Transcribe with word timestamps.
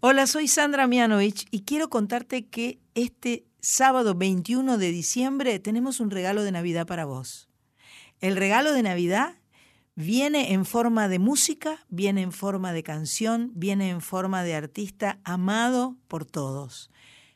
Hola, 0.00 0.26
soy 0.26 0.46
Sandra 0.46 0.86
Mianovich 0.86 1.46
y 1.50 1.62
quiero 1.62 1.88
contarte 1.88 2.48
que 2.48 2.82
este 2.94 3.46
sábado 3.60 4.14
21 4.14 4.76
de 4.76 4.90
diciembre 4.90 5.58
tenemos 5.58 6.00
un 6.00 6.10
regalo 6.10 6.44
de 6.44 6.52
Navidad 6.52 6.86
para 6.86 7.06
vos. 7.06 7.48
El 8.20 8.36
regalo 8.36 8.74
de 8.74 8.82
Navidad 8.82 9.36
viene 9.94 10.52
en 10.52 10.66
forma 10.66 11.08
de 11.08 11.18
música, 11.18 11.86
viene 11.88 12.20
en 12.20 12.32
forma 12.32 12.74
de 12.74 12.82
canción, 12.82 13.52
viene 13.54 13.88
en 13.88 14.02
forma 14.02 14.44
de 14.44 14.54
artista 14.54 15.18
amado 15.24 15.96
por 16.08 16.26
todos. 16.26 16.90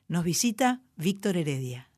Nos 0.07 0.23
visita 0.23 0.83
Víctor 0.97 1.39
Heredia. 1.39 1.89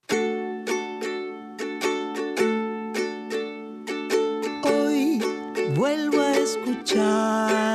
Hoy 4.63 5.21
vuelvo 5.75 6.21
a 6.21 6.35
escuchar 6.37 7.73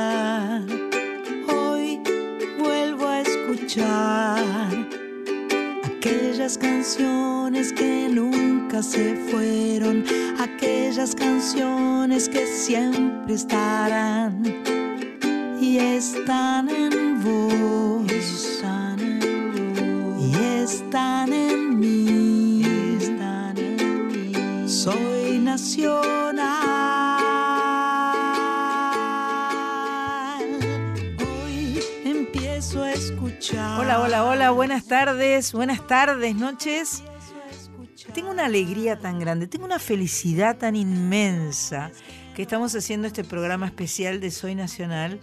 aquellas 5.84 6.56
canciones 6.56 7.70
que 7.70 8.08
nunca 8.08 8.82
se 8.82 9.14
fueron, 9.30 10.04
aquellas 10.40 11.14
canciones 11.14 12.30
que 12.30 12.46
siempre 12.46 13.34
estarán 13.34 14.42
y 15.60 15.76
están 15.78 16.70
en 16.70 17.22
vos, 17.22 18.10
están 18.10 19.00
en 19.00 19.74
vos 19.74 20.22
y 20.24 20.34
están 20.62 21.30
en 21.30 21.78
mí, 21.78 22.62
están 22.98 23.58
en 23.58 24.06
mí. 24.06 24.32
Soy 24.66 25.40
nacional. 25.40 26.77
Hola, 33.50 34.00
hola, 34.02 34.24
hola, 34.24 34.50
buenas 34.50 34.86
tardes, 34.86 35.52
buenas 35.54 35.86
tardes, 35.86 36.34
noches. 36.34 37.02
Tengo 38.12 38.30
una 38.30 38.44
alegría 38.44 38.98
tan 38.98 39.18
grande, 39.18 39.46
tengo 39.46 39.64
una 39.64 39.78
felicidad 39.78 40.58
tan 40.58 40.76
inmensa 40.76 41.90
que 42.34 42.42
estamos 42.42 42.74
haciendo 42.74 43.06
este 43.06 43.24
programa 43.24 43.64
especial 43.64 44.20
de 44.20 44.30
Soy 44.30 44.54
Nacional, 44.54 45.20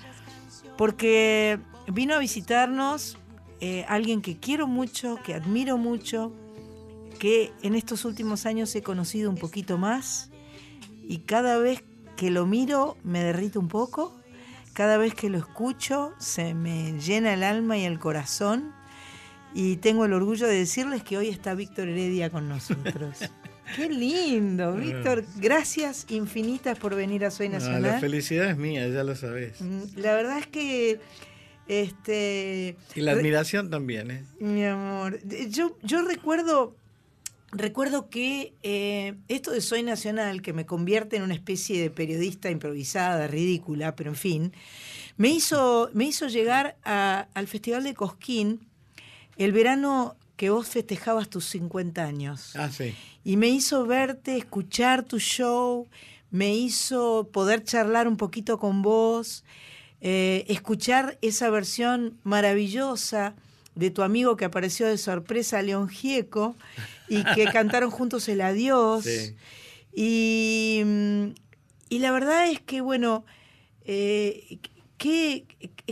porque 0.75 1.59
vino 1.87 2.15
a 2.15 2.17
visitarnos 2.17 3.19
eh, 3.59 3.85
alguien 3.87 4.23
que 4.23 4.37
quiero 4.37 4.65
mucho, 4.65 5.19
que 5.23 5.35
admiro 5.35 5.77
mucho, 5.77 6.31
que 7.19 7.53
en 7.61 7.75
estos 7.75 8.05
últimos 8.05 8.47
años 8.47 8.73
he 8.75 8.81
conocido 8.81 9.29
un 9.29 9.37
poquito 9.37 9.77
más 9.77 10.31
y 11.03 11.19
cada 11.19 11.59
vez 11.59 11.83
que 12.15 12.31
lo 12.31 12.47
miro 12.47 12.97
me 13.03 13.23
derrito 13.23 13.59
un 13.59 13.67
poco 13.67 14.15
cada 14.75 14.97
vez 14.97 15.15
que 15.15 15.29
lo 15.29 15.37
escucho 15.37 16.13
se 16.19 16.53
me 16.53 16.99
llena 16.99 17.33
el 17.33 17.43
alma 17.43 17.77
y 17.77 17.85
el 17.85 17.97
corazón 17.97 18.73
y 19.53 19.77
tengo 19.77 20.03
el 20.03 20.11
orgullo 20.11 20.47
de 20.47 20.55
decirles 20.55 21.01
que 21.01 21.17
hoy 21.17 21.29
está 21.29 21.55
Víctor 21.55 21.87
Heredia 21.87 22.29
con 22.29 22.49
nosotros. 22.49 23.19
Qué 23.75 23.89
lindo. 23.89 24.73
Víctor. 24.73 25.23
Gracias 25.37 26.05
infinitas 26.09 26.77
por 26.77 26.93
venir 26.93 27.23
a 27.23 27.31
Soy 27.31 27.47
Nacional. 27.47 27.81
la 27.81 27.99
felicidad 27.99 28.49
es 28.51 28.57
mía, 28.57 28.87
ya 28.89 29.03
lo 29.05 29.15
sabes. 29.15 29.61
Mm, 29.61 29.81
la 29.95 30.13
verdad 30.13 30.39
es 30.39 30.47
que 30.47 30.99
este 31.67 32.75
y 32.93 33.01
la 33.01 33.13
admiración 33.13 33.69
también, 33.69 34.11
¿eh? 34.11 34.23
Mi 34.39 34.65
amor, 34.65 35.19
yo 35.49 35.77
yo 35.83 36.01
recuerdo 36.03 36.75
recuerdo 37.55 38.09
que 38.09 38.53
eh, 38.63 39.15
esto 39.27 39.51
de 39.51 39.61
Soy 39.61 39.83
Nacional, 39.83 40.41
que 40.41 40.53
me 40.53 40.65
convierte 40.65 41.17
en 41.17 41.23
una 41.23 41.33
especie 41.33 41.81
de 41.81 41.89
periodista 41.89 42.49
improvisada, 42.49 43.27
ridícula, 43.27 43.95
pero 43.95 44.11
en 44.11 44.15
fin, 44.15 44.53
me 45.17 45.29
hizo, 45.29 45.89
me 45.93 46.05
hizo 46.05 46.27
llegar 46.27 46.77
al 46.83 47.47
Festival 47.47 47.83
de 47.83 47.93
Cosquín 47.93 48.67
el 49.37 49.51
verano 49.51 50.15
que 50.35 50.49
vos 50.49 50.67
festejabas 50.67 51.29
tus 51.29 51.45
50 51.45 52.03
años. 52.03 52.55
Ah, 52.55 52.69
sí. 52.69 52.93
Y 53.23 53.37
me 53.37 53.47
hizo 53.47 53.85
verte, 53.85 54.37
escuchar 54.37 55.03
tu 55.03 55.19
show, 55.19 55.87
me 56.31 56.53
hizo 56.55 57.29
poder 57.31 57.63
charlar 57.63 58.07
un 58.07 58.17
poquito 58.17 58.59
con 58.59 58.81
vos, 58.81 59.43
eh, 60.01 60.45
escuchar 60.49 61.17
esa 61.21 61.49
versión 61.49 62.19
maravillosa 62.23 63.35
de 63.75 63.91
tu 63.91 64.01
amigo 64.01 64.37
que 64.37 64.45
apareció 64.45 64.87
de 64.87 64.97
sorpresa, 64.97 65.61
León 65.61 65.89
Gieco, 65.89 66.55
y 67.09 67.23
que 67.35 67.45
cantaron 67.53 67.91
juntos 67.91 68.27
el 68.29 68.41
adiós. 68.41 69.05
Y, 69.93 70.81
mm, 70.85 71.25
y, 71.89 71.99
la 71.99 72.11
verdad 72.11 72.49
es 72.49 72.59
que, 72.61 72.81
bueno, 72.81 73.25
eh, 73.83 74.59
qué, 74.97 75.45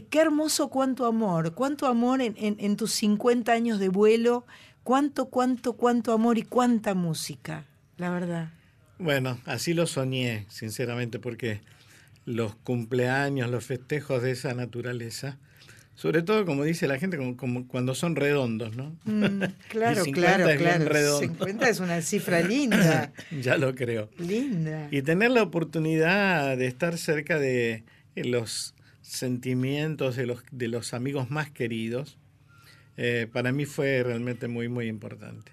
qué, 0.09 0.19
hermoso 0.19 0.69
cuánto 0.69 1.05
amor, 1.05 1.53
cuánto 1.53 1.88
amor 1.88 2.22
en, 2.22 2.35
en, 2.38 2.75
tus 2.77 2.93
50 2.93 3.51
años 3.51 3.79
de 3.79 3.89
vuelo, 3.89 4.45
cuánto, 4.83 5.25
cuánto, 5.25 5.73
cuánto 5.73 6.13
amor 6.13 6.38
y 6.38 6.43
cuánta 6.43 6.93
música, 6.95 7.66
la 7.97 8.09
verdad. 8.09 8.53
Bueno, 8.97 9.39
así 9.45 9.73
lo 9.73 9.88
soñé, 9.88 10.45
sinceramente, 10.49 11.19
porque 11.19 11.61
los 12.25 12.55
cumpleaños, 12.55 13.49
los 13.49 13.66
festejos 13.66 14.22
de 14.22 14.31
esa 14.31 14.53
naturaleza, 14.53 15.38
sobre 15.95 16.23
todo, 16.23 16.45
como 16.45 16.63
dice 16.63 16.87
la 16.87 16.97
gente, 16.99 17.17
como, 17.35 17.67
cuando 17.67 17.95
son 17.95 18.15
redondos, 18.15 18.75
¿no? 18.75 18.95
Mm, 19.05 19.43
claro, 19.69 20.03
claro, 20.05 20.45
claro. 20.57 21.19
50 21.19 21.69
es 21.69 21.79
una 21.79 22.01
cifra 22.01 22.41
linda. 22.47 23.13
ya 23.41 23.57
lo 23.57 23.75
creo. 23.75 24.09
Linda. 24.17 24.87
Y 24.91 25.01
tener 25.03 25.31
la 25.31 25.43
oportunidad 25.43 26.57
de 26.57 26.67
estar 26.67 26.97
cerca 26.97 27.39
de 27.39 27.83
los 28.15 28.73
sentimientos 29.01 30.15
de 30.15 30.25
los, 30.25 30.43
de 30.51 30.67
los 30.67 30.93
amigos 30.93 31.29
más 31.29 31.51
queridos, 31.51 32.17
eh, 32.97 33.27
para 33.31 33.51
mí 33.51 33.65
fue 33.65 34.03
realmente 34.03 34.47
muy, 34.47 34.69
muy 34.69 34.87
importante. 34.87 35.53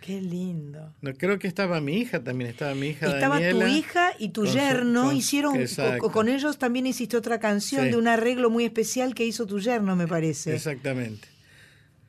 Qué 0.00 0.20
lindo. 0.20 0.94
No, 1.00 1.12
creo 1.14 1.38
que 1.38 1.48
estaba 1.48 1.80
mi 1.80 1.98
hija 1.98 2.22
también, 2.22 2.50
estaba 2.50 2.74
mi 2.74 2.88
hija 2.88 3.06
Estaba 3.06 3.38
tu 3.50 3.66
hija 3.66 4.12
y 4.18 4.28
tu 4.28 4.46
yerno, 4.46 5.12
hicieron, 5.12 5.58
con, 6.12 6.28
ellos 6.28 6.58
también 6.58 6.86
hiciste 6.86 7.16
otra 7.16 7.40
canción 7.40 7.90
de 7.90 7.96
un 7.96 8.06
arreglo 8.06 8.48
muy 8.48 8.64
especial 8.64 9.14
que 9.14 9.26
hizo 9.26 9.46
tu 9.46 9.58
yerno, 9.58 9.96
me 9.96 10.06
parece. 10.06 10.54
Exactamente. 10.54 11.28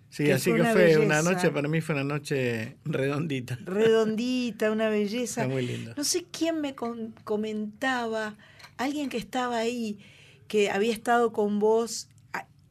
Sí, 0.10 0.30
así 0.32 0.52
que 0.52 0.64
fue 0.64 0.98
una 0.98 1.22
noche, 1.22 1.50
para 1.52 1.68
mí 1.68 1.82
fue 1.82 1.96
una 1.96 2.04
noche 2.04 2.78
redondita. 2.86 3.60
Redondita, 3.64 4.72
una 4.72 4.90
belleza. 4.90 5.48
muy 5.48 5.66
lindo. 5.66 5.94
No 5.96 6.04
sé 6.04 6.26
quién 6.32 6.62
me 6.62 6.76
comentaba, 6.76 8.36
alguien 8.78 9.10
que 9.10 9.18
estaba 9.18 9.58
ahí, 9.58 10.00
que 10.48 10.70
había 10.70 10.94
estado 10.94 11.32
con 11.32 11.60
vos 11.60 12.08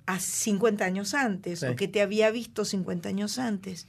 a, 0.07 0.21
50 0.21 0.85
años 0.85 1.13
antes, 1.13 1.63
o 1.63 1.77
que 1.77 1.87
te 1.87 2.01
había 2.01 2.31
visto 2.31 2.65
50 2.65 3.09
años 3.09 3.39
antes 3.39 3.87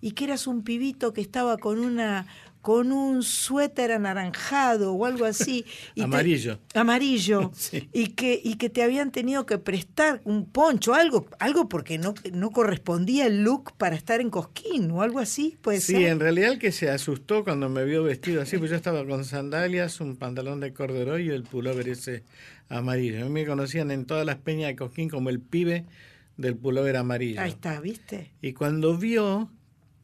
y 0.00 0.12
que 0.12 0.24
eras 0.24 0.46
un 0.46 0.62
pibito 0.62 1.12
que 1.12 1.20
estaba 1.20 1.58
con 1.58 1.78
una 1.78 2.26
con 2.68 2.92
un 2.92 3.22
suéter 3.22 3.92
anaranjado 3.92 4.92
o 4.92 5.06
algo 5.06 5.24
así. 5.24 5.64
amarillo. 6.00 6.58
amarillo. 6.74 7.52
Y, 7.92 8.08
que, 8.08 8.40
y 8.42 8.56
que 8.56 8.68
te 8.68 8.82
habían 8.82 9.10
tenido 9.10 9.46
que 9.46 9.58
prestar 9.58 10.20
un 10.24 10.44
poncho, 10.44 10.94
algo, 10.94 11.26
algo 11.38 11.68
porque 11.68 11.96
no, 11.98 12.14
no 12.32 12.50
correspondía 12.50 13.26
el 13.26 13.42
look 13.42 13.72
para 13.76 13.96
estar 13.96 14.20
en 14.20 14.30
Cosquín 14.30 14.90
o 14.90 15.02
algo 15.02 15.18
así, 15.18 15.56
puede 15.62 15.80
sí, 15.80 16.04
en 16.04 16.20
realidad 16.20 16.52
el 16.52 16.58
que 16.58 16.72
se 16.72 16.90
asustó 16.90 17.44
cuando 17.44 17.68
me 17.68 17.84
vio 17.84 18.02
vestido 18.02 18.42
así, 18.42 18.58
pues 18.58 18.70
yo 18.70 18.76
estaba 18.76 19.06
con 19.06 19.24
sandalias, 19.24 20.00
un 20.00 20.16
pantalón 20.16 20.60
de 20.60 20.72
corduroy 20.72 21.26
y 21.26 21.30
el 21.30 21.44
pullover 21.44 21.88
ese 21.88 22.24
amarillo. 22.68 23.20
A 23.20 23.24
mí 23.24 23.30
me 23.30 23.46
conocían 23.46 23.90
en 23.90 24.04
todas 24.04 24.26
las 24.26 24.36
peñas 24.36 24.68
de 24.68 24.76
Cosquín 24.76 25.08
como 25.08 25.30
el 25.30 25.40
pibe 25.40 25.86
del 26.36 26.56
pullover 26.56 26.96
amarillo. 26.96 27.40
Ahí 27.40 27.50
está, 27.50 27.80
¿viste? 27.80 28.32
Y 28.42 28.52
cuando 28.52 28.96
vio 28.96 29.50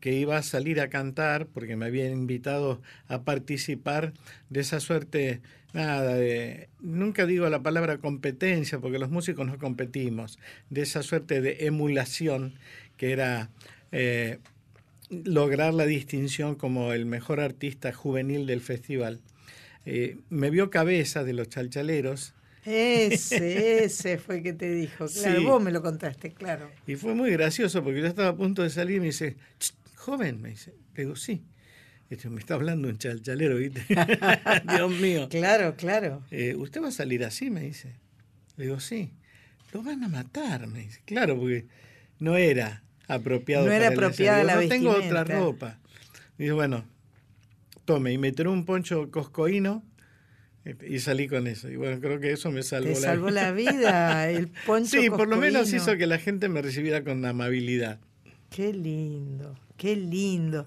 que 0.04 0.12
iba 0.12 0.36
a 0.36 0.42
salir 0.42 0.82
a 0.82 0.90
cantar, 0.90 1.46
porque 1.46 1.76
me 1.76 1.86
habían 1.86 2.12
invitado 2.12 2.82
a 3.08 3.22
participar 3.22 4.12
de 4.50 4.60
esa 4.60 4.78
suerte, 4.78 5.40
nada, 5.72 6.14
de, 6.14 6.68
nunca 6.82 7.24
digo 7.24 7.48
la 7.48 7.62
palabra 7.62 7.96
competencia, 7.96 8.78
porque 8.80 8.98
los 8.98 9.08
músicos 9.08 9.46
no 9.46 9.56
competimos, 9.56 10.38
de 10.68 10.82
esa 10.82 11.02
suerte 11.02 11.40
de 11.40 11.56
emulación 11.60 12.52
que 12.98 13.12
era 13.12 13.48
eh, 13.92 14.40
lograr 15.08 15.72
la 15.72 15.86
distinción 15.86 16.54
como 16.54 16.92
el 16.92 17.06
mejor 17.06 17.40
artista 17.40 17.90
juvenil 17.90 18.46
del 18.46 18.60
festival. 18.60 19.20
Eh, 19.86 20.18
me 20.28 20.50
vio 20.50 20.68
cabeza 20.68 21.24
de 21.24 21.32
los 21.32 21.48
chalchaleros, 21.48 22.34
ese, 22.66 23.84
ese 23.84 24.18
fue 24.18 24.42
que 24.42 24.52
te 24.52 24.70
dijo. 24.70 25.06
Claro, 25.06 25.42
vos 25.44 25.62
me 25.62 25.72
lo 25.72 25.80
contaste, 25.80 26.32
claro. 26.32 26.70
Y 26.86 26.96
fue 26.96 27.14
muy 27.14 27.30
gracioso 27.30 27.82
porque 27.82 28.02
yo 28.02 28.06
estaba 28.06 28.28
a 28.28 28.36
punto 28.36 28.62
de 28.62 28.68
salir 28.68 28.96
y 28.96 29.00
me 29.00 29.06
dice, 29.06 29.36
joven, 30.04 30.42
me 30.42 30.50
dice. 30.50 30.74
Le 30.94 31.04
digo, 31.04 31.16
sí. 31.16 31.44
Este, 32.10 32.28
me 32.28 32.38
está 32.38 32.54
hablando 32.54 32.88
un 32.88 32.98
chalchalero, 32.98 33.56
¿viste? 33.56 33.82
Dios 34.76 34.90
mío. 35.00 35.28
Claro, 35.30 35.76
claro. 35.76 36.22
Eh, 36.30 36.54
¿Usted 36.54 36.82
va 36.82 36.88
a 36.88 36.92
salir 36.92 37.24
así? 37.24 37.50
Me 37.50 37.62
dice. 37.62 37.94
Le 38.56 38.66
digo, 38.66 38.80
sí. 38.80 39.12
Lo 39.72 39.82
van 39.82 40.04
a 40.04 40.08
matar, 40.08 40.66
me 40.66 40.80
dice. 40.80 41.00
Claro, 41.04 41.36
porque 41.38 41.66
no 42.18 42.36
era 42.36 42.82
apropiado. 43.08 43.66
No 43.66 43.72
era 43.72 43.88
apropiada 43.88 44.44
la 44.44 44.56
No 44.56 44.68
tengo 44.68 44.90
otra 44.90 45.24
ropa. 45.24 45.80
Dice, 46.36 46.52
bueno, 46.52 46.84
tome. 47.84 48.12
Y 48.12 48.18
me 48.18 48.32
trae 48.32 48.48
un 48.48 48.64
poncho 48.64 49.10
coscoíno 49.10 49.82
Y 50.88 50.98
salí 50.98 51.28
con 51.28 51.46
eso. 51.46 51.70
Y 51.70 51.76
bueno, 51.76 52.00
creo 52.00 52.20
que 52.20 52.30
eso 52.30 52.50
me 52.50 52.62
salvó, 52.62 52.88
Te 52.88 52.96
salvó 52.96 53.30
la 53.30 53.52
vida. 53.52 54.30
El 54.30 54.48
poncho 54.66 55.00
Sí, 55.00 55.08
por 55.08 55.28
lo 55.28 55.36
menos 55.36 55.72
hizo 55.72 55.96
que 55.96 56.06
la 56.06 56.18
gente 56.18 56.48
me 56.48 56.60
recibiera 56.60 57.02
con 57.02 57.24
amabilidad. 57.24 57.98
Qué 58.50 58.72
lindo, 58.72 59.58
qué 59.76 59.96
lindo. 59.96 60.66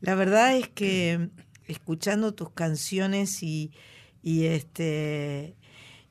La 0.00 0.14
verdad 0.14 0.56
es 0.56 0.68
que 0.68 1.30
escuchando 1.66 2.32
tus 2.34 2.50
canciones 2.50 3.42
y, 3.42 3.72
y 4.22 4.46
este 4.46 5.56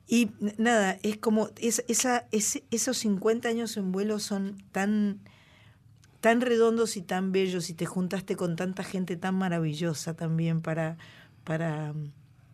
y 0.08 0.30
nada, 0.58 0.98
es 1.02 1.16
como 1.18 1.50
es- 1.60 1.84
esa, 1.88 2.26
esos 2.30 2.98
50 2.98 3.48
años 3.48 3.76
en 3.76 3.92
vuelo 3.92 4.18
son 4.18 4.62
tan 4.72 5.20
tan 6.20 6.40
redondos 6.40 6.96
y 6.96 7.02
tan 7.02 7.32
bellos 7.32 7.68
y 7.70 7.74
te 7.74 7.86
juntaste 7.86 8.36
con 8.36 8.56
tanta 8.56 8.84
gente 8.84 9.16
tan 9.16 9.34
maravillosa 9.34 10.14
también 10.14 10.60
para 10.60 10.96
para 11.44 11.94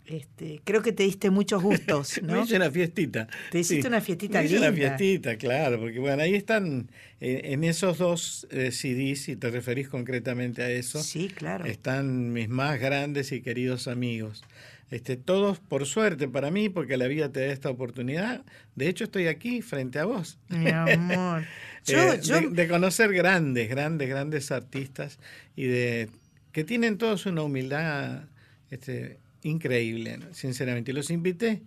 este 0.08 0.60
creo 0.64 0.82
que 0.82 0.92
te 0.92 1.02
diste 1.04 1.30
muchos 1.30 1.62
gustos, 1.62 2.20
Me 2.22 2.32
¿no? 2.32 2.42
hice 2.44 2.56
una 2.56 2.70
fiestita. 2.70 3.28
Te 3.50 3.58
hiciste 3.60 3.86
una 3.88 4.00
fiestita 4.00 4.40
Me 4.40 4.46
hice 4.46 4.58
una 4.58 4.72
fiestita, 4.72 5.36
claro, 5.36 5.78
porque 5.78 5.98
bueno, 5.98 6.22
ahí 6.22 6.34
están, 6.34 6.90
eh, 7.20 7.42
en 7.44 7.64
esos 7.64 7.98
dos 7.98 8.46
eh, 8.50 8.70
CDs, 8.72 9.22
si 9.22 9.36
te 9.36 9.50
referís 9.50 9.88
concretamente 9.88 10.62
a 10.62 10.70
eso, 10.70 11.02
Sí, 11.02 11.28
claro. 11.28 11.64
están 11.66 12.32
mis 12.32 12.48
más 12.48 12.80
grandes 12.80 13.32
y 13.32 13.40
queridos 13.42 13.86
amigos. 13.88 14.42
Este, 14.90 15.18
todos 15.18 15.58
por 15.60 15.84
suerte 15.84 16.28
para 16.28 16.50
mí, 16.50 16.70
porque 16.70 16.96
la 16.96 17.08
vida 17.08 17.30
te 17.30 17.40
da 17.40 17.52
esta 17.52 17.68
oportunidad. 17.68 18.42
De 18.74 18.88
hecho, 18.88 19.04
estoy 19.04 19.26
aquí 19.26 19.60
frente 19.60 19.98
a 19.98 20.06
vos. 20.06 20.38
Mi 20.48 20.70
amor. 20.70 21.44
Yo, 21.84 21.98
Eh, 22.14 22.20
yo, 22.22 22.40
de, 22.40 22.48
de 22.48 22.68
conocer 22.68 23.12
grandes, 23.12 23.68
grandes, 23.68 24.08
grandes 24.08 24.50
artistas 24.50 25.18
y 25.56 25.66
de 25.66 26.08
que 26.52 26.64
tienen 26.64 26.96
todos 26.96 27.26
una 27.26 27.42
humildad 27.42 28.24
este, 28.70 29.18
increíble, 29.42 30.18
sinceramente. 30.32 30.92
Los 30.92 31.10
invité 31.10 31.62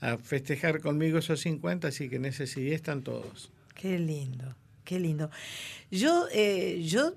a 0.00 0.18
festejar 0.18 0.80
conmigo 0.80 1.18
esos 1.18 1.40
50, 1.40 1.88
así 1.88 2.08
que 2.08 2.16
en 2.16 2.24
ese 2.24 2.44
están 2.74 3.02
todos. 3.02 3.50
Qué 3.74 3.98
lindo, 3.98 4.56
qué 4.84 4.98
lindo. 4.98 5.30
Yo, 5.90 6.26
eh, 6.32 6.82
yo 6.84 7.14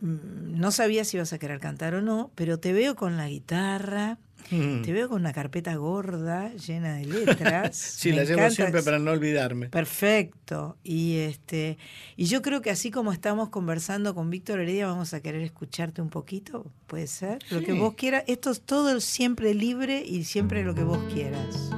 mm, 0.00 0.58
no 0.58 0.70
sabía 0.72 1.04
si 1.04 1.16
ibas 1.16 1.32
a 1.32 1.38
querer 1.38 1.60
cantar 1.60 1.94
o 1.94 2.02
no, 2.02 2.30
pero 2.34 2.58
te 2.58 2.72
veo 2.72 2.96
con 2.96 3.16
la 3.16 3.28
guitarra, 3.28 4.18
Mm. 4.50 4.82
te 4.82 4.92
veo 4.92 5.08
con 5.08 5.20
una 5.20 5.32
carpeta 5.32 5.74
gorda 5.76 6.52
llena 6.54 6.94
de 6.94 7.06
letras. 7.06 7.76
Sí, 8.00 8.10
Me 8.10 8.16
la 8.16 8.24
llevo 8.24 8.50
siempre 8.50 8.82
para 8.82 8.98
no 8.98 9.10
olvidarme. 9.10 9.68
Perfecto. 9.68 10.76
Y 10.82 11.16
este, 11.18 11.78
y 12.16 12.24
yo 12.26 12.42
creo 12.42 12.62
que 12.62 12.70
así 12.70 12.90
como 12.90 13.12
estamos 13.12 13.48
conversando 13.50 14.14
con 14.14 14.30
Víctor 14.30 14.60
Heredia, 14.60 14.86
vamos 14.86 15.14
a 15.14 15.20
querer 15.20 15.42
escucharte 15.42 16.02
un 16.02 16.10
poquito. 16.10 16.70
¿Puede 16.86 17.06
ser? 17.06 17.38
Lo 17.50 17.60
que 17.62 17.72
vos 17.72 17.94
quieras. 17.94 18.24
Esto 18.26 18.50
es 18.50 18.62
todo 18.62 19.00
siempre 19.00 19.54
libre 19.54 20.02
y 20.04 20.24
siempre 20.24 20.64
lo 20.64 20.74
que 20.74 20.82
vos 20.82 20.98
quieras. 21.12 21.70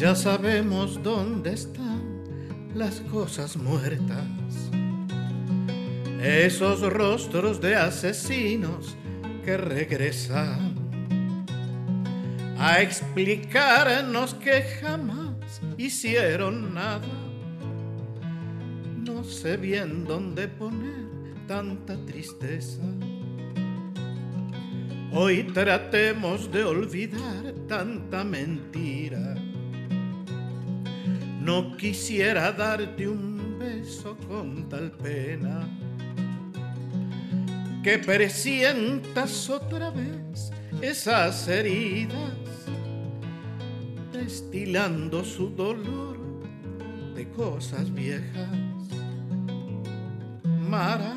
Ya 0.00 0.14
sabemos 0.14 1.02
dónde 1.02 1.52
están 1.52 1.79
las 2.74 3.00
cosas 3.00 3.56
muertas. 3.56 4.24
Esos 6.22 6.80
rostros 6.80 7.60
de 7.60 7.76
asesinos 7.76 8.96
que 9.44 9.56
regresan 9.56 10.74
a 12.58 12.82
explicarnos 12.82 14.34
que 14.34 14.62
jamás 14.62 15.62
hicieron 15.78 16.74
nada. 16.74 17.08
No 18.98 19.24
sé 19.24 19.56
bien 19.56 20.04
dónde 20.04 20.46
poner 20.46 21.08
tanta 21.48 21.96
tristeza. 22.04 22.82
Hoy 25.12 25.44
tratemos 25.54 26.52
de 26.52 26.64
olvidar 26.64 27.54
tanta 27.66 28.22
mentira. 28.22 29.34
No 31.40 31.76
quisiera 31.76 32.52
darte 32.52 33.08
un 33.08 33.58
beso 33.58 34.16
con 34.28 34.68
tal 34.68 34.90
pena 34.92 35.66
que 37.82 37.98
presientas 37.98 39.48
otra 39.48 39.90
vez 39.90 40.52
esas 40.82 41.48
heridas, 41.48 42.34
destilando 44.12 45.24
su 45.24 45.48
dolor 45.50 46.18
de 47.14 47.28
cosas 47.30 47.92
viejas. 47.92 48.48
Mara, 50.44 51.14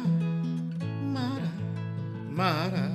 Mara, 1.12 1.52
Mara, 2.32 2.93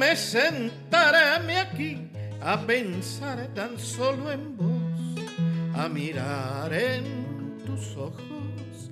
Déjame 0.00 0.16
sentarme 0.16 1.58
aquí 1.58 2.10
a 2.40 2.56
pensar 2.56 3.46
tan 3.54 3.78
solo 3.78 4.32
en 4.32 4.56
vos, 4.56 5.20
a 5.74 5.90
mirar 5.90 6.72
en 6.72 7.58
tus 7.66 7.98
ojos 7.98 8.90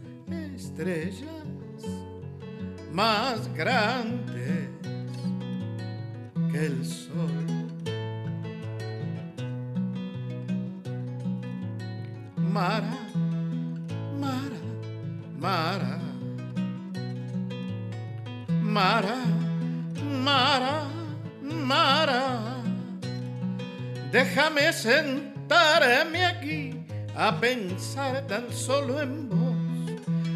estrellas 0.55 1.25
más 2.93 3.49
grandes 3.55 4.69
que 6.53 6.67
el 6.67 6.85
sol. 6.85 7.47
Mara, 12.37 13.08
déjame 24.39 24.73
sentarme 24.73 26.25
aquí 26.25 26.87
a 27.17 27.33
pensar 27.41 28.25
tan 28.29 28.53
solo 28.53 29.01
en 29.03 29.29
vos, 29.29 29.57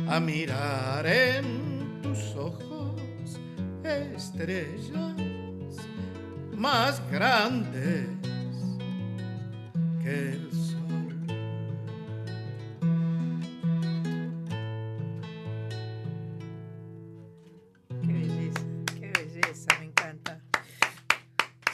a 0.08 0.18
mirar 0.18 1.06
en 1.06 2.02
tus 2.02 2.34
ojos 2.34 3.38
estrellas 3.84 5.14
más 6.52 7.00
grandes 7.12 8.08
que 10.02 10.32
el 10.32 10.50
sol. 10.50 10.71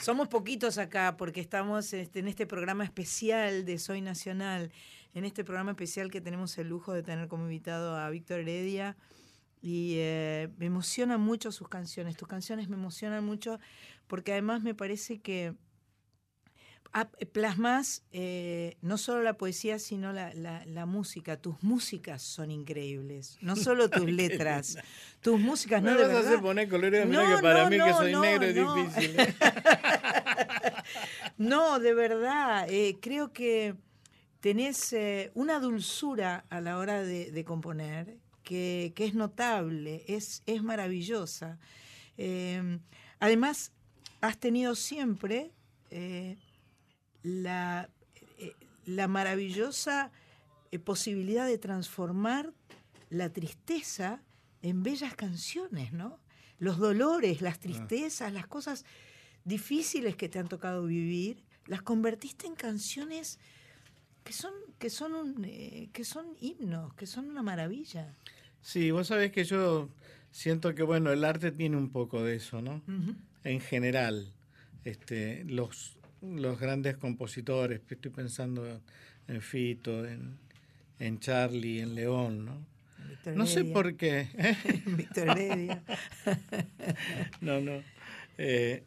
Somos 0.09 0.27
poquitos 0.27 0.79
acá 0.79 1.17
porque 1.17 1.39
estamos 1.39 1.93
este, 1.93 2.17
en 2.17 2.27
este 2.27 2.47
programa 2.47 2.83
especial 2.83 3.63
de 3.63 3.77
Soy 3.77 4.01
Nacional, 4.01 4.71
en 5.13 5.23
este 5.23 5.43
programa 5.43 5.69
especial 5.69 6.09
que 6.09 6.19
tenemos 6.19 6.57
el 6.57 6.67
lujo 6.67 6.93
de 6.93 7.03
tener 7.03 7.27
como 7.27 7.43
invitado 7.43 7.95
a 7.95 8.09
Víctor 8.09 8.39
Heredia. 8.39 8.97
Y 9.61 9.97
eh, 9.97 10.49
me 10.57 10.65
emocionan 10.65 11.21
mucho 11.21 11.51
sus 11.51 11.69
canciones, 11.69 12.17
tus 12.17 12.27
canciones 12.27 12.69
me 12.69 12.75
emocionan 12.75 13.23
mucho 13.23 13.59
porque 14.07 14.31
además 14.31 14.63
me 14.63 14.73
parece 14.73 15.19
que 15.19 15.53
plasmas 17.31 18.03
eh, 18.11 18.77
no 18.81 18.97
solo 18.97 19.21
la 19.23 19.33
poesía, 19.33 19.77
sino 19.79 20.11
la, 20.13 20.33
la- 20.33 20.65
la 20.65 20.85
música. 20.85 21.37
Tus 21.37 21.61
músicas 21.63 22.21
son 22.21 22.51
increíbles, 22.51 23.37
no 23.41 23.55
solo 23.55 23.89
tus 23.89 24.09
letras, 24.11 24.77
tus 25.21 25.39
músicas, 25.39 25.81
Me 25.83 25.91
no 25.91 25.97
de 25.97 26.07
vas 26.07 26.25
a 26.25 26.29
verdad. 26.29 26.41
poner 26.41 26.69
colores, 26.69 27.07
No, 27.07 27.35
que 27.35 27.41
para 27.41 27.63
no, 27.63 27.69
mí 27.69 27.75
que 27.77 27.89
no, 27.91 27.97
soy 27.97 28.11
no, 28.13 28.21
negro 28.21 28.45
es 28.45 28.55
difícil. 28.55 29.19
¿eh? 29.19 29.33
No, 31.37 31.79
de 31.79 31.93
verdad, 31.93 32.67
eh, 32.69 32.97
creo 33.01 33.31
que 33.31 33.75
tenés 34.41 34.91
eh, 34.93 35.31
una 35.35 35.59
dulzura 35.59 36.45
a 36.49 36.59
la 36.61 36.77
hora 36.77 37.01
de, 37.03 37.31
de 37.31 37.43
componer 37.45 38.17
que, 38.43 38.91
que 38.95 39.05
es 39.05 39.13
notable, 39.13 40.03
es, 40.07 40.43
es 40.45 40.63
maravillosa. 40.63 41.57
Eh, 42.17 42.79
además, 43.19 43.71
has 44.21 44.37
tenido 44.37 44.75
siempre 44.75 45.51
eh, 45.91 46.37
la, 47.23 47.89
eh, 48.37 48.53
la 48.85 49.07
maravillosa 49.07 50.11
eh, 50.71 50.79
posibilidad 50.79 51.47
de 51.47 51.57
transformar 51.57 52.53
la 53.09 53.29
tristeza 53.31 54.21
en 54.61 54.83
bellas 54.83 55.15
canciones, 55.15 55.93
¿no? 55.93 56.19
Los 56.59 56.77
dolores, 56.77 57.41
las 57.41 57.59
tristezas, 57.59 58.33
las 58.33 58.45
cosas 58.45 58.85
difíciles 59.45 60.15
que 60.15 60.29
te 60.29 60.39
han 60.39 60.47
tocado 60.47 60.85
vivir, 60.85 61.43
las 61.65 61.81
convertiste 61.81 62.47
en 62.47 62.55
canciones 62.55 63.39
que 64.23 64.33
son, 64.33 64.53
que 64.77 64.89
son, 64.89 65.13
un, 65.13 65.45
eh, 65.45 65.89
que 65.93 66.03
son 66.03 66.25
himnos, 66.39 66.93
que 66.93 67.07
son 67.07 67.29
una 67.29 67.41
maravilla. 67.41 68.13
Sí, 68.61 68.91
vos 68.91 69.07
sabés 69.07 69.31
que 69.31 69.45
yo 69.45 69.89
siento 70.31 70.75
que, 70.75 70.83
bueno, 70.83 71.11
el 71.11 71.23
arte 71.23 71.51
tiene 71.51 71.77
un 71.77 71.89
poco 71.89 72.23
de 72.23 72.35
eso, 72.35 72.61
¿no? 72.61 72.83
En 73.43 73.61
general. 73.61 74.33
Este, 74.83 75.43
los, 75.45 75.98
los 76.21 76.59
grandes 76.59 76.97
compositores, 76.97 77.81
estoy 77.89 78.11
pensando 78.11 78.81
en 79.27 79.41
Fito, 79.41 80.05
en, 80.05 80.37
en 80.99 81.19
Charlie, 81.19 81.81
en 81.81 81.95
León, 81.95 82.45
¿no? 82.45 82.65
no 83.35 83.45
sé 83.45 83.65
por 83.65 83.95
qué. 83.95 84.27
Víctor 84.85 85.29
Heredia. 85.29 85.83
no, 87.41 87.59
no. 87.61 87.83
Eh, 88.37 88.83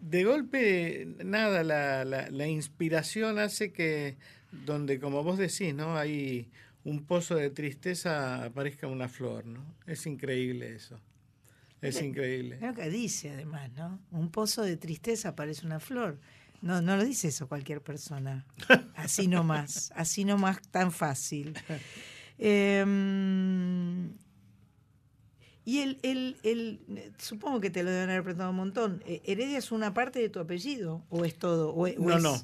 de 0.00 0.24
golpe, 0.24 1.08
nada, 1.24 1.64
la, 1.64 2.04
la, 2.04 2.30
la, 2.30 2.46
inspiración 2.46 3.38
hace 3.38 3.72
que, 3.72 4.16
donde, 4.52 5.00
como 5.00 5.24
vos 5.24 5.38
decís, 5.38 5.74
¿no? 5.74 5.96
Hay 5.96 6.48
un 6.84 7.04
pozo 7.04 7.34
de 7.34 7.50
tristeza, 7.50 8.44
aparezca 8.44 8.86
una 8.86 9.08
flor, 9.08 9.46
¿no? 9.46 9.64
Es 9.86 10.06
increíble 10.06 10.74
eso. 10.74 11.00
Es 11.80 12.00
increíble. 12.02 12.56
Es 12.56 12.62
lo 12.62 12.74
que 12.74 12.90
dice, 12.90 13.30
además, 13.30 13.70
¿no? 13.76 14.00
Un 14.10 14.30
pozo 14.30 14.62
de 14.62 14.76
tristeza 14.76 15.30
aparece 15.30 15.64
una 15.66 15.80
flor. 15.80 16.18
No, 16.60 16.82
no 16.82 16.96
lo 16.96 17.04
dice 17.04 17.28
eso 17.28 17.48
cualquier 17.48 17.82
persona. 17.82 18.46
Así 18.96 19.28
nomás, 19.28 19.92
así 19.94 20.24
nomás 20.24 20.60
tan 20.70 20.90
fácil. 20.90 21.54
Em, 22.36 24.12
y 25.64 25.78
el, 25.80 25.98
el, 26.02 26.36
el, 26.42 27.12
supongo 27.18 27.60
que 27.60 27.70
te 27.70 27.82
lo 27.82 27.90
deben 27.90 28.10
haber 28.10 28.22
preguntado 28.22 28.50
un 28.50 28.56
montón. 28.56 29.02
Eh, 29.06 29.22
¿Heredia 29.24 29.58
es 29.58 29.70
una 29.70 29.94
parte 29.94 30.18
de 30.18 30.28
tu 30.28 30.40
apellido 30.40 31.04
o 31.10 31.24
es 31.24 31.36
todo? 31.36 31.74
O, 31.74 31.86
no, 31.88 32.18
no. 32.18 32.36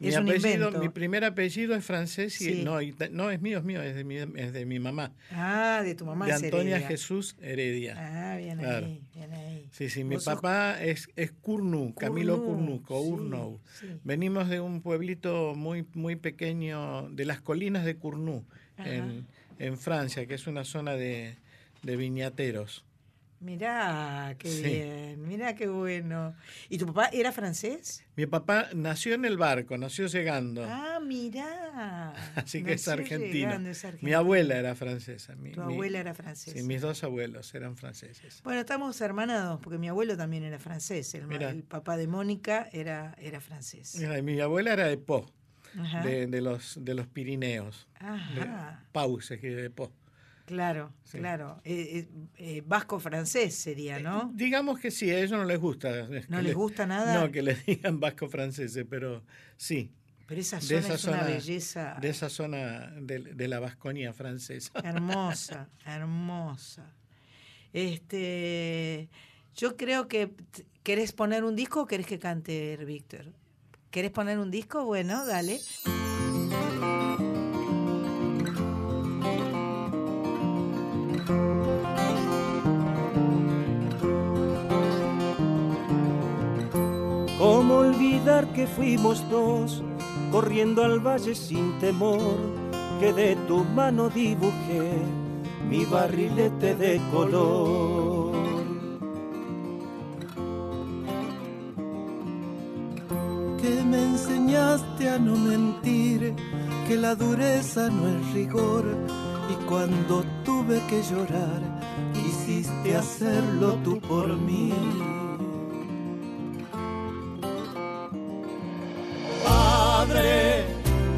Mi, 0.00 0.12
apellido, 0.12 0.72
mi 0.72 0.88
primer 0.88 1.24
apellido 1.24 1.74
es 1.76 1.84
francés 1.84 2.40
y 2.40 2.64
no, 2.64 2.78
no 3.10 3.30
es 3.30 3.40
mío, 3.40 3.58
es 3.58 3.64
mío, 3.64 3.80
es 3.80 3.94
de 3.94 4.02
mi, 4.02 4.16
es 4.16 4.52
de 4.52 4.66
mi 4.66 4.80
mamá. 4.80 5.12
Ah, 5.30 5.82
de 5.84 5.94
tu 5.94 6.04
mamá. 6.04 6.26
De 6.26 6.32
Antonia 6.32 6.80
Jesús 6.80 7.36
Heredia. 7.40 7.94
Ah, 7.96 8.36
bien 8.36 8.58
ahí, 8.58 9.02
bien 9.14 9.32
ahí. 9.32 9.68
Sí, 9.70 9.88
sí, 9.88 10.02
mi 10.02 10.16
papá 10.18 10.82
es, 10.82 11.08
es 11.14 11.30
Curnu, 11.32 11.94
Camilo 11.94 12.42
Curnu, 12.44 12.82
Cournou. 12.82 13.60
Venimos 14.02 14.48
de 14.48 14.60
un 14.60 14.82
pueblito 14.82 15.54
muy, 15.54 15.86
muy 15.94 16.16
pequeño, 16.16 17.08
de 17.10 17.24
las 17.24 17.40
colinas 17.40 17.84
de 17.84 17.96
Cournou, 17.96 18.44
en, 18.78 19.26
en, 19.58 19.78
Francia, 19.78 20.26
que 20.26 20.34
es 20.34 20.46
una 20.48 20.64
zona 20.64 20.94
de, 20.94 21.36
de 21.82 21.96
viñateros. 21.96 22.84
Mirá, 23.44 24.34
qué 24.38 24.48
bien, 24.48 25.28
mirá 25.28 25.54
qué 25.54 25.68
bueno. 25.68 26.34
¿Y 26.70 26.78
tu 26.78 26.86
papá 26.86 27.10
era 27.12 27.30
francés? 27.30 28.02
Mi 28.16 28.24
papá 28.24 28.70
nació 28.74 29.12
en 29.12 29.26
el 29.26 29.36
barco, 29.36 29.76
nació 29.76 30.06
llegando. 30.06 30.64
Ah, 30.66 30.98
mirá. 30.98 32.14
Así 32.36 32.64
que 32.64 32.72
es 32.72 32.88
argentino. 32.88 33.60
Mi 34.00 34.14
abuela 34.14 34.56
era 34.56 34.74
francesa. 34.74 35.34
tu 35.52 35.60
abuela 35.60 36.00
era 36.00 36.14
francesa. 36.14 36.56
Sí, 36.56 36.62
mis 36.62 36.80
dos 36.80 37.04
abuelos 37.04 37.54
eran 37.54 37.76
franceses. 37.76 38.40
Bueno, 38.44 38.60
estamos 38.60 38.98
hermanados, 39.02 39.60
porque 39.60 39.76
mi 39.76 39.88
abuelo 39.88 40.16
también 40.16 40.44
era 40.44 40.58
francés. 40.58 41.14
El, 41.14 41.64
papá 41.64 41.98
de 41.98 42.06
Mónica 42.06 42.70
era, 42.72 43.14
era 43.20 43.42
francés. 43.42 44.00
mi 44.22 44.40
abuela 44.40 44.72
era 44.72 44.86
de 44.86 44.96
Po, 44.96 45.30
de, 46.02 46.40
los, 46.40 46.78
de 46.82 46.94
los 46.94 47.06
Pirineos. 47.08 47.88
Ajá. 48.00 48.86
Pau 48.90 49.20
se 49.20 49.34
escribe 49.34 49.60
de 49.60 49.68
Po. 49.68 49.92
Claro, 50.46 50.92
claro. 51.10 51.60
Eh, 51.64 52.06
eh, 52.06 52.08
eh, 52.36 52.62
vasco 52.66 53.00
francés 53.00 53.54
sería, 53.54 53.98
¿no? 53.98 54.30
digamos 54.34 54.78
que 54.78 54.90
sí, 54.90 55.10
a 55.10 55.18
ellos 55.18 55.32
no 55.32 55.44
les 55.44 55.58
gusta. 55.58 56.06
¿No 56.28 56.42
les 56.42 56.54
gusta 56.54 56.86
nada? 56.86 57.18
No, 57.18 57.32
que 57.32 57.40
les 57.40 57.64
digan 57.64 57.98
vasco 57.98 58.28
francés, 58.28 58.78
pero 58.88 59.24
sí. 59.56 59.90
Pero 60.26 60.40
esa 60.40 60.60
zona 60.60 60.94
es 60.94 61.04
una 61.04 61.22
belleza. 61.22 61.96
De 62.00 62.08
esa 62.08 62.28
zona 62.28 62.92
de, 63.00 63.48
la 63.48 63.60
Vasconia 63.60 64.12
francesa. 64.12 64.72
Hermosa, 64.84 65.68
hermosa. 65.84 66.94
Este, 67.72 69.08
yo 69.54 69.76
creo 69.76 70.08
que. 70.08 70.34
¿Querés 70.82 71.12
poner 71.12 71.44
un 71.44 71.56
disco 71.56 71.82
o 71.82 71.86
querés 71.86 72.06
que 72.06 72.18
cante 72.18 72.76
Víctor? 72.84 73.32
¿Querés 73.90 74.10
poner 74.10 74.38
un 74.38 74.50
disco? 74.50 74.84
Bueno, 74.84 75.24
dale. 75.24 75.60
Que 88.42 88.66
fuimos 88.66 89.28
dos, 89.30 89.82
corriendo 90.32 90.82
al 90.82 90.98
valle 90.98 91.34
sin 91.34 91.78
temor, 91.78 92.36
que 92.98 93.12
de 93.12 93.36
tu 93.46 93.64
mano 93.64 94.08
dibujé 94.08 94.92
mi 95.68 95.84
barrilete 95.84 96.74
de 96.74 97.00
color? 97.12 98.32
Que 103.62 103.82
me 103.84 104.02
enseñaste 104.02 105.08
a 105.08 105.18
no 105.18 105.36
mentir, 105.36 106.34
que 106.88 106.96
la 106.96 107.14
dureza 107.14 107.88
no 107.88 108.08
es 108.08 108.34
rigor, 108.34 108.84
y 109.48 109.64
cuando 109.66 110.24
tuve 110.44 110.80
que 110.88 111.02
llorar, 111.02 111.62
quisiste 112.12 112.96
hacerlo 112.96 113.74
tú 113.84 114.00
por 114.00 114.36
mí. 114.36 114.72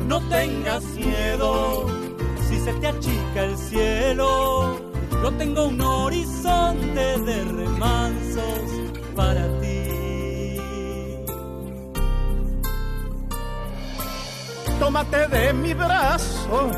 No 0.06 0.20
tengas 0.28 0.84
miedo 0.94 1.86
si 2.48 2.58
se 2.60 2.72
te 2.74 2.86
achica 2.86 3.44
el 3.44 3.56
cielo. 3.56 4.80
Yo 5.10 5.32
tengo 5.32 5.66
un 5.66 5.80
horizonte 5.80 7.18
de 7.20 7.44
remansos 7.44 8.70
para 9.16 9.44
ti. 9.60 10.60
Tómate 14.78 15.26
de 15.28 15.52
mi 15.52 15.74
brazo 15.74 16.70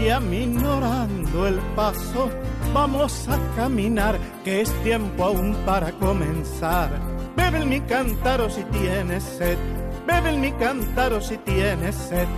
y 0.00 0.08
aminorando 0.08 1.46
el 1.46 1.58
paso, 1.74 2.30
vamos 2.72 3.28
a 3.28 3.38
caminar, 3.56 4.18
que 4.44 4.62
es 4.62 4.72
tiempo 4.82 5.24
aún 5.24 5.54
para 5.66 5.92
comenzar. 5.92 6.90
Bebe 7.36 7.64
mi 7.66 7.80
cántaro 7.80 8.48
si 8.48 8.62
tienes 8.64 9.22
sed 9.22 9.58
bebe 10.06 10.30
en 10.30 10.40
mi 10.40 10.52
cántaro 10.52 11.20
si 11.20 11.36
tienes 11.38 11.94
sed. 11.94 12.28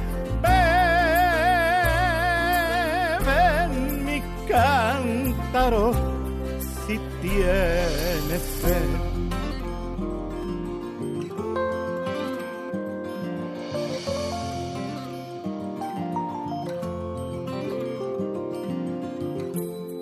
Bebe 0.42 0.58
en 3.64 4.04
mi 4.04 4.22
cántaro 4.48 5.92
si 6.86 6.98
tienes 7.20 8.42
sed. 8.62 8.88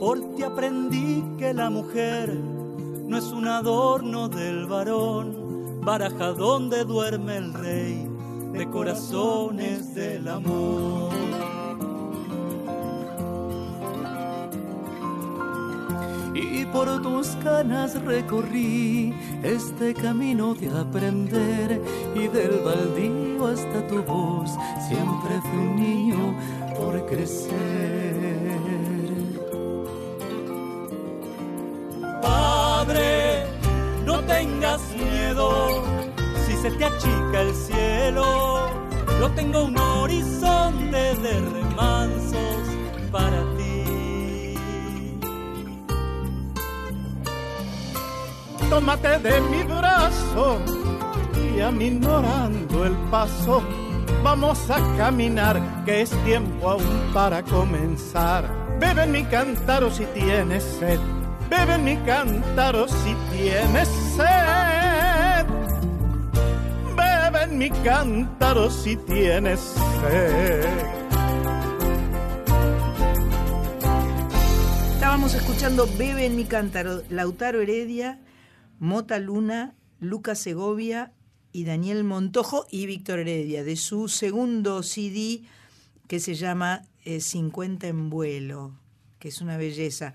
Por 0.01 0.21
ti 0.37 0.43
aprendí 0.45 1.25
que 1.37 1.53
la 1.53 1.69
mujer 1.69 2.33
no 2.33 3.19
es 3.19 3.25
un 3.33 3.49
adorno 3.49 4.29
del 4.29 4.67
varón 4.67 5.46
baraja 5.87 6.33
donde 6.33 6.85
duerme 6.85 7.37
el 7.37 7.55
rey 7.55 8.11
de 8.53 8.69
corazones 8.69 9.95
del 9.95 10.27
amor. 10.27 11.15
Y 16.35 16.65
por 16.67 17.01
tus 17.03 17.29
canas 17.37 18.03
recorrí 18.03 19.15
este 19.45 19.95
camino 19.95 20.55
de 20.55 20.77
aprender 20.77 21.81
y 22.17 22.27
del 22.27 22.59
baldío 22.65 23.47
hasta 23.47 23.87
tu 23.87 24.03
voz 24.03 24.51
siempre 24.89 25.41
fui 25.41 25.59
un 25.61 25.77
niño 25.77 26.35
por 26.77 27.07
crecer. 27.07 28.86
Te 36.71 36.85
achica 36.85 37.41
el 37.41 37.55
cielo. 37.55 38.71
Yo 39.21 39.31
tengo 39.31 39.65
un 39.65 39.79
horizonte 39.79 41.15
de 41.15 41.41
remansos 41.41 42.63
para 43.11 43.41
ti. 43.57 44.55
Tómate 48.69 49.19
de 49.21 49.41
mi 49.43 49.63
brazo 49.63 50.59
y 51.35 51.61
aminorando 51.61 52.85
el 52.85 52.93
paso, 53.11 53.63
vamos 54.23 54.71
a 54.71 54.79
caminar, 54.97 55.85
que 55.85 56.03
es 56.03 56.11
tiempo 56.25 56.71
aún 56.71 57.11
para 57.15 57.43
comenzar. 57.43 58.51
Bebe 58.81 59.07
mi 59.07 59.25
cántaro 59.25 59.91
si 59.91 60.05
tienes 60.07 60.63
sed 60.63 61.01
bebe 61.49 61.79
mi 61.79 61.97
cántaro 61.99 62.87
si 62.89 63.15
tienes 63.31 63.89
sed. 64.17 64.56
Mi 67.57 67.71
cántaro 67.71 68.71
si 68.71 68.97
tienes 68.97 69.61
sed. 69.61 70.65
Estábamos 74.95 75.35
escuchando 75.35 75.89
Bebe 75.97 76.27
en 76.27 76.37
mi 76.37 76.45
cántaro, 76.45 77.03
Lautaro 77.09 77.61
Heredia, 77.63 78.21
Mota 78.79 79.19
Luna, 79.19 79.75
Lucas 80.01 80.39
Segovia 80.39 81.13
y 81.53 81.65
Daniel 81.65 82.05
Montojo 82.05 82.67
y 82.71 82.85
Víctor 82.87 83.21
Heredia, 83.21 83.65
de 83.65 83.77
su 83.77 84.09
segundo 84.09 84.83
CD 84.83 85.43
que 86.09 86.21
se 86.21 86.35
llama 86.35 86.83
50 87.05 87.87
eh, 87.87 87.91
en 87.91 88.11
vuelo, 88.11 88.79
que 89.19 89.29
es 89.29 89.41
una 89.41 89.57
belleza. 89.57 90.13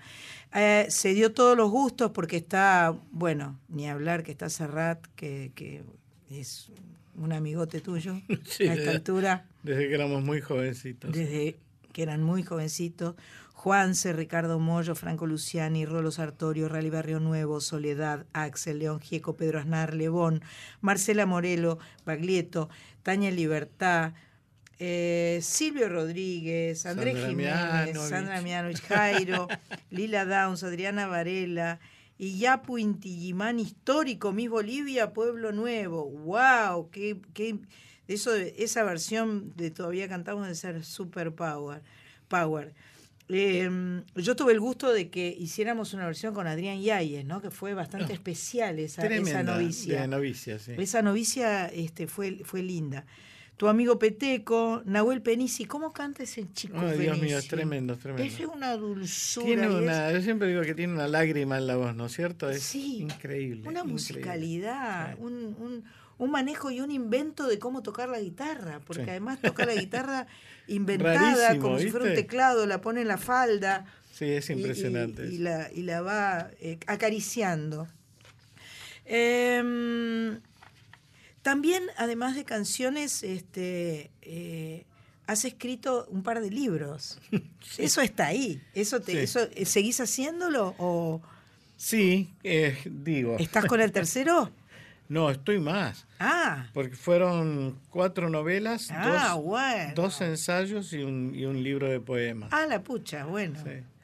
Eh, 0.54 0.86
se 0.88 1.14
dio 1.14 1.32
todos 1.32 1.56
los 1.56 1.70
gustos 1.70 2.12
porque 2.12 2.36
está, 2.36 2.94
bueno, 3.10 3.58
ni 3.68 3.88
hablar 3.88 4.22
que 4.22 4.30
está 4.30 4.48
Serrat, 4.48 5.04
que, 5.16 5.82
es 6.30 6.70
un 7.16 7.32
amigote 7.32 7.80
tuyo 7.80 8.20
a 8.28 8.74
esta 8.74 8.90
altura. 8.90 9.46
Desde 9.62 9.88
que 9.88 9.94
éramos 9.94 10.22
muy 10.22 10.40
jovencitos. 10.40 11.12
Desde 11.12 11.56
que 11.92 12.02
eran 12.02 12.22
muy 12.22 12.42
jovencitos. 12.42 13.14
Juanse, 13.52 14.12
Ricardo 14.12 14.58
Mollo, 14.58 14.96
Franco 14.96 15.24
Luciani, 15.26 15.86
Rolo 15.86 16.10
Sartorio, 16.10 16.68
Rally 16.68 16.90
Barrio 16.90 17.20
Nuevo, 17.20 17.60
Soledad, 17.60 18.26
Axel, 18.32 18.80
León 18.80 18.98
Gieco, 18.98 19.36
Pedro 19.36 19.60
Aznar, 19.60 19.94
Lebón, 19.94 20.42
Marcela 20.80 21.26
Morelo, 21.26 21.78
Baglietto, 22.04 22.68
Tania 23.04 23.30
Libertad, 23.30 24.14
eh, 24.80 25.38
Silvio 25.42 25.88
Rodríguez, 25.88 26.86
Andrés 26.86 27.16
Jiménez, 27.24 27.96
Sandra 28.00 28.42
Mianovich, 28.42 28.82
Jairo, 28.82 29.46
Lila 29.90 30.24
Downs, 30.24 30.64
Adriana 30.64 31.06
Varela, 31.06 31.78
y 32.22 32.38
Yapu 32.38 32.78
Intillimán 32.78 33.58
histórico, 33.58 34.30
Miss 34.30 34.48
Bolivia, 34.48 35.12
Pueblo 35.12 35.50
Nuevo. 35.50 36.08
¡Wow! 36.08 36.88
Qué, 36.88 37.18
qué, 37.34 37.58
eso, 38.06 38.32
esa 38.36 38.84
versión 38.84 39.52
de 39.56 39.72
Todavía 39.72 40.08
Cantamos 40.08 40.46
de 40.46 40.54
ser 40.54 40.84
super 40.84 41.34
power. 41.34 41.82
power. 42.28 42.74
Em, 43.28 44.04
yo 44.14 44.36
tuve 44.36 44.52
el 44.52 44.60
gusto 44.60 44.92
de 44.92 45.10
que 45.10 45.34
hiciéramos 45.36 45.94
una 45.94 46.06
versión 46.06 46.32
con 46.32 46.46
Adrián 46.46 46.80
Yáñez, 46.80 47.24
¿no? 47.24 47.42
que 47.42 47.50
fue 47.50 47.74
bastante 47.74 48.12
especial 48.12 48.78
esa, 48.78 49.04
esa 49.04 49.42
novicia. 49.42 50.06
novicia 50.06 50.60
sí. 50.60 50.74
Esa 50.78 51.02
novicia 51.02 51.66
este, 51.66 52.06
fue, 52.06 52.42
fue 52.44 52.62
linda. 52.62 53.04
Tu 53.56 53.68
amigo 53.68 53.98
Peteco, 53.98 54.82
Nahuel 54.84 55.22
Penisi, 55.22 55.66
¿cómo 55.66 55.92
canta 55.92 56.24
ese 56.24 56.52
chico? 56.52 56.78
Ay, 56.78 56.98
Dios 56.98 57.18
mío, 57.20 57.38
es 57.38 57.46
tremendo, 57.46 57.92
es 57.92 58.00
tremendo. 58.00 58.24
Es 58.24 58.40
una 58.40 58.76
dulzura. 58.76 59.46
Tiene 59.46 59.68
una, 59.68 60.10
Yo 60.10 60.20
siempre 60.20 60.48
digo 60.48 60.62
que 60.62 60.74
tiene 60.74 60.94
una 60.94 61.06
lágrima 61.06 61.58
en 61.58 61.66
la 61.66 61.76
voz, 61.76 61.94
¿no 61.94 62.06
es 62.06 62.12
cierto? 62.12 62.50
Es 62.50 62.62
sí, 62.62 63.02
increíble. 63.02 63.68
Una 63.68 63.84
musicalidad, 63.84 65.16
un, 65.18 65.54
un 65.58 65.84
un 66.22 66.30
manejo 66.30 66.70
y 66.70 66.80
un 66.80 66.92
invento 66.92 67.48
de 67.48 67.58
cómo 67.58 67.82
tocar 67.82 68.08
la 68.08 68.20
guitarra, 68.20 68.80
porque 68.86 69.10
además 69.10 69.40
toca 69.40 69.66
la 69.66 69.74
guitarra 69.74 70.28
inventada 70.68 71.58
como 71.58 71.80
si 71.80 71.90
fuera 71.90 72.06
un 72.06 72.14
teclado, 72.14 72.64
la 72.64 72.80
pone 72.80 73.00
en 73.00 73.08
la 73.08 73.18
falda. 73.18 73.86
Sí, 74.12 74.26
es 74.26 74.48
impresionante. 74.50 75.26
Y, 75.26 75.38
la, 75.38 75.68
y 75.72 75.82
la, 75.82 76.00
va 76.00 76.50
eh, 76.60 76.78
acariciando. 76.86 77.88
Em, 79.04 80.40
también, 81.42 81.84
además 81.96 82.34
de 82.36 82.44
canciones, 82.44 83.22
este, 83.22 84.10
eh, 84.22 84.84
has 85.26 85.44
escrito 85.44 86.06
un 86.08 86.22
par 86.22 86.40
de 86.40 86.50
libros. 86.50 87.18
Eso 87.78 88.00
está 88.00 88.28
ahí. 88.28 88.62
Eso 88.74 89.00
te, 89.00 89.22
eso, 89.22 89.40
eh, 89.54 89.64
¿Seguís 89.64 90.00
haciéndolo 90.00 90.74
o...? 90.78 91.20
Sí, 91.76 92.30
digo. 92.84 93.36
¿Estás 93.40 93.64
con 93.66 93.80
el 93.80 93.90
tercero? 93.92 94.50
No, 95.08 95.28
estoy 95.28 95.58
más. 95.58 96.06
Ah. 96.18 96.68
Porque 96.72 96.96
fueron 96.96 97.78
cuatro 97.90 98.30
novelas, 98.30 98.88
ah, 98.90 99.36
dos, 99.94 100.22
ensayos 100.22 100.90
y 100.94 101.02
un, 101.02 101.34
y 101.34 101.44
un, 101.44 101.62
libro 101.62 101.86
de 101.86 102.00
poemas. 102.00 102.48
Ah, 102.50 102.64
la 102.66 102.82
pucha, 102.82 103.26
bueno. 103.26 103.58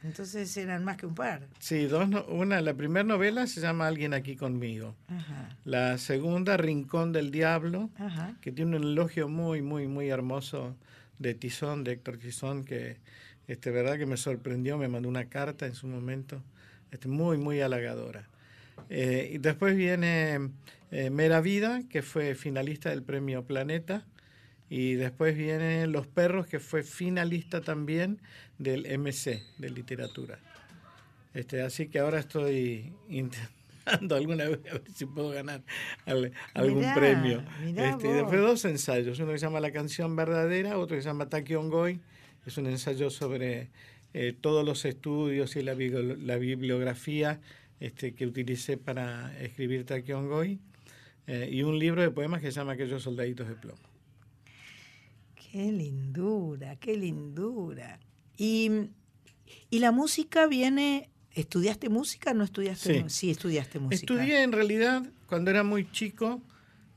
Entonces 0.05 0.57
eran 0.57 0.85
más 0.85 0.97
que 0.97 1.07
un 1.07 1.14
par. 1.14 1.49
Sí, 1.59 1.87
dos 1.87 2.09
una, 2.28 2.61
la 2.61 2.75
primera 2.75 3.05
novela 3.05 3.47
se 3.47 3.61
llama 3.61 3.87
Alguien 3.88 4.14
aquí 4.14 4.37
conmigo. 4.37 4.95
La 5.64 5.99
segunda, 5.99 6.57
Rincón 6.57 7.12
del 7.12 7.31
Diablo, 7.31 7.90
que 8.40 8.52
tiene 8.52 8.76
un 8.76 8.85
elogio 8.85 9.28
muy, 9.28 9.61
muy, 9.62 9.88
muy 9.88 10.09
hermoso 10.09 10.76
de 11.19 11.35
Tizón, 11.35 11.85
de 11.85 11.93
Héctor 11.93 12.19
Tizón, 12.19 12.64
que 12.64 12.99
este, 13.49 13.71
verdad 13.71 13.99
que 13.99 14.07
me 14.07 14.17
sorprendió, 14.17 14.78
me 14.78 14.88
mandó 14.88 15.09
una 15.09 15.25
carta 15.25 15.67
en 15.67 15.75
su 15.75 15.87
momento, 15.87 16.43
este, 16.91 17.08
muy, 17.08 17.39
muy 17.39 17.61
halagadora. 17.61 18.28
Eh, 18.91 19.32
y 19.34 19.39
después 19.39 19.76
viene 19.76 20.50
eh, 20.91 21.11
Mera 21.11 21.41
Vida, 21.41 21.82
que 21.91 22.02
fue 22.02 22.34
finalista 22.34 22.91
del 22.91 23.02
premio 23.02 23.45
Planeta. 23.45 24.04
Y 24.71 24.95
después 24.95 25.37
viene 25.37 25.87
Los 25.87 26.07
Perros, 26.07 26.47
que 26.47 26.61
fue 26.61 26.83
finalista 26.83 27.61
también 27.61 28.21
del 28.59 28.87
MC 28.99 29.43
de 29.59 29.71
literatura. 29.71 30.39
Este, 31.35 31.63
así 31.63 31.89
que 31.89 31.99
ahora 31.99 32.19
estoy 32.19 32.93
intentando 33.09 34.17
alguna 34.17 34.45
vez 34.45 34.61
a 34.71 34.75
ver 34.75 34.83
si 34.95 35.07
puedo 35.07 35.31
ganar 35.31 35.63
algún 36.54 36.85
premio. 36.95 37.43
Este, 37.65 38.13
después 38.13 38.41
dos 38.41 38.65
ensayos, 38.65 39.19
uno 39.19 39.33
que 39.33 39.39
se 39.39 39.47
llama 39.47 39.61
La 39.61 39.73
canción 39.73 40.17
verdadera, 40.17 40.78
otro 40.78 40.97
que 40.97 41.02
se 41.02 41.09
llama 41.09 41.28
Goy, 41.31 42.00
es 42.45 42.59
un 42.59 42.67
ensayo 42.67 43.11
sobre 43.11 43.71
eh, 44.15 44.35
todos 44.39 44.65
los 44.65 44.85
estudios 44.85 45.57
y 45.57 45.63
la, 45.63 45.75
la 45.75 46.37
bibliografía 46.37 47.41
este, 47.81 48.15
que 48.15 48.26
utilicé 48.26 48.76
para 48.76 49.39
escribir 49.41 49.85
Taquiongoy, 49.85 50.59
eh, 51.26 51.49
y 51.52 51.63
un 51.63 51.78
libro 51.78 52.02
de 52.02 52.11
poemas 52.11 52.41
que 52.41 52.50
se 52.50 52.59
llama 52.59 52.73
Aquellos 52.73 53.02
soldaditos 53.02 53.49
de 53.49 53.54
plomo. 53.54 53.88
Qué 55.50 55.73
lindura, 55.73 56.76
qué 56.76 56.97
lindura. 56.97 57.99
Y, 58.37 58.71
y 59.71 59.78
la 59.78 59.93
música 59.93 60.47
viene, 60.47 61.08
¿estudiaste 61.32 61.89
música 61.89 62.32
o 62.32 62.34
no 62.34 62.45
estudiaste? 62.45 63.00
Sí. 63.00 63.04
sí, 63.08 63.30
estudiaste 63.30 63.78
música. 63.78 63.95
Estudié 63.97 64.43
en 64.43 64.52
realidad 64.52 65.04
cuando 65.26 65.50
era 65.50 65.63
muy 65.63 65.91
chico, 65.91 66.43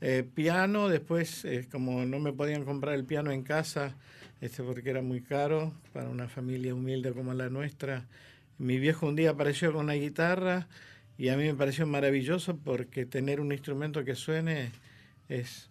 eh, 0.02 0.24
piano, 0.24 0.90
después 0.90 1.46
eh, 1.46 1.68
como 1.72 2.06
no 2.06 2.20
me 2.20 2.34
podían 2.34 2.66
comprar 2.66 2.96
el 2.96 3.06
piano 3.06 3.32
en 3.32 3.44
casa, 3.44 3.96
este, 4.42 4.64
porque 4.64 4.90
era 4.90 5.02
muy 5.02 5.22
caro 5.22 5.74
para 5.94 6.10
una 6.10 6.28
familia 6.28 6.74
humilde 6.74 7.14
como 7.14 7.34
la 7.34 7.50
nuestra, 7.50 8.08
mi 8.58 8.80
viejo 8.80 9.08
un 9.08 9.16
día 9.16 9.32
apareció 9.32 9.72
con 9.72 9.86
una 9.86 9.94
guitarra 9.94 10.68
y 11.18 11.30
a 11.30 11.38
mí 11.38 11.44
me 11.46 11.54
pareció 11.54 11.88
maravilloso 11.88 12.58
porque 12.58 13.06
tener 13.06 13.40
un 13.40 13.52
instrumento 13.52 14.04
que 14.04 14.16
suene 14.16 14.72
es 15.32 15.70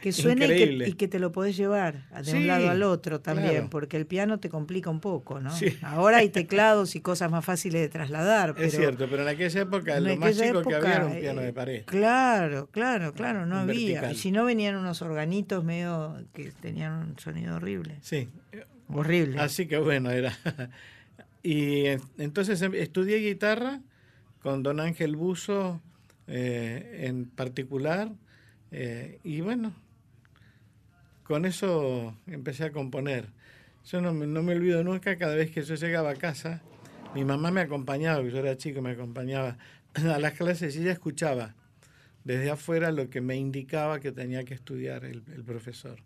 que 0.00 0.12
suene 0.12 0.46
y 0.86 0.94
que, 0.94 1.08
te 1.08 1.18
lo 1.18 1.30
podés 1.30 1.56
llevar 1.56 2.08
de 2.24 2.32
un 2.32 2.46
lado 2.46 2.70
al 2.70 2.82
otro 2.82 3.20
también, 3.20 3.68
porque 3.68 3.96
el 3.96 4.06
piano 4.06 4.40
te 4.40 4.48
complica 4.48 4.90
un 4.90 5.00
poco, 5.00 5.40
¿no? 5.40 5.52
Ahora 5.82 6.18
hay 6.18 6.30
teclados 6.30 6.96
y 6.96 7.00
cosas 7.00 7.30
más 7.30 7.44
fáciles 7.44 7.80
de 7.80 7.88
trasladar. 7.88 8.54
es 8.58 8.74
cierto, 8.74 9.06
pero 9.10 9.22
en 9.22 9.28
aquella 9.28 9.60
época 9.60 10.00
lo 10.00 10.16
más 10.16 10.36
chico 10.38 10.62
que 10.62 10.74
había 10.74 10.94
era 10.94 11.06
un 11.06 11.20
piano 11.20 11.40
de 11.42 11.48
eh, 11.48 11.52
pared. 11.52 11.84
Claro, 11.84 12.68
claro, 12.70 13.12
claro, 13.12 13.46
no 13.46 13.58
había. 13.58 14.10
Y 14.10 14.16
si 14.16 14.32
no 14.32 14.44
venían 14.44 14.76
unos 14.76 15.02
organitos 15.02 15.62
medio 15.64 16.16
que 16.32 16.50
tenían 16.52 16.92
un 16.92 17.18
sonido 17.18 17.56
horrible. 17.56 17.96
Sí. 18.00 18.28
Horrible. 18.88 19.40
Así 19.40 19.66
que 19.66 19.78
bueno, 19.78 20.10
era 20.10 20.36
y 21.42 21.84
entonces 22.18 22.60
em, 22.62 22.74
estudié 22.74 23.18
guitarra 23.18 23.80
con 24.42 24.62
don 24.62 24.80
Ángel 24.80 25.16
Buzo 25.16 25.80
eh, 26.26 27.06
en 27.06 27.26
particular. 27.26 28.10
Eh, 28.72 29.20
y 29.22 29.40
bueno, 29.42 29.72
con 31.24 31.44
eso 31.44 32.16
empecé 32.26 32.64
a 32.64 32.72
componer. 32.72 33.28
Yo 33.84 34.00
no, 34.00 34.12
no, 34.12 34.42
me 34.42 34.54
olvido 34.54 34.82
nunca, 34.82 35.16
cada 35.16 35.34
vez 35.34 35.50
que 35.50 35.62
yo 35.62 35.74
llegaba 35.74 36.10
a 36.10 36.16
casa, 36.16 36.62
mi 37.14 37.24
mamá 37.24 37.50
me 37.50 37.60
acompañaba, 37.60 38.22
yo 38.22 38.38
era 38.38 38.56
chico, 38.56 38.80
me 38.80 38.92
acompañaba 38.92 39.58
a 39.94 40.18
las 40.18 40.32
clases 40.34 40.74
y 40.76 40.80
ella 40.80 40.92
escuchaba 40.92 41.54
desde 42.24 42.50
afuera 42.50 42.92
lo 42.92 43.10
que 43.10 43.20
me 43.20 43.36
indicaba 43.36 44.00
que 44.00 44.12
tenía 44.12 44.44
que 44.44 44.54
estudiar 44.54 45.04
el 45.04 45.22
profesor. 45.44 45.98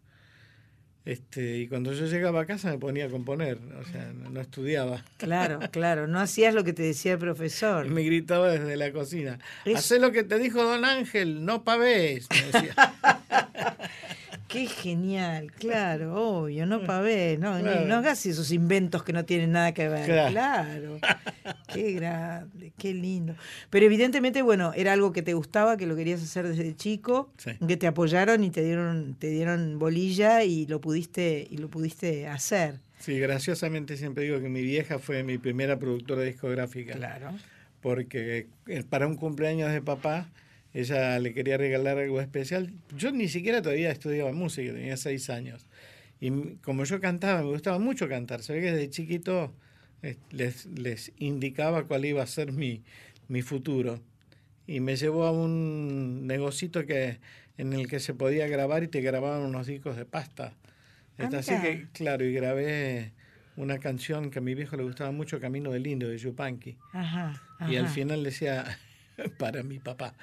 Este, 1.07 1.59
y 1.59 1.69
cuando 1.69 1.93
yo 1.93 2.07
llegaba 2.07 2.41
a 2.41 2.47
casa 2.47 2.69
me 2.69 2.79
ponía 2.79 3.07
a 3.07 3.09
componer, 3.09 3.61
o 3.81 3.85
sea, 3.85 4.13
no, 4.13 4.41
estudiaba. 4.41 5.05
Claro, 5.19 5.61
claro, 5.71 6.09
no 6.09 6.19
hacías 6.19 6.53
lo 6.53 6.65
que 6.65 6.73
te 6.73 6.83
decía 6.83 7.13
el 7.13 7.19
profesor. 7.19 7.87
me 7.87 8.03
gritaba 8.03 8.49
desde 8.49 8.77
la 8.77 8.93
cocina. 8.93 9.39
Es... 9.65 9.89
lo 9.93 10.11
que 10.11 10.25
te 10.25 10.37
dijo 10.41 10.65
don 10.65 10.85
Ángel, 10.85 11.45
no 11.45 11.63
pavés, 11.63 12.27
me 12.31 12.43
decía. 12.47 12.75
Qué 14.49 14.67
genial, 14.67 15.51
claro, 15.53 16.15
obvio, 16.15 16.67
no 16.67 16.85
pavé, 16.85 17.37
no, 17.37 17.59
no 17.59 17.95
hagas 17.97 18.25
esos 18.27 18.53
inventos 18.53 19.03
que 19.03 19.13
no 19.13 19.25
tienen 19.25 19.53
nada 19.53 19.75
que 19.75 19.89
ver. 19.89 20.07
Claro. 20.31 21.01
Qué 21.73 21.93
grande, 21.93 22.73
qué 22.79 22.95
lindo. 22.95 23.35
Pero 23.71 23.87
evidentemente, 23.87 24.41
bueno, 24.43 24.73
era 24.75 24.93
algo 24.93 25.13
que 25.13 25.23
te 25.23 25.35
gustaba, 25.35 25.77
que 25.77 25.87
lo 25.87 25.95
querías 25.95 26.23
hacer 26.23 26.49
desde 26.49 26.75
chico, 26.75 27.31
que 27.67 27.77
te 27.77 27.87
apoyaron 27.87 28.45
y 28.45 28.51
te 28.51 28.63
dieron, 28.63 29.15
te 29.19 29.29
dieron 29.29 29.79
bolilla 29.79 30.43
y 30.43 30.67
lo 30.67 30.81
pudiste, 30.81 31.47
y 31.51 31.59
lo 31.59 31.69
pudiste 31.69 32.29
hacer. 32.29 32.81
Sí, 32.99 33.19
graciosamente 33.19 33.97
siempre 33.97 34.25
digo 34.25 34.41
que 34.41 34.49
mi 34.49 34.63
vieja 34.63 34.99
fue 34.99 35.23
mi 35.23 35.39
primera 35.39 35.79
productora 35.79 36.23
discográfica. 36.23 36.95
Claro. 36.95 37.33
Porque 37.83 38.47
eh, 38.67 38.85
para 38.89 39.07
un 39.07 39.17
cumpleaños 39.17 39.73
de 39.73 39.83
papá 39.83 40.29
ella 40.81 41.19
le 41.19 41.33
quería 41.33 41.57
regalar 41.57 41.99
algo 41.99 42.21
especial. 42.21 42.73
Yo 42.97 43.11
ni 43.11 43.29
siquiera 43.29 43.63
todavía 43.63 43.91
estudiaba 43.91 44.33
música, 44.33 44.73
tenía 44.73 44.97
seis 44.97 45.31
años. 45.31 45.67
Y 46.21 46.31
como 46.63 46.85
yo 46.85 47.01
cantaba, 47.01 47.43
me 47.43 47.49
gustaba 47.49 47.79
mucho 47.79 48.09
cantar. 48.09 48.43
Se 48.43 48.53
ve 48.53 48.61
que 48.61 48.73
desde 48.73 48.91
chiquito 48.91 49.55
les, 50.31 50.67
les 50.67 51.13
indicaba 51.19 51.85
cuál 51.85 52.05
iba 52.05 52.23
a 52.23 52.27
ser 52.27 52.53
mi, 52.53 52.83
mi 53.29 53.43
futuro. 53.43 54.01
y 54.67 54.81
me 54.81 54.97
llevó 54.97 55.25
a 55.25 55.31
un 55.33 56.27
negocito 56.27 56.85
que 56.87 57.21
en 57.57 57.73
el 57.73 57.89
que 57.89 58.01
se 58.01 58.13
podía 58.13 58.47
grabar 58.49 58.83
y 58.83 58.89
te 58.89 59.01
grababan 59.01 59.43
unos 59.43 59.67
discos 59.67 59.97
de 59.97 60.05
pasta. 60.05 60.53
Así 61.19 61.55
que, 61.63 61.87
claro, 61.93 62.25
y 62.27 62.33
grabé 62.35 63.13
una 63.57 63.79
canción 63.79 64.31
que 64.31 64.41
a 64.41 64.43
mi 64.43 64.55
viejo 64.55 64.77
le 64.77 64.83
gustaba 64.83 65.11
mucho, 65.13 65.41
Camino 65.41 65.71
del 65.73 65.85
Lindo, 65.85 66.09
de 66.09 66.19
Yupanqui. 66.19 66.77
Ajá, 66.93 67.43
Y 67.71 67.77
al 67.77 67.89
final 67.89 68.23
decía, 68.23 68.79
para 69.39 69.63
mi 69.63 69.79
papá, 69.79 70.15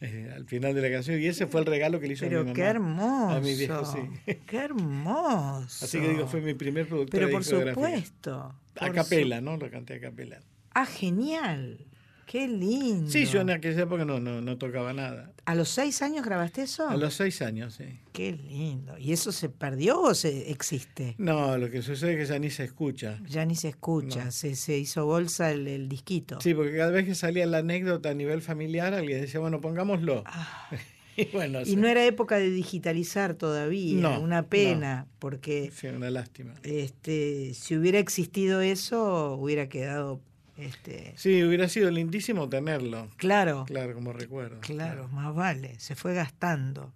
eh, 0.00 0.32
al 0.34 0.44
final 0.46 0.74
de 0.74 0.82
la 0.82 0.90
canción. 0.90 1.20
Y 1.20 1.26
ese 1.26 1.46
fue 1.46 1.60
el 1.60 1.66
regalo 1.66 1.98
que 2.00 2.06
le 2.06 2.12
hizo 2.14 2.24
Pero 2.26 2.40
mi 2.40 2.44
mamá. 2.46 2.54
qué 2.54 2.62
hermoso. 2.62 3.30
A 3.36 3.40
mi 3.40 3.54
viejo, 3.54 3.84
sí. 3.84 3.98
Qué 4.46 4.56
hermoso. 4.58 5.84
Así 5.84 6.00
que 6.00 6.08
digo, 6.08 6.26
fue 6.26 6.40
mi 6.40 6.54
primer 6.54 6.86
productor 6.86 7.10
Pero 7.10 7.26
de 7.26 7.32
por 7.32 7.44
supuesto. 7.44 8.54
A 8.76 8.86
por 8.86 8.94
capela, 8.94 9.40
¿no? 9.40 9.56
Lo 9.56 9.70
canté 9.70 9.94
a 9.94 10.00
capela. 10.00 10.40
Ah, 10.72 10.86
genial. 10.86 11.87
Qué 12.30 12.46
lindo. 12.46 13.10
Sí, 13.10 13.24
yo 13.24 13.40
en 13.40 13.48
aquella 13.48 13.82
época 13.84 14.04
no, 14.04 14.20
no, 14.20 14.42
no 14.42 14.58
tocaba 14.58 14.92
nada. 14.92 15.32
¿A 15.46 15.54
los 15.54 15.70
seis 15.70 16.02
años 16.02 16.26
grabaste 16.26 16.60
eso? 16.62 16.86
A 16.86 16.94
los 16.98 17.14
seis 17.14 17.40
años, 17.40 17.74
sí. 17.74 17.84
Qué 18.12 18.32
lindo. 18.32 18.98
¿Y 18.98 19.12
eso 19.14 19.32
se 19.32 19.48
perdió 19.48 19.98
o 20.02 20.14
se 20.14 20.50
existe? 20.50 21.14
No, 21.16 21.56
lo 21.56 21.70
que 21.70 21.80
sucede 21.80 22.12
es 22.12 22.18
que 22.18 22.26
ya 22.34 22.38
ni 22.38 22.50
se 22.50 22.64
escucha. 22.64 23.18
Ya 23.26 23.46
ni 23.46 23.54
se 23.56 23.68
escucha, 23.68 24.26
No. 24.26 24.30
se, 24.30 24.56
se 24.56 24.76
hizo 24.76 25.06
bolsa 25.06 25.50
el, 25.50 25.66
el 25.68 25.88
disquito. 25.88 26.38
Sí, 26.42 26.52
porque 26.52 26.76
cada 26.76 26.90
vez 26.90 27.06
que 27.06 27.14
salía 27.14 27.46
la 27.46 27.58
anécdota 27.58 28.10
a 28.10 28.14
nivel 28.14 28.42
familiar, 28.42 28.92
alguien 28.92 29.22
decía, 29.22 29.40
bueno, 29.40 29.60
pongámoslo. 29.62 30.22
Ah, 30.26 30.68
Y 31.16 31.24
bueno, 31.32 31.62
y 31.62 31.64
sí, 31.64 31.74
no 31.76 31.88
era 31.88 32.04
época 32.04 32.36
de 32.36 32.48
digitalizar 32.48 33.34
todavía, 33.34 34.00
No, 34.00 34.20
una 34.20 34.44
pena, 34.44 35.06
porque 35.18 35.72
sí, 35.74 35.88
una 35.88 36.10
lástima. 36.10 36.54
este, 36.62 37.54
si 37.54 37.74
hubiera 37.76 37.98
existido 37.98 38.60
eso, 38.60 39.34
hubiera 39.34 39.68
quedado, 39.68 40.20
este, 40.58 41.14
Sí, 41.16 41.42
hubiera 41.42 41.68
sido 41.68 41.90
lindísimo 41.90 42.48
tenerlo. 42.48 43.08
claro, 43.16 43.64
Claro, 43.66 43.94
como 43.94 44.12
recuerdo. 44.12 44.60
claro, 44.60 45.08
más 45.08 45.34
vale, 45.34 45.78
se 45.80 45.94
fue 45.94 46.12
gastando. 46.14 46.92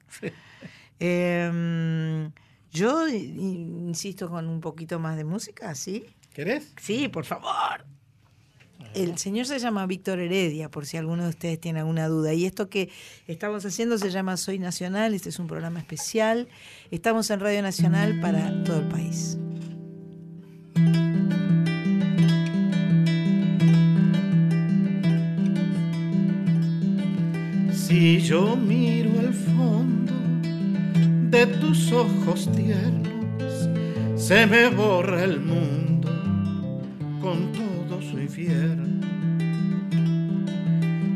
Em, 0.98 2.30
yo 2.70 3.08
insisto 3.08 4.28
con 4.28 4.48
un 4.48 4.60
poquito 4.60 4.98
más 4.98 5.16
de 5.16 5.24
música, 5.24 5.74
¿sí? 5.74 6.04
¿Querés? 6.32 6.72
Sí, 6.80 7.08
por 7.08 7.24
favor. 7.24 7.84
El 8.94 9.16
señor 9.16 9.46
se 9.46 9.58
llama 9.58 9.86
Víctor 9.86 10.18
Heredia, 10.20 10.70
por 10.70 10.84
si 10.84 10.98
alguno 10.98 11.22
de 11.22 11.30
ustedes 11.30 11.58
tiene 11.58 11.78
alguna 11.80 12.08
duda. 12.08 12.34
Y 12.34 12.44
esto 12.44 12.68
que 12.68 12.90
estamos 13.26 13.64
haciendo 13.64 13.96
se 13.96 14.10
llama 14.10 14.36
Soy 14.36 14.58
Nacional, 14.58 15.14
este 15.14 15.30
es 15.30 15.38
un 15.38 15.46
programa 15.46 15.78
especial. 15.78 16.46
Estamos 16.90 17.30
en 17.30 17.40
Radio 17.40 17.62
Nacional 17.62 18.20
para 18.20 18.62
todo 18.64 18.80
el 18.80 18.88
país. 18.88 19.38
Si 27.92 28.22
yo 28.22 28.56
miro 28.56 29.10
el 29.20 29.34
fondo 29.34 30.14
de 31.28 31.46
tus 31.46 31.92
ojos 31.92 32.48
tiernos, 32.56 33.68
se 34.16 34.46
me 34.46 34.70
borra 34.70 35.22
el 35.24 35.38
mundo 35.38 36.08
con 37.20 37.52
todo 37.52 38.00
su 38.00 38.18
infierno. 38.18 39.06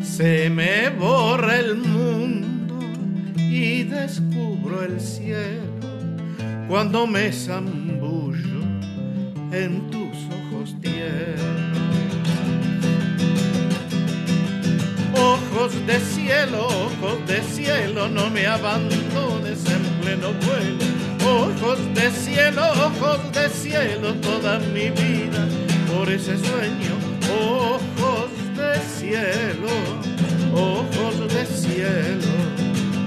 Se 0.03 0.51
me 0.51 0.91
borra 0.91 1.61
el 1.61 1.77
mundo 1.77 2.79
y 3.39 3.85
descubro 3.85 4.83
el 4.83 5.01
cielo 5.01 5.81
cuando 6.69 7.07
me 7.07 7.33
zambullo 7.33 8.61
en 9.51 9.91
tus 9.91 10.15
ojos 10.29 10.77
tiernos. 10.83 11.66
Ojos 15.57 15.87
de 15.87 15.99
cielo, 16.01 16.67
ojos 16.67 17.27
de 17.27 17.43
cielo, 17.43 18.09
no 18.09 18.29
me 18.29 18.47
abandones 18.47 19.65
en 19.65 19.83
pleno 20.03 20.35
vuelo. 20.45 20.85
Ojos 21.25 21.79
de 21.95 22.11
cielo, 22.11 22.63
ojos 22.73 23.33
de 23.33 23.49
cielo, 23.49 24.13
toda 24.17 24.59
mi 24.59 24.91
vida 24.91 25.49
por 25.91 26.11
ese 26.11 26.37
sueño. 26.37 26.95
Ojos 27.41 28.31
de 28.55 28.79
cielo, 28.99 29.73
ojos 30.55 31.33
de 31.33 31.47
cielo, 31.47 32.35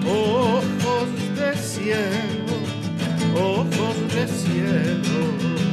ojos 0.07 1.09
de 1.37 1.55
cielo, 1.55 2.55
ojos 3.35 3.95
de 4.15 4.27
cielo. 4.27 5.68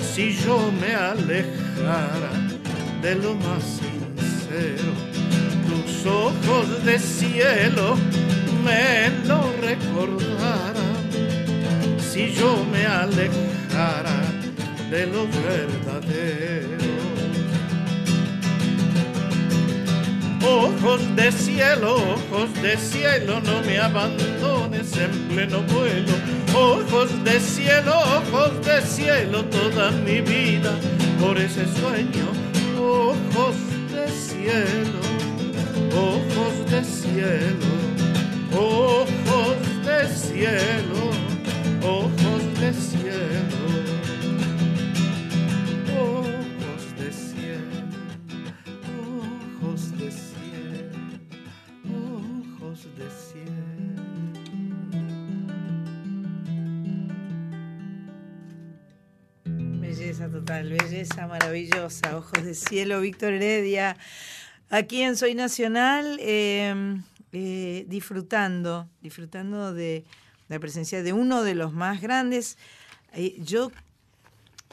Si 0.00 0.36
yo 0.44 0.70
me 0.80 0.94
alejara 0.94 2.30
de 3.02 3.14
lo 3.16 3.34
más 3.34 3.64
sincero, 3.80 4.92
tus 5.66 6.06
ojos 6.06 6.84
de 6.84 6.98
cielo 7.00 7.96
me 8.64 9.10
lo 9.26 9.52
recordaran, 9.60 10.96
si 11.98 12.32
yo 12.32 12.64
me 12.70 12.86
alejara 12.86 14.22
de 14.90 15.06
lo 15.06 15.26
verdadero. 15.26 16.76
Ojos 20.48 21.16
de 21.16 21.32
cielo, 21.32 21.96
ojos 21.96 22.62
de 22.62 22.76
cielo, 22.76 23.40
no 23.40 23.62
me 23.62 23.80
abandones 23.80 24.35
en 24.94 25.10
pleno 25.28 25.62
vuelo. 25.62 26.12
Ojos 26.54 27.10
de 27.24 27.40
cielo, 27.40 27.92
ojos 28.18 28.64
de 28.64 28.80
cielo, 28.82 29.44
toda 29.46 29.90
mi 29.90 30.20
vida 30.20 30.72
por 31.20 31.38
ese 31.38 31.64
sueño. 31.80 32.26
Ojos 32.78 33.56
de 33.92 34.08
cielo, 34.08 35.00
ojos 35.92 36.70
de 36.70 36.84
cielo, 36.84 37.72
ojos 38.52 39.56
de 39.84 40.08
cielo, 40.08 41.10
ojos 41.82 42.60
de 42.60 42.72
cielo. 42.72 43.45
Belleza 61.06 61.26
maravillosa. 61.26 62.16
Ojos 62.16 62.44
de 62.44 62.54
cielo, 62.54 63.00
Víctor 63.00 63.32
Heredia. 63.32 63.96
Aquí 64.70 65.02
en 65.02 65.16
Soy 65.16 65.34
Nacional, 65.34 66.18
eh, 66.20 66.74
eh, 67.32 67.84
disfrutando, 67.88 68.88
disfrutando 69.00 69.72
de 69.72 70.04
la 70.48 70.58
presencia 70.58 71.02
de 71.02 71.12
uno 71.12 71.42
de 71.44 71.54
los 71.54 71.72
más 71.72 72.00
grandes. 72.00 72.58
Eh, 73.14 73.36
yo, 73.38 73.70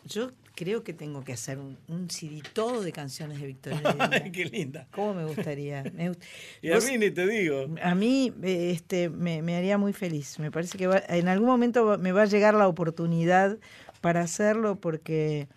yo 0.06 0.32
creo 0.56 0.84
que 0.84 0.93
tengo 0.93 1.24
que 1.24 1.34
hacer 1.34 1.60
un, 1.60 1.78
un 1.88 2.10
CD 2.10 2.41
todo 2.54 2.82
de 2.82 2.91
canciones 2.91 3.39
de 3.39 3.48
Víctor 3.48 3.74
Heredia. 3.86 4.32
Qué 4.32 4.46
linda. 4.46 4.88
¿Cómo 4.91 5.13
me 5.13 5.26
gustaría? 5.26 5.84
Me 5.93 6.10
gust- 6.12 6.22
Y 6.63 6.72
a 6.72 6.76
Vos- 6.76 6.86
mí 6.86 6.98
ni 6.98 7.12
te 7.12 7.28
digo. 7.28 7.67
a 7.84 7.93
mí 7.93 8.34
eh, 8.41 8.72
este, 8.74 9.10
me, 9.10 9.43
me 9.43 9.56
haría 9.56 9.78
muy 9.78 9.93
feliz. 9.93 10.39
Me 10.39 10.50
parece 10.50 10.78
que 10.80 10.88
va- 10.88 11.04
en 11.10 11.28
algún 11.28 11.48
momento 11.48 11.98
me 12.00 12.12
va 12.12 12.24
a 12.24 12.26
llegar 12.26 12.56
la 12.56 12.67
oportunidad 12.67 13.58
para 14.02 14.22
hacerlo 14.22 14.76
porque 14.80 15.48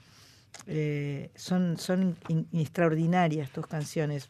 eh, 0.67 1.31
son, 1.35 1.77
son 1.79 2.17
in- 2.29 2.47
extraordinarias 2.53 3.51
tus 3.51 3.67
canciones. 3.67 4.29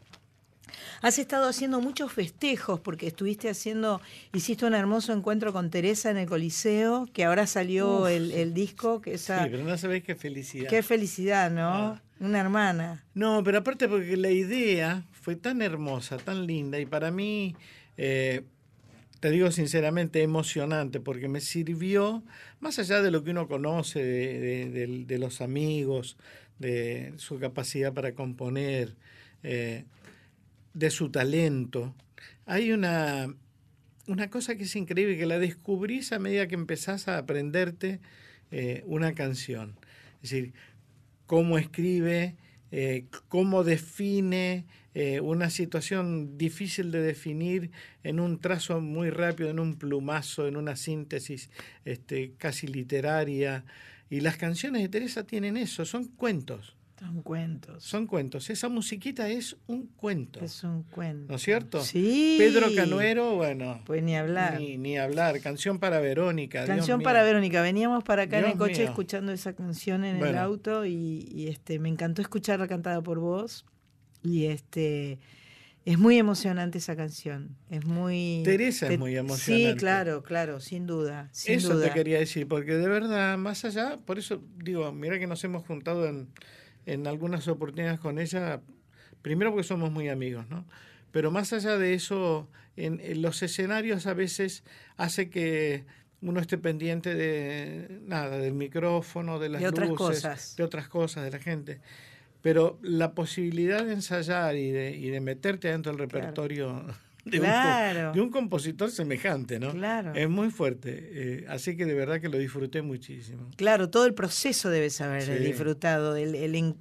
Has 1.00 1.18
estado 1.18 1.48
haciendo 1.48 1.80
muchos 1.80 2.12
festejos 2.12 2.80
porque 2.80 3.06
estuviste 3.06 3.48
haciendo, 3.48 4.00
hiciste 4.34 4.66
un 4.66 4.74
hermoso 4.74 5.12
encuentro 5.12 5.52
con 5.52 5.70
Teresa 5.70 6.10
en 6.10 6.16
el 6.16 6.26
Coliseo, 6.28 7.06
que 7.12 7.24
ahora 7.24 7.46
salió 7.46 8.08
el, 8.08 8.32
el 8.32 8.52
disco, 8.52 9.00
que 9.00 9.14
esa, 9.14 9.44
Sí, 9.44 9.48
pero 9.50 9.64
no 9.64 9.76
sabés 9.78 10.02
qué 10.02 10.14
felicidad. 10.14 10.68
qué 10.68 10.82
felicidad, 10.82 11.50
¿no? 11.50 11.68
Ah. 11.68 12.02
Una 12.18 12.40
hermana. 12.40 13.04
No, 13.14 13.42
pero 13.44 13.58
aparte 13.58 13.88
porque 13.88 14.16
la 14.16 14.30
idea 14.30 15.04
fue 15.12 15.36
tan 15.36 15.60
hermosa, 15.60 16.16
tan 16.16 16.46
linda 16.46 16.78
y 16.80 16.86
para 16.86 17.10
mí, 17.10 17.54
eh, 17.98 18.42
te 19.20 19.30
digo 19.30 19.50
sinceramente, 19.50 20.22
emocionante 20.22 21.00
porque 21.00 21.28
me 21.28 21.40
sirvió, 21.40 22.22
más 22.60 22.78
allá 22.78 23.02
de 23.02 23.10
lo 23.10 23.24
que 23.24 23.30
uno 23.30 23.48
conoce 23.48 24.02
de, 24.04 25.18
los 25.18 25.40
amigos, 25.40 26.16
de 26.58 27.14
su 27.16 27.38
capacidad 27.38 27.92
para 27.92 28.14
componer, 28.14 28.94
eh, 29.42 29.84
de 30.74 30.90
su 30.90 31.10
talento, 31.10 31.94
hay 32.44 32.72
una, 32.72 33.34
una 34.06 34.30
cosa 34.30 34.56
que 34.56 34.64
es 34.64 34.76
increíble, 34.76 35.16
que 35.16 35.26
la 35.26 35.38
descubrís 35.38 36.12
a 36.12 36.18
medida 36.18 36.46
que 36.46 36.54
empezás 36.54 37.08
a 37.08 37.18
aprenderte 37.18 38.00
eh, 38.50 38.82
una 38.86 39.14
canción. 39.14 39.76
Es 40.22 40.30
decir, 40.30 40.52
cómo 41.26 41.58
escribe, 41.58 42.36
eh, 42.78 43.06
cómo 43.28 43.64
define 43.64 44.66
eh, 44.92 45.20
una 45.20 45.48
situación 45.48 46.36
difícil 46.36 46.90
de 46.90 47.00
definir 47.00 47.70
en 48.02 48.20
un 48.20 48.38
trazo 48.38 48.82
muy 48.82 49.08
rápido, 49.08 49.48
en 49.48 49.60
un 49.60 49.76
plumazo, 49.78 50.46
en 50.46 50.58
una 50.58 50.76
síntesis 50.76 51.48
este, 51.86 52.34
casi 52.36 52.66
literaria. 52.66 53.64
Y 54.10 54.20
las 54.20 54.36
canciones 54.36 54.82
de 54.82 54.90
Teresa 54.90 55.24
tienen 55.24 55.56
eso, 55.56 55.86
son 55.86 56.04
cuentos. 56.04 56.75
Son 56.98 57.22
cuentos. 57.22 57.84
Son 57.84 58.06
cuentos. 58.06 58.48
Esa 58.48 58.70
musiquita 58.70 59.28
es 59.28 59.56
un 59.66 59.86
cuento. 59.86 60.40
Es 60.40 60.64
un 60.64 60.82
cuento. 60.84 61.26
¿No 61.28 61.36
es 61.36 61.42
cierto? 61.42 61.82
Sí. 61.82 62.36
Pedro 62.38 62.68
Canuero, 62.74 63.34
bueno. 63.34 63.82
Pues 63.84 64.02
ni 64.02 64.16
hablar. 64.16 64.58
Ni, 64.58 64.96
hablar. 64.96 65.40
Canción 65.40 65.78
para 65.78 66.00
Verónica. 66.00 66.64
Canción 66.64 67.02
para 67.02 67.22
Verónica. 67.22 67.60
Veníamos 67.60 68.02
para 68.02 68.22
acá 68.22 68.38
en 68.38 68.46
el 68.46 68.56
coche 68.56 68.84
escuchando 68.84 69.32
esa 69.32 69.52
canción 69.54 70.04
en 70.04 70.24
el 70.24 70.38
auto 70.38 70.86
y, 70.86 71.46
este 71.48 71.78
me 71.78 71.90
encantó 71.90 72.22
escucharla 72.22 72.66
cantada 72.66 73.02
por 73.02 73.18
vos. 73.18 73.66
Y 74.22 74.46
este 74.46 75.18
es 75.84 75.98
muy 75.98 76.16
emocionante 76.16 76.78
esa 76.78 76.96
canción. 76.96 77.56
Es 77.68 77.84
muy. 77.84 78.40
Teresa 78.42 78.90
es 78.90 78.98
muy 78.98 79.16
emocionante. 79.16 79.72
Sí, 79.72 79.76
claro, 79.76 80.22
claro, 80.22 80.60
sin 80.60 80.86
duda. 80.86 81.30
eso 81.46 81.78
te 81.78 81.90
quería 81.90 82.18
decir, 82.18 82.48
porque 82.48 82.74
de 82.74 82.88
verdad, 82.88 83.36
más 83.36 83.66
allá, 83.66 83.98
por 83.98 84.18
eso 84.18 84.42
digo, 84.56 84.90
mira 84.92 85.18
que 85.18 85.26
nos 85.26 85.44
hemos 85.44 85.64
juntado 85.66 86.06
en 86.06 86.28
en 86.86 87.06
algunas 87.06 87.46
oportunidades 87.48 88.00
con 88.00 88.18
ella, 88.18 88.60
primero 89.22 89.50
porque 89.50 89.64
somos 89.64 89.90
muy 89.90 90.08
amigos, 90.08 90.48
¿no? 90.48 90.64
Pero 91.10 91.30
más 91.30 91.52
allá 91.52 91.76
de 91.78 91.94
eso, 91.94 92.48
en, 92.76 93.00
los 93.22 93.42
escenarios 93.42 94.06
a 94.06 94.14
veces 94.14 94.64
hace 94.96 95.28
que 95.28 95.84
uno 96.20 96.40
esté 96.40 96.58
pendiente 96.58 97.14
de 97.14 98.00
nada, 98.02 98.38
del 98.38 98.54
micrófono, 98.54 99.38
de 99.38 99.48
las 99.48 99.60
de 99.60 99.68
otras 99.68 99.90
cosas. 99.90 100.56
de 100.56 100.62
otras 100.62 100.88
cosas, 100.88 101.24
de 101.24 101.30
la 101.30 101.38
gente. 101.38 101.80
Pero 102.42 102.78
la 102.82 103.12
posibilidad 103.12 103.84
de 103.84 103.94
ensayar 103.94 104.56
y 104.56 104.70
de, 104.70 104.96
y 104.96 105.08
de 105.08 105.20
meterte 105.20 105.68
dentro 105.68 105.92
del 105.92 105.98
repertorio 105.98 106.86
de, 107.26 107.40
un, 107.40 108.12
de 108.14 108.20
un 108.20 108.30
compositor 108.30 108.90
semejante, 108.90 109.58
¿no? 109.58 109.72
Claro. 109.72 110.14
Es 110.14 110.28
muy 110.28 110.50
fuerte. 110.50 111.10
Eh, 111.12 111.46
así 111.48 111.76
que 111.76 111.84
de 111.84 111.94
verdad 111.94 112.20
que 112.20 112.28
lo 112.28 112.38
disfruté 112.38 112.82
muchísimo. 112.82 113.50
Claro, 113.56 113.90
todo 113.90 114.06
el 114.06 114.14
proceso 114.14 114.70
debes 114.70 115.00
haber 115.00 115.42
disfrutado, 115.42 116.16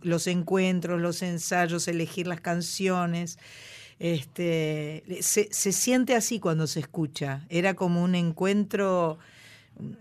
los 0.02 0.28
encuentros, 0.28 1.02
los 1.02 1.22
ensayos, 1.24 1.88
elegir 1.88 2.28
las 2.28 2.42
canciones. 2.42 3.40
Este, 3.98 5.04
se, 5.22 5.48
se 5.52 5.72
siente 5.72 6.16
así 6.16 6.40
cuando 6.40 6.68
se 6.68 6.80
escucha. 6.80 7.46
Era 7.50 7.74
como 7.74 8.04
un 8.04 8.14
encuentro, 8.14 9.18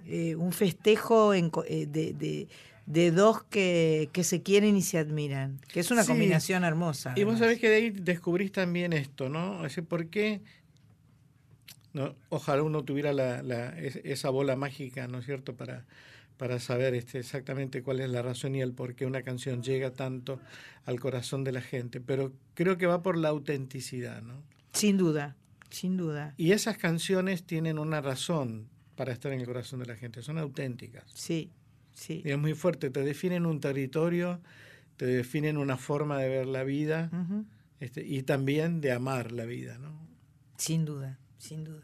eh, 0.06 0.34
un 0.36 0.52
festejo 0.52 1.32
eh, 1.32 1.50
de 1.86 2.12
de 2.12 2.48
dos 2.86 3.42
que, 3.44 4.10
se 4.22 4.42
quieren 4.42 4.76
y 4.76 4.82
se 4.82 4.98
admiran, 4.98 5.60
que 5.68 5.80
es 5.80 5.90
una 5.90 6.04
combinación 6.04 6.64
hermosa. 6.64 7.14
Y 7.16 7.24
vos 7.24 7.38
sabés 7.38 7.58
que 7.58 7.68
de 7.68 7.76
ahí 7.76 7.90
descubrís 7.90 8.52
también 8.52 8.92
esto, 8.92 9.28
¿no? 9.28 9.64
Es 9.64 9.78
¿por 9.88 10.08
qué? 10.08 10.42
No, 11.92 12.14
ojalá 12.28 12.62
uno 12.62 12.82
tuviera 12.84 13.12
la, 13.12 13.70
esa 13.78 14.30
bola 14.30 14.56
mágica, 14.56 15.06
¿no 15.06 15.18
es 15.18 15.26
cierto?, 15.26 15.54
para, 15.54 15.86
para 16.36 16.58
saber 16.58 16.94
este, 16.94 17.20
exactamente 17.20 17.82
cuál 17.82 18.00
es 18.00 18.10
la 18.10 18.20
razón 18.20 18.56
y 18.56 18.60
el 18.60 18.72
por 18.72 18.94
qué 18.94 19.06
una 19.06 19.22
canción 19.22 19.62
llega 19.62 19.92
tanto 19.92 20.40
al 20.84 20.98
corazón 20.98 21.44
de 21.44 21.52
la 21.52 21.60
gente. 21.60 22.00
Pero 22.00 22.32
creo 22.54 22.76
que 22.76 22.86
va 22.86 23.02
por 23.02 23.16
la 23.16 23.28
autenticidad, 23.28 24.22
¿no? 24.22 24.42
Sin 24.72 24.96
duda, 24.96 25.36
sin 25.70 25.96
duda. 25.96 26.34
Y 26.36 26.50
esas 26.50 26.76
canciones 26.78 27.44
tienen 27.44 27.78
una 27.78 28.00
razón 28.00 28.68
para 28.96 29.12
estar 29.12 29.32
en 29.32 29.40
el 29.40 29.46
corazón 29.46 29.78
de 29.78 29.86
la 29.86 29.96
gente, 29.96 30.20
son 30.22 30.38
auténticas. 30.38 31.04
Sí, 31.14 31.50
Sí. 31.94 32.22
es 32.24 32.38
muy 32.38 32.54
fuerte, 32.54 32.90
te 32.90 33.00
definen 33.00 33.46
un 33.46 33.60
territorio, 33.60 34.40
te 34.96 35.06
definen 35.06 35.56
una 35.56 35.76
forma 35.76 36.18
de 36.18 36.28
ver 36.28 36.46
la 36.46 36.64
vida 36.64 37.10
este, 37.80 38.04
y 38.04 38.22
también 38.22 38.80
de 38.80 38.92
amar 38.92 39.32
la 39.32 39.44
vida, 39.44 39.78
¿no? 39.78 39.92
Sin 40.56 40.84
duda, 40.84 41.18
sin 41.38 41.64
duda. 41.64 41.82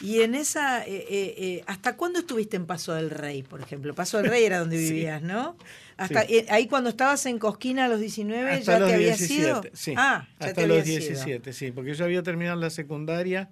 Y 0.00 0.22
en 0.22 0.34
esa, 0.34 0.84
eh, 0.84 1.06
eh, 1.08 1.34
eh, 1.38 1.64
¿hasta 1.66 1.96
cuándo 1.96 2.18
estuviste 2.18 2.56
en 2.56 2.66
Paso 2.66 2.92
del 2.94 3.10
Rey, 3.10 3.42
por 3.42 3.60
ejemplo? 3.60 3.94
Paso 3.94 4.18
del 4.18 4.28
Rey 4.28 4.44
era 4.44 4.58
donde 4.58 4.76
vivías, 4.78 5.22
¿no? 5.22 5.56
Hasta, 5.96 6.26
ahí 6.48 6.66
cuando 6.66 6.90
estabas 6.90 7.24
en 7.26 7.38
Cosquina 7.38 7.84
a 7.84 7.88
los 7.88 8.00
19 8.00 8.62
ya 8.62 8.78
te 8.78 8.94
había 8.94 9.16
sido. 9.16 9.62
Sí. 9.72 9.94
Ah, 9.96 10.26
hasta 10.38 10.66
los 10.66 10.84
17, 10.84 11.52
sí, 11.52 11.70
porque 11.70 11.94
yo 11.94 12.04
había 12.04 12.22
terminado 12.22 12.58
la 12.58 12.70
secundaria 12.70 13.50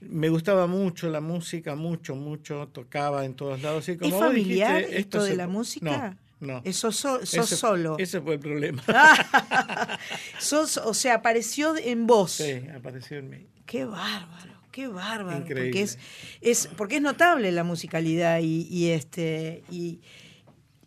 me 0.00 0.28
gustaba 0.28 0.66
mucho 0.66 1.08
la 1.08 1.20
música, 1.20 1.74
mucho, 1.74 2.14
mucho, 2.14 2.68
tocaba 2.72 3.24
en 3.24 3.34
todos 3.34 3.62
lados. 3.62 3.88
Y 3.88 3.96
como 3.96 4.16
¿Es 4.16 4.20
familiar 4.20 4.82
esto 4.82 5.22
de 5.22 5.36
la 5.36 5.46
música? 5.46 6.16
No, 6.40 6.54
no. 6.54 6.62
Eso 6.64 6.92
sos 6.92 7.28
solo. 7.28 7.96
Ese 7.98 8.20
fue 8.20 8.34
el 8.34 8.40
problema. 8.40 8.82
sos, 10.38 10.76
o 10.76 10.92
sea, 10.94 11.14
apareció 11.14 11.76
en 11.76 12.06
vos. 12.06 12.32
Sí, 12.32 12.62
apareció 12.74 13.18
en 13.18 13.30
mí. 13.30 13.46
Qué 13.64 13.84
bárbaro, 13.84 14.52
qué 14.70 14.86
bárbaro. 14.86 15.38
Increíble. 15.38 15.70
Porque 15.70 15.82
es, 15.82 15.98
es, 16.40 16.68
porque 16.76 16.96
es 16.96 17.02
notable 17.02 17.50
la 17.52 17.64
musicalidad 17.64 18.40
y, 18.40 18.68
y 18.70 18.90
este 18.90 19.64
y, 19.70 20.00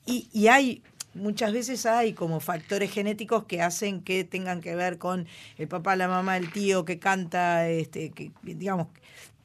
y, 0.05 0.29
y 0.31 0.47
hay 0.47 0.83
muchas 1.19 1.53
veces 1.53 1.86
hay 1.86 2.13
como 2.13 2.39
factores 2.39 2.91
genéticos 2.91 3.45
que 3.45 3.62
hacen 3.62 4.01
que 4.01 4.23
tengan 4.23 4.62
que 4.62 4.75
ver 4.75 4.97
con 4.97 5.27
el 5.58 5.67
papá, 5.67 5.95
la 5.95 6.08
mamá, 6.08 6.38
el 6.38 6.51
tío 6.51 6.86
que 6.86 6.99
canta, 6.99 7.69
este, 7.69 8.12
que 8.12 8.32
digamos, 8.43 8.88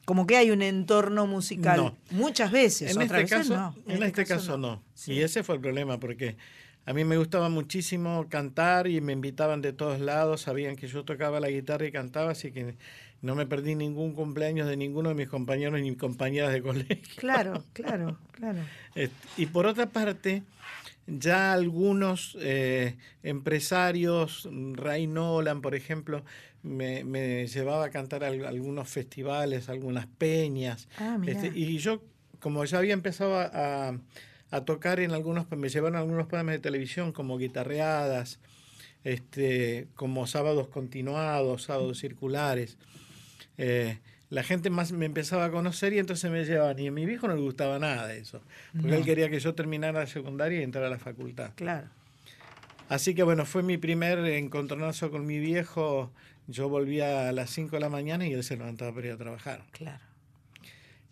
como 0.05 0.27
que 0.27 0.37
hay 0.37 0.51
un 0.51 0.61
entorno 0.61 1.25
musical. 1.27 1.95
Muchas 2.11 2.51
veces. 2.51 2.95
En 2.95 3.01
este 3.01 3.25
caso, 3.25 3.55
no. 3.55 3.75
En, 3.87 4.03
este, 4.03 4.21
este 4.21 4.25
caso, 4.25 4.57
no. 4.57 4.81
Y 5.07 5.21
ese 5.21 5.43
fue 5.43 5.55
el 5.55 5.61
problema, 5.61 5.99
porque 5.99 6.37
a 6.85 6.93
mí 6.93 7.03
me 7.03 7.17
gustaba 7.17 7.49
muchísimo 7.49 8.27
cantar 8.29 8.87
y 8.87 9.01
me 9.01 9.13
invitaban 9.13 9.61
de 9.61 9.73
todos 9.73 9.99
lados, 9.99 10.41
sabían 10.41 10.75
que 10.75 10.87
yo 10.87 11.03
tocaba 11.03 11.39
la 11.39 11.49
guitarra 11.49 11.87
y 11.87 11.91
cantaba, 11.91 12.31
así 12.31 12.51
que 12.51 12.75
no 13.21 13.33
me 13.33 13.47
perdí 13.47 13.73
ningún 13.73 14.13
cumpleaños 14.13 14.67
de 14.67 14.77
ninguno 14.77 15.09
de 15.09 15.15
mis 15.15 15.27
compañeros 15.27 15.81
ni 15.81 15.95
compañeras 15.95 16.53
de 16.53 16.61
colegio. 16.61 17.15
Claro, 17.17 17.63
claro, 17.73 18.19
claro. 18.31 18.59
y 19.35 19.47
por 19.47 19.65
otra 19.65 19.87
parte, 19.87 20.43
ya 21.07 21.53
algunos 21.53 22.37
eh, 22.41 22.97
empresarios, 23.23 24.49
Ray 24.73 25.07
Nolan, 25.07 25.61
por 25.61 25.75
ejemplo, 25.75 26.23
me, 26.63 27.47
llevaba 27.47 27.85
a 27.85 27.89
cantar 27.91 28.23
a 28.23 28.27
algunos 28.27 28.89
festivales, 28.89 29.69
algunas 29.69 30.07
peñas. 30.07 30.87
Ah, 30.97 31.17
este, 31.25 31.51
y 31.53 31.77
yo, 31.77 32.01
como 32.39 32.65
ya 32.65 32.79
había 32.79 32.93
empezado 32.93 33.37
a, 33.37 33.99
tocar 34.65 34.99
en 35.01 35.11
algunos, 35.11 35.51
me 35.51 35.69
llevaron 35.69 35.97
a 35.97 35.99
algunos 35.99 36.27
programas 36.27 36.55
de 36.55 36.59
televisión 36.59 37.11
como 37.11 37.37
guitarreadas, 37.37 38.39
este, 39.03 39.87
como 39.95 40.27
sábados 40.27 40.69
continuados, 40.69 41.63
sábados 41.63 41.99
circulares. 41.99 42.77
Eh, 43.57 43.99
la 44.29 44.43
gente 44.43 44.69
más 44.69 44.91
me 44.91 45.05
empezaba 45.05 45.45
a 45.45 45.51
conocer 45.51 45.93
y 45.93 45.99
entonces 45.99 46.29
me 46.31 46.43
llevaban. 46.43 46.79
Y 46.79 46.87
a 46.87 46.91
mi 46.91 47.05
viejo 47.05 47.27
no 47.27 47.35
le 47.35 47.41
gustaba 47.41 47.79
nada 47.79 48.07
de 48.07 48.19
eso, 48.19 48.41
porque 48.73 48.95
él 48.95 49.05
quería 49.05 49.29
que 49.29 49.39
yo 49.39 49.53
terminara 49.53 49.99
la 49.99 50.07
secundaria 50.07 50.59
y 50.59 50.63
entrara 50.63 50.87
a 50.87 50.89
la 50.89 50.99
facultad. 50.99 51.51
Claro. 51.55 51.87
Así 52.89 53.15
que 53.15 53.23
bueno, 53.23 53.45
fue 53.45 53.63
mi 53.63 53.77
primer 53.77 54.19
encontronazo 54.19 55.11
con 55.11 55.25
mi 55.25 55.39
viejo. 55.39 56.11
Yo 56.47 56.69
volvía 56.69 57.29
a 57.29 57.31
las 57.31 57.49
5 57.49 57.75
de 57.75 57.79
la 57.79 57.89
mañana 57.89 58.27
y 58.27 58.33
él 58.33 58.43
se 58.43 58.57
levantaba 58.57 58.93
para 58.93 59.07
ir 59.07 59.13
a 59.13 59.17
trabajar. 59.17 59.63
Claro. 59.71 60.03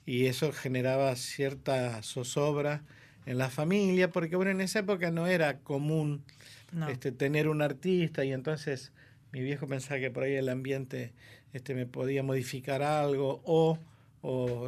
Y 0.05 0.25
eso 0.25 0.51
generaba 0.51 1.15
cierta 1.15 2.01
zozobra 2.03 2.83
en 3.25 3.37
la 3.37 3.49
familia, 3.49 4.11
porque 4.11 4.35
bueno, 4.35 4.51
en 4.51 4.61
esa 4.61 4.79
época 4.79 5.09
no 5.11 5.27
era 5.27 5.59
común 5.59 6.23
este, 6.89 7.11
tener 7.11 7.47
un 7.47 7.61
artista 7.61 8.25
y 8.25 8.33
entonces 8.33 8.91
mi 9.31 9.41
viejo 9.41 9.67
pensaba 9.67 9.99
que 9.99 10.11
por 10.11 10.23
ahí 10.23 10.35
el 10.35 10.49
ambiente 10.49 11.13
este, 11.53 11.75
me 11.75 11.85
podía 11.85 12.23
modificar 12.23 12.81
algo 12.81 13.41
o, 13.45 13.79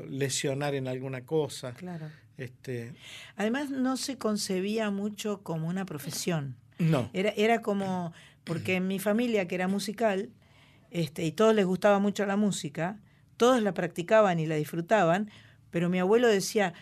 lesionar 0.10 0.76
en 0.76 0.88
alguna 0.88 1.26
cosa. 1.26 1.74
Claro. 1.74 2.08
Este, 2.38 2.94
Además, 3.38 3.70
no 3.70 3.96
se 3.96 4.18
concebía 4.18 4.92
mucho 4.92 5.42
como 5.44 5.70
una 5.70 5.86
profesión. 5.86 6.58
No. 6.78 7.10
Era, 7.14 7.30
era 7.38 7.62
como, 7.62 8.14
porque 8.44 8.76
en 8.76 8.88
mi 8.88 9.00
familia, 9.00 9.48
que 9.48 9.56
era 9.56 9.70
musical, 9.70 10.30
este, 10.92 11.24
y 11.24 11.32
todos 11.32 11.56
les 11.56 11.66
gustaba 11.66 12.00
mucho 12.00 12.26
la 12.26 12.36
música, 12.36 13.00
todos 13.38 13.62
la 13.62 13.74
practicaban 13.74 14.40
y 14.40 14.46
la 14.46 14.56
disfrutaban, 14.56 15.32
pero 15.72 15.90
mi 15.90 16.00
abuelo 16.00 16.28
decía 16.28 16.74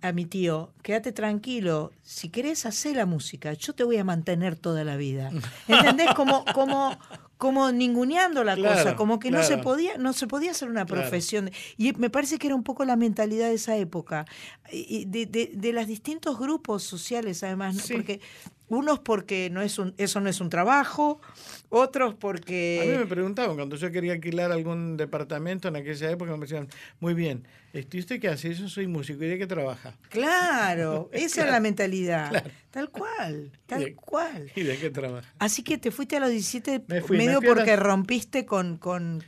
a 0.00 0.12
mi 0.12 0.24
tío, 0.24 0.72
quédate 0.82 1.12
tranquilo, 1.12 1.92
si 2.02 2.28
querés 2.28 2.66
hacer 2.66 2.96
la 2.96 3.06
música, 3.06 3.52
yo 3.52 3.74
te 3.74 3.84
voy 3.84 3.98
a 3.98 4.04
mantener 4.04 4.56
toda 4.56 4.84
la 4.84 4.96
vida. 4.96 5.30
¿Entendés? 5.68 6.14
Como, 6.14 6.44
como, 6.54 6.96
como 7.38 7.70
ninguneando 7.70 8.44
la 8.44 8.56
cosa, 8.56 8.96
como 8.96 9.18
que 9.18 9.30
no 9.30 9.42
se 9.42 9.58
podía, 9.58 9.98
no 9.98 10.12
se 10.12 10.26
podía 10.26 10.52
hacer 10.52 10.68
una 10.68 10.86
profesión. 10.86 11.50
Y 11.76 11.92
me 11.92 12.10
parece 12.10 12.38
que 12.38 12.46
era 12.46 12.56
un 12.56 12.62
poco 12.62 12.84
la 12.84 12.96
mentalidad 12.96 13.48
de 13.48 13.54
esa 13.54 13.76
época, 13.76 14.24
y 14.72 15.04
de, 15.04 15.26
de, 15.26 15.50
de 15.54 15.72
los 15.72 15.86
distintos 15.86 16.38
grupos 16.38 16.82
sociales 16.82 17.42
además, 17.42 17.88
porque 17.90 18.20
Unos 18.68 18.98
porque 18.98 19.48
no 19.50 19.62
es 19.62 19.78
un, 19.78 19.94
eso 19.96 20.20
no 20.20 20.28
es 20.28 20.40
un 20.40 20.50
trabajo, 20.50 21.20
otros 21.68 22.14
porque... 22.14 22.80
A 22.82 22.84
mí 22.90 22.98
me 22.98 23.06
preguntaban, 23.06 23.54
cuando 23.54 23.76
yo 23.76 23.92
quería 23.92 24.12
alquilar 24.12 24.50
algún 24.50 24.96
departamento 24.96 25.68
en 25.68 25.76
aquella 25.76 26.10
época, 26.10 26.32
me 26.32 26.46
decían, 26.46 26.68
muy 26.98 27.14
bien, 27.14 27.46
¿y 27.72 27.98
usted 27.98 28.20
qué 28.20 28.28
hace? 28.28 28.52
Yo 28.54 28.68
soy 28.68 28.88
músico, 28.88 29.22
¿y 29.22 29.28
de 29.28 29.38
qué 29.38 29.46
trabaja? 29.46 29.94
Claro, 30.08 31.08
esa 31.12 31.44
es 31.44 31.50
la 31.50 31.60
mentalidad. 31.60 32.44
Tal 32.72 32.90
cual, 32.90 33.52
tal 33.66 33.94
cual. 33.94 34.50
¿Y 34.56 34.62
de 34.62 34.76
qué 34.78 34.90
trabaja? 34.90 35.32
Así 35.38 35.62
que 35.62 35.78
te 35.78 35.92
fuiste 35.92 36.16
a 36.16 36.20
los 36.20 36.30
17 36.30 36.82
medio 37.10 37.40
porque 37.42 37.76
rompiste 37.76 38.46
con, 38.46 38.78
con... 38.78 39.22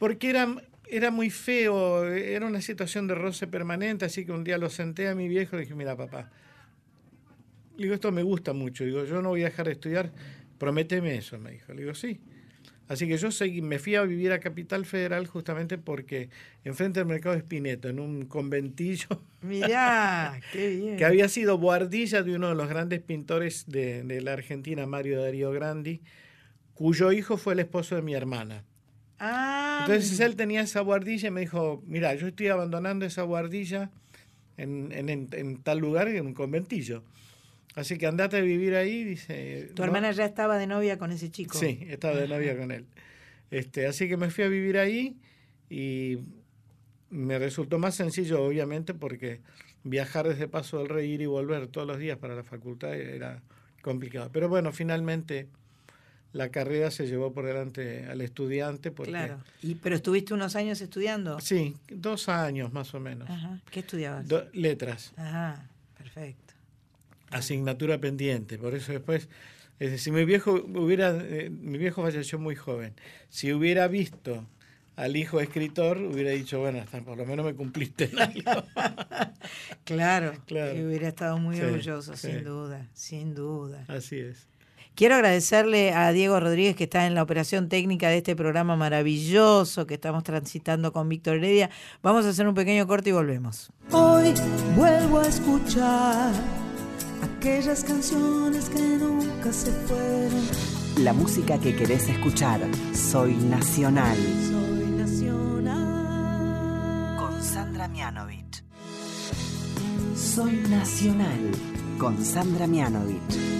Porque 0.00 0.30
era, 0.30 0.48
era 0.88 1.12
muy 1.12 1.30
feo, 1.30 2.04
era 2.06 2.44
una 2.44 2.60
situación 2.60 3.06
de 3.06 3.14
roce 3.14 3.46
permanente, 3.46 4.04
así 4.04 4.26
que 4.26 4.32
un 4.32 4.42
día 4.42 4.58
lo 4.58 4.68
senté 4.68 5.08
a 5.08 5.14
mi 5.14 5.28
viejo 5.28 5.56
y 5.56 5.60
dije, 5.60 5.76
mira 5.76 5.96
papá, 5.96 6.30
digo, 7.82 7.94
esto 7.94 8.12
me 8.12 8.22
gusta 8.22 8.52
mucho. 8.52 8.84
Digo, 8.84 9.04
yo 9.04 9.22
no 9.22 9.30
voy 9.30 9.42
a 9.42 9.46
dejar 9.46 9.66
de 9.66 9.72
estudiar, 9.72 10.12
prométeme 10.58 11.16
eso, 11.16 11.38
me 11.38 11.52
dijo. 11.52 11.72
Le 11.72 11.82
digo, 11.82 11.94
sí. 11.94 12.20
Así 12.88 13.06
que 13.06 13.16
yo 13.16 13.30
seguí, 13.30 13.62
me 13.62 13.78
fui 13.78 13.94
a 13.94 14.02
vivir 14.02 14.32
a 14.32 14.40
Capital 14.40 14.84
Federal 14.84 15.24
justamente 15.28 15.78
porque 15.78 16.28
enfrente 16.64 16.98
del 16.98 17.06
mercado 17.06 17.36
de 17.36 17.40
Espineto, 17.40 17.88
en 17.88 18.00
un 18.00 18.26
conventillo. 18.26 19.06
Mirá, 19.42 20.40
qué 20.52 20.74
bien. 20.74 20.96
Que 20.96 21.04
había 21.04 21.28
sido 21.28 21.56
guardilla 21.56 22.24
de 22.24 22.34
uno 22.34 22.48
de 22.48 22.56
los 22.56 22.68
grandes 22.68 23.00
pintores 23.00 23.66
de, 23.68 24.02
de 24.02 24.20
la 24.20 24.32
Argentina, 24.32 24.86
Mario 24.86 25.22
Darío 25.22 25.52
Grandi, 25.52 26.00
cuyo 26.74 27.12
hijo 27.12 27.36
fue 27.36 27.52
el 27.52 27.60
esposo 27.60 27.94
de 27.94 28.02
mi 28.02 28.14
hermana. 28.14 28.64
Ah. 29.20 29.84
Entonces 29.86 30.18
él 30.18 30.34
tenía 30.34 30.62
esa 30.62 30.80
guardilla 30.80 31.28
y 31.28 31.30
me 31.30 31.42
dijo, 31.42 31.84
mira, 31.86 32.14
yo 32.16 32.26
estoy 32.26 32.48
abandonando 32.48 33.06
esa 33.06 33.22
guardilla 33.22 33.90
en, 34.56 34.90
en, 34.90 35.28
en 35.30 35.62
tal 35.62 35.78
lugar, 35.78 36.08
en 36.08 36.26
un 36.26 36.34
conventillo. 36.34 37.04
Así 37.74 37.98
que 37.98 38.06
andate 38.06 38.36
a 38.36 38.40
vivir 38.40 38.74
ahí, 38.74 39.04
dice. 39.04 39.70
¿Tu 39.74 39.82
hermana 39.82 40.10
ya 40.12 40.24
estaba 40.24 40.58
de 40.58 40.66
novia 40.66 40.98
con 40.98 41.12
ese 41.12 41.30
chico? 41.30 41.56
Sí, 41.56 41.78
estaba 41.88 42.16
de 42.16 42.28
novia 42.28 42.56
con 42.56 42.72
él. 42.72 42.86
Este, 43.50 43.86
así 43.86 44.08
que 44.08 44.16
me 44.16 44.30
fui 44.30 44.44
a 44.44 44.48
vivir 44.48 44.78
ahí 44.78 45.16
y 45.68 46.18
me 47.10 47.38
resultó 47.38 47.78
más 47.78 47.94
sencillo, 47.94 48.42
obviamente, 48.42 48.94
porque 48.94 49.40
viajar 49.84 50.28
desde 50.28 50.48
Paso 50.48 50.78
del 50.78 50.88
Rey, 50.88 51.12
ir 51.12 51.20
y 51.20 51.26
volver 51.26 51.68
todos 51.68 51.86
los 51.86 51.98
días 51.98 52.18
para 52.18 52.34
la 52.34 52.42
facultad 52.42 52.94
era 52.94 53.42
complicado. 53.82 54.30
Pero 54.32 54.48
bueno, 54.48 54.72
finalmente 54.72 55.48
la 56.32 56.50
carrera 56.50 56.90
se 56.90 57.06
llevó 57.06 57.32
por 57.32 57.46
delante 57.46 58.06
al 58.06 58.20
estudiante. 58.20 58.90
Porque, 58.90 59.12
claro. 59.12 59.38
¿Y, 59.62 59.76
¿Pero 59.76 59.94
estuviste 59.94 60.34
unos 60.34 60.56
años 60.56 60.80
estudiando? 60.80 61.38
Sí, 61.40 61.76
dos 61.88 62.28
años 62.28 62.72
más 62.72 62.94
o 62.94 63.00
menos. 63.00 63.30
Ajá. 63.30 63.60
¿Qué 63.70 63.80
estudiabas? 63.80 64.26
letras. 64.52 65.12
Ajá, 65.16 65.68
perfecto 65.96 66.49
asignatura 67.30 67.98
pendiente. 67.98 68.58
Por 68.58 68.74
eso 68.74 68.92
después, 68.92 69.28
es 69.78 69.90
decir, 69.90 70.12
mi 70.12 70.24
viejo 70.24 70.52
hubiera, 70.52 71.16
eh, 71.20 71.50
mi 71.50 71.78
viejo 71.78 72.02
falleció 72.02 72.38
muy 72.38 72.56
joven. 72.56 72.94
Si 73.28 73.52
hubiera 73.52 73.88
visto 73.88 74.46
al 74.96 75.16
hijo 75.16 75.40
escritor, 75.40 75.98
hubiera 75.98 76.30
dicho, 76.30 76.60
bueno, 76.60 76.80
hasta 76.80 77.00
por 77.00 77.16
lo 77.16 77.24
menos 77.24 77.46
me 77.46 77.54
cumpliste 77.54 78.10
en 78.12 78.18
algo. 78.18 78.64
claro, 79.84 80.32
claro. 80.46 80.76
Y 80.76 80.84
hubiera 80.84 81.08
estado 81.08 81.38
muy 81.38 81.58
orgulloso, 81.58 82.16
sin 82.16 82.44
duda, 82.44 82.88
sin 82.92 83.34
duda. 83.34 83.84
Así 83.88 84.18
es. 84.18 84.46
Quiero 84.94 85.14
agradecerle 85.14 85.94
a 85.94 86.12
Diego 86.12 86.38
Rodríguez 86.40 86.76
que 86.76 86.84
está 86.84 87.06
en 87.06 87.14
la 87.14 87.22
operación 87.22 87.70
técnica 87.70 88.10
de 88.10 88.18
este 88.18 88.36
programa 88.36 88.76
maravilloso 88.76 89.86
que 89.86 89.94
estamos 89.94 90.24
transitando 90.24 90.92
con 90.92 91.08
Víctor 91.08 91.36
Heredia. 91.36 91.70
Vamos 92.02 92.26
a 92.26 92.30
hacer 92.30 92.46
un 92.46 92.54
pequeño 92.54 92.86
corte 92.86 93.08
y 93.08 93.12
volvemos. 93.12 93.72
Hoy 93.92 94.34
vuelvo 94.76 95.20
a 95.20 95.28
escuchar 95.28 96.32
aquellas 97.40 97.82
canciones 97.84 98.68
que 98.68 98.78
nunca 98.78 99.50
se 99.50 99.72
fueron. 99.72 100.46
La 100.98 101.14
música 101.14 101.58
que 101.58 101.74
querés 101.74 102.06
escuchar. 102.10 102.60
Soy 102.92 103.32
Nacional. 103.34 104.18
Soy 104.50 104.90
Nacional. 104.90 105.86
Con 107.18 107.42
Sandra 107.42 107.88
Mianovich. 107.88 108.62
Soy 110.14 110.52
Nacional. 110.68 111.52
Con 111.98 112.22
Sandra 112.22 112.66
Mianovich. 112.66 113.59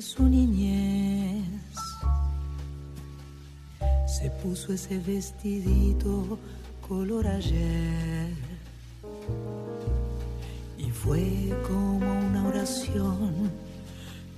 Su 0.00 0.28
niñez. 0.28 1.44
Se 4.06 4.30
puso 4.42 4.72
ese 4.72 4.98
vestidito 4.98 6.38
color 6.86 7.26
ayer 7.26 8.32
y 10.78 10.90
fue 10.90 11.52
como 11.66 12.18
una 12.28 12.46
oración 12.46 13.50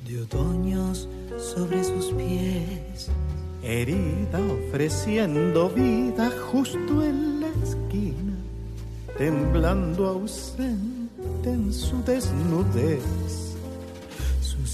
de 0.06 0.22
otoños 0.22 1.08
sobre 1.38 1.84
sus 1.84 2.06
pies. 2.12 3.10
Herida 3.62 4.40
ofreciendo 4.68 5.68
vida 5.70 6.30
justo 6.50 7.02
en 7.04 7.40
la 7.40 7.48
esquina, 7.62 8.36
temblando 9.16 10.06
ausente 10.06 11.50
en 11.50 11.72
su 11.72 12.02
desnudez. 12.04 13.47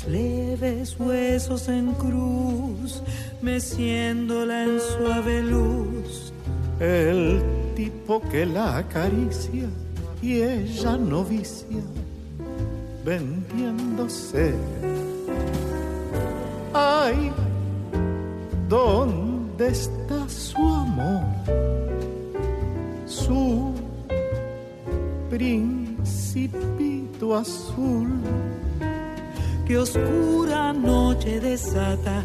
Leves 0.08 0.96
huesos 0.98 1.68
en 1.68 1.92
cruz, 1.94 3.02
meciéndola 3.40 4.64
en 4.64 4.80
suave 4.80 5.42
luz. 5.42 6.32
El 6.78 7.42
tipo 7.74 8.20
que 8.30 8.44
la 8.44 8.78
acaricia 8.78 9.68
y 10.20 10.42
ella 10.42 10.96
novicia, 10.96 11.82
vendiéndose. 13.04 14.54
Ay, 16.74 17.30
¿dónde 18.68 19.68
está 19.68 20.28
su 20.28 20.58
amor? 20.58 21.24
Su 23.06 23.72
principito 25.30 27.36
azul. 27.36 28.08
Que 29.66 29.78
oscura 29.78 30.72
noche 30.74 31.40
desata 31.40 32.22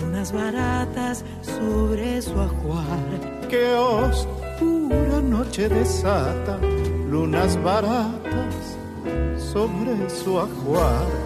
lunas 0.00 0.32
baratas 0.32 1.24
sobre 1.40 2.20
su 2.20 2.38
ajuar. 2.38 3.48
Que 3.48 3.72
oscura 3.74 5.20
noche 5.22 5.68
desata 5.68 6.58
lunas 7.08 7.56
baratas 7.62 8.76
sobre 9.38 10.10
su 10.10 10.38
ajuar. 10.38 11.23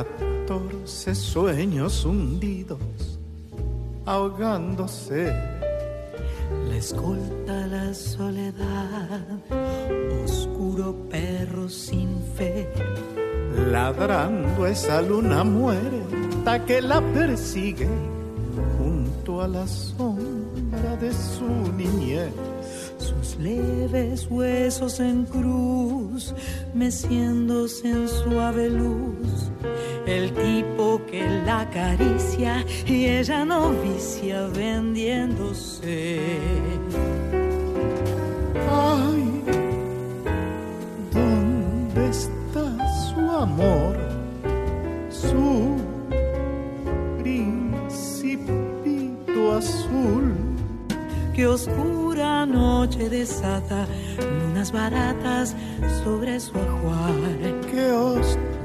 Catorce 0.00 1.14
sueños 1.14 2.06
hundidos, 2.06 3.18
ahogándose. 4.06 5.26
La 6.68 6.76
escolta 6.76 7.66
la 7.66 7.92
soledad, 7.92 9.20
oscuro 10.24 10.96
perro 11.10 11.68
sin 11.68 12.22
fe. 12.34 12.66
Ladrando 13.70 14.66
esa 14.66 15.02
luna 15.02 15.44
muerta 15.44 16.64
que 16.64 16.80
la 16.80 17.02
persigue 17.12 17.88
junto 18.78 19.42
a 19.42 19.48
la 19.48 19.66
sombra 19.66 20.96
de 20.96 21.12
su 21.12 21.72
niñez. 21.76 22.32
Sus 22.98 23.36
leves 23.38 24.26
huesos 24.30 25.00
en 25.00 25.24
cruz, 25.24 26.34
meciéndose 26.74 27.90
en 27.90 28.08
suave 28.08 28.70
luz. 28.70 29.50
El 30.10 30.32
tipo 30.32 31.00
que 31.08 31.22
la 31.46 31.60
acaricia 31.60 32.66
y 32.84 33.06
ella 33.06 33.44
novicia 33.44 34.48
vendiéndose. 34.48 36.20
Ay, 38.68 39.42
¿dónde 41.12 42.08
está 42.08 42.76
su 43.06 43.20
amor? 43.20 43.96
Su 45.10 45.76
principito 47.22 48.32
azul. 49.52 50.34
Que 51.32 51.46
oscura 51.46 52.44
noche 52.46 53.08
desata 53.08 53.86
lunas 54.18 54.72
baratas 54.72 55.54
sobre 56.02 56.40
su 56.40 56.58
ajuar. 56.58 57.14
Que 57.70 57.92
oscura 57.92 58.59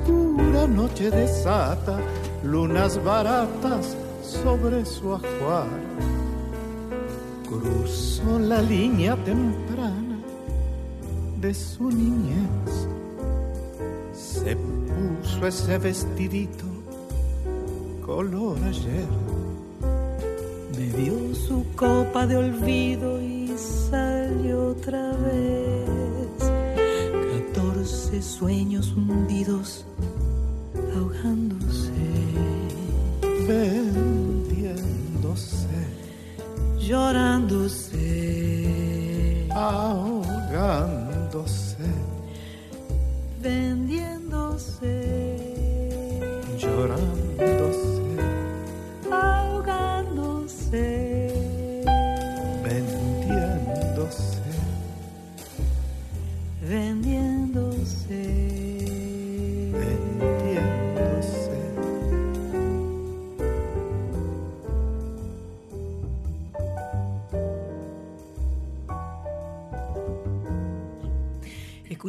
noche 0.67 1.09
desata 1.09 1.99
lunas 2.43 3.03
baratas 3.03 3.95
sobre 4.21 4.85
su 4.85 5.13
ajuar. 5.13 5.67
Cruzó 7.47 8.39
la 8.39 8.61
línea 8.61 9.15
temprana 9.23 10.19
de 11.39 11.53
su 11.53 11.89
niñez. 11.89 12.87
Se 14.13 14.55
puso 14.55 15.47
ese 15.47 15.77
vestidito 15.77 16.65
color 18.05 18.57
ayer. 18.63 19.07
Bebió 20.77 21.35
su 21.35 21.65
copa 21.75 22.27
de 22.27 22.37
olvido 22.37 23.21
y 23.21 23.53
salió 23.57 24.69
otra 24.69 25.11
vez. 25.17 25.85
Catorce 27.53 28.21
sueños 28.21 28.93
hundidos, 28.95 29.85
ahogándose, 31.25 31.89
vendiéndose, 33.47 34.77
llorándose, 36.77 37.97
ahogándose, 39.51 40.45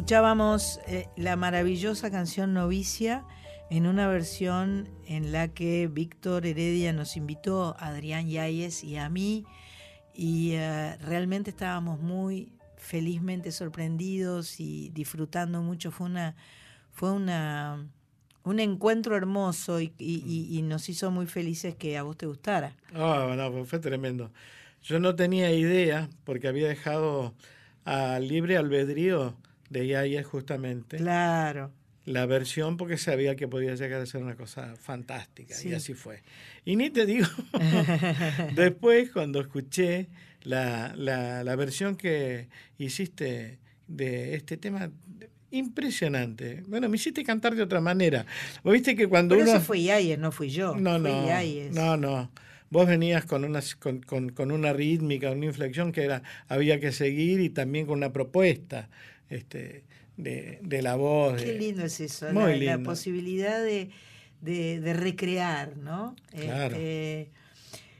Escuchábamos 0.01 0.79
eh, 0.85 1.07
la 1.15 1.35
maravillosa 1.35 2.11
canción 2.11 2.53
Novicia 2.53 3.25
en 3.71 3.87
una 3.87 4.07
versión 4.07 4.87
en 5.07 5.31
la 5.31 5.47
que 5.47 5.87
Víctor 5.91 6.45
Heredia 6.45 6.93
nos 6.93 7.17
invitó 7.17 7.75
a 7.79 7.87
Adrián 7.87 8.29
Yáñez 8.29 8.83
y 8.83 8.97
a 8.97 9.09
mí 9.09 9.43
y 10.13 10.51
eh, 10.51 10.95
realmente 10.97 11.49
estábamos 11.49 11.99
muy 11.99 12.53
felizmente 12.75 13.51
sorprendidos 13.51 14.59
y 14.59 14.89
disfrutando 14.89 15.63
mucho. 15.63 15.89
Fue 15.89 16.05
una 16.05 16.35
fue 16.91 17.11
una 17.11 17.83
un 18.43 18.59
encuentro 18.59 19.15
hermoso 19.15 19.81
y, 19.81 19.93
y- 19.97 20.21
y- 20.23 20.59
y 20.59 20.61
nos 20.61 20.89
hizo 20.89 21.09
muy 21.09 21.25
felices 21.25 21.73
que 21.73 21.97
a 21.97 22.03
vos 22.03 22.15
te 22.17 22.27
gustara. 22.27 22.75
Ah, 22.93 23.33
no, 23.35 23.51
pues 23.51 23.67
fue 23.67 23.79
tremendo. 23.79 24.31
Yo 24.83 24.99
no 24.99 25.15
tenía 25.15 25.51
idea, 25.51 26.07
porque 26.23 26.47
había 26.47 26.67
dejado 26.67 27.33
a 27.83 28.19
libre 28.19 28.57
albedrío 28.57 29.35
de 29.69 29.87
Yaya 29.87 30.23
justamente 30.23 30.97
Claro. 30.97 31.71
la 32.05 32.25
versión 32.25 32.77
porque 32.77 32.97
sabía 32.97 33.35
que 33.35 33.47
podía 33.47 33.75
llegar 33.75 34.01
a 34.01 34.05
ser 34.05 34.21
una 34.23 34.35
cosa 34.35 34.75
fantástica 34.77 35.55
Sí. 35.55 35.69
y 35.69 35.73
así 35.73 35.93
fue. 35.93 36.23
Y 36.65 36.75
ni 36.75 36.89
te 36.89 37.05
digo, 37.05 37.27
después 38.55 39.11
cuando 39.11 39.41
escuché 39.41 40.07
la, 40.43 40.93
la, 40.95 41.43
la 41.43 41.55
versión 41.55 41.95
que 41.95 42.47
hiciste 42.77 43.59
de 43.87 44.35
este 44.35 44.57
tema, 44.57 44.91
impresionante. 45.51 46.63
Bueno, 46.67 46.89
me 46.89 46.95
hiciste 46.97 47.23
cantar 47.23 47.55
de 47.55 47.63
otra 47.63 47.81
manera. 47.81 48.25
Vos 48.63 48.73
viste 48.73 48.95
que 48.95 49.07
cuando 49.07 49.35
Pero 49.35 49.47
uno... 49.47 49.57
eso 49.57 49.65
fue 49.65 50.17
no 50.17 50.31
fui 50.31 50.49
yo. 50.49 50.75
No, 50.75 50.99
no, 50.99 51.25
no, 51.71 51.97
no. 51.97 52.31
Vos 52.69 52.85
venías 52.85 53.23
con 53.23 53.45
una, 53.45 53.61
con, 53.79 54.01
con- 54.01 54.29
con 54.29 54.51
una 54.51 54.73
rítmica, 54.73 55.31
una 55.31 55.45
inflexión 55.45 55.93
que 55.93 56.03
era 56.03 56.21
había 56.49 56.81
que 56.81 56.91
seguir 56.91 57.39
y 57.39 57.49
también 57.49 57.85
con 57.85 57.97
una 57.97 58.11
propuesta 58.11 58.89
este, 59.29 59.83
de, 60.17 60.59
de 60.61 60.81
la 60.81 60.95
voz. 60.95 61.41
Qué 61.41 61.53
lindo 61.53 61.83
es 61.83 61.99
eso, 61.99 62.27
Muy 62.33 62.43
la, 62.59 62.65
la 62.71 62.75
lindo. 62.75 62.89
posibilidad 62.89 63.61
de, 63.63 63.89
de- 64.41 64.79
de 64.79 64.93
recrear, 64.93 65.77
¿no? 65.77 66.15
Claro. 66.31 66.75
Este, 66.75 67.29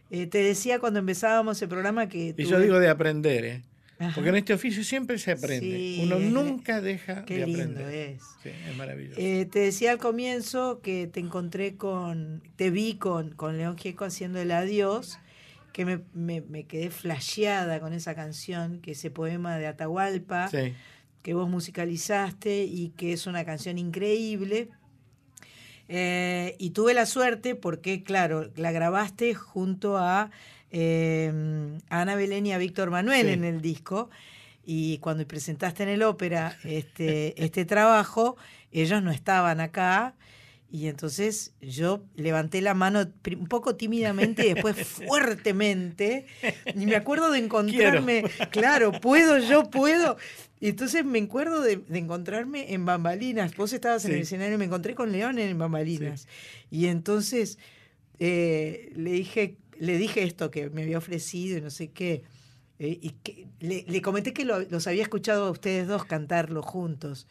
eh, 0.10 0.28
te 0.28 0.38
decía 0.40 0.80
cuando 0.80 1.00
empezábamos 1.00 1.62
el 1.62 1.68
programa 1.70 2.08
que... 2.08 2.34
Y 2.38 2.44
yo 2.46 2.60
digo 2.60 2.80
de 2.80 2.90
aprender, 2.90 3.46
¿eh? 3.46 3.62
Ajá. 4.00 4.12
Porque 4.14 4.30
en 4.30 4.36
este 4.36 4.54
oficio 4.54 4.84
siempre 4.84 5.18
se 5.18 5.32
aprende. 5.32 5.76
Sí, 5.76 6.00
Uno 6.04 6.18
es- 6.18 6.32
nunca 6.32 6.82
deja 6.82 7.26
Qué 7.26 7.40
de 7.40 7.48
lindo 7.48 7.62
aprender. 7.64 7.94
es. 8.16 8.22
Sí, 8.44 8.50
es 8.70 8.78
maravilloso. 8.78 9.20
Eh, 9.20 9.48
te 9.52 9.58
decía 9.60 9.92
al 9.92 9.98
comienzo 9.98 10.82
que 10.82 11.08
te 11.08 11.20
encontré 11.20 11.76
con, 11.78 12.44
te 12.56 12.70
vi 12.70 12.94
con, 12.94 13.32
con 13.32 13.58
León 13.58 13.76
Gieco 13.76 14.06
haciendo 14.06 14.40
el 14.40 14.52
adiós, 14.52 15.18
que 15.74 15.84
me, 15.84 16.00
me, 16.14 16.42
me 16.42 16.66
quedé 16.66 16.92
flasheada 16.92 17.80
con 17.80 17.92
esa 17.92 18.14
canción, 18.14 18.82
que 18.82 18.92
ese 18.92 19.10
poema 19.10 19.58
de 19.58 19.66
Atahualpa, 19.66 20.48
sí. 20.50 20.74
Que 21.28 21.34
vos 21.34 21.50
musicalizaste 21.50 22.64
y 22.64 22.94
que 22.96 23.12
es 23.12 23.28
una 23.28 23.44
canción 23.44 23.78
increíble. 23.78 24.70
Eh, 25.90 26.56
y 26.58 26.70
tuve 26.70 26.94
la 26.94 27.06
suerte 27.06 27.54
porque, 27.54 28.02
claro, 28.02 28.50
la 28.56 28.72
grabaste 28.72 29.34
junto 29.34 29.98
a, 29.98 30.32
eh, 30.72 31.78
a 31.90 32.00
Ana 32.00 32.16
Belén 32.16 32.46
y 32.46 32.54
a 32.54 32.58
Víctor 32.58 32.92
Manuel 32.92 33.26
Sí. 33.28 33.34
en 33.34 33.44
el 33.44 33.60
disco. 33.62 34.10
Y 34.66 35.00
cuando 35.00 35.28
presentaste 35.28 35.84
en 35.84 35.90
el 35.90 36.04
ópera 36.04 36.56
este, 36.64 37.34
este 37.44 37.66
trabajo, 37.66 38.38
ellos 38.72 39.04
no 39.04 39.12
estaban 39.12 39.60
acá. 39.60 40.16
Y 40.70 40.88
entonces 40.88 41.54
yo 41.62 42.04
levanté 42.16 42.62
la 42.62 42.74
mano 42.74 43.06
un 43.38 43.48
poco 43.48 43.76
tímidamente 43.78 44.46
y 44.46 44.54
después 44.54 44.76
fuertemente. 45.08 46.26
Y 46.76 46.86
me 46.86 46.96
acuerdo 46.96 47.32
de 47.32 47.40
encontrarme, 47.40 48.24
claro, 48.52 48.92
puedo, 49.00 49.38
yo 49.40 49.70
puedo. 49.70 50.18
Y 50.60 50.70
entonces 50.70 51.06
me 51.06 51.20
acuerdo 51.20 51.62
de, 51.62 51.78
de 51.78 52.00
encontrarme 52.00 52.74
en 52.74 52.86
Bambalinas. 52.86 53.56
Vos 53.56 53.72
estabas 53.74 54.04
en 54.06 54.12
el 54.12 54.18
Sí. 54.18 54.22
escenario 54.24 54.56
y 54.56 54.58
me 54.58 54.66
encontré 54.66 54.94
con 54.96 55.12
León 55.12 55.40
en 55.40 55.58
Bambalinas. 55.58 56.28
Y 56.70 56.88
entonces 56.88 57.58
eh, 58.20 58.92
le 58.96 59.12
dije 59.12 59.58
le 59.80 59.96
dije 59.98 60.24
esto 60.24 60.50
que 60.50 60.72
me 60.72 60.82
había 60.84 60.98
ofrecido 60.98 61.60
y 61.60 61.62
no 61.62 61.70
sé 61.70 61.92
qué. 61.92 62.24
eh, 62.80 62.98
y 63.02 63.12
que, 63.24 63.48
le, 63.60 63.86
le 63.88 64.02
comenté 64.02 64.34
que 64.34 64.44
lo- 64.44 64.60
los 64.62 64.86
había 64.88 65.04
escuchado 65.04 65.46
a 65.48 65.52
ustedes 65.52 65.88
dos 65.88 66.04
cantarlo 66.06 66.62
juntos. 66.64 67.28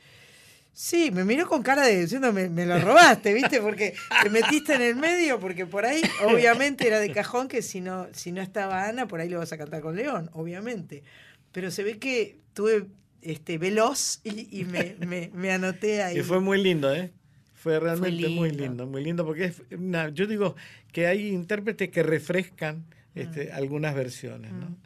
Sí, 0.79 1.11
me 1.11 1.24
miró 1.24 1.49
con 1.49 1.62
cara 1.62 1.87
de 1.87 2.03
diciendo, 2.03 2.35
me, 2.35 2.51
me 2.51 2.66
lo 2.66 2.79
robaste, 2.79 3.33
¿viste? 3.33 3.62
Porque 3.62 3.95
te 4.22 4.29
metiste 4.29 4.74
en 4.74 4.83
el 4.83 4.95
medio, 4.95 5.41
porque 5.41 5.64
por 5.64 5.87
ahí, 5.87 6.03
obviamente, 6.22 6.87
era 6.87 7.01
de 7.01 7.11
cajón 7.12 7.49
que 7.49 7.62
si 7.62 7.81
no, 7.81 8.09
si 8.12 8.31
no 8.31 8.43
estaba 8.43 8.87
Ana, 8.87 9.09
por 9.09 9.20
ahí 9.20 9.31
lo 9.31 9.39
vas 9.39 9.51
a 9.53 9.57
cantar 9.57 9.81
con 9.81 9.97
León, 9.97 10.29
obviamente. 10.35 11.03
Pero 11.51 11.70
se 11.70 11.83
ve 11.83 11.97
que 11.99 12.37
tuve 12.53 12.89
este 13.22 13.57
veloz 13.57 14.20
y, 14.22 14.61
y 14.61 14.66
me, 14.66 14.97
me, 15.07 15.31
me 15.33 15.51
anoté 15.51 16.03
ahí. 16.03 16.18
Y 16.18 16.22
fue 16.22 16.41
muy 16.41 16.62
lindo, 16.62 16.95
¿eh? 16.95 17.11
Fue 17.55 17.81
realmente 17.81 18.29
muy 18.29 18.51
lindo. 18.51 18.64
lindo, 18.64 18.87
muy 18.87 19.03
lindo, 19.03 19.24
porque 19.24 19.47
es 19.47 19.62
una- 19.70 20.11
yo 20.11 20.27
digo 20.27 20.57
que 20.93 21.07
hay 21.07 21.29
intérpretes 21.29 21.89
que 21.89 22.03
refrescan 22.03 22.85
este, 23.14 23.51
algunas 23.51 23.95
versiones, 23.95 24.53
¿no? 24.53 24.77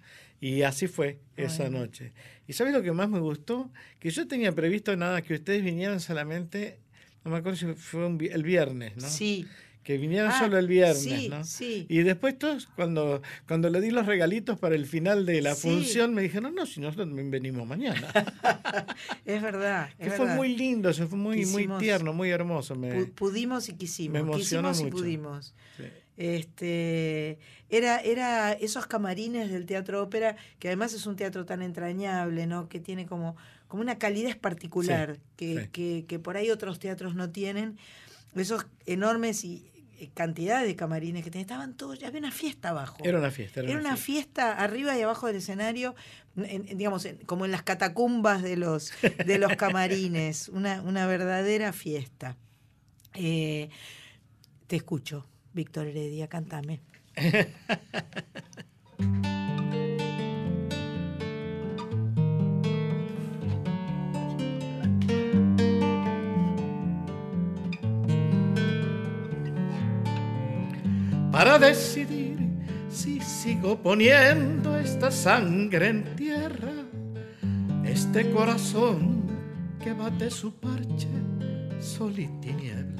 Y 0.40 0.62
así 0.62 0.86
fue 0.86 1.20
esa 1.36 1.68
noche. 1.68 2.12
¿Y 2.46 2.54
sabes 2.54 2.72
lo 2.72 2.82
que 2.82 2.92
más 2.92 3.08
me 3.10 3.18
gustó? 3.20 3.70
Que 3.98 4.10
yo 4.10 4.26
tenía 4.26 4.52
previsto 4.52 4.96
nada, 4.96 5.20
que 5.22 5.34
ustedes 5.34 5.62
vinieran 5.62 6.00
solamente, 6.00 6.78
no 7.24 7.30
me 7.30 7.36
acuerdo 7.38 7.58
si 7.58 7.66
fue 7.74 8.06
un 8.06 8.18
el 8.22 8.42
viernes, 8.42 8.96
¿no? 8.96 9.06
Sí, 9.08 9.46
que 9.82 9.96
vinieran 9.98 10.30
Ah, 10.30 10.38
solo 10.38 10.58
el 10.58 10.66
viernes, 10.68 11.02
sí, 11.02 11.28
¿no? 11.30 11.42
sí. 11.44 11.86
Y 11.88 11.98
después 12.02 12.38
todos, 12.38 12.66
cuando, 12.76 13.22
cuando 13.48 13.70
le 13.70 13.80
di 13.80 13.90
los 13.90 14.04
regalitos 14.06 14.58
para 14.58 14.74
el 14.74 14.86
final 14.86 15.24
de 15.26 15.40
la 15.42 15.54
Sí. 15.54 15.62
función, 15.68 16.14
me 16.14 16.22
dijeron, 16.22 16.54
no, 16.54 16.64
si 16.66 16.80
nosotros 16.80 17.08
venimos 17.12 17.66
mañana. 17.66 18.08
Es 19.24 19.42
verdad. 19.42 19.90
que 19.98 20.04
es 20.06 20.14
fue 20.14 20.24
verdad. 20.26 20.36
muy 20.36 20.56
lindo, 20.56 20.92
se 20.92 21.06
fue 21.06 21.18
muy, 21.18 21.44
muy 21.46 21.68
tierno, 21.78 22.12
muy 22.12 22.30
hermoso. 22.30 22.74
Me, 22.76 23.04
Pudimos 23.06 23.68
y 23.68 23.74
quisimos. 23.74 24.12
me 24.14 24.20
emocionó 24.20 24.68
quisimos 24.70 24.80
y 24.80 24.84
mucho. 24.84 24.96
pudimos. 24.96 25.54
sí. 25.76 25.84
Este, 26.20 27.38
era, 27.70 27.98
era 28.00 28.52
esos 28.52 28.86
camarines 28.86 29.50
del 29.50 29.64
teatro 29.66 30.02
ópera, 30.02 30.36
que 30.58 30.68
además 30.68 30.92
es 30.92 31.06
un 31.06 31.16
teatro 31.16 31.46
tan 31.46 31.62
entrañable, 31.62 32.46
¿no? 32.46 32.68
Que 32.68 32.78
tiene 32.78 33.06
como, 33.06 33.36
como 33.68 33.82
una 33.82 33.98
calidez 33.98 34.36
particular 34.36 35.14
Sí, 35.16 35.20
que, 35.36 35.60
sí. 35.62 35.68
Que, 35.72 36.04
que 36.06 36.18
por 36.18 36.36
ahí 36.36 36.50
otros 36.50 36.78
teatros 36.78 37.14
no 37.14 37.30
tienen. 37.30 37.78
Esos 38.34 38.66
enormes 38.86 39.44
y 39.44 39.70
eh, 39.98 40.10
cantidades 40.14 40.66
de 40.66 40.76
camarines 40.76 41.24
que 41.24 41.30
tenían, 41.30 41.46
estaban 41.46 41.74
todos, 41.76 42.02
había 42.02 42.18
una 42.20 42.30
fiesta 42.32 42.68
abajo. 42.68 42.98
Era 43.02 43.18
una 43.18 43.30
fiesta. 43.30 43.60
Era 43.60 43.78
una 43.80 43.96
fiesta 43.96 44.52
arriba 44.52 44.96
y 44.98 45.02
abajo 45.02 45.26
del 45.26 45.36
escenario, 45.36 45.94
en- 46.36 46.68
en- 46.68 46.78
digamos, 46.78 47.04
en- 47.06 47.16
como 47.26 47.44
en 47.44 47.50
las 47.50 47.62
catacumbas 47.62 48.42
de 48.42 48.56
los, 48.56 48.92
de 49.24 49.38
los 49.38 49.56
camarines, 49.56 50.48
una, 50.52 50.82
una 50.82 51.06
verdadera 51.06 51.72
fiesta. 51.72 52.36
Eh, 53.14 53.70
te 54.68 54.76
escucho, 54.76 55.26
Víctor 55.52 55.86
Heredia, 55.88 56.28
cántame. 56.28 56.80
para 71.40 71.58
decidir 71.58 72.36
si 72.90 73.18
sigo 73.20 73.82
poniendo 73.82 74.76
esta 74.76 75.10
sangre 75.10 75.88
en 75.88 76.14
tierra, 76.14 76.84
este 77.82 78.30
corazón 78.30 79.22
que 79.82 79.94
bate 79.94 80.28
su 80.30 80.52
parche, 80.52 81.08
sol 81.80 82.18
y 82.18 82.26
tinieblas, 82.42 82.99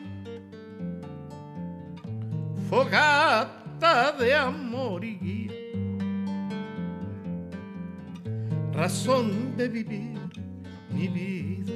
fogata 2.71 4.13
de 4.13 4.33
amor 4.33 5.03
y 5.03 5.17
guía, 5.19 5.51
razón 8.71 9.57
de 9.57 9.67
vivir 9.67 10.17
mi 10.89 11.09
vida. 11.09 11.73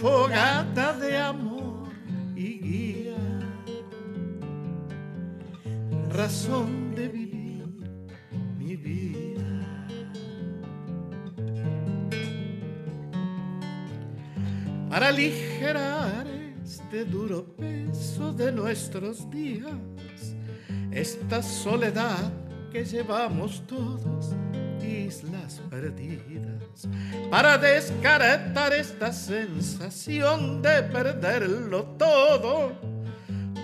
fogata 0.00 0.94
de 0.94 1.18
amor 1.18 1.90
y 2.34 2.58
guía, 2.58 3.18
razón 6.08 6.89
Para 14.90 15.06
aligerar 15.06 16.26
este 16.64 17.04
duro 17.04 17.44
peso 17.56 18.32
de 18.32 18.50
nuestros 18.50 19.30
días, 19.30 19.70
esta 20.90 21.40
soledad 21.44 22.32
que 22.72 22.84
llevamos 22.84 23.62
todos, 23.68 24.34
islas 24.82 25.62
perdidas, 25.70 26.88
para 27.30 27.56
descartar 27.56 28.72
esta 28.72 29.12
sensación 29.12 30.60
de 30.60 30.82
perderlo 30.82 31.84
todo, 31.96 32.72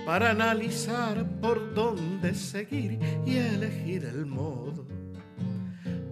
para 0.07 0.31
analizar 0.31 1.27
por 1.41 1.75
dónde 1.75 2.35
seguir 2.37 3.01
y 3.27 3.37
elegir 3.37 4.05
el 4.05 4.27
modo, 4.27 4.87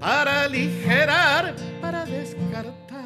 para 0.00 0.42
aligerar, 0.42 1.54
para 1.80 2.04
descartar, 2.04 3.03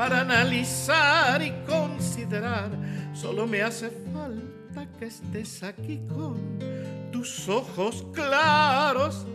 para 0.00 0.22
analizar 0.22 1.42
y 1.42 1.50
considerar, 1.66 2.70
solo 3.12 3.46
me 3.46 3.60
hace 3.60 3.90
falta 4.14 4.88
que 4.98 5.04
estés 5.04 5.62
aquí 5.62 6.00
con 6.08 6.58
tus 7.12 7.46
ojos 7.50 8.06
claros, 8.14 9.26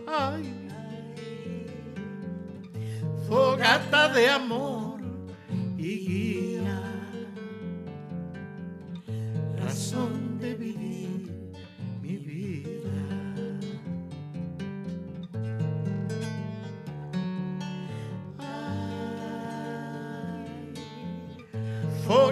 fogata 3.27 4.09
de 4.09 4.27
amor 4.27 5.01
y 5.77 5.99
guía, 6.07 6.81
razón 9.59 10.39
de 10.39 10.55
vivir 10.55 10.94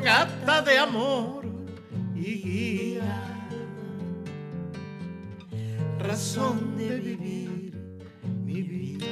fogata 0.04 0.62
de 0.62 0.78
amor 0.78 1.46
y 2.14 2.42
guía, 2.42 3.24
razón 6.00 6.76
de 6.78 7.00
vivir 7.00 7.74
mi 8.44 8.62
vida. 8.62 9.06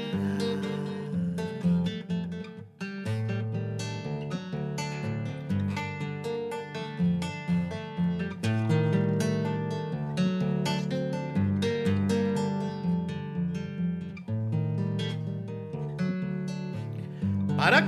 para 17.56 17.88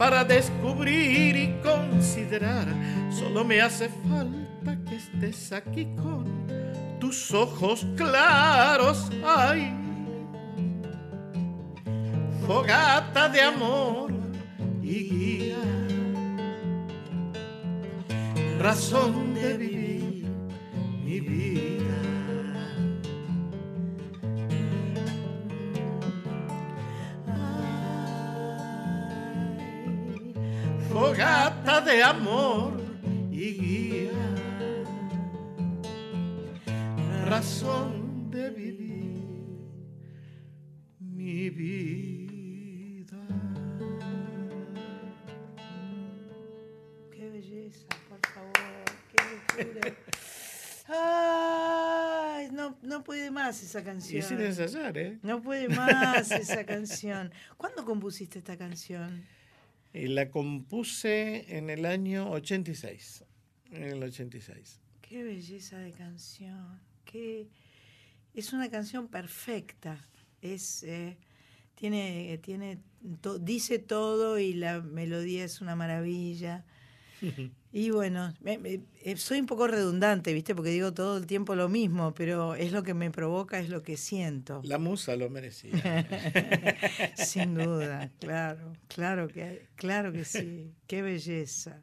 para 0.00 0.24
descubrir 0.24 1.36
y 1.36 1.60
considerar. 1.62 2.66
Solo 3.10 3.44
me 3.44 3.60
hace 3.60 3.90
falta 4.08 4.78
que 4.88 4.96
estés 4.96 5.52
aquí 5.52 5.84
con 5.94 6.24
tus 6.98 7.34
ojos 7.34 7.86
claros. 7.98 9.10
Ay, 9.22 9.74
fogata 12.46 13.28
de 13.28 13.42
amor 13.42 14.10
y 14.82 15.10
guía, 15.10 15.58
razón 18.58 19.34
de 19.34 19.58
vivir 19.58 20.26
mi 21.04 21.20
vida. 21.20 21.79
Fogata 31.00 31.80
de 31.80 32.02
amor 32.02 32.78
y 33.32 33.52
guía, 33.54 34.10
razón 37.24 38.30
de 38.30 38.50
vivir 38.50 39.24
mi 41.00 41.48
vida. 41.48 43.16
belleza, 47.32 47.86
por 48.08 48.20
favor. 48.34 48.52
Qué 49.10 49.64
locura. 49.64 49.94
Ay, 50.88 52.48
no, 52.52 52.76
no 52.82 53.04
puede 53.04 53.30
más 53.30 53.62
esa 53.62 53.80
Y 53.80 53.84
canción. 53.84 54.22
sin 54.22 54.40
ensayar, 54.40 54.98
¿eh? 54.98 55.18
No 55.22 55.40
puede 55.40 55.68
más 55.68 56.30
esa 56.32 56.66
canción. 56.66 57.32
¿Cuándo 57.56 57.84
compusiste 57.86 58.40
esta 58.40 58.58
canción? 58.58 59.24
Y 59.92 60.06
la 60.08 60.30
compuse 60.30 61.56
en 61.56 61.68
el 61.70 61.84
año 61.84 62.30
86. 62.30 63.24
En 63.72 63.82
el 63.84 64.02
86. 64.02 64.80
Qué 65.02 65.22
belleza 65.22 65.78
de 65.78 65.92
canción. 65.92 66.80
Qué... 67.04 67.48
Es 68.34 68.52
una 68.52 68.70
canción 68.70 69.08
perfecta. 69.08 70.08
Es, 70.40 70.84
eh, 70.84 71.16
tiene, 71.74 72.38
tiene, 72.42 72.78
to- 73.20 73.38
dice 73.40 73.78
todo 73.80 74.38
y 74.38 74.54
la 74.54 74.80
melodía 74.80 75.44
es 75.44 75.60
una 75.60 75.74
maravilla. 75.76 76.64
Y 77.72 77.90
bueno, 77.90 78.34
me- 78.40 78.58
me- 78.58 78.80
eh, 79.04 79.16
soy 79.16 79.38
un 79.38 79.46
poco 79.46 79.68
redundante, 79.68 80.32
¿viste? 80.32 80.56
Porque 80.56 80.70
digo 80.70 80.92
todo 80.92 81.16
el 81.18 81.26
tiempo 81.26 81.54
lo 81.54 81.68
mismo, 81.68 82.12
pero 82.14 82.56
es 82.56 82.72
lo 82.72 82.82
que 82.82 82.94
me 82.94 83.10
provoca, 83.12 83.60
es 83.60 83.68
lo 83.68 83.82
que 83.84 83.96
siento. 83.96 84.60
La 84.64 84.78
musa 84.78 85.14
lo 85.14 85.30
merecía. 85.30 85.70
Sin 87.16 87.54
duda, 87.54 88.10
claro, 88.18 88.72
claro 88.88 89.28
que, 89.28 89.68
claro 89.76 90.12
que 90.12 90.24
sí, 90.24 90.72
qué 90.88 91.02
belleza. 91.02 91.80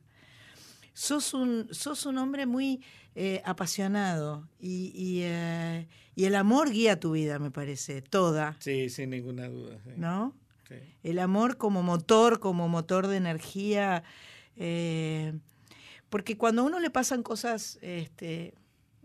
Sos 0.94 1.34
un, 1.34 1.68
sos 1.72 2.06
un 2.06 2.18
hombre 2.18 2.46
muy 2.46 2.82
eh, 3.16 3.42
apasionado 3.46 4.50
y, 4.60 4.92
y, 4.96 5.22
eh, 5.24 5.88
y 6.16 6.26
el 6.26 6.36
amor 6.36 6.72
guía 6.72 7.00
tu 7.00 7.12
vida, 7.12 7.40
me 7.40 7.52
parece, 7.52 8.02
toda, 8.02 8.58
Sí, 8.60 8.90
sin 8.90 9.12
ninguna 9.12 9.48
duda. 9.48 9.78
sí. 9.86 9.92
¿no? 9.96 10.36
Sí. 10.68 10.76
El 11.04 11.20
amor 11.20 11.56
como 11.58 11.82
motor, 11.82 12.40
como 12.42 12.68
motor 12.68 13.08
de 13.08 13.18
energía. 13.18 14.04
eh, 14.58 15.34
porque 16.10 16.38
cuando 16.38 16.62
a 16.62 16.66
uno 16.66 16.80
le 16.80 16.90
pasan 16.90 17.24
cosas 17.24 17.78
este, 17.82 18.54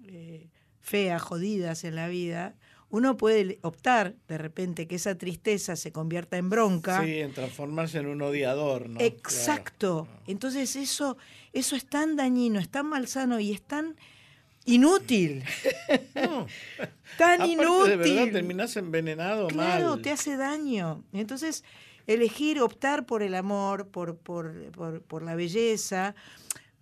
eh, 0.04 0.48
feas, 0.80 1.22
jodidas 1.22 1.84
en 1.84 1.94
la 1.96 2.08
vida, 2.08 2.54
uno 2.90 3.16
puede 3.16 3.58
optar 3.62 4.16
de 4.28 4.36
repente 4.36 4.86
que 4.86 4.96
esa 4.96 5.16
tristeza 5.16 5.76
se 5.76 5.92
convierta 5.92 6.36
en 6.36 6.50
bronca. 6.50 7.02
Sí, 7.02 7.20
en 7.20 7.32
transformarse 7.32 7.98
en 7.98 8.06
un 8.06 8.20
odiador, 8.20 8.88
¿no? 8.90 9.00
Exacto. 9.00 10.04
Claro. 10.10 10.22
Entonces 10.26 10.76
eso, 10.76 11.16
eso 11.54 11.74
es 11.74 11.86
tan 11.86 12.16
dañino, 12.16 12.60
es 12.60 12.68
tan 12.68 12.86
malsano 12.86 13.40
y 13.40 13.52
es 13.52 13.62
tan 13.62 13.96
inútil. 14.66 15.42
No. 16.14 16.46
tan 17.18 17.34
Aparte, 17.42 17.52
inútil. 17.52 17.90
de 17.90 17.96
verdad 17.96 18.32
terminás 18.32 18.76
envenenado 18.76 19.48
Claro, 19.48 19.90
mal. 19.90 20.02
te 20.02 20.10
hace 20.10 20.36
daño. 20.36 21.02
Entonces, 21.12 21.64
elegir, 22.06 22.60
optar 22.60 23.06
por 23.06 23.22
el 23.22 23.34
amor, 23.34 23.88
por, 23.88 24.16
por, 24.16 24.70
por, 24.72 25.02
por 25.02 25.22
la 25.22 25.34
belleza, 25.34 26.14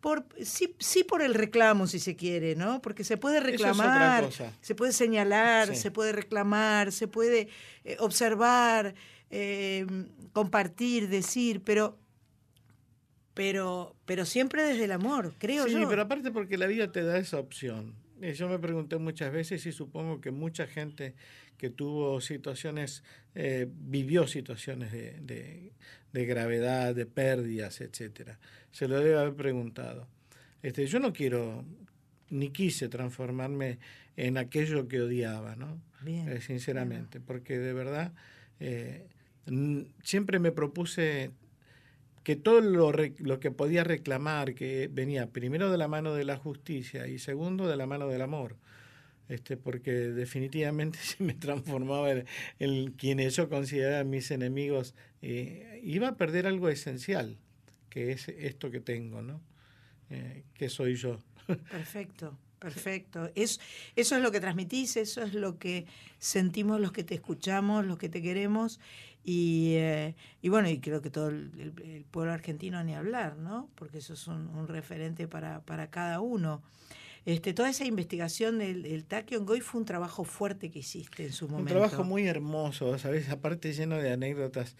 por, 0.01 0.27
sí, 0.43 0.75
sí 0.79 1.05
por 1.05 1.21
el 1.23 1.35
reclamo, 1.35 1.87
si 1.87 1.99
se 1.99 2.17
quiere, 2.17 2.55
¿no? 2.57 2.81
Porque 2.81 3.05
se 3.05 3.17
puede 3.17 3.39
es 3.39 3.45
reclamar, 3.45 4.25
cosa. 4.25 4.53
se 4.61 4.75
puede 4.75 4.93
señalar, 4.93 5.69
Sí. 5.69 5.77
se 5.77 5.91
puede 5.91 6.13
reclamar, 6.13 6.91
se 6.93 7.07
puede 7.07 7.49
eh, 7.85 7.97
observar, 8.01 8.95
eh, 9.31 9.87
compartir, 10.33 11.09
decir, 11.09 11.61
pero, 11.65 11.99
pero, 13.35 13.97
pero 14.07 14.25
siempre 14.25 14.63
desde 14.65 14.85
el 14.85 14.93
amor, 14.93 15.35
creo 15.39 15.67
Sí, 15.67 15.73
yo. 15.73 15.89
pero 15.89 16.03
aparte 16.03 16.31
porque 16.31 16.59
la 16.59 16.67
vida 16.67 16.91
te 16.93 17.03
da 17.03 17.19
esa 17.19 17.39
opción. 17.39 17.95
Eh, 18.21 18.35
Yo 18.35 18.49
me 18.49 18.59
pregunté 18.59 18.99
muchas 18.99 19.33
veces 19.33 19.65
y 19.67 19.73
supongo 19.73 20.21
que 20.21 20.31
mucha 20.31 20.67
gente 20.67 21.15
que 21.57 21.71
tuvo 21.71 22.21
situaciones, 22.21 23.03
eh, 23.35 23.67
vivió 23.71 24.27
situaciones 24.27 24.93
de, 24.93 25.21
de- 25.21 25.73
de 26.13 26.27
gravedad, 26.27 26.95
de 26.95 27.07
pérdidas, 27.07 27.81
etcétera, 27.81 28.39
se 28.71 28.89
lo 28.89 28.99
debe 28.99 29.19
haber 29.19 29.35
preguntado. 29.35 30.07
Este, 30.63 30.87
yo 30.87 30.99
no 30.99 31.13
quiero 31.13 31.65
ni 32.31 32.51
quise 32.51 32.89
transformarme 32.89 33.79
en 34.17 34.37
aquello 34.39 34.89
que 34.89 35.01
odiaba, 35.01 35.57
¿no? 35.57 35.81
Bien, 36.03 36.29
Eh, 36.29 36.41
sinceramente, 36.41 37.21
porque 37.21 37.59
de 37.59 37.73
verdad 37.73 38.13
eh, 38.61 39.07
siempre 40.03 40.39
me 40.39 40.53
propuse 40.53 41.31
que 42.23 42.37
todo 42.37 42.61
lo, 42.61 42.93
lo 43.19 43.41
que 43.41 43.51
podía 43.51 43.83
reclamar, 43.83 44.55
que 44.55 44.89
venía 44.93 45.27
primero 45.29 45.71
de 45.71 45.79
la 45.79 45.89
mano 45.89 46.15
de 46.15 46.25
la 46.25 46.37
justicia 46.37 47.07
y 47.09 47.19
segundo 47.19 47.67
de 47.67 47.77
la 47.77 47.87
mano 47.87 48.09
del 48.09 48.23
amor, 48.23 48.57
este, 49.31 49.57
porque 49.57 49.93
definitivamente 49.93 50.99
si 51.03 51.23
me 51.23 51.35
transformaba 51.35 52.11
en, 52.11 52.27
en 52.59 52.91
quienes 52.93 53.37
yo 53.37 53.49
consideraba 53.49 54.03
mis 54.03 54.31
enemigos, 54.33 54.95
eh, 55.23 55.81
iba 55.85 56.09
a 56.09 56.17
perder 56.17 56.49
algo 56.49 56.69
esencial, 56.69 57.39
que 57.89 58.11
es 58.11 58.29
esto 58.29 58.71
que 58.71 58.81
tengo, 58.81 59.23
¿no? 59.23 59.41
Eh, 60.11 60.43
que 60.55 60.69
soy 60.69 60.97
yo. 60.97 61.21
Perfecto, 61.71 62.37
perfecto. 62.59 63.31
Es, 63.37 63.61
eso 63.95 64.17
es 64.17 64.23
lo 64.23 64.33
que 64.33 64.41
transmitís, 64.41 64.97
eso 64.97 65.23
es 65.23 65.33
lo 65.33 65.59
que 65.59 65.87
sentimos 66.19 66.81
los 66.81 66.91
que 66.91 67.05
te 67.05 67.15
escuchamos, 67.15 67.87
los 67.87 67.99
que 67.99 68.09
te 68.09 68.21
queremos. 68.23 68.81
Y, 69.23 69.75
eh, 69.75 70.17
y 70.43 70.49
bueno, 70.49 70.69
y 70.69 70.81
creo 70.81 71.03
que 71.03 71.11
todo 71.11 71.29
el, 71.29 72.05
pueblo 72.11 72.33
argentino 72.33 72.83
ni 72.83 72.97
hablar, 72.97 73.37
¿no? 73.37 73.71
Porque 73.77 73.99
eso 73.99 74.15
es 74.15 74.27
un, 74.27 74.49
un 74.49 74.67
referente 74.67 75.29
para, 75.29 75.61
para 75.61 75.89
cada 75.89 76.21
uno. 76.21 76.63
Este, 77.27 77.53
toda 77.53 77.71
esa 77.71 77.85
investigación 77.85 78.59
del, 78.59 78.83
del 78.83 79.05
Goy 79.41 79.61
fue 79.61 79.81
un 79.81 79.85
trabajo 79.87 80.25
fuerte 80.25 80.71
que 80.71 80.79
hiciste 80.79 81.27
en 81.27 81.33
su 81.33 81.47
Un 81.47 81.53
momento. 81.53 81.73
trabajo 81.75 82.05
muy 82.05 82.27
hermoso, 82.27 82.99
¿sabes? 82.99 83.29
Aparte 83.29 83.73
lleno 83.73 83.97
de 83.99 84.13
anécdotas 84.13 84.77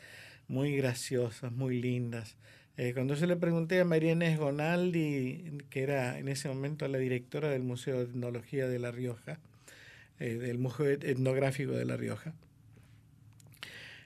muy 0.49 0.75
graciosas, 0.77 1.53
muy 1.53 1.81
lindas. 1.81 2.37
Eh, 2.77 2.93
cuando 2.95 3.15
yo 3.15 3.27
le 3.27 3.37
pregunté 3.37 3.81
a 3.81 3.85
María 3.85 4.13
Inés 4.13 4.39
Gonaldi, 4.39 5.59
que 5.69 5.83
era 5.83 6.19
en 6.19 6.29
ese 6.29 6.49
momento 6.49 6.89
la 6.89 6.99
directora 6.99 7.51
del 7.51 7.63
Museo 7.63 7.99
de 7.99 8.05
Etnología 8.05 8.69
de 8.69 8.79
La 8.79 8.91
Rioja, 8.91 9.39
eh, 10.19 10.35
del 10.37 10.59
Museo 10.59 10.87
Etnográfico 10.87 11.73
de 11.73 11.85
La 11.85 11.97
Rioja, 11.97 12.33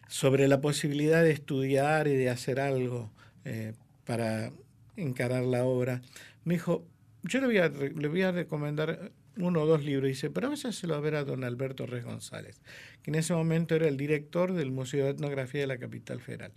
sobre 0.09 0.49
la 0.49 0.61
posibilidad 0.61 1.23
de 1.23 1.31
estudiar 1.31 2.09
y 2.09 2.17
de 2.17 2.31
hacer 2.31 2.61
algo 2.61 3.11
eh, 3.45 3.75
para 4.05 4.51
encarar 4.97 5.45
la 5.45 5.65
obra, 5.65 6.03
me 6.45 6.55
dijo, 6.55 6.85
yo 7.25 7.41
le 7.41 7.47
voy 7.47 7.59
a, 7.59 7.69
le 7.69 8.09
voy 8.09 8.23
a 8.23 8.33
recomendar 8.33 9.13
uno 9.37 9.63
o 9.63 9.67
dos 9.67 9.85
libros. 9.85 10.09
Dice, 10.09 10.31
pero 10.31 10.51
váyaselo 10.51 10.95
a 10.95 11.01
ver 11.01 11.17
a 11.17 11.25
don 11.25 11.45
Alberto 11.45 11.87
Res 11.87 12.05
González, 12.05 12.61
que 13.03 13.11
en 13.11 13.17
ese 13.17 13.35
momento 13.35 13.75
era 13.75 13.89
el 13.89 13.97
director 13.97 14.53
del 14.53 14.71
Museo 14.71 15.07
de 15.07 15.13
Etnografía 15.13 15.63
de 15.63 15.67
la 15.67 15.79
Capital 15.79 16.21
Federal. 16.21 16.53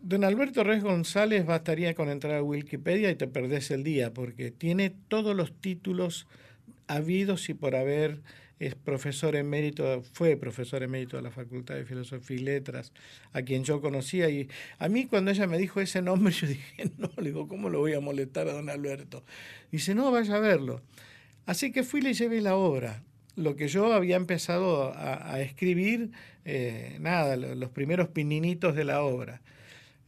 Don 0.00 0.24
Alberto 0.24 0.64
Res 0.64 0.82
González 0.82 1.46
bastaría 1.46 1.94
con 1.94 2.08
entrar 2.10 2.34
a 2.34 2.42
Wikipedia 2.42 3.10
y 3.10 3.14
te 3.14 3.26
perdés 3.26 3.70
el 3.70 3.84
día, 3.84 4.12
porque 4.12 4.50
tiene 4.50 4.94
todos 5.08 5.34
los 5.34 5.52
títulos 5.60 6.26
habidos 6.86 7.48
y 7.48 7.54
por 7.54 7.74
haber, 7.74 8.20
es 8.58 8.74
profesor 8.74 9.36
emérito, 9.36 10.02
fue 10.12 10.36
profesor 10.36 10.82
emérito 10.82 11.16
de 11.16 11.22
la 11.22 11.30
Facultad 11.30 11.74
de 11.74 11.84
Filosofía 11.84 12.36
y 12.36 12.40
Letras, 12.40 12.92
a 13.32 13.42
quien 13.42 13.64
yo 13.64 13.80
conocía, 13.80 14.28
y 14.30 14.48
a 14.78 14.88
mí 14.88 15.06
cuando 15.06 15.30
ella 15.30 15.46
me 15.46 15.58
dijo 15.58 15.80
ese 15.80 16.02
nombre, 16.02 16.32
yo 16.40 16.46
dije, 16.46 16.90
no, 16.98 17.10
le 17.16 17.24
digo, 17.24 17.48
¿cómo 17.48 17.68
lo 17.68 17.80
voy 17.80 17.94
a 17.94 18.00
molestar 18.00 18.48
a 18.48 18.52
don 18.52 18.70
Alberto? 18.70 19.24
Dice, 19.72 19.94
no, 19.94 20.10
vaya 20.10 20.36
a 20.36 20.40
verlo. 20.40 20.80
Así 21.46 21.72
que 21.72 21.82
fui 21.82 22.00
y 22.00 22.04
le 22.04 22.14
llevé 22.14 22.40
la 22.40 22.56
obra. 22.56 23.02
Lo 23.36 23.56
que 23.56 23.68
yo 23.68 23.92
había 23.92 24.16
empezado 24.16 24.92
a, 24.96 25.40
escribir, 25.40 26.12
eh, 26.44 26.96
nada, 27.00 27.36
lo- 27.36 27.54
los 27.56 27.70
primeros 27.70 28.08
pininitos 28.08 28.76
de 28.76 28.84
la 28.84 29.02
obra. 29.02 29.42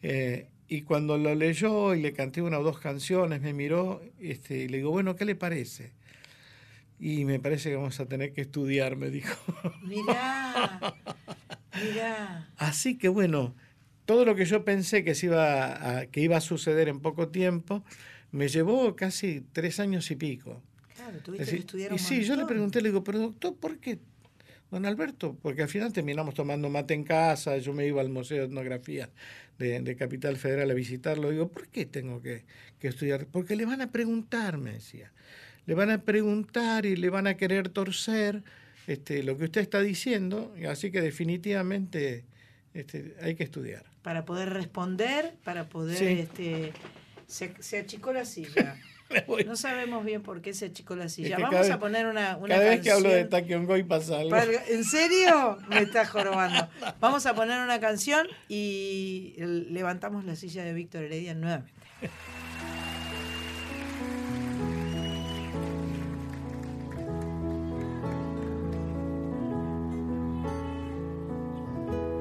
Eh, 0.02 0.46
y 0.68 0.82
cuando 0.82 1.18
lo 1.18 1.34
leyó 1.34 1.94
y 1.94 2.00
le 2.00 2.12
canté 2.12 2.42
una 2.42 2.58
o 2.58 2.62
dos 2.62 2.78
canciones, 2.78 3.40
me 3.40 3.52
miró 3.52 4.02
este, 4.20 4.58
y 4.64 4.68
le 4.68 4.78
digo, 4.78 4.90
bueno, 4.90 5.16
¿qué 5.16 5.24
le 5.24 5.34
parece? 5.34 5.92
Y 6.98 7.24
me 7.24 7.38
parece 7.38 7.70
que 7.70 7.76
vamos 7.76 8.00
a 8.00 8.06
tener 8.06 8.32
que 8.32 8.42
estudiar, 8.42 8.96
me 8.96 9.10
dijo. 9.10 9.36
Mirá, 9.82 10.94
mirá. 11.74 12.50
Así 12.56 12.96
que 12.96 13.08
bueno, 13.08 13.54
todo 14.06 14.24
lo 14.24 14.34
que 14.34 14.46
yo 14.46 14.64
pensé 14.64 15.04
que, 15.04 15.14
se 15.14 15.26
iba 15.26 15.98
a, 15.98 16.06
que 16.06 16.20
iba 16.20 16.36
a 16.36 16.40
suceder 16.40 16.88
en 16.88 17.00
poco 17.00 17.28
tiempo, 17.28 17.84
me 18.30 18.48
llevó 18.48 18.96
casi 18.96 19.42
tres 19.52 19.78
años 19.80 20.10
y 20.10 20.16
pico. 20.16 20.62
Claro, 20.94 21.18
tuviste 21.18 21.50
que 21.50 21.56
estudiar 21.58 21.90
y 21.90 21.94
un 21.94 21.98
sí, 21.98 22.22
yo 22.24 22.36
le 22.36 22.46
pregunté, 22.46 22.80
le 22.80 22.88
digo, 22.88 23.04
pero 23.04 23.18
doctor, 23.18 23.56
¿por 23.56 23.78
qué? 23.78 23.98
Don 24.70 24.84
Alberto, 24.84 25.36
porque 25.42 25.62
al 25.62 25.68
final 25.68 25.92
terminamos 25.92 26.34
tomando 26.34 26.68
mate 26.68 26.94
en 26.94 27.04
casa, 27.04 27.56
yo 27.58 27.72
me 27.72 27.86
iba 27.86 28.00
al 28.00 28.08
Museo 28.08 28.38
de 28.38 28.44
Etnografía 28.46 29.10
de, 29.58 29.80
de 29.80 29.96
Capital 29.96 30.36
Federal 30.36 30.70
a 30.70 30.74
visitarlo, 30.74 31.30
digo, 31.30 31.48
¿por 31.48 31.68
qué 31.68 31.86
tengo 31.86 32.20
que, 32.20 32.44
que 32.80 32.88
estudiar? 32.88 33.26
Porque 33.26 33.54
le 33.54 33.64
van 33.64 33.80
a 33.80 33.92
preguntar, 33.92 34.58
me 34.58 34.72
decía, 34.72 35.12
le 35.66 35.74
van 35.74 35.90
a 35.90 36.02
preguntar 36.02 36.86
y 36.86 36.96
le 36.96 37.10
van 37.10 37.26
a 37.26 37.36
querer 37.36 37.68
torcer 37.68 38.42
este, 38.86 39.22
lo 39.22 39.36
que 39.36 39.44
usted 39.44 39.60
está 39.60 39.80
diciendo, 39.80 40.54
así 40.68 40.90
que 40.90 41.00
definitivamente 41.00 42.24
este, 42.72 43.16
hay 43.20 43.34
que 43.34 43.44
estudiar. 43.44 43.84
Para 44.02 44.24
poder 44.24 44.50
responder, 44.50 45.34
para 45.44 45.68
poder... 45.68 45.98
Sí. 45.98 46.06
este 46.06 46.72
se, 47.26 47.54
se 47.60 47.78
achicó 47.78 48.12
la 48.12 48.24
silla. 48.24 48.76
No 49.46 49.54
sabemos 49.54 50.04
bien 50.04 50.22
por 50.22 50.42
qué 50.42 50.52
se 50.52 50.66
achicó 50.66 50.96
la 50.96 51.08
silla. 51.08 51.36
que 51.36 51.42
Vamos 51.42 51.70
a 51.70 51.78
poner 51.78 52.06
una, 52.06 52.36
una 52.38 52.56
Cada 52.56 52.70
vez 52.70 52.80
que 52.80 52.90
hablo 52.90 53.08
de 53.08 53.20
canción. 53.20 53.30
Taquiongoy 53.30 53.82
pasa 53.84 54.18
algo. 54.18 54.36
¿En 54.68 54.82
serio? 54.82 55.58
Me 55.68 55.78
está 55.82 56.06
jorobando. 56.06 56.68
Vamos 56.98 57.24
a 57.26 57.32
poner 57.32 57.62
una 57.62 57.78
canción 57.78 58.26
y 58.48 59.34
levantamos 59.38 60.24
la 60.24 60.34
silla 60.34 60.64
de 60.64 60.72
Víctor 60.72 61.04
Heredia 61.04 61.34
nuevamente. 61.34 61.72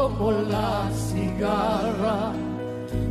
como 0.00 0.32
la 0.32 0.90
cigarra, 0.92 2.32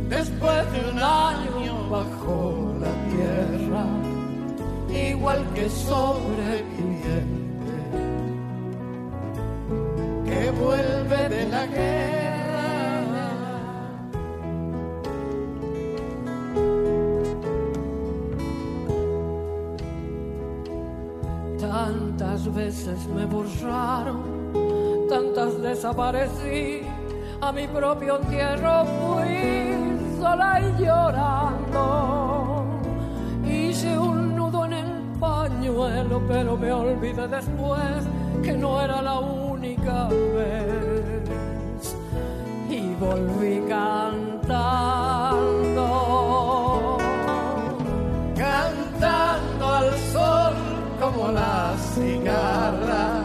después 0.08 0.72
de 0.72 0.80
un 0.90 0.98
año 0.98 1.88
bajo 1.88 2.74
la 2.80 2.92
tierra, 3.10 3.84
igual 5.10 5.46
que 5.54 5.68
sobreviviente 5.68 7.20
que 10.26 10.50
vuelve 10.50 11.28
de 11.28 11.48
la 11.48 11.66
guerra. 11.66 13.30
Tantas 21.60 22.52
veces 22.52 23.06
me 23.14 23.24
borraron, 23.26 24.39
tantas 25.10 25.60
desaparecí, 25.60 26.82
a 27.40 27.50
mi 27.50 27.66
propio 27.66 28.20
entierro 28.20 28.84
fui 28.84 30.14
sola 30.20 30.60
y 30.60 30.84
llorando. 30.84 32.64
Hice 33.44 33.98
un 33.98 34.36
nudo 34.36 34.66
en 34.66 34.72
el 34.74 35.02
pañuelo, 35.18 36.22
pero 36.28 36.56
me 36.56 36.70
olvidé 36.70 37.26
después 37.26 38.06
que 38.44 38.52
no 38.52 38.80
era 38.80 39.02
la 39.02 39.18
única 39.18 40.06
vez. 40.06 41.28
Y 42.68 42.94
volví 43.00 43.64
cantando. 43.68 44.38
cantando 48.36 49.66
al 49.66 49.90
sol 50.12 50.54
como 51.00 51.32
la 51.32 51.74
cigarra, 51.94 53.24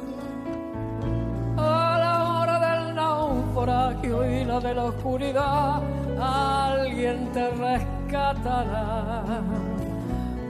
Naufragio 3.71 4.29
y 4.29 4.45
la 4.45 4.59
de 4.59 4.73
la 4.73 4.83
oscuridad, 4.85 5.81
alguien 6.19 7.31
te 7.33 7.49
rescatará 7.51 9.23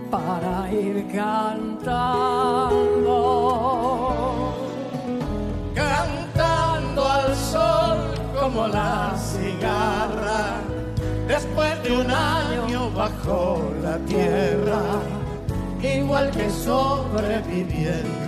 para 0.09 0.71
ir 0.71 1.07
cantando. 1.13 1.91
cantando 5.73 7.07
al 7.07 7.35
sol 7.35 7.97
como 8.39 8.67
la 8.67 9.13
cigarra, 9.17 10.61
después 11.27 11.83
de 11.83 12.01
un 12.01 12.11
año 12.11 12.89
bajo 12.91 13.71
la 13.83 13.97
tierra, 13.99 14.81
igual 15.81 16.31
que 16.31 16.49
sobreviviente 16.49 18.21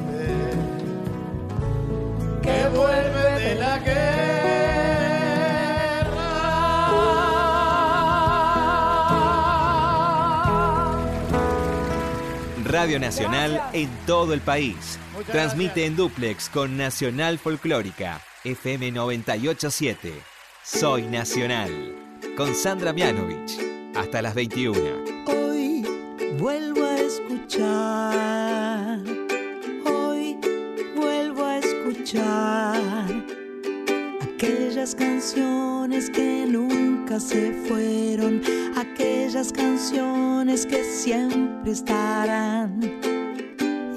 que 2.42 2.68
vuelve 2.76 3.40
de 3.40 3.56
la 3.56 3.80
guerra. 3.80 4.73
Radio 12.74 13.00
Nacional 13.00 13.62
en 13.72 13.88
todo 14.08 14.34
el 14.34 14.42
país. 14.42 14.98
Transmite 15.28 15.86
en 15.86 15.96
duplex 15.96 16.50
con 16.50 16.76
Nacional 16.76 17.38
Folclórica, 17.38 18.20
FM 18.44 18.92
987. 18.92 20.12
Soy 20.64 21.04
Nacional. 21.04 21.70
Con 22.36 22.56
Sandra 22.56 22.92
Mianovich. 22.92 23.60
Hasta 23.94 24.24
las 24.24 24.34
21. 24.34 24.74
Hoy 25.28 25.86
vuelvo 26.40 26.84
a 26.84 27.00
escuchar, 27.00 29.00
hoy 29.86 30.36
vuelvo 30.96 31.46
a 31.46 31.60
escuchar 31.60 32.82
aquellas 34.20 34.96
canciones 34.96 35.63
nunca 37.14 37.20
se 37.20 37.52
fueron, 37.68 38.42
aquellas 38.76 39.52
canciones 39.52 40.66
que 40.66 40.84
siempre 40.84 41.72
estarán 41.72 42.80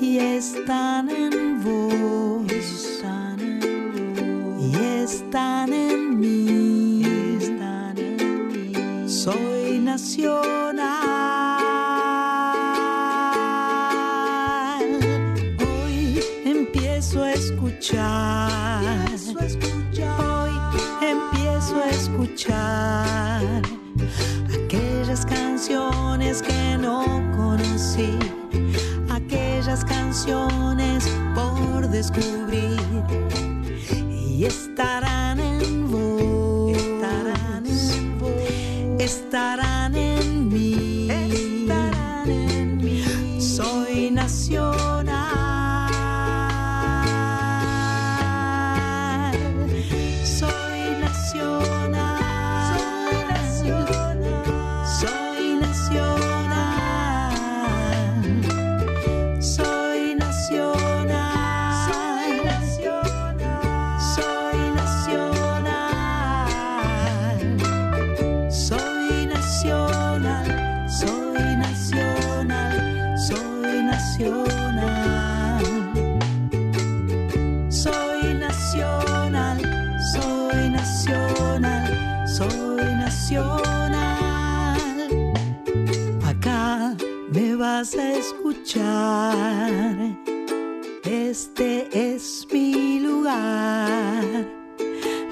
y 0.00 0.18
están 0.18 1.08
en 1.08 1.62
vos, 1.62 2.52
están 2.52 3.40
en 3.40 3.94
vos, 3.94 4.62
y 4.62 4.76
están 5.02 5.72
en 5.72 6.20
mí, 6.20 7.02
están 7.40 7.96
en 7.96 8.48
mí. 8.48 9.08
Soy 9.08 9.78
nacional. 9.78 11.15
Aquellas 24.52 25.24
canciones 25.24 26.42
que 26.42 26.76
no 26.76 27.02
conocí, 27.34 28.18
aquellas 29.08 29.82
canciones 29.82 31.08
por 31.34 31.88
descubrir 31.88 32.78
y 34.10 34.44
estarán 34.44 35.40
en 35.40 35.90
vos, 35.90 36.76
estarán 36.76 37.66
en 37.66 38.18
vos, 38.18 38.30
estarán 38.98 39.65
Este 91.04 91.88
es 91.92 92.46
mi 92.52 93.00
lugar. 93.00 94.24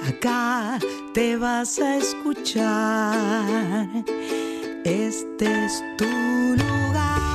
Acá 0.08 0.78
te 1.12 1.36
vas 1.36 1.78
a 1.78 1.96
escuchar. 1.96 3.88
Este 4.84 5.64
es 5.64 5.82
tu 5.96 6.04
lugar. 6.04 7.33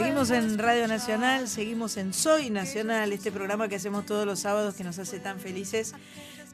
En 0.00 0.58
Radio 0.58 0.88
Nacional, 0.88 1.46
seguimos 1.46 1.98
en 1.98 2.14
Soy 2.14 2.48
Nacional, 2.48 3.12
este 3.12 3.30
programa 3.30 3.68
que 3.68 3.76
hacemos 3.76 4.06
todos 4.06 4.24
los 4.24 4.40
sábados 4.40 4.74
que 4.74 4.82
nos 4.82 4.98
hace 4.98 5.20
tan 5.20 5.38
felices, 5.38 5.92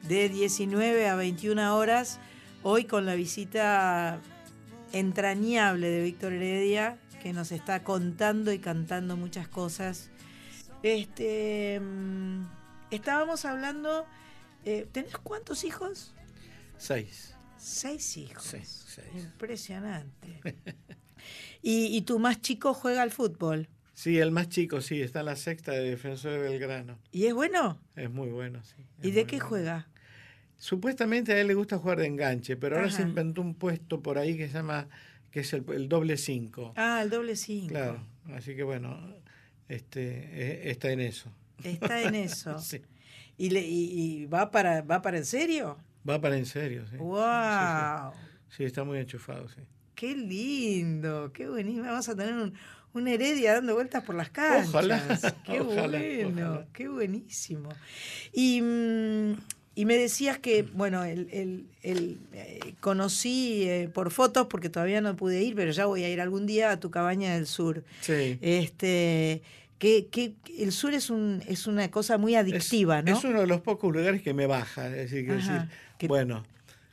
de 0.02 0.28
19 0.28 1.08
a 1.08 1.14
21 1.14 1.76
horas. 1.76 2.18
Hoy 2.64 2.86
con 2.86 3.06
la 3.06 3.14
visita 3.14 4.18
entrañable 4.92 5.88
de 5.88 6.02
Víctor 6.02 6.32
Heredia, 6.32 6.98
que 7.22 7.32
nos 7.32 7.52
está 7.52 7.84
contando 7.84 8.52
y 8.52 8.58
cantando 8.58 9.16
muchas 9.16 9.46
cosas. 9.46 10.10
Este, 10.82 11.78
mm, 11.80 12.46
estábamos 12.90 13.44
hablando, 13.44 14.06
eh, 14.64 14.88
¿tenés 14.90 15.16
cuántos 15.18 15.62
hijos? 15.62 16.14
Seis. 16.78 17.34
Seis 17.58 18.16
hijos. 18.16 18.54
Impresionante. 19.14 20.40
¿Y, 21.62 22.00
tu 22.02 22.18
más 22.18 22.40
chico 22.40 22.74
juega 22.74 23.02
al 23.02 23.10
fútbol? 23.10 23.68
Sí, 23.94 24.18
el 24.18 24.30
más 24.30 24.48
chico, 24.48 24.80
sí, 24.80 25.00
está 25.00 25.20
en 25.20 25.26
la 25.26 25.36
sexta 25.36 25.72
de 25.72 25.90
Defensor 25.90 26.32
de 26.32 26.38
Belgrano. 26.38 26.98
¿Y 27.12 27.26
es 27.26 27.34
bueno? 27.34 27.80
Es 27.96 28.10
muy 28.10 28.28
bueno, 28.28 28.62
sí. 28.62 28.84
¿Y 29.02 29.10
de 29.10 29.24
qué 29.24 29.40
juega? 29.40 29.88
Supuestamente 30.58 31.32
a 31.32 31.40
él 31.40 31.48
le 31.48 31.54
gusta 31.54 31.78
jugar 31.78 31.98
de 31.98 32.06
enganche, 32.06 32.56
pero 32.56 32.76
ahora 32.76 32.90
se 32.90 33.02
inventó 33.02 33.40
un 33.40 33.54
puesto 33.54 34.02
por 34.02 34.18
ahí 34.18 34.36
que 34.36 34.48
se 34.48 34.54
llama, 34.54 34.88
que 35.30 35.40
es 35.40 35.52
el, 35.52 35.88
doble 35.88 36.16
cinco. 36.16 36.72
Ah, 36.76 37.00
el 37.02 37.10
doble 37.10 37.36
cinco. 37.36 37.68
Claro, 37.68 38.00
así 38.34 38.54
que 38.54 38.62
bueno, 38.62 38.98
este, 39.68 40.68
e, 40.68 40.70
está 40.70 40.90
en 40.90 41.00
eso. 41.00 41.30
Está 41.62 42.02
en 42.02 42.14
eso. 42.14 42.58
sí. 42.60 42.82
¿Y, 43.38 43.50
le, 43.50 43.60
y, 43.60 44.26
va, 44.26 44.50
para, 44.50 44.82
va 44.82 45.02
para 45.02 45.18
en 45.18 45.26
serio? 45.26 45.78
Va 46.08 46.20
para 46.20 46.36
en 46.36 46.46
serio, 46.46 46.86
sí. 46.86 46.96
¡Wow! 46.96 48.12
sí, 48.48 48.64
está 48.64 48.84
muy 48.84 48.98
enchufado, 48.98 49.48
sí. 49.48 49.60
Qué 49.96 50.14
lindo, 50.14 51.32
qué 51.32 51.48
buenísimo. 51.48 51.86
Vamos 51.86 52.06
a 52.10 52.14
tener 52.14 52.34
un, 52.34 52.52
una 52.92 53.12
heredia 53.12 53.54
dando 53.54 53.74
vueltas 53.74 54.04
por 54.04 54.14
las. 54.14 54.30
Ojalá. 54.68 55.02
Qué 55.46 55.60
bueno, 55.60 56.64
qué 56.74 56.88
buenísimo. 56.88 57.70
Y, 58.30 58.60
mm, 58.60 59.36
y, 59.74 59.84
me 59.86 59.96
decías 59.96 60.38
que, 60.38 60.64
bueno, 60.64 61.02
el, 61.02 61.28
el, 61.32 61.66
el 61.82 62.18
eh, 62.34 62.74
conocí 62.80 63.62
eh, 63.62 63.88
por 63.92 64.10
fotos 64.10 64.48
porque 64.48 64.68
todavía 64.68 65.00
no 65.00 65.16
pude 65.16 65.42
ir, 65.42 65.54
pero 65.54 65.72
ya 65.72 65.86
voy 65.86 66.04
a 66.04 66.10
ir 66.10 66.20
algún 66.20 66.44
día 66.44 66.72
a 66.72 66.78
tu 66.78 66.90
cabaña 66.90 67.34
del 67.34 67.46
sur. 67.46 67.82
Sí. 68.02 68.38
Este, 68.42 69.40
que, 69.78 70.08
que, 70.10 70.34
el 70.58 70.72
sur 70.72 70.92
es, 70.92 71.08
un, 71.08 71.42
es 71.48 71.66
una 71.66 71.90
cosa 71.90 72.18
muy 72.18 72.34
adictiva, 72.34 73.00
¿no? 73.00 73.16
Es 73.16 73.24
uno 73.24 73.40
de 73.40 73.46
los 73.46 73.62
pocos 73.62 73.90
lugares 73.94 74.20
que 74.20 74.34
me 74.34 74.46
baja. 74.46 74.88
Es 74.88 75.10
decir, 75.10 75.26
que 75.96 76.06
bueno, 76.06 76.44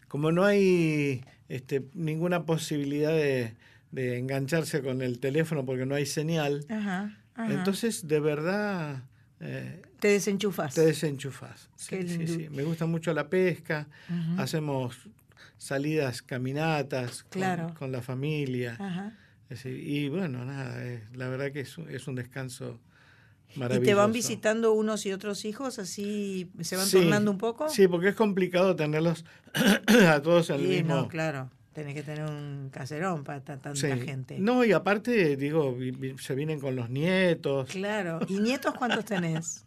como 0.07 0.31
no 0.31 0.45
hay 0.45 1.21
este, 1.53 1.83
ninguna 1.93 2.45
posibilidad 2.47 3.11
de, 3.11 3.53
engancharse 3.93 4.81
con 4.81 5.03
el 5.03 5.19
teléfono 5.19 5.63
porque 5.63 5.85
no 5.85 5.93
hay 5.93 6.07
señal. 6.07 6.65
Entonces, 7.37 8.07
de 8.07 8.19
verdad... 8.19 9.03
Eh, 9.39 9.83
te 9.99 10.07
desenchufas. 10.07 10.73
Te 10.73 10.81
desenchufas. 10.81 11.69
Sí, 11.75 12.07
sí, 12.07 12.27
sí. 12.27 12.49
Me 12.49 12.63
gusta 12.63 12.87
mucho 12.87 13.13
la 13.13 13.29
pesca. 13.29 13.87
Hacemos 14.37 14.97
salidas, 15.59 16.23
caminatas 16.23 17.23
con, 17.77 17.91
la 17.91 18.01
familia. 18.01 19.13
y 19.63 20.09
bueno, 20.09 20.45
nada, 20.45 20.83
la 21.13 21.29
verdad 21.29 21.51
que 21.51 21.59
es, 21.59 21.77
es 21.89 22.07
un 22.07 22.15
descanso 22.15 22.79
¿Y 23.55 23.79
te 23.79 23.93
van 23.93 24.11
visitando 24.11 24.73
unos 24.73 25.05
y 25.05 25.11
otros 25.11 25.45
hijos? 25.45 25.79
¿Así 25.79 26.51
se 26.61 26.75
van 26.75 26.89
tornando 26.89 27.31
un 27.31 27.37
poco? 27.37 27.69
Sí, 27.69 27.87
porque 27.87 28.09
es 28.09 28.15
complicado 28.15 28.75
tenerlos 28.75 29.25
a 30.07 30.21
todos 30.21 30.49
al 30.49 30.61
sí, 30.61 30.83
No, 30.83 31.07
claro. 31.07 31.49
Tenés 31.73 31.95
que 31.95 32.03
tener 32.03 32.29
un 32.29 32.69
caserón 32.71 33.23
para 33.23 33.43
tanta 33.43 33.73
gente. 33.75 34.37
No, 34.39 34.63
y 34.63 34.73
aparte, 34.73 35.35
digo, 35.35 35.75
se 36.19 36.35
vienen 36.35 36.59
con 36.59 36.75
los 36.75 36.89
nietos. 36.91 37.69
Claro. 37.69 38.19
¿Y 38.27 38.37
nietos 38.37 38.75
cuántos 38.77 39.05
tenés? 39.05 39.65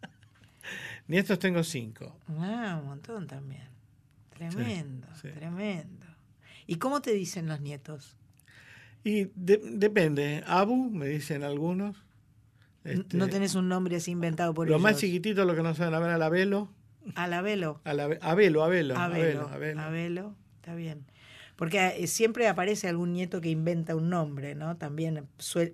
nietos 1.09 1.39
tengo 1.41 1.64
cinco. 1.64 2.16
Ah, 2.39 2.78
un 2.80 2.89
montón 2.89 3.26
también. 3.26 3.68
Tremendo, 4.30 5.09
tremendo. 5.20 6.07
¿Y 6.66 6.76
cómo 6.76 7.01
te 7.01 7.12
dicen 7.12 7.49
los 7.49 7.61
nietos? 7.61 8.16
Y 9.03 9.30
depende. 9.34 10.45
Abu, 10.47 10.91
me 10.91 11.07
dicen 11.07 11.43
algunos. 11.43 12.05
Este, 12.87 13.16
no 13.16 13.28
tenés 13.28 13.55
un 13.55 13.68
nombre 13.68 13.97
así 13.97 14.12
inventado 14.12 14.55
por 14.55 14.68
Lo 14.68 14.78
más 14.78 14.99
chiquitito, 14.99 15.45
lo 15.45 15.57
que 15.57 15.62
no 15.62 15.74
saben 15.74 15.95
a 15.95 15.99
ver, 15.99 16.11
Alabelo. 16.11 16.70
Alabelo. 17.14 17.80
Abelo, 17.84 18.20
Abelo, 18.22 18.97
Abelo. 18.97 18.97
Abelo, 19.49 19.80
Abelo, 19.80 20.34
está 20.57 20.74
bien. 20.74 21.05
Porque 21.57 21.95
eh, 21.97 22.07
siempre 22.07 22.49
aparece 22.49 22.89
algún 22.89 23.12
nieto 23.12 23.41
que 23.41 23.49
inventa 23.49 23.97
un 23.97 24.11
nombre, 24.11 24.55
¿no? 24.55 24.76
También 24.76 25.26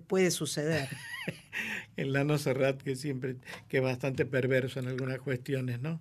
puede 0.07 0.31
suceder. 0.31 0.89
El 1.97 2.13
Lano 2.13 2.39
Serrat, 2.39 2.81
que 2.81 2.95
siempre, 2.95 3.37
que 3.69 3.79
es 3.79 3.83
bastante 3.83 4.25
perverso 4.25 4.79
en 4.81 4.89
algunas 4.89 5.19
cuestiones, 5.19 5.81
¿no? 5.81 6.01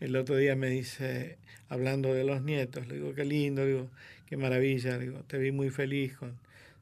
El 0.00 0.16
otro 0.16 0.36
día 0.36 0.56
me 0.56 0.68
dice, 0.68 1.38
hablando 1.68 2.12
de 2.12 2.24
los 2.24 2.42
nietos, 2.42 2.88
le 2.88 2.94
digo, 2.94 3.14
qué 3.14 3.24
lindo, 3.24 3.64
digo, 3.64 3.88
qué 4.26 4.36
maravilla, 4.36 4.98
digo, 4.98 5.22
te 5.26 5.38
vi 5.38 5.52
muy 5.52 5.70
feliz 5.70 6.16
con... 6.16 6.36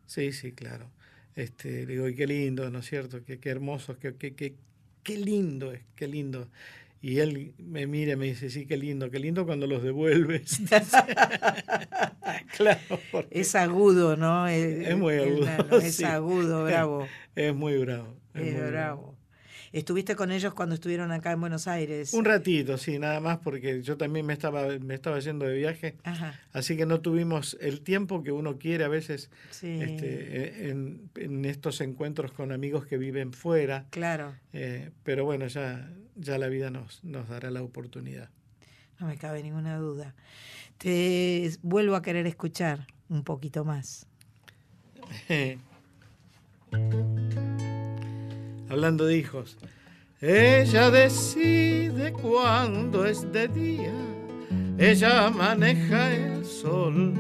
Sí, 0.07 0.33
sí, 0.33 0.53
claro. 0.53 0.91
Este, 1.39 1.87
digo, 1.87 2.09
y 2.09 2.17
qué 2.17 2.27
lindo, 2.27 2.69
¿no 2.69 2.81
es 2.81 2.87
cierto? 2.87 3.23
Qué, 3.25 3.39
qué 3.39 3.51
hermoso, 3.51 3.97
qué, 3.97 4.17
qué, 4.17 4.35
qué, 4.35 4.57
qué 5.05 5.17
lindo 5.17 5.73
es, 5.73 5.83
qué 5.95 6.09
lindo. 6.09 6.49
Y 7.01 7.21
él 7.21 7.55
me 7.59 7.87
mira 7.87 8.15
y 8.15 8.17
me 8.17 8.27
dice, 8.27 8.51
sí, 8.51 8.67
qué 8.67 8.77
lindo, 8.77 9.09
qué 9.09 9.21
lindo 9.21 9.47
cuando 9.47 9.69
los 9.69 9.85
devuelves. 9.85 10.61
claro. 12.57 12.81
Es 13.31 13.55
agudo, 13.55 14.17
¿no? 14.17 14.49
es 14.49 14.97
muy 14.97 15.15
agudo. 15.19 15.79
es 15.79 16.03
agudo, 16.03 16.65
bravo. 16.65 17.07
Es 17.37 17.55
muy 17.55 17.79
bravo. 17.79 18.17
Es, 18.35 18.71
bravo. 18.71 19.15
¿Estuviste 19.73 20.17
con 20.17 20.31
ellos 20.31 20.55
cuando 20.55 20.75
estuvieron 20.75 21.13
acá 21.13 21.33
en 21.33 21.41
Buenos 21.41 21.69
Aires? 21.69 22.13
Un 22.15 22.25
ratito, 22.25 22.79
sí, 22.79 22.99
nada 22.99 23.21
más 23.21 23.39
porque 23.39 23.83
yo 23.83 23.97
también 23.97 24.27
me 24.27 24.33
estaba, 24.33 24.67
me 24.79 24.95
estaba 24.95 25.19
yendo 25.19 25.47
de 25.47 25.57
viaje, 25.57 25.97
así 26.53 26.77
que 26.77 26.87
no 26.87 27.01
tuvimos 27.01 27.57
el 27.61 27.83
tiempo 27.83 28.23
que 28.23 28.33
uno 28.33 28.59
quiere 28.59 28.85
a 28.85 28.89
veces 28.89 29.31
este, 29.63 30.71
en, 30.71 31.45
estos 31.45 31.81
encuentros 31.81 32.33
con 32.33 32.53
amigos 32.53 32.87
que 32.87 32.99
viven 32.99 33.33
fuera. 33.33 33.87
Claro. 33.91 34.35
Eh, 34.53 34.91
pero 35.03 35.25
bueno, 35.25 35.47
ya, 35.47 35.91
ya 36.17 36.39
la 36.39 36.49
vida 36.49 36.71
nos, 36.71 37.03
nos 37.05 37.29
dará 37.29 37.51
la 37.51 37.63
oportunidad. 37.63 38.31
No 38.99 39.07
me 39.07 39.17
cabe 39.17 39.43
ninguna 39.43 39.77
duda. 39.77 40.15
Te 40.79 41.51
vuelvo 41.63 41.97
a 41.97 42.03
querer 42.03 42.27
escuchar 42.27 42.87
un 43.09 43.25
poquito 43.25 43.65
más. 43.65 44.07
hablando 48.71 49.07
de 49.07 49.17
hijos. 49.17 49.57
Ella 50.21 50.91
decide 50.91 52.13
cuándo 52.13 53.07
es 53.07 53.31
de 53.33 53.47
día, 53.49 53.95
ella 54.77 55.31
maneja 55.31 56.13
el 56.13 56.45
sol, 56.45 57.15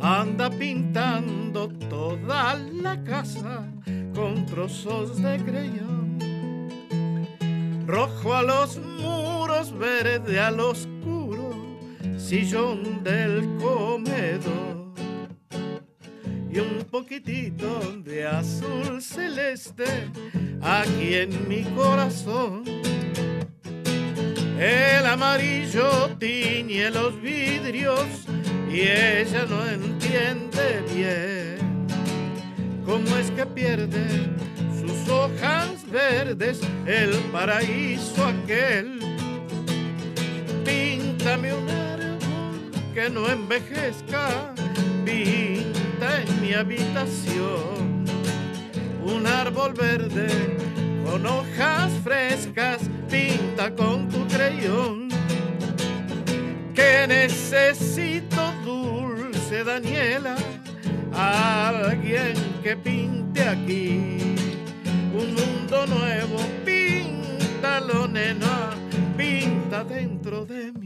anda 0.00 0.50
pintando 0.50 1.68
toda 1.88 2.56
la 2.56 3.02
casa 3.04 3.66
con 4.14 4.44
trozos 4.44 5.16
de 5.22 5.38
creyón, 5.38 6.18
rojo 7.86 8.34
a 8.34 8.42
los 8.42 8.78
muros, 8.78 9.76
verde 9.78 10.38
al 10.38 10.60
oscuro, 10.60 11.54
sillón 12.18 13.02
del 13.02 13.46
comedor 13.56 14.83
y 16.54 16.60
un 16.60 16.84
poquitito 16.88 17.80
de 18.04 18.24
azul 18.24 19.02
celeste 19.02 19.84
aquí 20.62 21.14
en 21.14 21.48
mi 21.48 21.64
corazón. 21.74 22.62
El 24.58 25.04
amarillo 25.04 26.16
tiñe 26.16 26.90
los 26.90 27.20
vidrios 27.20 28.06
y 28.70 28.82
ella 28.82 29.46
no 29.50 29.66
entiende 29.68 30.84
bien 30.94 31.86
cómo 32.86 33.16
es 33.16 33.32
que 33.32 33.46
pierde 33.46 34.06
sus 34.78 35.08
hojas 35.08 35.84
verdes, 35.90 36.60
el 36.86 37.10
paraíso 37.32 38.24
aquel. 38.24 39.00
Píntame 40.64 41.52
un 41.52 41.68
árbol 41.68 42.70
que 42.94 43.10
no 43.10 43.28
envejezca, 43.28 44.54
en 46.20 46.40
mi 46.40 46.52
habitación 46.54 48.04
un 49.04 49.26
árbol 49.26 49.74
verde 49.74 50.28
con 51.04 51.26
hojas 51.26 51.92
frescas, 52.02 52.80
pinta 53.10 53.74
con 53.74 54.08
tu 54.08 54.26
creyón. 54.26 55.08
Que 56.74 57.06
necesito 57.06 58.52
dulce 58.64 59.62
Daniela, 59.62 60.36
alguien 61.12 62.34
que 62.62 62.76
pinte 62.76 63.42
aquí 63.42 64.18
un 65.14 65.34
mundo 65.34 65.86
nuevo, 65.86 66.38
píntalo 66.64 68.08
nena, 68.08 68.70
pinta 69.16 69.84
dentro 69.84 70.44
de 70.44 70.72
mí. 70.72 70.83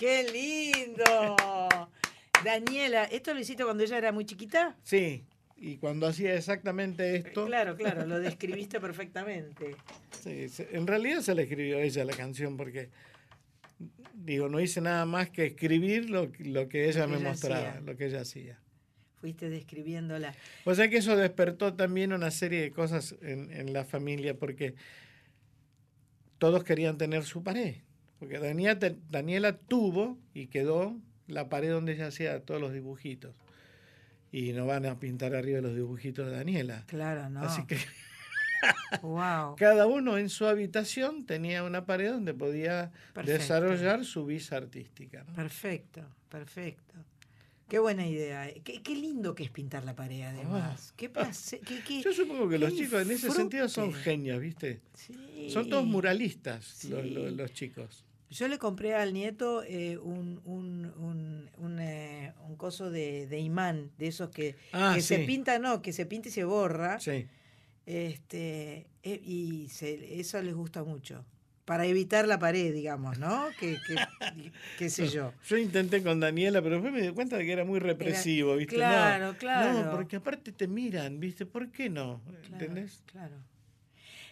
¡Qué 0.00 0.24
lindo! 0.32 1.36
Daniela, 2.42 3.04
¿esto 3.04 3.34
lo 3.34 3.40
hiciste 3.40 3.64
cuando 3.64 3.84
ella 3.84 3.98
era 3.98 4.12
muy 4.12 4.24
chiquita? 4.24 4.74
Sí, 4.82 5.26
y 5.58 5.76
cuando 5.76 6.06
hacía 6.06 6.34
exactamente 6.34 7.16
esto. 7.16 7.44
Claro, 7.44 7.76
claro, 7.76 8.06
lo 8.06 8.18
describiste 8.18 8.80
perfectamente. 8.80 9.76
Sí, 10.22 10.46
en 10.72 10.86
realidad 10.86 11.20
se 11.20 11.34
le 11.34 11.42
escribió 11.42 11.76
a 11.76 11.82
ella 11.82 12.06
la 12.06 12.14
canción 12.14 12.56
porque, 12.56 12.88
digo, 14.14 14.48
no 14.48 14.58
hice 14.58 14.80
nada 14.80 15.04
más 15.04 15.28
que 15.28 15.44
escribir 15.44 16.08
lo, 16.08 16.32
lo 16.38 16.66
que 16.66 16.88
ella 16.88 17.06
me 17.06 17.18
mostraba, 17.18 17.78
lo 17.80 17.94
que 17.94 18.06
ella 18.06 18.22
hacía. 18.22 18.58
Fuiste 19.20 19.50
describiéndola. 19.50 20.34
O 20.64 20.74
sea 20.74 20.88
que 20.88 20.96
eso 20.96 21.14
despertó 21.14 21.74
también 21.74 22.14
una 22.14 22.30
serie 22.30 22.62
de 22.62 22.70
cosas 22.70 23.16
en, 23.20 23.52
en 23.52 23.74
la 23.74 23.84
familia 23.84 24.34
porque 24.34 24.76
todos 26.38 26.64
querían 26.64 26.96
tener 26.96 27.24
su 27.24 27.42
pared. 27.42 27.82
Porque 28.20 28.38
Daniela, 28.38 28.78
Daniela 29.08 29.56
tuvo 29.56 30.18
y 30.34 30.46
quedó 30.46 30.94
la 31.26 31.48
pared 31.48 31.70
donde 31.70 31.94
ella 31.94 32.08
hacía 32.08 32.40
todos 32.44 32.60
los 32.60 32.72
dibujitos. 32.72 33.34
Y 34.30 34.52
no 34.52 34.66
van 34.66 34.86
a 34.86 35.00
pintar 35.00 35.34
arriba 35.34 35.60
los 35.60 35.74
dibujitos 35.74 36.26
de 36.26 36.36
Daniela. 36.36 36.84
Claro, 36.86 37.28
no. 37.30 37.40
Así 37.40 37.64
que 37.66 37.78
wow. 39.02 39.56
cada 39.56 39.86
uno 39.86 40.18
en 40.18 40.28
su 40.28 40.46
habitación 40.46 41.24
tenía 41.24 41.64
una 41.64 41.86
pared 41.86 42.12
donde 42.12 42.34
podía 42.34 42.92
desarrollar 43.24 44.04
su 44.04 44.26
visa 44.26 44.58
artística. 44.58 45.24
Perfecto, 45.34 46.02
perfecto. 46.28 46.94
Qué 47.68 47.78
buena 47.78 48.06
idea. 48.06 48.52
Qué, 48.64 48.82
qué, 48.82 48.94
lindo 48.96 49.34
que 49.34 49.44
es 49.44 49.50
pintar 49.50 49.84
la 49.84 49.94
pared, 49.94 50.22
además. 50.22 50.92
qué, 50.96 51.10
qué, 51.10 52.02
Yo 52.02 52.12
supongo 52.12 52.48
que 52.48 52.58
los 52.58 52.74
chicos 52.74 53.02
en 53.02 53.12
ese 53.12 53.30
sentido 53.30 53.68
son 53.68 53.94
genios, 53.94 54.40
¿viste? 54.40 54.80
Sí. 54.94 55.48
Son 55.50 55.70
todos 55.70 55.86
muralistas 55.86 56.84
los, 56.84 57.06
los, 57.06 57.32
los 57.32 57.52
chicos. 57.52 58.04
Yo 58.30 58.46
le 58.46 58.58
compré 58.58 58.94
al 58.94 59.12
nieto 59.12 59.64
eh, 59.64 59.98
un, 59.98 60.40
un, 60.44 60.92
un, 60.96 61.50
un, 61.58 61.78
eh, 61.80 62.32
un, 62.48 62.54
coso 62.54 62.88
de, 62.88 63.26
de, 63.26 63.40
imán, 63.40 63.90
de 63.98 64.06
esos 64.06 64.30
que, 64.30 64.54
ah, 64.72 64.92
que 64.94 65.00
sí. 65.00 65.16
se 65.16 65.18
pinta, 65.24 65.58
no, 65.58 65.82
que 65.82 65.92
se 65.92 66.06
pinta 66.06 66.28
y 66.28 66.30
se 66.30 66.44
borra. 66.44 67.00
Sí. 67.00 67.26
Este, 67.86 68.86
eh, 69.02 69.20
y 69.24 69.68
se, 69.70 70.20
eso 70.20 70.40
les 70.42 70.54
gusta 70.54 70.84
mucho. 70.84 71.24
Para 71.64 71.86
evitar 71.86 72.28
la 72.28 72.38
pared, 72.38 72.72
digamos, 72.72 73.18
¿no? 73.18 73.48
Que, 73.58 73.78
que, 73.86 73.96
qué 74.78 74.90
sé 74.90 75.08
yo. 75.08 75.32
Yo 75.48 75.56
intenté 75.56 76.00
con 76.00 76.20
Daniela, 76.20 76.62
pero 76.62 76.76
después 76.76 76.92
me 76.92 77.02
di 77.02 77.12
cuenta 77.12 77.36
de 77.36 77.44
que 77.44 77.52
era 77.52 77.64
muy 77.64 77.80
represivo, 77.80 78.50
era, 78.50 78.58
¿viste? 78.58 78.76
Claro, 78.76 79.26
no, 79.32 79.38
claro. 79.38 79.84
No, 79.84 79.90
porque 79.90 80.16
aparte 80.16 80.52
te 80.52 80.68
miran, 80.68 81.18
¿viste? 81.18 81.46
¿Por 81.46 81.72
qué 81.72 81.90
no? 81.90 82.22
¿Entendés? 82.52 83.02
Claro. 83.06 83.34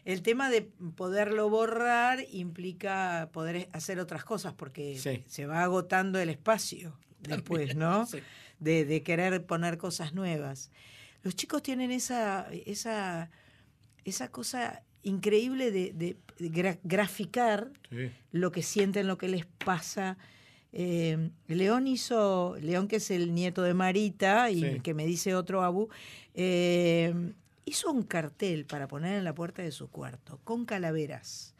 El 0.08 0.22
tema 0.22 0.48
de 0.48 0.62
poderlo 0.62 1.50
borrar 1.50 2.24
implica 2.30 3.28
poder 3.30 3.68
hacer 3.74 4.00
otras 4.00 4.24
cosas 4.24 4.54
porque 4.54 4.98
sí. 4.98 5.22
se 5.26 5.44
va 5.44 5.62
agotando 5.62 6.18
el 6.18 6.30
espacio 6.30 6.98
después, 7.20 7.76
¿no? 7.76 8.06
Sí. 8.06 8.20
De, 8.58 8.86
de, 8.86 9.02
querer 9.02 9.44
poner 9.44 9.76
cosas 9.76 10.14
nuevas. 10.14 10.70
Los 11.22 11.36
chicos 11.36 11.62
tienen 11.62 11.90
esa, 11.90 12.48
esa, 12.64 13.30
esa 14.06 14.30
cosa 14.30 14.82
increíble 15.02 15.70
de, 15.70 15.92
de, 15.92 16.16
de 16.38 16.48
gra 16.48 16.78
graficar 16.84 17.70
sí. 17.90 18.10
lo 18.32 18.50
que 18.50 18.62
sienten, 18.62 19.08
lo 19.08 19.18
que 19.18 19.28
les 19.28 19.44
pasa. 19.44 20.16
Eh, 20.72 21.32
León 21.48 21.86
hizo, 21.86 22.56
León 22.62 22.88
que 22.88 22.96
es 22.96 23.10
el 23.10 23.34
nieto 23.34 23.60
de 23.62 23.74
Marita 23.74 24.50
y 24.50 24.62
sí. 24.62 24.80
que 24.80 24.94
me 24.94 25.04
dice 25.04 25.34
otro 25.34 25.62
Abu, 25.62 25.90
eh, 26.32 27.12
hizo 27.68 27.92
un 27.92 28.02
cartel 28.02 28.64
para 28.66 28.88
poner 28.88 29.18
en 29.18 29.24
la 29.24 29.34
puerta 29.34 29.62
de 29.62 29.72
su 29.72 29.90
cuarto 29.90 30.40
con 30.44 30.64
calaveras, 30.64 31.54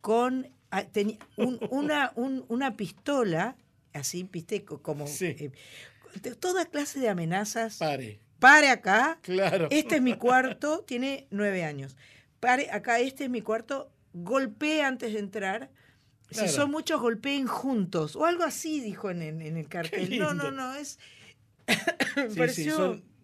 con 0.00 0.48
ah, 0.70 0.84
un, 1.36 1.58
una, 1.70 2.12
un, 2.14 2.44
una 2.48 2.76
pistola, 2.76 3.56
así, 3.92 4.28
viste, 4.30 4.64
como 4.64 5.06
sí. 5.06 5.26
eh, 5.36 5.50
toda 6.38 6.66
clase 6.66 7.00
de 7.00 7.08
amenazas. 7.08 7.78
Pare. 7.78 8.20
Pare 8.38 8.68
acá. 8.68 9.18
Claro. 9.22 9.68
Este 9.70 9.96
es 9.96 10.02
mi 10.02 10.14
cuarto, 10.14 10.84
tiene 10.86 11.26
nueve 11.30 11.64
años. 11.64 11.96
Pare 12.38 12.70
acá, 12.70 13.00
este 13.00 13.24
es 13.24 13.30
mi 13.30 13.40
cuarto. 13.40 13.90
Golpee 14.12 14.82
antes 14.82 15.14
de 15.14 15.18
entrar. 15.18 15.70
Claro. 16.28 16.48
Si 16.48 16.54
son 16.54 16.70
muchos, 16.70 17.00
golpeen 17.00 17.46
juntos. 17.46 18.14
O 18.14 18.26
algo 18.26 18.44
así, 18.44 18.80
dijo 18.80 19.10
en, 19.10 19.22
en, 19.22 19.40
en 19.40 19.56
el 19.56 19.68
cartel. 19.68 20.18
No, 20.18 20.34
no, 20.34 20.50
no, 20.50 20.74
es. 20.74 20.98
sí, 21.66 22.36
pareció... 22.36 22.52
sí, 22.52 22.70
son 22.70 23.15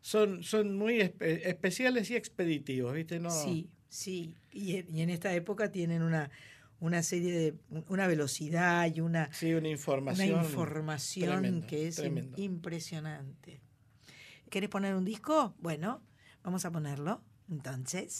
son, 0.00 0.42
son 0.42 0.76
muy 0.76 1.00
espe 1.00 1.48
especiales 1.48 2.10
y 2.10 2.16
expeditivos, 2.16 2.94
¿viste? 2.94 3.20
No... 3.20 3.30
Sí, 3.30 3.68
sí. 3.88 4.34
Y, 4.52 4.84
y, 4.90 5.02
en 5.02 5.10
esta 5.10 5.32
época 5.34 5.70
tienen 5.70 6.02
una, 6.02 6.30
una 6.80 7.02
serie 7.02 7.32
de. 7.32 7.54
una 7.88 8.06
velocidad 8.06 8.92
y 8.92 9.00
una. 9.00 9.32
Sí, 9.32 9.52
una 9.54 9.68
información. 9.68 10.38
Una 10.38 10.44
información 10.44 11.30
tremendo, 11.42 11.66
que 11.66 11.88
es 11.88 11.96
tremendo. 11.96 12.40
impresionante. 12.40 13.60
¿Querés 14.48 14.70
poner 14.70 14.94
un 14.94 15.04
disco? 15.04 15.54
Bueno, 15.58 16.02
vamos 16.42 16.64
a 16.64 16.72
ponerlo. 16.72 17.22
Entonces. 17.48 18.18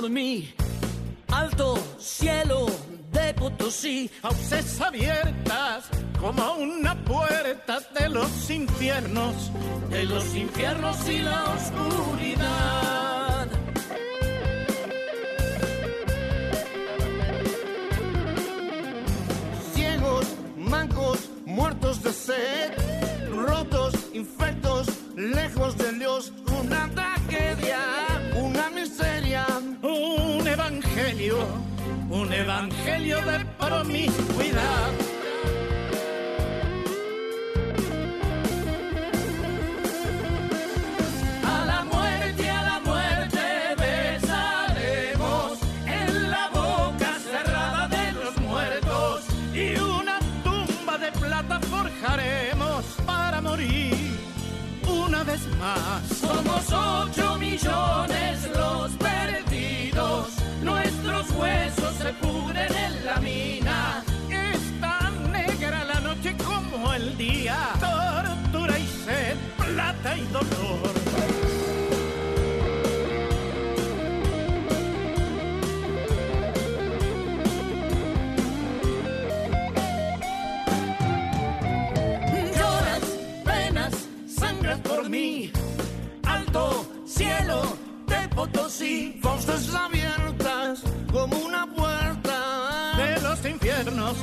Por 0.00 0.10
mí. 0.10 0.54
Alto 1.28 1.76
cielo 1.98 2.66
de 3.12 3.34
Potosí. 3.34 4.08
Fauces 4.22 4.80
abiertas 4.80 5.88
como 6.20 6.54
una 6.54 6.94
puerta 7.04 7.80
de 7.98 8.08
los 8.08 8.50
infiernos. 8.50 9.34
De 9.90 10.04
los 10.04 10.34
infiernos 10.36 10.96
y 11.08 11.18
la 11.18 11.44
oscuridad. 11.56 13.48
Ciegos, 19.74 20.26
mancos, 20.56 21.28
muertos 21.44 22.02
de 22.04 22.12
sed. 22.12 22.72
Rotos, 23.34 23.94
infectos, 24.12 24.86
lejos 25.16 25.76
de 25.76 25.92
Dios. 25.92 26.32
Una 26.60 26.88
tragedia, 26.90 27.80
un 29.82 30.46
evangelio, 30.46 31.38
un 32.10 32.32
evangelio 32.32 33.18
de 33.20 33.44
promiscuidad. 33.58 34.90
A 41.44 41.64
la 41.66 41.84
muerte, 41.84 42.50
a 42.50 42.62
la 42.62 42.80
muerte 42.80 43.40
besaremos 43.76 45.58
en 45.86 46.30
la 46.30 46.48
boca 46.48 47.18
cerrada 47.20 47.88
de 47.88 48.12
los 48.12 48.36
muertos 48.40 49.24
y 49.54 49.78
una 49.78 50.18
tumba 50.42 50.98
de 50.98 51.12
plata 51.12 51.60
forjaremos 51.60 52.84
para 53.06 53.40
morir 53.40 53.94
una 54.88 55.22
vez 55.22 55.46
más. 55.60 56.02
Somos 56.20 56.72
ocho 56.72 57.38
millones 57.38 58.48
los 58.56 58.90
huesos 59.00 59.37
se 62.08 62.86
en 62.86 63.04
la 63.04 63.16
mina. 63.20 64.02
Es 64.30 64.80
tan 64.80 65.32
negra 65.32 65.84
la 65.84 66.00
noche 66.00 66.34
como 66.44 66.92
el 66.94 67.16
día, 67.18 67.56
tortura 67.80 68.78
y 68.78 68.86
sed, 68.86 69.36
plata 69.56 70.16
y 70.16 70.24
dolor. 70.26 70.90
Lloras, 82.56 83.04
penas, 83.44 83.94
sangras 84.26 84.80
por 84.80 85.08
mí. 85.08 85.50
Alto 86.24 86.86
cielo 87.06 87.76
de 88.06 88.28
Potosí, 88.28 89.18
fauces 89.22 89.74
abiertas 89.74 90.82
como 91.12 91.36
una 91.38 91.66
puerta 91.66 92.92
de 92.96 93.20
los 93.20 93.44
infiernos, 93.44 94.16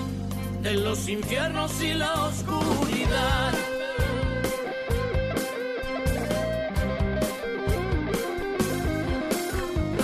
de 0.61 0.73
los 0.73 1.07
infiernos 1.07 1.81
y 1.81 1.93
la 1.93 2.13
oscuridad. 2.25 3.53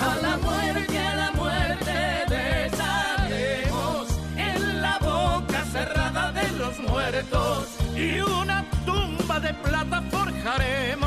A 0.00 0.16
la 0.22 0.36
muerte, 0.38 0.98
a 0.98 1.14
la 1.16 1.30
muerte 1.32 1.92
besaremos 2.28 4.08
en 4.36 4.82
la 4.82 4.98
boca 4.98 5.64
cerrada 5.72 6.32
de 6.32 6.50
los 6.52 6.78
muertos 6.80 7.68
y 7.96 8.20
una 8.20 8.64
tumba 8.84 9.40
de 9.40 9.54
plata 9.54 10.02
forjaremos 10.10 11.01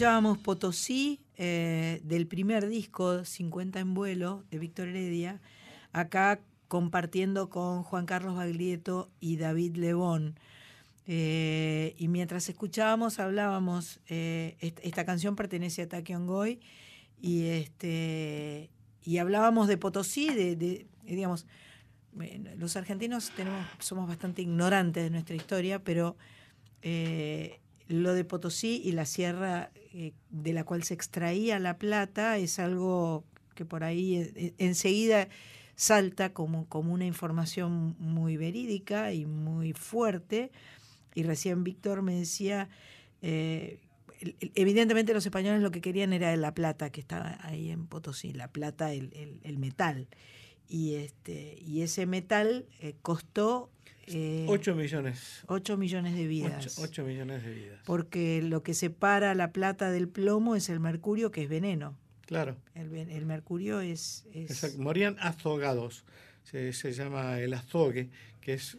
Escuchábamos 0.00 0.38
Potosí 0.38 1.20
eh, 1.36 2.00
del 2.04 2.26
primer 2.26 2.66
disco 2.66 3.22
50 3.22 3.80
en 3.80 3.92
vuelo 3.92 4.44
de 4.50 4.58
Víctor 4.58 4.88
Heredia, 4.88 5.42
acá 5.92 6.40
compartiendo 6.68 7.50
con 7.50 7.82
Juan 7.82 8.06
Carlos 8.06 8.34
Baglietto 8.34 9.10
y 9.20 9.36
David 9.36 9.76
Lebón. 9.76 10.38
Eh, 11.06 11.94
y 11.98 12.08
mientras 12.08 12.48
escuchábamos, 12.48 13.18
hablábamos, 13.18 14.00
eh, 14.08 14.56
esta, 14.60 15.04
canción 15.04 15.36
pertenece 15.36 15.82
a 15.82 15.88
Taki 15.90 16.14
Ongoy, 16.14 16.60
y, 17.20 17.48
este, 17.48 18.70
y 19.04 19.18
hablábamos 19.18 19.68
de 19.68 19.76
Potosí, 19.76 20.30
de, 20.30 20.86
digamos, 21.04 21.46
los 22.56 22.74
argentinos 22.74 23.32
somos 23.80 24.08
bastante 24.08 24.40
ignorantes 24.40 25.04
de 25.04 25.10
nuestra 25.10 25.36
historia, 25.36 25.84
pero 25.84 26.16
lo 27.90 28.14
de 28.14 28.24
Potosí 28.24 28.80
y 28.84 28.92
la 28.92 29.04
sierra 29.04 29.70
eh, 29.92 30.12
de 30.30 30.52
la 30.52 30.64
cual 30.64 30.82
se 30.84 30.94
extraía 30.94 31.58
la 31.58 31.76
plata 31.76 32.38
es 32.38 32.58
algo 32.58 33.24
que 33.54 33.64
por 33.64 33.84
ahí 33.84 34.16
eh, 34.16 34.54
enseguida 34.58 35.28
salta 35.74 36.32
como, 36.32 36.66
como 36.68 36.92
una 36.92 37.06
información 37.06 37.96
muy 37.98 38.36
verídica 38.36 39.12
y 39.12 39.26
muy 39.26 39.72
fuerte. 39.72 40.50
Y 41.14 41.22
recién 41.22 41.64
Víctor 41.64 42.02
me 42.02 42.14
decía, 42.14 42.68
eh, 43.22 43.80
evidentemente 44.54 45.14
los 45.14 45.24
españoles 45.24 45.62
lo 45.62 45.70
que 45.70 45.80
querían 45.80 46.12
era 46.12 46.36
la 46.36 46.54
plata 46.54 46.90
que 46.90 47.00
estaba 47.00 47.38
ahí 47.42 47.70
en 47.70 47.86
Potosí, 47.86 48.32
la 48.32 48.48
plata, 48.48 48.92
el, 48.92 49.40
el, 49.42 49.58
metal. 49.58 50.08
Y, 50.68 50.94
este, 50.94 51.58
y 51.60 51.82
ese 51.82 52.06
metal 52.06 52.66
eh, 52.80 52.94
costó... 53.02 53.70
Eh, 54.12 54.46
8 54.48 54.74
millones. 54.74 55.42
8 55.46 55.76
millones 55.76 56.16
de 56.16 56.26
vidas. 56.26 56.78
8, 56.78 56.82
8 56.90 57.04
millones 57.04 57.44
de 57.44 57.54
vidas. 57.54 57.80
Porque 57.84 58.42
lo 58.42 58.62
que 58.62 58.74
separa 58.74 59.34
la 59.34 59.52
plata 59.52 59.90
del 59.90 60.08
plomo 60.08 60.56
es 60.56 60.68
el 60.68 60.80
mercurio, 60.80 61.30
que 61.30 61.42
es 61.44 61.48
veneno. 61.48 61.96
Claro. 62.26 62.56
El, 62.74 62.94
el 62.94 63.26
mercurio 63.26 63.80
es... 63.80 64.26
es... 64.32 64.50
Exacto. 64.50 64.78
Morían 64.80 65.16
azogados. 65.20 66.04
Se, 66.44 66.72
se, 66.72 66.92
llama 66.92 67.38
el 67.40 67.54
azogue, 67.54 68.08
que 68.40 68.54
es 68.54 68.78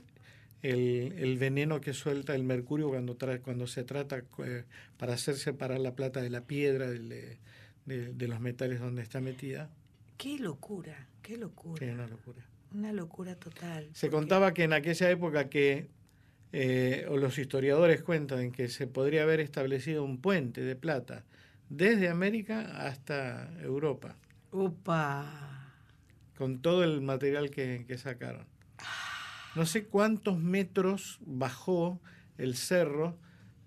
el, 0.62 1.14
el, 1.18 1.38
veneno 1.38 1.80
que 1.80 1.94
suelta 1.94 2.36
el 2.36 2.44
mercurio 2.44 2.90
cuando, 2.90 3.16
tra 3.16 3.40
cuando 3.42 3.68
se 3.68 3.84
trata 3.84 4.24
eh, 4.44 4.66
para 4.98 5.14
hacer 5.14 5.36
separar 5.36 5.80
la 5.80 5.96
plata 5.96 6.22
de 6.22 6.30
la 6.30 6.42
piedra, 6.42 6.90
de, 6.90 7.38
de, 7.86 8.14
de, 8.14 8.28
los 8.28 8.40
metales 8.40 8.80
donde 8.80 9.02
está 9.02 9.22
metida. 9.22 9.70
Qué 10.18 10.38
locura, 10.38 11.08
qué 11.22 11.38
locura. 11.38 11.86
Sí, 11.86 11.92
una 11.92 12.08
locura. 12.08 12.46
Una 12.74 12.94
locura 12.94 13.36
total. 13.36 13.90
Se 13.94 14.08
porque... 14.08 14.18
contaba 14.18 14.54
que 14.54 14.64
en 14.64 14.74
aquella 14.74 15.10
época 15.10 15.50
que, 15.50 15.90
eh, 16.54 17.06
o 17.10 17.18
los 17.18 17.38
historiadores 17.38 18.02
cuentan 18.02 18.52
que 18.52 18.70
se 18.70 18.88
podría 18.88 19.24
haber 19.24 19.40
establecido 19.40 20.04
un 20.04 20.22
puente 20.22 20.62
de 20.62 20.76
plata 20.76 21.26
desde 21.70 22.10
América 22.10 22.86
hasta 22.86 23.52
Europa. 23.62 24.16
¡Upa! 24.52 25.74
Con 26.38 26.62
todo 26.62 26.84
el 26.84 27.02
material 27.02 27.50
que, 27.50 27.86
que 27.88 27.98
sacaron. 27.98 28.46
No 29.56 29.66
sé 29.66 29.86
cuántos 29.86 30.40
metros 30.40 31.20
bajó 31.26 32.00
el 32.38 32.56
cerro 32.56 33.18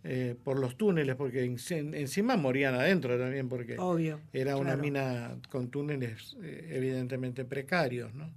eh, 0.03 0.37
por 0.45 0.59
los 0.59 0.77
túneles, 0.77 1.17
porque 1.17 1.45
en, 1.45 1.95
encima 1.95 2.37
morían 2.37 2.75
adentro 2.75 3.19
también, 3.19 3.49
porque 3.49 3.79
Obvio, 3.79 4.21
era 4.35 4.53
claro. 4.53 4.61
una 4.61 4.77
mina 4.77 5.39
con 5.49 5.71
túneles 5.71 6.37
eh, 6.43 6.73
evidentemente 6.73 7.47
precarios, 7.47 8.15
¿no? 8.15 8.31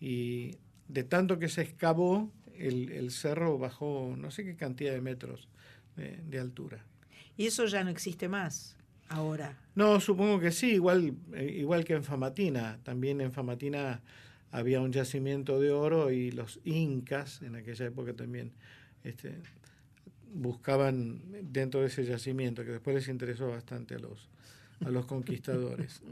Y 0.00 0.56
de 0.88 1.04
tanto 1.04 1.38
que 1.38 1.48
se 1.48 1.62
excavó, 1.62 2.30
el, 2.56 2.92
el, 2.92 3.10
cerro 3.10 3.58
bajó 3.58 4.14
no 4.16 4.30
sé 4.30 4.44
qué 4.44 4.56
cantidad 4.56 4.92
de 4.92 5.00
metros 5.00 5.48
de, 5.96 6.16
de, 6.28 6.38
altura. 6.38 6.84
Y 7.36 7.46
eso 7.46 7.66
ya 7.66 7.84
no 7.84 7.90
existe 7.90 8.28
más 8.28 8.76
ahora. 9.08 9.58
No, 9.74 10.00
supongo 10.00 10.40
que 10.40 10.52
sí, 10.52 10.72
igual, 10.72 11.14
eh, 11.34 11.56
igual 11.58 11.84
que 11.84 11.94
en 11.94 12.04
Famatina. 12.04 12.78
También 12.82 13.20
en 13.20 13.32
Famatina 13.32 14.00
había 14.50 14.80
un 14.80 14.92
yacimiento 14.92 15.60
de 15.60 15.70
oro 15.70 16.10
y 16.10 16.30
los 16.30 16.60
incas 16.64 17.42
en 17.42 17.56
aquella 17.56 17.86
época 17.86 18.14
también 18.14 18.52
este, 19.04 19.34
buscaban 20.32 21.20
dentro 21.52 21.80
de 21.80 21.86
ese 21.86 22.04
yacimiento, 22.04 22.64
que 22.64 22.72
después 22.72 22.96
les 22.96 23.08
interesó 23.08 23.48
bastante 23.48 23.94
a 23.94 23.98
los, 23.98 24.28
a 24.84 24.90
los 24.90 25.06
conquistadores. 25.06 26.02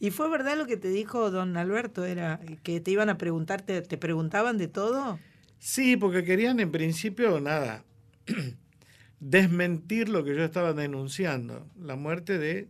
¿Y 0.00 0.10
fue 0.10 0.28
verdad 0.30 0.56
lo 0.56 0.66
que 0.66 0.76
te 0.76 0.88
dijo 0.88 1.30
don 1.30 1.56
Alberto? 1.56 2.04
¿Era 2.04 2.40
que 2.62 2.80
te 2.80 2.90
iban 2.90 3.08
a 3.08 3.18
preguntar, 3.18 3.62
te, 3.62 3.82
te 3.82 3.98
preguntaban 3.98 4.58
de 4.58 4.68
todo? 4.68 5.18
Sí, 5.58 5.96
porque 5.96 6.24
querían 6.24 6.58
en 6.60 6.72
principio 6.72 7.40
nada, 7.40 7.84
desmentir 9.20 10.08
lo 10.08 10.24
que 10.24 10.34
yo 10.34 10.44
estaba 10.44 10.72
denunciando, 10.72 11.68
la 11.80 11.94
muerte 11.94 12.38
de 12.38 12.68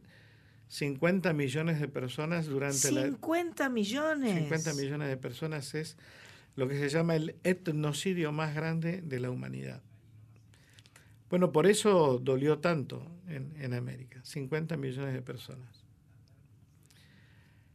50 0.69 1.32
millones 1.32 1.81
de 1.81 1.89
personas 1.89 2.47
durante 2.47 2.89
50 2.89 3.65
la... 3.65 3.70
millones. 3.70 4.39
50 4.39 4.74
millones 4.74 5.09
de 5.09 5.16
personas 5.16 5.74
es 5.74 5.97
lo 6.57 6.69
que 6.69 6.78
se 6.78 6.89
llama 6.89 7.16
el 7.16 7.36
etnocidio 7.44 8.32
más 8.32 8.55
grande 8.55 9.02
de 9.02 9.20
la 9.20 9.31
humanidad. 9.31 9.82
Bueno, 11.31 11.52
por 11.52 11.66
eso 11.66 12.19
dolió 12.19 12.59
tanto 12.59 13.07
en, 13.27 13.55
en 13.59 13.73
América, 13.73 14.20
50 14.23 14.77
millones 14.77 15.15
de 15.15 15.23
personas. 15.23 15.82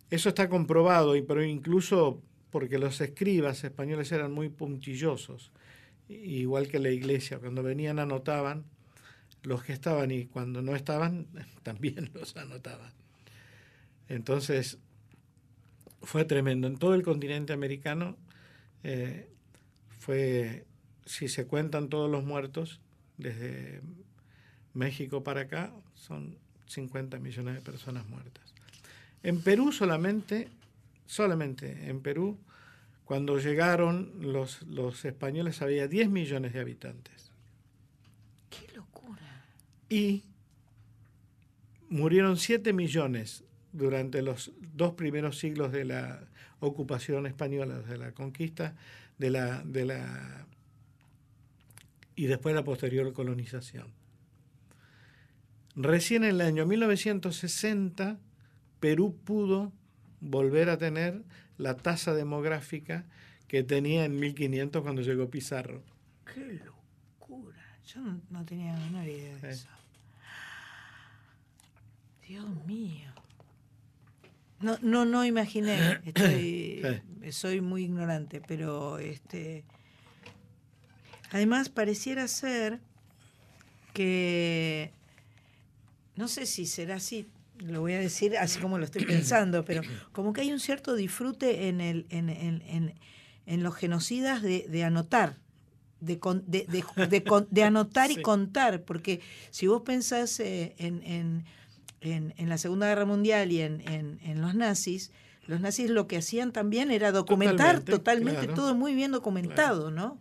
Eso 0.09 0.29
está 0.29 0.49
comprobado, 0.49 1.13
pero 1.27 1.43
incluso 1.43 2.21
porque 2.49 2.77
los 2.77 3.01
escribas 3.01 3.63
españoles 3.63 4.11
eran 4.11 4.31
muy 4.31 4.49
puntillosos, 4.49 5.51
igual 6.07 6.67
que 6.69 6.79
la 6.79 6.89
iglesia, 6.89 7.39
cuando 7.39 7.61
venían 7.63 7.99
anotaban 7.99 8.65
los 9.43 9.63
que 9.63 9.73
estaban 9.73 10.11
y 10.11 10.25
cuando 10.25 10.61
no 10.61 10.75
estaban 10.75 11.27
también 11.63 12.09
los 12.13 12.35
anotaban. 12.37 12.91
Entonces 14.09 14.77
fue 16.01 16.25
tremendo. 16.25 16.67
En 16.67 16.77
todo 16.77 16.93
el 16.93 17.03
continente 17.03 17.53
americano 17.53 18.17
eh, 18.83 19.29
fue, 19.99 20.65
si 21.05 21.27
se 21.27 21.45
cuentan 21.47 21.89
todos 21.89 22.09
los 22.09 22.23
muertos, 22.23 22.79
desde 23.17 23.81
México 24.73 25.23
para 25.23 25.41
acá, 25.41 25.73
son 25.95 26.37
50 26.67 27.19
millones 27.19 27.55
de 27.55 27.61
personas 27.61 28.07
muertas. 28.07 28.46
En 29.23 29.41
Perú 29.41 29.71
solamente, 29.71 30.49
solamente 31.05 31.89
en 31.89 32.01
Perú, 32.01 32.37
cuando 33.05 33.39
llegaron 33.39 34.11
los, 34.19 34.63
los 34.63 35.05
españoles 35.05 35.61
había 35.61 35.87
10 35.87 36.09
millones 36.09 36.53
de 36.53 36.59
habitantes. 36.59 37.31
¡Qué 38.49 38.75
locura! 38.75 39.45
Y 39.89 40.23
murieron 41.89 42.37
7 42.37 42.73
millones 42.73 43.43
durante 43.71 44.21
los 44.21 44.51
dos 44.73 44.93
primeros 44.93 45.37
siglos 45.37 45.71
de 45.71 45.85
la 45.85 46.27
ocupación 46.59 47.25
española, 47.27 47.79
de 47.79 47.97
la 47.97 48.11
conquista, 48.11 48.75
de 49.17 49.29
la, 49.29 49.61
de 49.63 49.85
la 49.85 50.47
y 52.15 52.25
después 52.25 52.55
la 52.55 52.63
posterior 52.63 53.13
colonización. 53.13 53.87
Recién 55.75 56.23
en 56.23 56.31
el 56.31 56.41
año 56.41 56.65
1960, 56.65 58.17
Perú 58.79 59.15
pudo 59.23 59.71
volver 60.19 60.69
a 60.69 60.77
tener 60.77 61.23
la 61.57 61.77
tasa 61.77 62.13
demográfica 62.13 63.05
que 63.47 63.63
tenía 63.63 64.05
en 64.05 64.19
1500 64.19 64.81
cuando 64.81 65.01
llegó 65.01 65.29
Pizarro. 65.29 65.83
¡Qué 66.33 66.61
locura! 66.65 67.57
Yo 67.85 68.01
no, 68.01 68.21
no 68.29 68.45
tenía 68.45 68.73
la 68.73 68.79
menor 68.79 69.07
idea 69.07 69.37
de 69.37 69.49
eso. 69.49 69.67
Dios 72.27 72.65
mío. 72.65 73.09
No, 74.59 74.77
no, 74.81 75.05
no 75.05 75.25
imaginé. 75.25 76.01
Estoy, 76.05 76.81
sí. 77.23 77.31
Soy 77.31 77.61
muy 77.61 77.83
ignorante, 77.83 78.41
pero 78.45 78.99
este 78.99 79.63
Además, 81.31 81.69
pareciera 81.69 82.27
ser 82.27 82.79
que, 83.93 84.91
no 86.15 86.27
sé 86.27 86.45
si 86.45 86.65
será 86.65 86.95
así, 86.95 87.27
lo 87.59 87.81
voy 87.81 87.93
a 87.93 87.99
decir 87.99 88.37
así 88.37 88.59
como 88.59 88.77
lo 88.77 88.85
estoy 88.85 89.05
pensando, 89.05 89.65
pero 89.65 89.81
como 90.11 90.33
que 90.33 90.41
hay 90.41 90.51
un 90.51 90.59
cierto 90.59 90.95
disfrute 90.95 91.67
en, 91.67 91.81
el, 91.81 92.05
en, 92.09 92.29
en, 92.29 92.93
en, 93.45 93.63
los 93.63 93.75
genocidas 93.75 94.41
de, 94.41 94.83
anotar. 94.83 95.37
De, 95.99 96.19
de, 96.45 97.47
de, 97.49 97.63
anotar 97.63 98.11
y 98.11 98.21
contar, 98.21 98.83
porque 98.83 99.21
si 99.49 99.65
vos 99.65 99.81
pensás 99.81 100.39
eh, 100.39 100.75
en, 100.77 101.43
en, 102.01 102.49
la 102.49 102.57
Segunda 102.57 102.87
Guerra 102.87 103.05
Mundial 103.05 103.51
y 103.51 103.61
en, 103.61 104.41
los 104.41 104.53
nazis, 104.53 105.11
los 105.47 105.59
nazis 105.59 105.89
lo 105.89 106.07
que 106.07 106.17
hacían 106.17 106.51
también 106.51 106.91
era 106.91 107.11
documentar 107.11 107.81
totalmente, 107.81 108.47
todo 108.47 108.75
muy 108.75 108.93
bien 108.93 109.11
documentado, 109.11 109.89
¿no? 109.89 110.19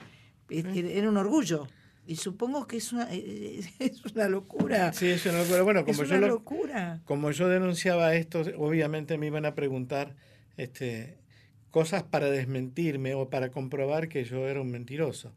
Era 0.49 1.09
un 1.09 1.17
orgullo. 1.17 1.69
Y 2.07 2.17
supongo 2.17 2.67
que 2.67 2.77
es 2.77 2.93
una, 2.93 3.09
es 3.13 4.05
una 4.15 4.29
locura. 4.29 4.93
Sí, 4.93 5.09
es 5.09 5.27
una 5.27 5.39
locura. 5.39 5.63
Bueno, 5.63 5.85
como, 5.85 6.05
yo 6.05 6.19
locura. 6.19 7.01
como 7.05 7.31
yo 7.33 7.49
denunciaba 7.49 8.15
esto, 8.15 8.43
obviamente 8.57 9.19
me 9.19 9.27
iban 9.27 9.45
a 9.45 9.55
preguntar 9.55 10.15
este, 10.57 11.19
cosas 11.71 12.05
para 12.05 12.31
desmentirme 12.31 13.15
o 13.15 13.29
para 13.29 13.51
comprobar 13.51 14.09
que 14.09 14.25
yo 14.25 14.49
era 14.49 14.61
un 14.61 14.71
mentiroso. 14.71 15.35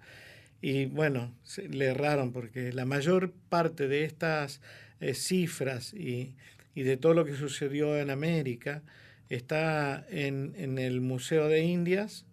Y 0.61 0.85
bueno, 0.85 1.33
le 1.69 1.85
erraron 1.85 2.31
porque 2.31 2.71
la 2.73 2.85
mayor 2.85 3.33
parte 3.49 3.87
de 3.87 4.03
estas 4.03 4.61
eh, 4.99 5.13
cifras 5.13 5.93
y, 5.93 6.35
y, 6.75 6.83
de 6.83 6.97
todo 6.97 7.13
lo 7.13 7.25
que 7.25 7.35
sucedió 7.35 7.97
en 7.97 8.09
América 8.09 8.83
está 9.29 10.05
en, 10.09 10.53
en 10.57 10.77
el 10.77 11.01
Museo 11.01 11.47
de 11.47 11.61
Indias 11.63 12.25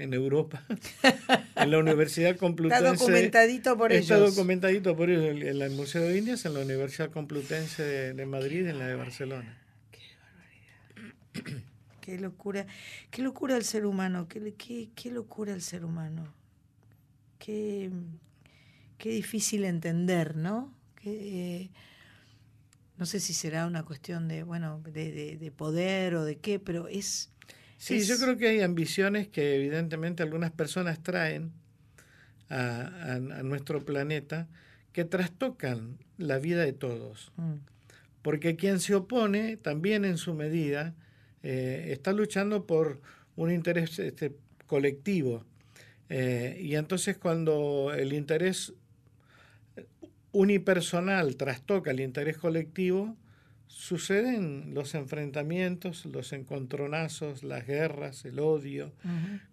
en 0.00 0.14
Europa, 0.14 0.64
en 1.56 1.70
la 1.70 1.78
Universidad 1.78 2.36
Complutense. 2.36 2.84
Está 2.84 2.96
documentadito 2.96 3.76
por 3.76 3.92
ellos. 3.92 4.02
Está 4.02 4.18
documentadito 4.18 4.96
por 4.96 5.10
ellos, 5.10 5.24
en 5.24 5.62
el 5.62 5.70
Museo 5.70 6.02
de 6.02 6.18
Indias, 6.18 6.44
en 6.46 6.54
la 6.54 6.60
Universidad 6.60 7.10
Complutense 7.10 7.82
de, 8.14 8.26
Madrid, 8.26 8.66
en 8.66 8.78
la 8.78 8.86
de 8.86 8.96
Barcelona. 8.96 9.58
Qué 9.90 10.00
barbaridad. 11.34 11.62
Qué 12.00 12.18
locura, 12.18 12.66
qué 13.10 13.22
locura 13.22 13.56
el 13.56 13.64
ser 13.64 13.84
humano, 13.84 14.26
qué, 14.28 14.54
qué, 14.54 14.88
qué 14.94 15.10
locura 15.10 15.52
el 15.52 15.62
ser 15.62 15.84
humano. 15.84 16.32
Qué, 17.38 17.90
qué 18.98 19.10
difícil 19.10 19.64
entender, 19.64 20.36
¿no? 20.36 20.74
no 22.98 23.06
sé 23.06 23.18
si 23.18 23.32
será 23.32 23.66
una 23.66 23.84
cuestión 23.84 24.28
de, 24.28 24.42
bueno, 24.42 24.82
de, 24.84 25.38
de 25.38 25.50
poder 25.50 26.14
o 26.16 26.24
de 26.24 26.36
qué, 26.36 26.58
pero 26.58 26.86
es 26.86 27.30
Sí, 27.80 28.00
yo 28.04 28.18
creo 28.18 28.36
que 28.36 28.46
hay 28.46 28.60
ambiciones 28.60 29.28
que 29.28 29.56
evidentemente 29.56 30.22
algunas 30.22 30.50
personas 30.50 31.02
traen 31.02 31.50
a, 32.50 33.18
nuestro 33.42 33.82
planeta 33.86 34.48
que 34.92 35.06
trastocan 35.06 35.96
la 36.18 36.38
vida 36.38 36.62
de 36.62 36.74
todos. 36.74 37.32
Mm. 37.36 37.54
Porque 38.20 38.56
quien 38.56 38.80
se 38.80 38.94
opone 38.94 39.56
también 39.56 40.04
en 40.04 40.18
su 40.18 40.34
medida 40.34 40.94
eh, 41.42 41.86
está 41.88 42.12
luchando 42.12 42.66
por 42.66 43.00
un 43.34 43.50
interés 43.50 43.98
este, 43.98 44.36
colectivo. 44.66 45.46
Eh, 46.10 46.58
y 46.60 46.74
entonces 46.74 47.16
cuando 47.16 47.94
el 47.96 48.12
interés 48.12 48.74
unipersonal 50.32 51.36
trastoca 51.36 51.92
el 51.92 52.00
interés 52.00 52.36
colectivo, 52.36 53.16
suceden 53.70 54.74
los 54.74 54.94
enfrentamientos, 54.94 56.04
los 56.04 56.32
encontronazos, 56.32 57.44
las 57.44 57.66
guerras, 57.66 58.24
el 58.24 58.40
odio, 58.40 58.92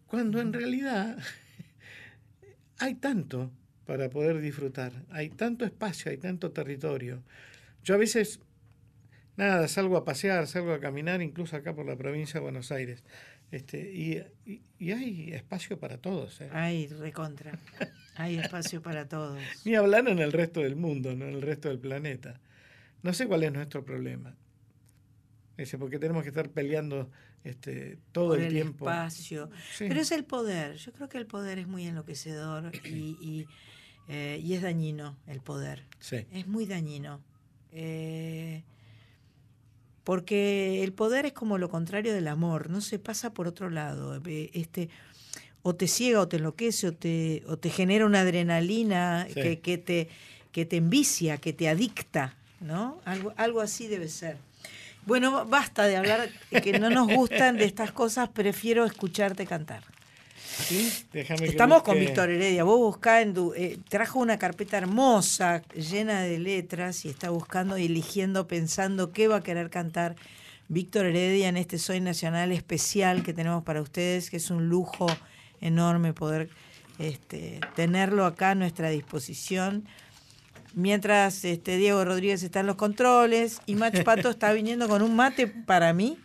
cuando 0.08 0.42
en 0.42 0.54
realidad 0.54 1.18
hay 2.80 2.96
tanto 2.96 3.52
para 3.86 4.10
poder 4.10 4.42
disfrutar, 4.42 4.92
hay 5.12 5.30
tanto 5.30 5.66
espacio, 5.66 6.12
hay 6.12 6.18
tanto 6.18 6.52
territorio. 6.52 7.22
Yo 7.84 7.94
a 7.94 7.98
veces, 7.98 8.40
nada, 9.38 9.68
salgo 9.68 9.96
a 9.96 10.04
pasear, 10.04 10.48
salgo 10.48 10.74
a 10.74 10.80
caminar, 10.80 11.22
incluso 11.22 11.56
acá 11.56 11.74
por 11.76 11.86
la 11.86 11.96
provincia 11.96 12.40
de 12.40 12.44
Buenos 12.44 12.72
Aires, 12.72 13.04
este, 13.52 13.80
y, 13.80 14.92
hay 14.92 15.32
espacio 15.32 15.80
para 15.80 16.00
todos. 16.00 16.42
¿eh? 16.42 16.50
Hay 16.52 16.88
recontra, 16.88 17.58
hay 18.16 18.40
espacio 18.40 18.82
para 18.82 19.08
todos. 19.08 19.40
Ni 19.64 19.76
hablar 19.76 20.08
en 20.10 20.20
el 20.20 20.32
resto 20.32 20.62
del 20.62 20.76
mundo, 20.76 21.16
no 21.16 21.26
en 21.26 21.36
el 21.36 21.42
resto 21.44 21.70
del 21.70 21.80
planeta. 21.80 22.42
No 23.08 23.14
sé 23.14 23.26
cuál 23.26 23.42
es 23.44 23.54
nuestro 23.54 23.86
problema. 23.86 24.36
Ese, 25.56 25.78
porque 25.78 25.98
tenemos 25.98 26.24
que 26.24 26.30
estar 26.30 26.50
peleando 26.50 27.10
este, 27.46 28.00
todo 28.12 28.36
el, 28.36 28.50
tiempo. 28.50 28.86
espacio. 28.90 29.50
Pero 29.80 30.02
es 30.02 30.12
el 30.12 30.26
poder. 30.26 30.76
Yo 30.76 30.92
creo 30.92 31.08
que 31.08 31.18
el 31.18 31.26
poder 31.26 31.58
es 31.58 31.68
muy 31.68 31.88
enloquecedor 31.88 32.70
y, 32.84 33.48
eh, 34.10 34.42
y, 34.44 34.54
es 34.56 34.62
dañino 34.62 35.18
el 35.26 35.40
poder. 35.40 35.86
Sí. 36.02 36.28
Es 36.34 36.48
muy 36.48 36.66
dañino. 36.66 37.22
Eh, 37.72 38.66
porque 40.04 40.84
el 40.84 40.92
poder 40.92 41.28
es 41.28 41.32
como 41.32 41.58
lo 41.58 41.70
contrario 41.70 42.14
del 42.14 42.28
amor, 42.28 42.70
no 42.70 42.82
se 42.82 43.00
pasa 43.00 43.34
por 43.34 43.48
otro 43.48 43.70
lado. 43.70 44.22
Eh, 44.26 44.52
este, 44.54 44.90
o 45.62 45.76
te 45.76 45.88
ciega 45.88 46.20
o 46.20 46.28
te 46.28 46.36
enloquece 46.36 46.90
o 46.90 46.92
te, 46.92 47.44
o 47.48 47.56
te 47.58 47.70
genera 47.70 48.06
una 48.06 48.20
adrenalina 48.20 49.28
que, 49.34 49.62
que, 49.62 49.78
te, 49.78 50.10
que 50.52 50.66
te 50.66 50.76
envicia, 50.76 51.38
que 51.38 51.54
te 51.54 51.70
adicta. 51.70 52.36
¿No? 52.60 53.00
Algo, 53.06 53.34
algo 53.38 53.62
así 53.62 53.88
debe 53.88 54.10
ser. 54.10 54.38
Bueno, 55.06 55.46
basta 55.46 55.86
de 55.86 55.96
hablar 55.96 56.30
que 56.64 56.80
no 56.80 56.90
nos 56.90 57.08
gustan 57.08 57.58
de 57.58 57.64
estas 57.66 57.92
cosas, 57.92 58.30
prefiero 58.30 58.86
escucharte 58.86 59.46
cantar. 59.46 59.84
Estamos 61.14 61.84
con 61.84 62.00
Víctor 62.00 62.30
Heredia. 62.30 62.64
Vos 62.64 62.80
buscá 62.80 63.22
en 63.22 63.34
tu, 63.34 63.54
eh, 63.54 63.78
trajo 63.90 64.20
una 64.20 64.40
carpeta 64.40 64.78
hermosa, 64.78 65.62
llena 65.74 66.22
de 66.22 66.40
letras, 66.40 67.06
y 67.06 67.10
está 67.10 67.30
buscando 67.30 67.76
eligiendo, 67.76 68.48
pensando 68.48 69.12
qué 69.12 69.28
va 69.28 69.38
a 69.38 69.44
querer 69.44 69.70
cantar 69.70 70.16
Víctor 70.68 71.06
Heredia 71.06 71.48
en 71.48 71.58
este 71.58 71.78
Soy 71.78 72.02
Nacional 72.02 72.52
especial 72.52 73.24
que 73.24 73.34
tenemos 73.34 73.64
para 73.64 73.82
ustedes, 73.82 74.30
que 74.30 74.38
es 74.38 74.50
un 74.50 74.68
lujo 74.68 75.08
enorme 75.62 76.14
poder 76.14 76.50
este, 77.00 77.60
tenerlo 77.76 78.26
acá 78.26 78.52
a 78.52 78.56
nuestra 78.56 78.90
disposición 78.90 79.86
mientras 80.78 81.44
este, 81.44 81.78
Diego 81.78 82.06
Rodríguez 82.06 82.44
está 82.44 82.60
en 82.60 82.68
los 82.68 82.76
controles 82.76 83.62
y 83.66 83.76
Mach 83.76 84.04
Pato 84.04 84.30
está 84.30 84.54
viniendo 84.54 84.88
con 84.88 85.02
un 85.02 85.16
mate 85.16 85.48
para 85.48 85.92
mí. 85.92 86.20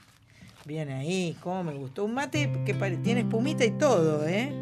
Viene 0.67 0.93
ahí, 0.93 1.37
cómo 1.41 1.65
me 1.65 1.73
gustó. 1.73 2.05
Un 2.05 2.15
mate 2.15 2.53
que 2.67 2.75
tiene 3.03 3.21
espumita 3.21 3.65
y 3.65 3.71
todo, 3.73 4.27
¿eh? 4.29 4.62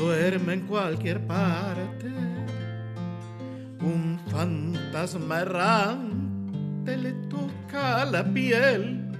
duerme 0.00 0.54
en 0.54 0.60
cualquier 0.66 1.20
parte. 1.26 2.08
Un 3.82 4.18
fantasma 4.28 5.40
errante 5.40 6.96
le 6.96 7.12
toca 7.28 8.04
la 8.06 8.24
piel, 8.24 9.10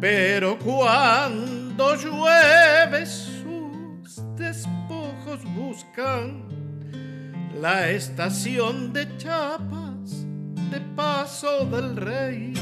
pero 0.00 0.58
cuando 0.58 1.94
llueve 1.94 3.06
sus 3.06 4.20
despojos 4.36 5.44
buscan 5.54 6.44
la 7.60 7.90
estación 7.90 8.92
de 8.92 9.16
chapas 9.16 10.26
de 10.72 10.80
paso 10.96 11.66
del 11.66 11.96
rey. 11.96 12.54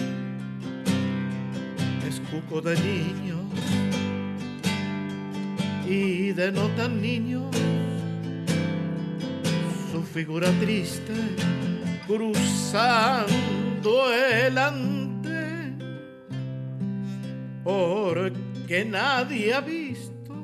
Es 2.06 2.20
cuco 2.30 2.60
de 2.60 2.74
niño 2.80 3.87
y 5.88 6.32
de 6.32 6.52
no 6.52 6.68
tan 6.76 7.00
niño 7.00 7.50
su 9.90 10.02
figura 10.02 10.50
triste 10.60 11.14
cruzando 12.06 13.32
el 14.12 14.58
ante 14.58 15.74
porque 17.64 18.84
nadie 18.84 19.54
ha 19.54 19.60
visto 19.60 20.34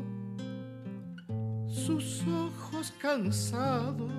sus 1.68 2.22
ojos 2.26 2.92
cansados, 2.98 4.10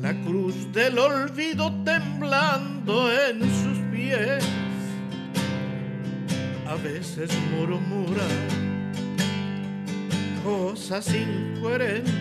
la 0.00 0.14
cruz 0.22 0.72
del 0.72 0.98
olvido 0.98 1.72
temblando 1.84 3.10
en 3.12 3.40
sus 3.40 3.78
pies. 3.92 4.44
A 6.68 6.74
veces 6.76 7.30
murmura 7.52 8.26
cosas 10.48 11.14
incoherentes, 11.14 12.14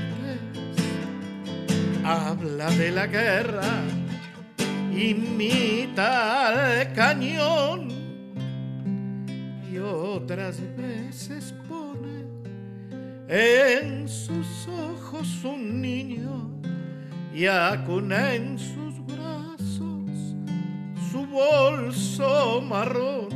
habla 2.04 2.70
de 2.72 2.92
la 2.92 3.08
guerra, 3.08 3.84
imita 4.92 6.48
al 6.48 6.92
cañón 6.92 7.88
y 9.72 9.78
otras 9.78 10.60
veces 10.76 11.54
pone 11.70 12.26
en 13.30 14.10
sus 14.10 14.68
ojos 14.68 15.46
un 15.46 15.82
niño 15.82 16.52
y 17.34 17.46
acuna 17.46 18.34
en 18.34 18.60
sus 18.60 19.06
brazos 19.06 20.36
su 21.10 21.26
bolso 21.28 22.62
marrón, 22.62 23.30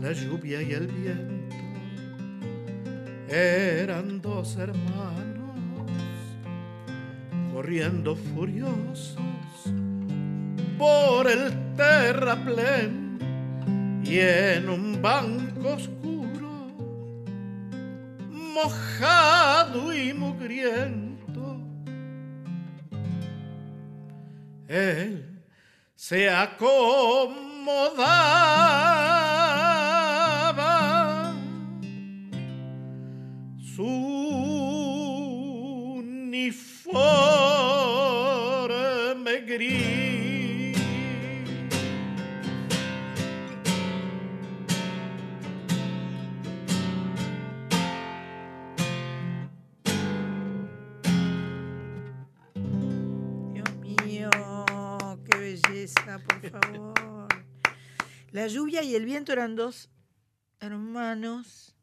la 0.00 0.12
lluvia 0.12 0.62
y 0.62 0.72
el 0.74 0.86
viento 0.86 1.33
eran 3.34 4.22
dos 4.22 4.56
hermanos 4.56 5.56
corriendo 7.52 8.14
furiosos 8.14 9.18
por 10.78 11.28
el 11.28 11.52
terraplén 11.74 13.18
y 14.04 14.20
en 14.20 14.68
un 14.68 15.02
banco 15.02 15.70
oscuro, 15.70 16.68
mojado 18.30 19.92
y 19.92 20.14
mugriento, 20.14 21.58
él 24.68 25.42
se 25.96 26.30
acomodaba 26.30 27.64
su 33.74 33.82
uniforme 35.98 36.60
gris. 39.40 40.78
Dios 53.52 53.76
mío, 53.80 54.30
qué 55.24 55.38
belleza, 55.38 56.20
por 56.28 56.50
favor. 56.50 57.28
La 58.30 58.46
lluvia 58.46 58.84
y 58.84 58.94
el 58.94 59.04
viento 59.04 59.32
eran 59.32 59.56
dos 59.56 59.90
hermanos 60.60 61.73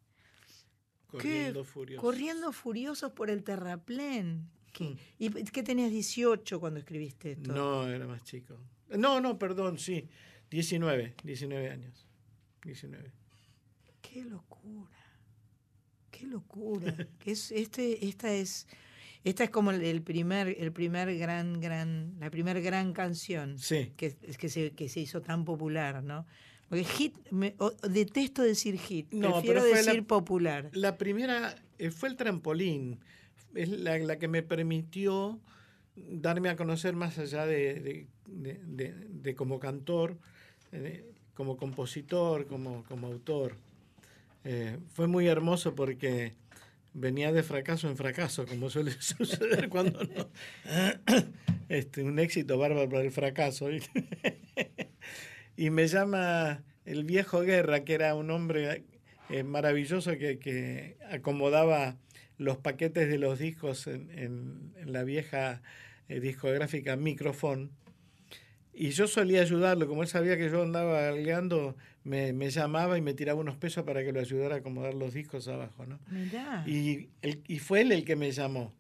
Corriendo 1.12 1.64
furiosos. 1.64 2.02
corriendo 2.02 2.52
furiosos 2.52 3.12
por 3.12 3.30
el 3.30 3.44
terraplén. 3.44 4.50
¿Qué, 4.74 4.86
Mm. 4.86 4.98
¿Y 5.20 5.30
qué 5.46 5.64
tenías 5.64 5.92
18 5.92 6.60
cuando 6.60 6.80
escribiste 6.80 7.34
esto? 7.34 7.52
No, 7.54 7.88
era 7.88 8.08
más 8.08 8.24
chico. 8.24 8.58
No, 8.90 9.20
no, 9.20 9.38
perdón, 9.38 9.78
sí. 9.78 10.08
19, 10.50 11.16
19 11.24 11.70
años. 11.70 12.08
19. 12.64 13.12
Qué 14.02 14.24
locura. 14.24 14.98
Qué 16.10 16.26
locura. 16.28 16.96
Es, 17.26 17.52
este, 17.52 18.06
esta 18.06 18.32
es, 18.34 18.68
esta 19.24 19.44
es 19.44 19.50
como 19.50 19.72
el 19.72 20.02
primer, 20.02 20.56
el 20.60 20.72
primer 20.72 21.18
gran, 21.18 21.60
gran, 21.60 22.16
la 22.20 22.30
primer 22.30 22.62
gran 22.62 22.94
canción 22.94 23.58
Sí. 23.60 23.92
que, 23.98 24.16
que, 24.16 24.50
se, 24.50 24.72
que 24.72 24.88
se 24.90 25.00
hizo 25.02 25.22
tan 25.22 25.44
popular, 25.46 26.04
¿no? 26.04 26.26
Porque 26.72 26.86
hit, 26.86 27.14
me- 27.32 27.54
detesto 27.90 28.42
decir 28.44 28.78
hit, 28.80 29.12
No, 29.12 29.34
prefiero 29.34 29.60
fue 29.60 29.72
la- 29.72 29.78
decir 29.78 30.08
popular. 30.08 30.70
La 30.72 30.98
primera 30.98 31.54
eh, 31.80 31.92
fue 31.92 32.08
el 32.08 32.16
trampolín. 32.16 33.00
Es 33.54 33.68
la, 33.68 33.98
la 34.00 34.18
que 34.18 34.30
me 34.30 34.42
permitió 34.42 35.38
darme 35.98 36.48
a 36.48 36.56
conocer 36.56 36.96
más 36.96 37.20
allá 37.20 37.46
de, 37.46 37.74
de- 37.82 38.08
de- 38.26 38.60
de- 38.64 38.94
de 39.10 39.36
como 39.36 39.60
cantor, 39.60 40.18
eh, 40.72 41.04
como 41.34 41.58
compositor, 41.58 42.48
como, 42.48 42.86
como 42.86 43.08
autor. 43.08 43.58
Eh, 44.46 44.78
fue 44.94 45.08
muy 45.08 45.28
hermoso 45.28 45.76
porque 45.76 46.36
venía 46.94 47.34
de 47.34 47.44
fracaso 47.44 47.90
en 47.90 47.98
fracaso, 47.98 48.46
como 48.46 48.70
suele 48.70 48.92
suceder 49.02 49.68
cuando 49.68 50.02
no. 50.06 50.30
Este, 51.68 52.04
un 52.04 52.18
éxito 52.20 52.58
bárbaro 52.58 52.90
para 52.90 53.04
el 53.04 53.12
fracaso. 53.12 53.68
y 55.58 55.70
me 55.70 55.88
llama 55.88 56.64
el 56.86 57.04
viejo 57.04 57.42
Guerra, 57.42 57.84
que 57.84 57.94
era 57.94 58.16
un 58.16 58.30
hombre 58.32 58.84
eh, 59.30 59.44
maravilloso 59.44 60.18
que, 60.18 60.40
que 60.40 60.98
acomodaba 61.10 61.98
los 62.38 62.58
paquetes 62.58 63.08
de 63.10 63.18
los 63.18 63.38
discos 63.40 63.88
en, 63.88 64.10
en- 64.18 64.74
en 64.78 64.92
la 64.94 65.04
vieja 65.04 65.62
eh, 66.10 66.20
discográfica 66.20 66.96
Microfón. 66.96 67.72
Y 68.74 68.90
yo 68.92 69.06
solía 69.08 69.42
ayudarlo, 69.42 69.88
como 69.88 70.02
él 70.02 70.08
sabía 70.08 70.38
que 70.38 70.50
yo 70.50 70.64
andaba 70.64 71.02
galgueando, 71.02 71.76
me, 72.04 72.34
me 72.34 72.50
llamaba 72.50 72.98
y 72.98 73.02
me 73.02 73.14
tiraba 73.14 73.40
unos 73.40 73.58
pesos 73.58 73.84
para 73.84 74.04
que 74.04 74.12
lo 74.12 74.20
ayudara 74.22 74.56
a 74.56 74.58
acomodar 74.60 74.94
los 74.96 75.14
discos 75.14 75.48
abajo, 75.50 75.86
¿no? 75.86 76.00
Mirá. 76.10 76.64
Y, 76.68 77.10
el- 77.22 77.42
y 77.48 77.60
fue 77.60 77.82
él 77.82 77.92
el 77.92 78.06
que 78.06 78.16
me 78.16 78.32
llamó. 78.32 78.74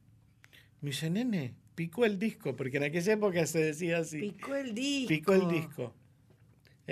Me 0.81 0.89
dice, 0.89 1.09
nene, 1.09 1.53
picó 1.75 2.05
el 2.05 2.17
disco, 2.17 2.55
porque 2.55 2.77
en 2.77 2.83
aquella 2.83 3.13
época 3.13 3.45
se 3.45 3.59
decía 3.59 3.99
así. 3.99 4.19
Picó 4.21 4.55
el 4.55 4.73
disco. 4.73 5.07
Picó 5.09 5.33
el 5.33 5.47
disco. 5.49 5.93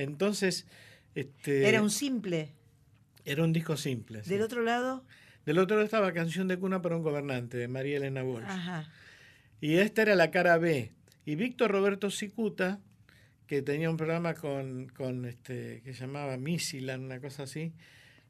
Entonces, 0.04 0.66
este, 1.16 1.68
Era 1.68 1.82
un 1.82 1.90
simple. 1.90 2.54
era 3.26 3.44
un 3.44 3.54
disco 3.54 3.78
simple. 3.78 4.24
sí. 4.24 4.30
Del 4.30 4.42
otro 4.42 4.62
lado, 4.64 5.06
Del 5.46 5.58
otro 5.60 5.76
lado 5.76 5.86
estaba 5.86 6.12
Canción 6.14 6.48
de 6.48 6.58
cuna 6.58 6.82
para 6.82 6.96
un 6.96 7.04
gobernante, 7.04 7.58
de 7.58 7.68
María 7.68 7.98
Elena 7.98 8.24
Walsh. 8.24 8.46
ajá. 8.48 8.92
Y 9.62 9.76
esta 9.76 10.04
era 10.04 10.16
la 10.16 10.32
cara 10.32 10.58
B. 10.58 10.94
Y 11.26 11.36
Víctor 11.36 11.72
Roberto 11.72 12.10
Cicuta, 12.10 12.80
que 13.46 13.62
tenía 13.62 13.90
un 13.90 13.98
programa 13.98 14.34
con, 14.36 14.88
con 14.90 15.26
este, 15.26 15.82
que 15.84 15.94
se 15.94 16.02
llamaba 16.02 16.38
Misilan, 16.38 17.04
una 17.04 17.20
cosa 17.20 17.44
así. 17.44 17.74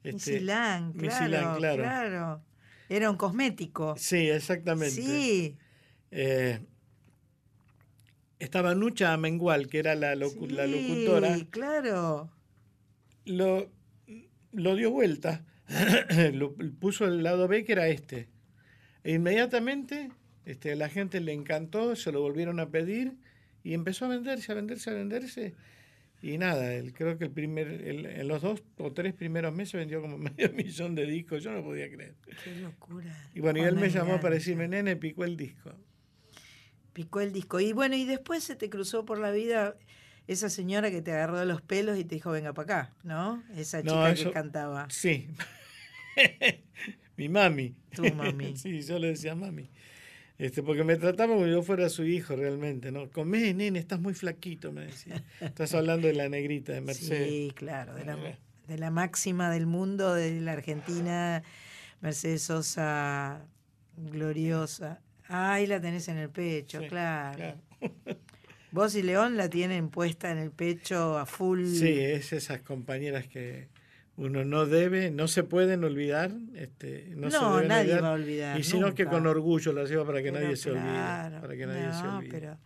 este, 0.03 0.13
Misilán, 0.33 0.93
claro, 0.93 1.05
Misilán, 1.21 1.57
claro. 1.57 1.83
claro. 1.83 2.43
Era 2.89 3.11
un 3.11 3.17
cosmético. 3.17 3.95
Sí, 3.97 4.29
exactamente. 4.29 4.89
Sí. 5.01 5.55
Eh, 6.11 6.59
estaba 8.39 8.73
Nucha 8.75 9.13
Amengual, 9.13 9.67
que 9.67 9.79
era 9.79 9.95
la, 9.95 10.15
locu- 10.15 10.49
la 10.49 10.65
locutora. 10.67 11.35
Sí, 11.37 11.45
claro. 11.45 12.31
lo, 13.25 13.69
lo 14.51 14.75
dio 14.75 14.91
vuelta, 14.91 15.45
lo 16.33 16.55
puso 16.79 17.05
el 17.05 17.23
lado 17.23 17.47
B 17.47 17.63
que 17.65 17.73
era 17.73 17.87
este. 17.87 18.29
E 19.03 19.13
inmediatamente 19.13 20.09
este, 20.45 20.75
la 20.75 20.89
gente 20.89 21.19
le 21.21 21.33
encantó, 21.33 21.95
se 21.95 22.11
lo 22.11 22.21
volvieron 22.21 22.59
a 22.59 22.69
pedir 22.69 23.13
y 23.63 23.73
empezó 23.73 24.05
a 24.05 24.09
venderse, 24.09 24.51
a 24.51 24.55
venderse, 24.55 24.89
a 24.89 24.93
venderse. 24.93 25.53
Y 26.21 26.37
nada, 26.37 26.73
el- 26.73 26.91
creo 26.93 27.17
que 27.17 27.25
el 27.25 27.31
primer, 27.31 27.67
el- 27.67 28.05
en 28.05 28.27
los 28.27 28.41
dos 28.41 28.61
o 28.77 28.91
tres 28.91 29.13
primeros 29.13 29.53
meses 29.53 29.73
vendió 29.75 30.01
como 30.01 30.17
medio 30.17 30.51
millón 30.53 30.95
de 30.95 31.05
discos, 31.05 31.43
yo 31.43 31.51
no 31.51 31.63
podía 31.63 31.89
creer. 31.89 32.15
Qué 32.43 32.55
locura. 32.55 33.15
Y 33.35 33.39
bueno, 33.41 33.59
y 33.59 33.63
él 33.63 33.75
me 33.75 33.89
llamó 33.89 34.19
para 34.19 34.35
decirme, 34.35 34.67
nene, 34.67 34.95
picó 34.95 35.23
el 35.23 35.37
disco. 35.37 35.71
Picó 36.93 37.21
el 37.21 37.31
disco. 37.31 37.59
Y 37.59 37.73
bueno, 37.73 37.95
y 37.95 38.05
después 38.05 38.43
se 38.43 38.55
te 38.55 38.69
cruzó 38.69 39.05
por 39.05 39.19
la 39.19 39.31
vida 39.31 39.75
esa 40.27 40.49
señora 40.49 40.91
que 40.91 41.01
te 41.01 41.11
agarró 41.11 41.39
de 41.39 41.45
los 41.45 41.61
pelos 41.61 41.97
y 41.97 42.03
te 42.03 42.15
dijo, 42.15 42.31
venga 42.31 42.53
para 42.53 42.63
acá, 42.81 42.93
¿no? 43.03 43.43
Esa 43.55 43.77
No, 43.81 43.91
chica 43.91 44.11
eso- 44.11 44.23
que 44.25 44.33
cantaba. 44.33 44.87
Sí. 44.89 45.27
Mi 47.17 47.29
mami. 47.29 47.75
Tu 47.95 48.03
mami. 48.13 48.55
sí, 48.57 48.81
yo 48.81 48.99
le 48.99 49.07
decía 49.09 49.35
mami. 49.35 49.69
Este, 50.37 50.63
porque 50.63 50.85
me 50.85 50.95
trataba 50.95 51.33
como 51.33 51.45
si 51.45 51.51
yo 51.51 51.61
fuera 51.63 51.89
su 51.89 52.05
hijo 52.05 52.33
realmente, 52.35 52.91
¿no? 52.93 53.09
Comé, 53.09 53.53
nene, 53.53 53.77
estás 53.79 53.99
muy 53.99 54.13
flaquito, 54.13 54.71
me 54.71 54.85
decía. 54.85 55.21
Estás 55.41 55.73
hablando 55.73 56.07
de 56.07 56.13
la 56.13 56.29
negrita 56.29 56.71
de 56.71 56.79
Mercedes. 56.79 57.27
Sí, 57.27 57.51
claro, 57.55 57.93
de 57.93 58.05
la, 58.05 58.15
de 58.67 58.77
la 58.77 58.89
máxima 58.89 59.49
del 59.51 59.65
mundo, 59.65 60.13
de 60.13 60.39
la 60.39 60.53
Argentina, 60.53 61.43
Mercedes 61.99 62.43
Sosa, 62.43 63.45
gloriosa. 63.97 65.01
Ahí 65.29 65.67
la 65.67 65.79
tenés 65.79 66.07
en 66.09 66.17
el 66.17 66.29
pecho, 66.29 66.81
Sí, 66.81 66.87
claro. 66.87 67.37
claro. 67.37 67.57
Vos 68.71 68.93
y 68.95 69.01
León 69.01 69.35
la 69.37 69.49
tienen 69.49 69.89
puesta 69.89 70.29
en 70.31 70.37
el 70.37 70.51
pecho 70.51 71.17
a 71.17 71.25
full. 71.25 71.65
Sí, 71.65 71.99
es 71.99 72.33
esas 72.33 72.59
compañeras 72.61 73.27
que 73.27 73.67
uno 74.15 74.43
no 74.45 74.65
debe, 74.67 75.09
no 75.11 75.27
se 75.27 75.43
pueden 75.43 75.83
olvidar. 75.83 76.31
Este, 76.55 77.07
no, 77.15 77.31
se 77.31 77.37
No, 77.39 77.55
deben 77.55 77.67
nadie 77.69 77.81
olvidar, 77.93 78.03
va 78.03 78.09
a 78.09 78.13
olvidar, 78.13 78.59
Y 78.59 78.63
sino 78.63 78.93
que 78.93 79.05
con 79.05 79.25
orgullo 79.25 79.71
las 79.73 79.89
lleva 79.89 80.05
para 80.05 80.21
que 80.21 80.31
Pero 80.31 80.43
nadie 80.43 80.55
se 80.55 80.69
olvide. 80.71 80.83
claro, 80.83 81.41
Para 81.41 81.55
que 81.55 81.65
nadie 81.65 81.93
se 81.93 82.03
no, 82.03 82.17
olvide. 82.17 82.31
pero 82.31 82.57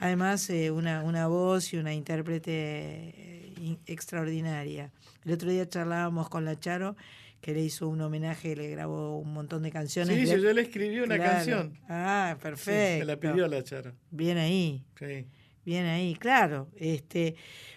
además 0.00 0.50
eh, 0.50 0.70
una, 0.72 1.02
una 1.04 1.26
voz 1.28 1.72
y 1.74 1.76
una 1.76 1.92
intérprete 1.92 2.50
eh, 2.52 3.78
extraordinaria. 3.86 4.90
El 5.24 5.32
otro 5.32 5.50
día 5.50 5.68
charlábamos 5.68 6.28
con 6.28 6.44
la 6.44 6.58
Charo 6.58 6.96
que 7.40 7.54
le 7.54 7.60
hizo 7.62 7.88
un 7.88 8.00
homenaje, 8.02 8.54
le 8.54 8.68
grabó 8.68 9.18
un 9.18 9.32
montón 9.32 9.62
de 9.62 9.70
canciones. 9.70 10.14
Sí, 10.28 10.34
de- 10.34 10.42
yo 10.42 10.52
le 10.52 10.62
escribí 10.62 11.00
una 11.00 11.16
Claro. 11.16 11.30
canción. 11.32 11.78
Ah, 11.88 12.34
Sí, 12.36 12.42
perfecto. 12.42 12.98
me 13.00 13.04
la 13.06 13.16
pidió 13.20 13.46
la 13.48 13.62
Charo. 13.64 13.92
Bien 14.10 14.36
ahí, 14.38 14.84
Sí. 14.98 15.26
bien 15.64 15.86
ahí, 15.86 16.14
claro. 16.16 16.68
Este, 16.76 17.36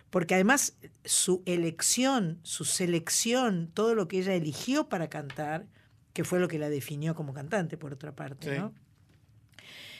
porque 0.09 0.35
además 0.35 0.77
su 1.05 1.43
elección, 1.45 2.39
su 2.43 2.65
selección, 2.65 3.71
todo 3.73 3.95
lo 3.95 4.07
que 4.07 4.19
ella 4.19 4.33
eligió 4.33 4.89
para 4.89 5.09
cantar, 5.09 5.65
que 6.11 6.23
fue 6.23 6.39
lo 6.39 6.47
que 6.47 6.59
la 6.59 6.69
definió 6.69 7.15
como 7.15 7.33
cantante, 7.33 7.77
por 7.77 7.93
otra 7.93 8.13
parte, 8.15 8.53
Sí. 8.53 8.59
¿no? 8.59 8.73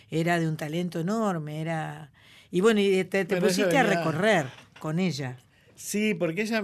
Era 0.10 0.40
de 0.40 0.48
un 0.48 0.58
talento 0.58 1.00
enorme, 1.00 1.62
era... 1.62 2.12
Y 2.52 2.62
bueno, 2.62 2.82
y 2.82 3.04
te, 3.06 3.26
pusiste 3.26 3.78
a 3.78 3.84
recorrer 3.84 4.46
con 4.80 5.00
ella. 5.00 5.38
Sí, 5.76 6.14
porque 6.14 6.44
ella 6.44 6.64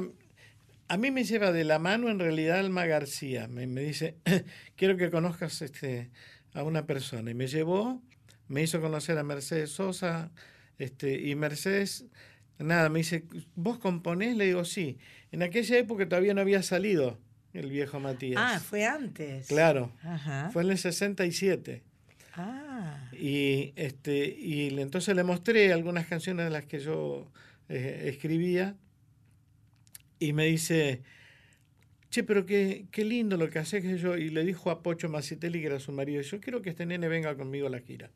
a 0.89 0.97
mí 0.97 1.11
me 1.11 1.23
lleva 1.23 1.51
de 1.51 1.63
la 1.63 1.79
mano 1.79 2.09
en 2.09 2.19
realidad 2.19 2.59
Alma 2.59 2.85
García. 2.85 3.47
Me, 3.47 3.67
me 3.67 3.81
dice, 3.81 4.15
quiero 4.75 4.97
que 4.97 5.09
conozcas 5.09 5.61
este, 5.61 6.09
a 6.53 6.63
una 6.63 6.85
persona. 6.85 7.31
Y 7.31 7.33
me 7.35 7.47
llevó, 7.47 8.01
me 8.47 8.63
hizo 8.63 8.81
conocer 8.81 9.17
a 9.17 9.23
Mercedes 9.23 9.69
Sosa, 9.71 10.31
este, 10.79 11.19
y 11.21 11.35
Mercedes, 11.35 12.05
nada, 12.57 12.89
me 12.89 12.99
dice, 12.99 13.23
¿vos 13.55 13.77
componés? 13.77 14.35
Le 14.35 14.45
digo, 14.45 14.65
sí. 14.65 14.97
En 15.31 15.43
aquella 15.43 15.77
época 15.77 16.07
todavía 16.09 16.33
no 16.33 16.41
había 16.41 16.63
salido 16.63 17.19
el 17.53 17.69
viejo 17.69 17.99
Matías. 17.99 18.39
Ah, 18.43 18.59
fue 18.59 18.85
antes. 18.85 19.47
Claro, 19.47 19.91
Ajá. 20.03 20.49
fue 20.51 20.63
en 20.63 20.71
el 20.71 20.77
67. 20.77 21.83
Ah, 22.35 23.09
Y, 23.11 23.73
este, 23.75 24.25
y 24.39 24.79
entonces 24.79 25.15
le 25.15 25.23
mostré 25.23 25.71
algunas 25.73 26.07
canciones 26.07 26.45
de 26.45 26.51
las 26.51 26.65
que 26.65 26.79
yo 26.79 27.31
eh, 27.67 28.05
escribía 28.05 28.75
y 30.19 30.33
me 30.33 30.45
dice, 30.45 31.01
che, 32.09 32.23
pero 32.23 32.45
qué, 32.45 32.85
qué 32.91 33.05
lindo 33.05 33.37
lo 33.37 33.49
que 33.49 33.59
haces 33.59 34.01
yo. 34.01 34.17
Y 34.17 34.29
le 34.29 34.43
dijo 34.43 34.69
a 34.69 34.83
Pocho 34.83 35.09
Macitelli, 35.09 35.61
que 35.61 35.67
era 35.67 35.79
su 35.79 35.91
marido, 35.91 36.21
yo 36.21 36.39
quiero 36.39 36.61
que 36.61 36.69
este 36.69 36.85
nene 36.85 37.07
venga 37.07 37.35
conmigo 37.35 37.67
a 37.67 37.69
la 37.69 37.79
gira. 37.79 38.11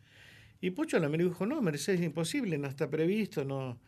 Y 0.62 0.72
Pocho 0.72 1.00
la 1.00 1.10
miró 1.10 1.26
dijo, 1.26 1.46
no, 1.46 1.62
Mercedes, 1.62 2.02
imposible, 2.02 2.58
no 2.58 2.68
está 2.68 2.90
previsto, 2.90 3.44
no. 3.44 3.80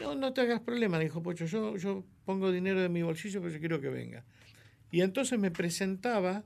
No, 0.00 0.14
no 0.14 0.32
te 0.32 0.42
hagas 0.42 0.60
problema, 0.60 0.98
dijo 0.98 1.22
Pocho, 1.22 1.46
yo, 1.46 1.76
yo 1.76 2.04
pongo 2.24 2.52
dinero 2.52 2.80
de 2.80 2.88
mi 2.88 3.02
bolsillo, 3.02 3.40
pero 3.40 3.52
yo 3.52 3.58
quiero 3.58 3.80
que 3.80 3.88
venga. 3.88 4.24
Y 4.90 5.00
entonces 5.00 5.38
me 5.38 5.50
presentaba 5.50 6.44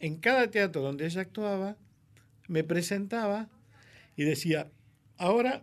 en 0.00 0.18
cada 0.18 0.50
teatro 0.50 0.82
donde 0.82 1.06
ella 1.06 1.20
actuaba, 1.20 1.76
me 2.46 2.64
presentaba 2.64 3.48
y 4.16 4.24
decía, 4.24 4.70
ahora 5.16 5.62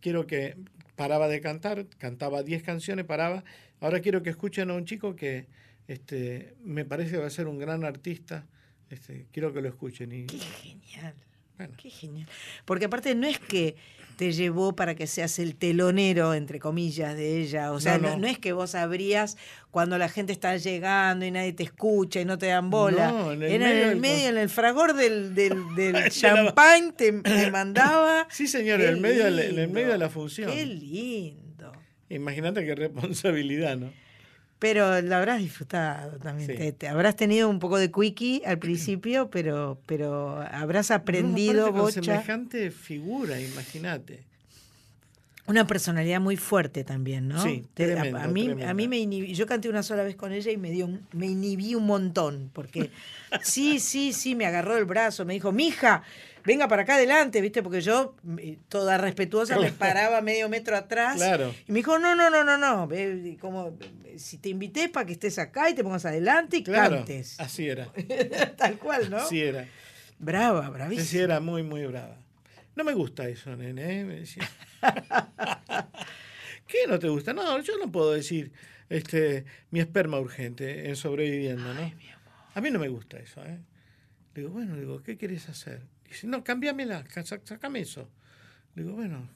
quiero 0.00 0.26
que 0.26 0.56
paraba 1.00 1.28
de 1.28 1.40
cantar, 1.40 1.86
cantaba 1.96 2.42
10 2.42 2.62
canciones, 2.62 3.06
paraba, 3.06 3.42
ahora 3.80 4.00
quiero 4.00 4.22
que 4.22 4.28
escuchen 4.28 4.68
a 4.68 4.74
un 4.74 4.84
chico 4.84 5.16
que 5.16 5.46
este, 5.88 6.56
me 6.62 6.84
parece 6.84 7.12
que 7.12 7.16
va 7.16 7.26
a 7.26 7.30
ser 7.30 7.48
un 7.48 7.58
gran 7.58 7.84
artista, 7.84 8.46
este, 8.90 9.26
quiero 9.32 9.50
que 9.54 9.62
lo 9.62 9.68
escuchen. 9.70 10.12
Y, 10.12 10.26
qué 10.26 10.38
genial. 10.38 11.14
Bueno, 11.60 11.74
Qué 11.76 11.90
genial. 11.90 12.26
Porque 12.64 12.86
aparte 12.86 13.14
no 13.14 13.26
es 13.26 13.38
que 13.38 13.76
te 14.16 14.32
llevó 14.32 14.76
para 14.76 14.94
que 14.94 15.06
seas 15.06 15.38
el 15.38 15.56
telonero, 15.56 16.34
entre 16.34 16.58
comillas, 16.58 17.16
de 17.16 17.40
ella. 17.40 17.72
O 17.72 17.80
sea, 17.80 17.96
No, 17.96 18.02
no, 18.02 18.10
no. 18.10 18.18
no 18.18 18.26
es 18.26 18.38
que 18.38 18.52
vos 18.52 18.74
abrías 18.74 19.36
cuando 19.70 19.96
la 19.96 20.08
gente 20.10 20.32
está 20.32 20.56
llegando 20.58 21.24
y 21.24 21.30
nadie 21.30 21.54
te 21.54 21.62
escucha 21.62 22.20
y 22.20 22.26
no 22.26 22.36
te 22.36 22.46
dan 22.46 22.68
bola. 22.68 23.10
No, 23.12 23.32
en 23.32 23.42
el 23.42 23.50
Era 23.50 23.66
medio 23.68 23.82
en 23.84 23.88
el 23.90 23.96
medio, 23.96 24.28
en 24.28 24.36
el 24.38 24.48
fragor 24.50 24.92
del, 24.94 25.34
del, 25.34 25.54
del 25.74 26.10
champán, 26.10 26.92
te, 26.94 27.12
te 27.12 27.50
mandaba. 27.50 28.26
sí, 28.30 28.46
señor, 28.46 28.80
en 28.82 28.88
el, 28.88 29.00
medio 29.00 29.26
en 29.26 29.58
el 29.58 29.68
medio 29.68 29.88
de 29.88 29.98
la 29.98 30.10
función. 30.10 30.50
Qué 30.50 30.66
lindo. 30.66 31.72
Imagínate 32.10 32.64
qué 32.66 32.74
responsabilidad, 32.74 33.76
¿no? 33.78 33.90
Pero 34.60 35.00
lo 35.02 35.16
habrás 35.16 35.40
disfrutado 35.40 36.18
también. 36.18 36.48
Sí. 36.50 36.54
Te, 36.56 36.72
te 36.72 36.86
habrás 36.86 37.16
tenido 37.16 37.48
un 37.48 37.58
poco 37.58 37.78
de 37.78 37.90
quickie 37.90 38.42
al 38.46 38.58
principio, 38.60 39.28
pero, 39.32 39.80
pero 39.86 40.38
habrás 40.52 40.90
aprendido, 40.92 41.54
No, 41.54 41.60
aparte 41.62 41.72
con 41.72 41.80
bocha. 41.86 42.02
semejante 42.02 42.70
figura, 42.70 43.40
imagínate. 43.40 44.24
Una 45.46 45.66
personalidad 45.66 46.20
muy 46.20 46.36
fuerte 46.36 46.84
también, 46.84 47.26
¿no? 47.26 47.42
Sí, 47.42 47.64
Te- 47.74 47.84
a- 47.98 48.02
tremendo, 48.02 48.18
a, 48.18 48.28
mí, 48.28 48.62
a 48.62 48.74
mí 48.74 48.86
me 48.86 48.98
inhibí, 48.98 49.34
yo 49.34 49.46
canté 49.46 49.68
una 49.68 49.82
sola 49.82 50.04
vez 50.04 50.14
con 50.14 50.32
ella 50.32 50.52
y 50.52 50.56
me 50.56 50.70
dio 50.70 50.84
un- 50.84 51.04
me 51.12 51.26
inhibí 51.26 51.74
un 51.74 51.86
montón, 51.86 52.50
porque 52.52 52.90
sí, 53.42 53.80
sí, 53.80 54.12
sí, 54.12 54.36
me 54.36 54.46
agarró 54.46 54.76
el 54.76 54.84
brazo, 54.84 55.24
me 55.24 55.32
dijo, 55.34 55.50
mija, 55.50 56.04
venga 56.44 56.68
para 56.68 56.82
acá 56.82 56.94
adelante, 56.94 57.40
¿viste? 57.40 57.62
Porque 57.62 57.80
yo, 57.80 58.16
toda 58.68 58.98
respetuosa, 58.98 59.58
me 59.58 59.72
paraba 59.72 60.20
medio 60.20 60.48
metro 60.48 60.76
atrás. 60.76 61.16
Claro. 61.16 61.54
Y 61.68 61.72
me 61.72 61.78
dijo, 61.78 61.98
no, 61.98 62.14
no, 62.14 62.30
no, 62.30 62.44
no, 62.44 62.58
no, 62.58 62.88
como, 63.40 63.76
si 64.16 64.38
te 64.38 64.48
invité 64.48 64.88
para 64.88 65.06
que 65.06 65.12
estés 65.12 65.38
acá 65.38 65.70
y 65.70 65.74
te 65.74 65.82
pongas 65.82 66.04
adelante 66.04 66.58
y 66.58 66.62
Claro, 66.62 66.96
cantes. 66.96 67.38
así 67.40 67.68
era. 67.68 67.88
Tal 68.56 68.78
cual, 68.78 69.10
¿no? 69.10 69.18
Así 69.18 69.40
era. 69.40 69.66
Brava, 70.18 70.62
Sí, 70.62 70.66
sí, 70.66 70.72
bravísima. 70.74 71.22
era 71.24 71.40
muy, 71.40 71.62
muy 71.62 71.86
brava. 71.86 72.16
No 72.76 72.84
me 72.84 72.92
gusta 72.92 73.28
eso, 73.28 73.56
nene. 73.56 74.00
¿eh? 74.00 74.04
Me 74.04 74.14
decía. 74.20 74.48
¿Qué 76.66 76.86
no 76.88 76.98
te 76.98 77.08
gusta? 77.08 77.32
No, 77.32 77.58
yo 77.60 77.76
no 77.78 77.90
puedo 77.90 78.12
decir 78.12 78.52
este, 78.88 79.44
mi 79.70 79.80
esperma 79.80 80.18
urgente 80.20 80.88
en 80.88 80.96
sobreviviendo, 80.96 81.74
¿no? 81.74 81.92
A 82.54 82.60
mí 82.60 82.70
no 82.70 82.78
me 82.78 82.88
gusta 82.88 83.18
eso, 83.18 83.44
¿eh? 83.44 83.58
Digo, 84.34 84.50
bueno, 84.50 84.76
digo, 84.76 85.02
¿qué 85.02 85.16
quieres 85.16 85.48
hacer? 85.48 85.82
Dice, 86.10 86.26
no, 86.26 86.44
cámbiamela, 86.44 87.04
ca- 87.04 87.24
sa- 87.24 87.40
sacame 87.44 87.80
eso. 87.80 88.06
Le 88.74 88.82
digo, 88.82 88.96
bueno, 88.96 89.26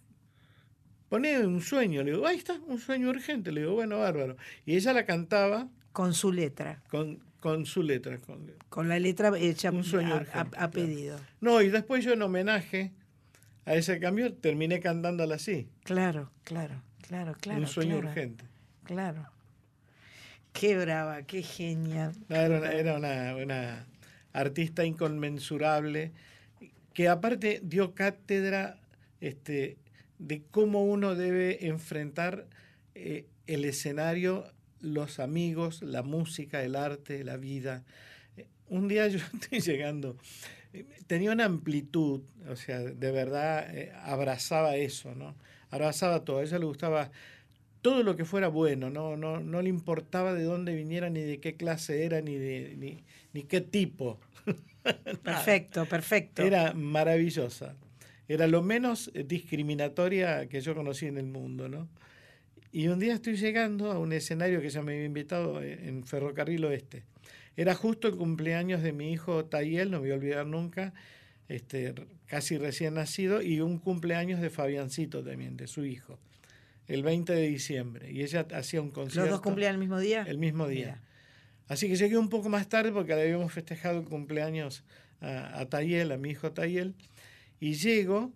poné 1.09 1.39
un 1.47 1.61
sueño. 1.63 2.03
Le 2.03 2.13
digo, 2.13 2.27
ahí 2.27 2.37
está, 2.37 2.55
un 2.67 2.79
sueño 2.79 3.09
urgente. 3.09 3.53
Le 3.53 3.63
digo, 3.63 3.75
bueno, 3.75 3.99
bárbaro. 4.01 4.37
Y 4.67 4.75
ella 4.77 4.93
la 4.93 5.07
cantaba 5.07 5.69
Con 5.93 6.13
su 6.15 6.33
letra, 6.33 6.83
con, 6.91 7.21
con 7.41 7.65
su 7.67 7.83
letra. 7.83 8.19
con- 8.19 8.53
con 8.69 8.89
la 8.89 8.99
letra 8.99 9.33
hecha 9.39 9.71
Un 9.71 9.85
sueño 9.85 10.15
a- 10.15 10.19
a- 10.19 10.21
urgente, 10.21 10.41
a, 10.41 10.51
claro. 10.51 10.71
pedido. 10.73 11.21
No, 11.41 11.63
y 11.63 11.69
después 11.71 12.05
yo 12.05 12.13
en 12.13 12.23
homenaje 12.23 12.93
a 13.67 13.75
ese 13.75 13.99
cambio 14.01 14.35
terminé 14.35 14.81
cantándola 14.81 15.37
así. 15.37 15.69
Claro, 15.85 16.31
claro, 16.43 16.83
claro, 17.03 17.35
claro. 17.41 17.61
un 17.61 17.67
sueño 17.69 17.93
claro, 18.01 18.09
urgente. 18.09 18.45
Claro. 18.85 19.31
Qué 20.53 20.77
brava, 20.77 21.23
qué 21.23 21.43
genial. 21.43 22.13
No, 22.29 22.37
Era, 22.37 22.59
una, 22.59 22.73
era 22.73 22.97
una- 22.97 23.37
una 23.37 23.87
artista 24.33 24.85
inconmensurable 24.85 26.13
que 26.95 27.09
aparte 27.09 27.61
dio 27.63 27.95
cátedra 27.95 28.81
este, 29.21 29.79
de 30.19 30.43
cómo 30.51 30.85
uno 30.85 31.15
debe 31.15 31.67
enfrentar 31.67 32.47
eh, 32.95 33.27
el 33.47 33.65
escenario, 33.65 34.45
los 34.81 35.19
amigos, 35.19 35.83
la 35.83 36.03
música, 36.03 36.63
el 36.63 36.77
arte, 36.77 37.25
la 37.25 37.37
vida. 37.37 37.85
Eh, 38.37 38.47
Un 38.69 38.89
día 38.89 39.09
yo 39.09 39.19
estoy 39.35 39.61
llegando, 39.61 40.17
eh, 40.73 40.87
tenía 41.07 41.33
una 41.33 41.45
amplitud, 41.47 42.23
o 42.49 42.57
sea, 42.57 42.81
de 42.81 43.13
verdad 43.13 43.77
eh, 43.77 43.93
abrazaba 44.03 44.77
eso, 44.77 45.15
¿no? 45.15 45.35
Abrazaba 45.71 46.25
todo, 46.25 46.39
a 46.39 46.43
ella 46.45 46.59
le 46.59 46.67
gustaba 46.67 47.11
todo 47.83 48.03
lo 48.03 48.17
que 48.17 48.25
fuera 48.25 48.49
bueno, 48.49 48.91
no, 48.91 49.17
no, 49.17 49.41
no 49.41 49.63
le 49.63 49.69
importaba 49.69 50.35
de 50.35 50.45
dónde 50.45 50.75
viniera, 50.75 51.11
ni 51.11 51.23
de 51.23 51.41
qué 51.41 51.57
clase 51.57 52.05
era, 52.05 52.21
ni 52.23 52.37
de 52.37 52.75
ni, 52.79 53.05
ni 53.33 53.45
qué 53.45 53.61
tipo. 53.61 54.19
Perfecto, 55.23 55.87
perfecto. 55.87 56.43
Era 56.43 56.75
maravillosa. 56.75 57.75
Era 58.29 58.47
lo 58.47 58.63
menos 58.63 59.11
eh, 59.15 59.25
discriminatoria 59.25 60.47
que 60.49 60.61
yo 60.61 60.75
conocí 60.75 61.07
en 61.07 61.19
el 61.19 61.27
mundo, 61.27 61.69
¿no? 61.69 61.89
Y 62.73 62.89
un 62.89 62.99
día 62.99 63.15
estoy 63.15 63.37
llegando 63.37 63.93
a 63.93 63.99
un 63.99 64.13
escenario 64.13 64.61
que 64.61 64.69
ya 64.69 64.83
me 64.83 64.95
había 64.95 65.05
invitado 65.05 65.63
eh, 65.63 65.89
en 65.89 66.05
Ferrocarril 66.05 66.65
Oeste. 66.65 67.05
Era 67.57 67.75
justo 67.75 68.09
el 68.09 68.17
cumpleaños 68.17 68.83
de 68.83 68.93
mi 68.93 69.13
hijo 69.13 69.45
Tayel, 69.45 69.91
no 69.91 69.99
me 69.99 70.09
voy 70.09 70.11
a 70.11 70.15
olvidar 70.15 70.47
nunca, 70.47 70.93
este, 71.49 71.95
casi 72.27 72.59
recién 72.59 72.95
nacido, 72.95 73.43
y 73.43 73.61
un 73.61 73.79
cumpleaños 73.79 74.41
de 74.41 74.51
Fabiancito 74.51 75.23
también, 75.23 75.57
de 75.57 75.69
su 75.69 75.85
hijo, 75.85 76.19
el 76.89 77.05
20 77.05 77.33
de 77.33 77.47
diciembre. 77.47 78.11
Y 78.11 78.23
ella 78.23 78.47
hacía 78.53 78.83
un 78.83 78.91
concierto. 78.91 79.21
¿Los 79.21 79.31
dos 79.31 79.41
cumplían 79.41 79.75
el 79.75 79.79
mismo 79.79 80.01
día? 80.01 80.25
El 80.27 80.39
mismo 80.39 80.67
día. 80.67 80.87
Mira. 80.87 81.14
Así 81.69 81.89
que 81.89 81.97
llegué 81.97 82.19
un 82.19 82.29
poco 82.29 82.49
más 82.49 82.69
tarde 82.69 82.93
porque 82.93 83.15
le 83.15 83.23
habíamos 83.23 83.53
festejado 83.53 83.99
el 84.01 84.05
cumpleaños 84.05 84.85
a, 85.21 85.59
a 85.61 85.67
Tayel, 85.69 86.13
a 86.13 86.19
mi 86.19 86.31
hijo 86.31 86.53
Tayel, 86.53 86.95
y 87.61 87.75
llego 87.75 88.33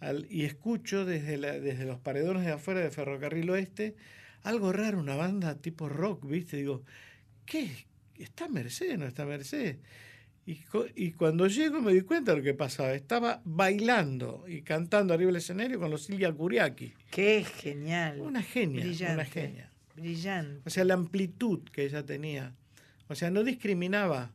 al- 0.00 0.26
y 0.30 0.44
escucho 0.44 1.04
desde, 1.04 1.36
la- 1.36 1.58
desde 1.60 1.84
los 1.84 1.98
paredones 2.00 2.44
de 2.46 2.52
afuera 2.52 2.80
de 2.80 2.90
Ferrocarril 2.90 3.50
Oeste 3.50 3.96
algo 4.42 4.72
raro, 4.72 4.98
una 4.98 5.16
banda 5.16 5.54
tipo 5.56 5.88
rock, 5.88 6.26
¿viste? 6.26 6.56
Digo, 6.58 6.82
¿qué? 7.46 7.70
¿Está 8.16 8.46
Mercedes? 8.48 8.98
¿No 8.98 9.06
está 9.06 9.24
Mercedes? 9.24 9.78
Y 10.46 11.12
cuando 11.12 11.46
llego 11.46 11.80
me 11.80 11.94
di 11.94 12.02
cuenta 12.02 12.32
de 12.32 12.38
lo 12.38 12.44
que 12.44 12.52
pasaba. 12.52 12.92
Estaba 12.92 13.40
bailando 13.46 14.44
y 14.46 14.60
cantando 14.60 15.14
arriba 15.14 15.28
del 15.28 15.36
escenario 15.36 15.80
con 15.80 15.90
los 15.90 16.04
Silvia 16.04 16.30
Curiaki. 16.32 16.92
Qué 17.10 17.44
genial. 17.44 18.20
Una 18.20 18.42
genia, 18.42 18.84
Brillante. 18.84 19.14
una 19.14 19.24
genia. 19.24 19.70
Brillante. 19.96 20.62
O 20.66 20.70
sea, 20.70 20.84
la 20.84 20.94
amplitud 20.94 21.60
que 21.72 21.84
ella 21.84 22.04
tenía. 22.04 22.52
O 23.08 23.14
sea, 23.14 23.30
no 23.30 23.44
discriminaba, 23.44 24.30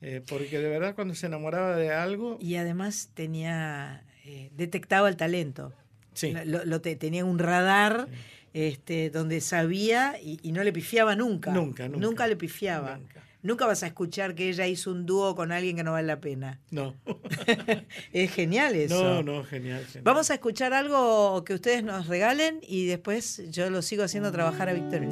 eh, 0.00 0.22
porque 0.28 0.58
de 0.58 0.68
verdad 0.68 0.94
cuando 0.94 1.14
se 1.14 1.26
enamoraba 1.26 1.76
de 1.76 1.92
algo, 1.92 2.38
Y 2.40 2.56
además 2.56 3.10
tenía, 3.14 4.04
eh, 4.24 4.50
detectaba 4.56 5.08
el 5.08 5.16
talento. 5.16 5.72
sí, 6.14 6.32
Lo, 6.44 6.64
lo 6.64 6.80
te- 6.80 6.96
tenía 6.96 7.24
un 7.24 7.38
radar 7.38 8.08
este, 8.54 9.10
donde 9.10 9.40
sabía 9.40 10.16
y, 10.20 10.50
no 10.52 10.64
le 10.64 10.72
pifiaba 10.72 11.14
nunca. 11.14 11.52
Nunca, 11.52 11.86
nunca. 11.88 12.00
Nunca 12.06 12.26
le 12.26 12.36
pifiaba. 12.36 12.96
Nunca. 12.98 13.22
Vas 13.42 13.82
a 13.82 13.86
escuchar 13.86 14.34
que 14.34 14.48
ella 14.48 14.66
hizo 14.66 14.90
un 14.90 15.06
dúo 15.06 15.34
con 15.34 15.52
alguien 15.52 15.76
que 15.76 15.84
no 15.84 15.92
vale 15.92 16.06
la 16.06 16.20
pena. 16.20 16.60
No. 16.70 16.94
es 18.12 18.30
genial 18.32 18.74
eso. 18.74 19.02
No, 19.02 19.22
no, 19.22 19.44
genial, 19.44 19.84
Vamos 20.02 20.30
a 20.30 20.34
escuchar 20.34 20.72
algo 20.72 21.44
que 21.44 21.54
ustedes 21.54 21.82
nos 21.84 22.06
regalen 22.06 22.60
y 22.62 22.86
después 22.86 23.42
yo 23.50 23.70
lo 23.70 23.82
sigo 23.82 24.04
haciendo 24.04 24.32
trabajar 24.32 24.68
a 24.68 24.72
Víctor. 24.72 25.02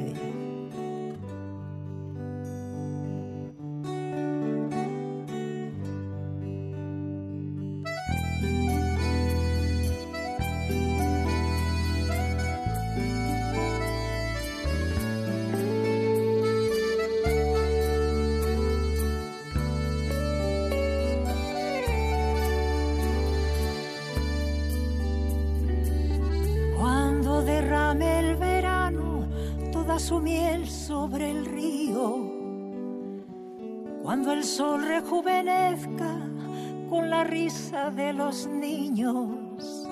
Rejuvenezca 34.99 36.15
con 36.89 37.11
la 37.11 37.23
risa 37.23 37.91
de 37.91 38.13
los 38.13 38.47
niños 38.47 39.87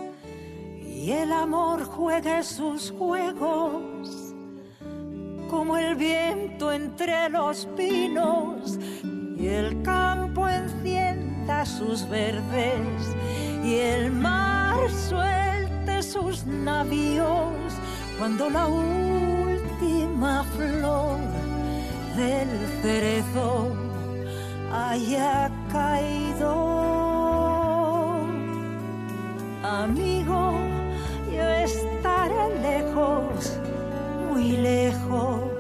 y 0.82 1.12
el 1.12 1.32
amor 1.32 1.84
juegue 1.84 2.42
sus 2.42 2.92
juegos 2.98 4.34
como 5.48 5.78
el 5.78 5.96
viento 5.96 6.72
entre 6.72 7.30
los 7.30 7.68
pinos 7.78 8.80
y 9.38 9.46
el 9.46 9.84
campo 9.84 10.50
encienda 10.50 11.66
sus 11.68 12.10
verdes 12.10 13.16
y 13.64 13.76
el 13.76 14.12
mar 14.12 14.90
suelte 14.90 16.02
sus 16.02 16.48
navíos 16.48 17.74
cuando 18.18 18.50
la 18.50 18.66
última 18.66 20.44
flor 20.56 21.20
del 22.18 22.50
cerezo 22.82 23.85
haya 24.76 25.50
caído. 25.72 26.54
Amigo, 29.64 30.54
yo 31.34 31.44
estaré 31.68 32.60
lejos, 32.62 33.60
muy 34.30 34.58
lejos 34.58 35.55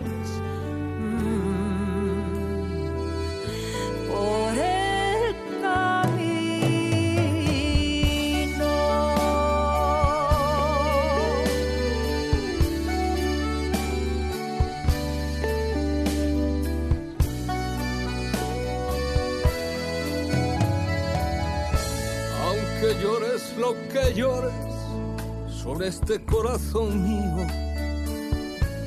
sobre 25.76 25.90
este 25.90 26.24
corazón 26.24 27.04
mío, 27.04 27.46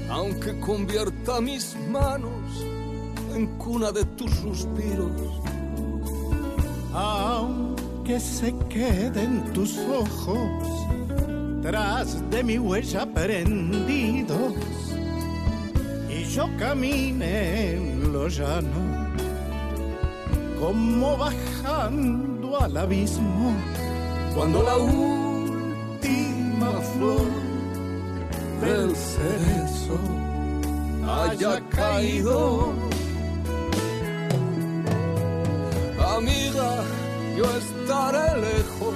aunque 0.09 0.59
convierta 0.59 1.39
mis 1.39 1.77
manos 1.91 2.65
en 3.35 3.47
cuna 3.59 3.93
de 3.93 4.07
tus 4.17 4.31
suspiros. 4.31 5.13
Aunque 6.95 8.19
se 8.19 8.55
queden 8.71 9.53
tus 9.53 9.77
ojos 9.81 10.89
tras 11.61 12.31
de 12.31 12.43
mi 12.43 12.59
huella 12.59 13.05
prendidos 13.05 14.55
y 16.09 16.25
yo 16.25 16.49
camine 16.59 17.73
en 17.73 18.13
lo 18.15 18.29
llano 18.29 19.13
como 20.59 21.19
bajando 21.19 22.59
al 22.59 22.77
abismo 22.79 23.53
cuando 24.35 24.63
la 24.63 24.77
última 24.79 26.38
flor 26.73 27.27
del 28.61 28.95
cerezo 28.95 29.99
haya 31.09 31.61
caído. 31.71 32.73
Amiga, 36.17 36.71
yo 37.37 37.45
estaré 37.57 38.41
lejos, 38.41 38.95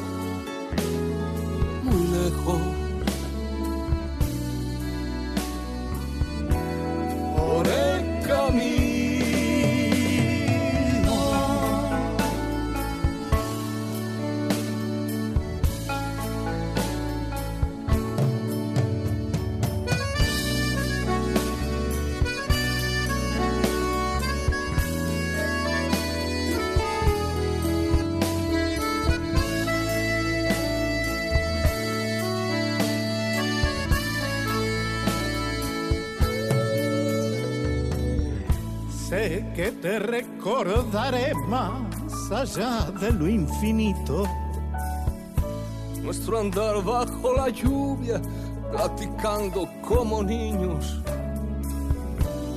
que 39.54 39.70
te 39.70 39.98
recordaré 39.98 41.34
más 41.46 42.30
allá 42.30 42.90
de 43.00 43.12
lo 43.12 43.28
infinito. 43.28 44.24
Nuestro 46.02 46.40
andar 46.40 46.82
bajo 46.82 47.34
la 47.36 47.48
lluvia, 47.50 48.20
platicando 48.70 49.68
como 49.86 50.22
niños. 50.22 51.02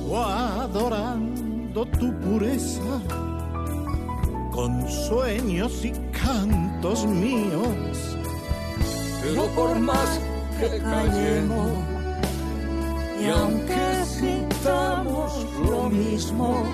O 0.08 0.18
adorando 0.18 1.84
tu 1.86 2.12
pureza, 2.20 3.00
con 4.52 4.88
sueños 4.88 5.84
y 5.84 5.92
cantos 6.12 7.04
míos. 7.06 8.16
Pero 9.22 9.46
por 9.54 9.78
más 9.78 10.20
que 10.58 10.78
callemos, 10.78 11.70
y 13.20 13.28
aunque 13.28 14.04
sintamos 14.04 15.46
lo 15.68 15.90
mismo, 15.90 16.64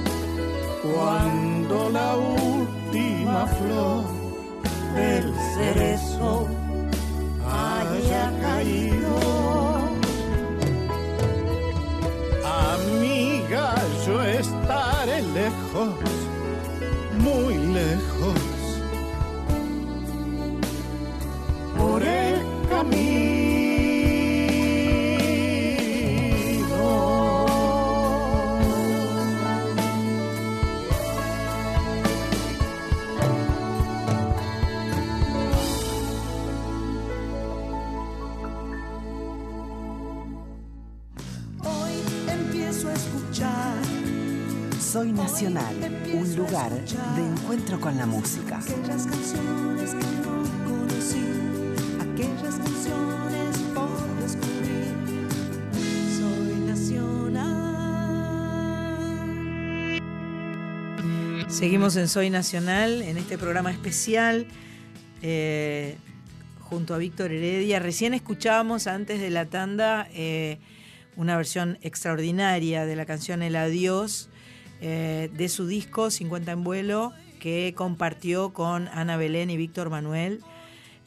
cuando 0.82 1.90
la 1.90 2.16
última 2.16 3.46
flor 3.46 4.04
del 4.94 5.32
cerezo 5.54 6.48
haya 7.46 8.32
caído. 8.40 9.31
Lugar 46.68 46.84
de 47.16 47.26
encuentro 47.26 47.80
con 47.80 47.96
la 47.98 48.06
música. 48.06 48.58
Aquellas 48.58 49.06
canciones 49.06 49.90
que 49.90 50.06
no 50.22 50.44
conocí, 50.64 51.24
aquellas 52.00 52.56
canciones 52.56 53.56
por 53.74 53.90
descubrir. 54.20 54.94
Soy 56.16 56.54
Nacional. 56.66 57.60
Seguimos 61.48 61.96
en 61.96 62.08
Soy 62.08 62.30
Nacional, 62.30 63.02
en 63.02 63.18
este 63.18 63.36
programa 63.38 63.70
especial. 63.70 64.46
Eh, 65.22 65.96
junto 66.60 66.94
a 66.94 66.98
Víctor 66.98 67.32
Heredia. 67.32 67.78
Recién 67.80 68.14
escuchábamos 68.14 68.86
antes 68.86 69.20
de 69.20 69.28
la 69.30 69.44
tanda 69.44 70.08
eh, 70.14 70.58
una 71.16 71.36
versión 71.36 71.78
extraordinaria 71.82 72.86
de 72.86 72.96
la 72.96 73.04
canción 73.04 73.42
El 73.42 73.56
Adiós 73.56 74.30
eh, 74.82 75.30
de 75.32 75.48
su 75.48 75.66
disco 75.66 76.10
50 76.10 76.52
en 76.52 76.64
vuelo 76.64 77.12
que 77.40 77.72
compartió 77.76 78.52
con 78.52 78.88
Ana 78.88 79.16
Belén 79.16 79.48
y 79.50 79.56
Víctor 79.56 79.88
Manuel. 79.88 80.40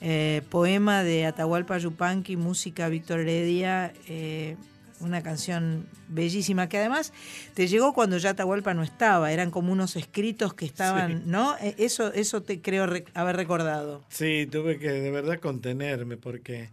Eh, 0.01 0.41
poema 0.49 1.03
de 1.03 1.25
Atahualpa 1.25 1.77
Yupanqui, 1.77 2.35
música 2.35 2.89
Víctor 2.89 3.19
Heredia, 3.21 3.93
eh, 4.07 4.55
una 4.99 5.21
canción 5.23 5.87
bellísima 6.09 6.67
que 6.69 6.77
además 6.77 7.11
te 7.53 7.67
llegó 7.67 7.93
cuando 7.93 8.17
ya 8.17 8.31
Atahualpa 8.31 8.73
no 8.73 8.83
estaba, 8.83 9.31
eran 9.31 9.51
como 9.51 9.71
unos 9.71 9.95
escritos 9.95 10.53
que 10.53 10.65
estaban, 10.65 11.19
Sí. 11.19 11.23
¿no? 11.25 11.55
Eh, 11.57 11.75
Eso, 11.77 12.11
eso 12.13 12.41
te 12.43 12.61
creo 12.61 12.85
re- 12.87 13.05
haber 13.13 13.35
recordado. 13.35 14.03
Sí, 14.09 14.47
tuve 14.51 14.79
que 14.79 14.89
de 14.91 15.11
verdad 15.11 15.39
contenerme 15.39 16.17
porque 16.17 16.69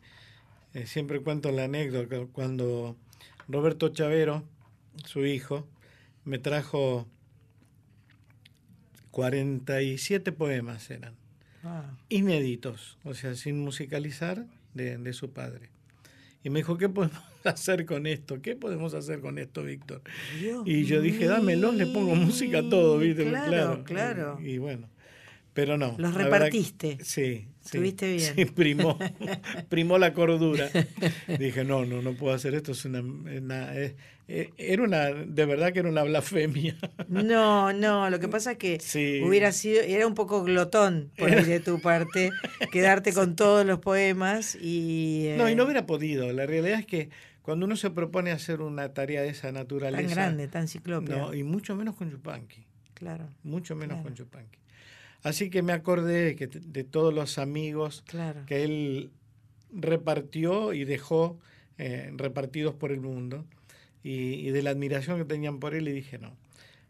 eh, 0.75 0.87
siempre 0.87 1.21
cuento 1.21 1.51
la 1.53 1.65
anécdota 1.65 2.17
cuando 2.33 2.97
Roberto 3.49 3.89
Chavero, 3.91 4.43
su 5.05 5.25
hijo, 5.27 5.67
me 6.25 6.39
trajo 6.39 7.07
47 9.11 10.33
poemas 10.33 10.91
eran 10.91 11.15
Ah, 11.65 11.97
inéditos, 12.09 12.99
o 13.05 13.15
sea, 13.15 13.37
sin 13.37 13.61
musicalizar 13.61 14.47
de, 14.75 14.99
de 14.99 15.13
su 15.13 15.31
padre. 15.33 15.71
Y 16.43 16.51
me 16.51 16.59
dijo, 16.59 16.77
¿qué 16.77 16.89
podemos 16.89 17.23
hacer 17.45 17.87
con 17.87 18.09
esto? 18.09 18.43
¿Qué 18.43 18.57
podemos 18.57 18.95
hacer 18.95 19.21
con 19.21 19.39
esto, 19.39 19.63
Víctor? 19.63 20.03
Y 20.65 20.85
yo 20.87 21.01
dije, 21.01 21.27
dámelos, 21.27 21.77
le 21.77 21.87
pongo 21.87 22.17
música 22.17 22.59
a 22.59 22.69
todo, 22.69 22.99
¿viste? 22.99 23.29
Claro, 23.29 23.85
claro. 23.85 24.39
Y, 24.43 24.55
y 24.55 24.59
bueno, 24.59 24.89
pero 25.55 25.77
no. 25.77 25.95
Los 25.99 26.15
repartiste. 26.15 26.99
que- 26.99 27.05
sí, 27.05 27.47
sí. 27.61 27.67
Estuviste 27.67 28.13
bien. 28.15 28.35
Sí, 28.35 28.45
primó, 28.55 28.99
primó 29.69 29.99
la 29.99 30.13
cordura. 30.15 30.69
Dije, 31.39 31.65
no, 31.65 31.85
no, 31.85 32.03
no 32.03 32.15
puedo 32.15 32.35
hacer 32.35 32.55
esto. 32.55 32.73
Es 32.73 32.85
una, 32.85 33.01
una- 33.01 33.75
eh, 33.77 33.97
era 34.57 34.83
una, 34.85 35.07
de 35.11 35.45
verdad 35.45 35.73
que 35.73 35.81
era 35.81 35.89
una 35.91 36.05
blasfemia. 36.05 36.77
No, 37.09 37.73
no, 37.73 38.09
lo 38.09 38.19
que 38.21 38.29
pasa 38.29 38.53
es 38.53 38.59
que 38.59 38.79
Sí. 38.81 39.21
hubiera 39.23 39.53
sido, 39.53 39.83
era 39.83 40.07
un 40.07 40.15
poco 40.15 40.43
glotón 40.43 41.11
por 41.19 41.29
ahí 41.31 41.45
de 41.45 41.61
tu 41.61 41.81
parte, 41.81 42.31
quedarte 42.71 43.13
con 43.13 43.37
todos 43.37 43.67
los 43.67 43.81
poemas 43.81 44.57
y... 44.61 45.27
eh, 45.27 45.35
No, 45.37 45.51
y 45.51 45.55
no 45.55 45.65
hubiera 45.65 45.85
podido. 45.87 46.33
La 46.33 46.47
realidad 46.47 46.79
es 46.79 46.87
que 46.87 47.11
cuando 47.43 47.67
uno 47.67 47.77
se 47.77 47.91
propone 47.91 48.31
hacer 48.31 48.63
una 48.63 48.95
tarea 48.95 49.21
de 49.23 49.29
esa 49.31 49.51
naturaleza. 49.53 50.03
Tan 50.07 50.11
grande, 50.15 50.49
tan 50.49 50.69
ciclópea. 50.69 51.17
No, 51.17 51.35
y 51.35 51.43
mucho 51.43 51.75
menos 51.75 51.97
con 51.97 52.09
Yupanqui. 52.11 52.65
Claro. 52.95 53.29
Mucho 53.43 53.75
menos 53.75 53.97
Claro. 53.97 54.03
con 54.05 54.15
Yupanqui. 54.15 54.59
Así 55.23 55.51
que 55.51 55.63
me 55.63 55.73
acordé 55.73 56.25
de, 56.25 56.37
que, 56.37 56.47
de 56.49 56.85
todos 56.85 57.13
los 57.15 57.39
amigos 57.39 58.03
Claro. 58.07 58.45
que 58.47 58.65
él 58.65 59.11
repartió 59.73 60.73
y 60.73 60.85
dejó 60.85 61.39
eh, 61.79 62.11
repartidos 62.15 62.75
por 62.75 62.93
el 62.93 63.01
mundo 63.01 63.47
y, 64.03 64.35
y 64.47 64.51
de 64.51 64.63
la 64.63 64.71
admiración 64.71 65.19
que 65.19 65.25
tenían 65.25 65.59
por 65.61 65.75
él 65.75 65.89
y 65.89 65.93
dije 65.93 66.19
no. 66.19 66.37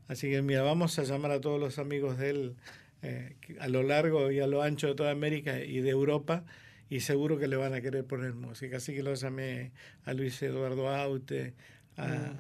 Así 0.08 0.30
que 0.30 0.42
mira, 0.42 0.62
vamos 0.62 0.98
a 0.98 1.04
llamar 1.04 1.30
a 1.30 1.40
todos 1.40 1.60
los 1.60 1.78
amigos 1.78 2.18
de 2.18 2.30
él 2.30 2.56
eh, 3.02 3.36
a 3.60 3.68
lo 3.68 3.82
largo 3.82 4.30
y 4.30 4.40
a 4.40 4.46
lo 4.46 4.62
ancho 4.62 4.88
de 4.88 4.94
toda 4.94 5.10
América 5.10 5.60
y 5.60 5.80
de 5.80 5.90
Europa 5.90 6.44
y 6.90 7.00
seguro 7.00 7.38
que 7.38 7.48
le 7.48 7.56
van 7.56 7.72
a 7.74 7.80
querer 7.80 8.04
poner 8.04 8.34
música. 8.34 8.76
Así 8.78 8.94
que 8.94 9.02
lo 9.02 9.14
llamé 9.14 9.72
a 10.04 10.12
Luis 10.12 10.42
Eduardo 10.42 10.88
Aute, 10.90 11.54
a, 11.96 12.34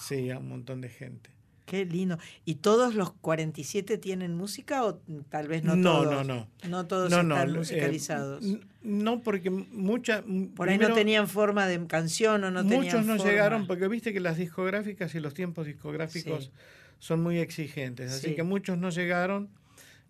sí, 0.00 0.30
a 0.30 0.38
un 0.38 0.48
montón 0.48 0.80
de 0.80 0.88
gente. 0.88 1.30
Qué 1.68 1.84
lindo. 1.84 2.18
¿Y 2.44 2.56
todos 2.56 2.94
los 2.94 3.12
47 3.12 3.98
tienen 3.98 4.34
música 4.34 4.84
o 4.84 4.96
tal 5.28 5.48
vez 5.48 5.62
no, 5.62 5.76
No, 5.76 6.00
todos? 6.02 6.26
no, 6.26 6.34
no. 6.34 6.48
No 6.68 6.86
todos 6.86 7.10
No, 7.10 7.22
no, 7.22 7.34
están 7.36 7.50
eh, 7.50 7.58
musicalizados. 7.58 8.44
no, 8.82 9.20
porque 9.20 9.50
muchas... 9.50 10.22
Por 10.56 10.68
ahí 10.70 10.78
no 10.78 10.92
tenían 10.94 11.28
forma 11.28 11.66
de 11.66 11.86
canción 11.86 12.42
o 12.44 12.50
no 12.50 12.62
tenían 12.62 12.84
Muchos 12.84 13.04
no 13.06 13.16
forma. 13.16 13.30
llegaron 13.30 13.66
porque 13.66 13.86
viste 13.88 14.12
que 14.12 14.20
las 14.20 14.36
discográficas 14.38 15.14
y 15.14 15.20
los 15.20 15.34
tiempos 15.34 15.66
discográficos 15.66 16.44
Sí. 16.46 16.50
son 16.98 17.22
muy 17.22 17.38
exigentes, 17.38 18.12
así 18.12 18.28
Sí. 18.28 18.34
que 18.34 18.42
muchos 18.42 18.78
no 18.78 18.88
llegaron 18.90 19.50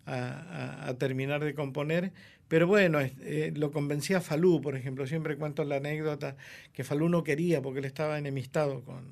a, 0.05 0.15
a- 0.15 0.87
a 0.89 0.97
terminar 0.97 1.43
de 1.43 1.53
componer, 1.53 2.13
pero 2.47 2.65
bueno, 2.65 2.99
eh, 2.99 3.53
lo 3.55 3.71
convencía 3.71 4.21
Falú, 4.21 4.59
por 4.59 4.75
ejemplo, 4.75 5.05
siempre 5.05 5.37
cuento 5.37 5.63
la 5.65 5.75
anécdota 5.75 6.35
que 6.73 6.83
Falú 6.83 7.09
no 7.09 7.23
quería 7.23 7.61
porque 7.61 7.77
él 7.79 7.85
estaba 7.85 8.17
enemistado 8.17 8.81
con, 8.83 9.03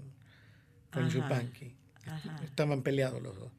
con. 0.92 1.08
Yupanqui, 1.10 1.76
Ajá. 2.08 2.40
estaban 2.44 2.82
peleados 2.84 3.22
los 3.22 3.36
dos. 3.38 3.52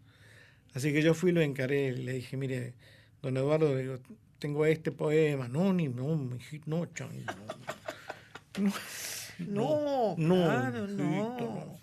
Así 0.74 0.92
que 0.92 1.02
yo 1.02 1.14
fui 1.14 1.30
y 1.30 1.34
lo 1.34 1.40
encaré, 1.40 1.92
le 1.92 2.12
dije, 2.12 2.36
mire, 2.36 2.74
don 3.22 3.36
Eduardo, 3.36 3.76
digo, 3.76 3.98
tengo 4.38 4.64
este 4.66 4.92
poema, 4.92 5.48
no, 5.48 5.72
ni, 5.72 5.88
no, 5.88 6.14
no, 6.66 6.86
chango, 6.86 7.14
no. 8.58 8.72
No, 9.38 10.14
No, 10.18 10.34
claro, 10.44 10.84
hijito, 10.84 11.02
no. 11.04 11.38
no. 11.38 11.78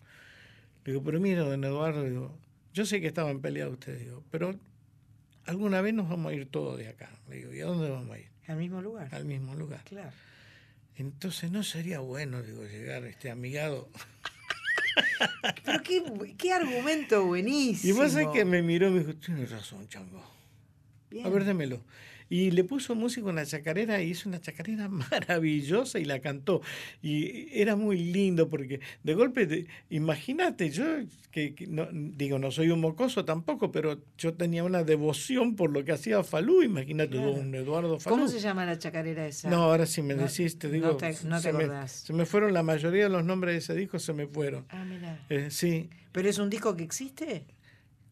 Digo, 0.85 1.03
pero 1.03 1.19
mira, 1.19 1.41
don 1.41 1.63
Eduardo, 1.63 2.03
digo, 2.03 2.37
yo 2.73 2.85
sé 2.85 3.01
que 3.01 3.07
estaban 3.07 3.39
peleados 3.41 3.73
ustedes, 3.73 4.01
digo, 4.01 4.23
pero 4.29 4.55
alguna 5.45 5.81
vez 5.81 5.93
nos 5.93 6.09
vamos 6.09 6.31
a 6.31 6.35
ir 6.35 6.47
todos 6.49 6.77
de 6.77 6.89
acá. 6.89 7.09
Le 7.29 7.37
digo, 7.37 7.53
¿y 7.53 7.61
a 7.61 7.65
dónde 7.65 7.89
vamos 7.89 8.11
a 8.15 8.19
ir? 8.19 8.27
Al 8.47 8.57
mismo 8.57 8.81
lugar. 8.81 9.07
Al 9.13 9.25
mismo 9.25 9.55
lugar. 9.55 9.81
Claro. 9.85 10.11
Entonces 10.97 11.51
no 11.51 11.63
sería 11.63 11.99
bueno, 11.99 12.41
digo, 12.43 12.63
llegar 12.65 13.03
este 13.05 13.31
amigado. 13.31 13.89
Pero 15.63 15.81
qué, 15.83 16.03
qué 16.37 16.53
argumento 16.53 17.21
Y 17.21 17.25
buenísimo. 17.25 18.01
vos 18.01 18.11
sabés 18.11 18.27
que 18.33 18.45
me 18.45 18.61
miró 18.61 18.87
y 18.87 18.91
me 18.91 18.99
dijo, 18.99 19.13
tienes 19.15 19.51
razón, 19.51 19.87
chango. 19.87 20.23
Bien. 21.09 21.25
A 21.25 21.29
ver, 21.29 21.43
démelo. 21.45 21.81
Y 22.29 22.51
le 22.51 22.63
puso 22.63 22.95
música 22.95 23.27
una 23.27 23.45
chacarera 23.45 24.01
y 24.01 24.09
hizo 24.11 24.27
una 24.29 24.41
chacarera 24.41 24.89
maravillosa 25.11 25.99
y 25.99 26.05
la 26.05 26.19
cantó. 26.19 26.61
Y 27.01 27.47
era 27.59 27.75
muy 27.75 27.97
lindo 27.99 28.49
porque 28.49 28.79
de 29.03 29.13
golpe, 29.13 29.45
te- 29.45 29.67
imagínate, 29.89 30.69
yo 30.71 30.85
que, 31.31 31.53
que 31.53 31.67
no, 31.67 31.87
digo, 31.91 32.39
no 32.39 32.49
soy 32.49 32.69
un 32.69 32.79
mocoso 32.79 33.25
tampoco, 33.25 33.71
pero 33.71 33.99
yo 34.17 34.33
tenía 34.33 34.63
una 34.63 34.83
devoción 34.83 35.55
por 35.55 35.69
lo 35.71 35.83
que 35.85 35.91
hacía 35.91 36.23
Falú. 36.23 36.63
Imagínate, 36.63 37.11
Claro. 37.11 37.33
don 37.33 37.53
Eduardo 37.53 37.99
Falú. 37.99 38.15
¿Cómo 38.15 38.27
se 38.27 38.39
llama 38.39 38.65
la 38.65 38.79
chacarera 38.79 39.27
esa? 39.27 39.49
No, 39.49 39.63
ahora 39.63 39.85
sí 39.85 40.01
me 40.01 40.15
No- 40.15 40.23
decís, 40.23 40.57
te 40.57 40.67
no 40.67 40.73
digo. 40.73 40.97
te- 40.97 41.13
no 41.25 41.37
te 41.37 41.41
se, 41.43 41.53
me, 41.53 41.63
acordás. 41.65 41.91
se 41.91 42.13
me 42.13 42.25
fueron 42.25 42.53
la 42.53 42.63
mayoría 42.63 43.03
de 43.03 43.09
los 43.09 43.23
nombres 43.25 43.53
de 43.53 43.57
ese 43.59 43.75
disco, 43.75 43.99
se 43.99 44.13
me 44.13 44.27
fueron. 44.27 44.65
Ah, 44.69 44.83
mira. 44.83 45.19
Eh, 45.29 45.47
sí, 45.51 45.89
¿Pero 46.11 46.29
es 46.29 46.37
un 46.39 46.49
disco 46.49 46.75
que 46.77 46.83
existe? 46.83 47.43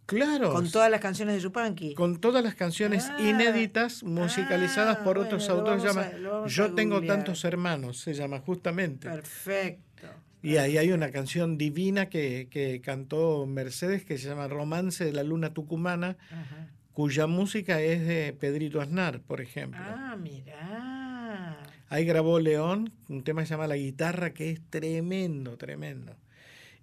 Claro. 0.06 0.52
Con 0.54 0.70
todas 0.72 0.90
las 0.92 1.00
canciones 1.02 1.36
de 1.36 1.42
Yupanqui. 1.42 1.94
con 1.96 2.20
todas 2.20 2.44
las 2.44 2.56
canciones 2.56 3.08
Ah, 3.10 3.18
inéditas 3.22 4.04
musicalizadas 4.04 4.98
por 4.98 5.18
ah, 5.18 5.22
otros 5.22 5.48
bueno, 5.48 5.64
lo 5.64 5.72
autores. 5.72 5.96
llama 5.96 6.46
a 6.46 6.48
Yo 6.48 6.74
tengo 6.74 6.96
googlear. 6.96 7.18
tantos 7.18 7.44
hermanos, 7.46 8.00
se 8.00 8.14
llama 8.14 8.40
justamente. 8.40 9.10
Perfecto. 9.10 10.08
Y 10.42 10.58
ahí 10.58 10.78
hay 10.78 10.92
una 10.92 11.10
canción 11.12 11.58
divina 11.58 12.10
que, 12.10 12.48
que 12.52 12.82
cantó 12.82 13.46
Mercedes 13.46 14.04
que 14.04 14.18
se 14.18 14.28
llama 14.28 14.48
Romance 14.50 15.06
de 15.06 15.14
la 15.14 15.24
Luna 15.24 15.54
Tucumana, 15.54 16.18
Ajá. 16.32 16.68
cuya 16.92 17.28
música 17.28 17.80
es 17.82 18.06
de 18.06 18.34
Pedrito 18.38 18.82
Aznar, 18.82 19.22
por 19.22 19.40
ejemplo. 19.40 19.80
Ah, 19.82 20.18
mirá. 20.22 21.60
Ahí 21.88 22.04
grabó 22.06 22.40
León 22.40 22.92
un 23.08 23.24
tema 23.24 23.42
que 23.42 23.48
se 23.48 23.54
llama 23.54 23.68
La 23.68 23.78
Guitarra, 23.78 24.34
que 24.34 24.50
es 24.52 24.62
tremendo, 24.70 25.56
tremendo. 25.58 26.16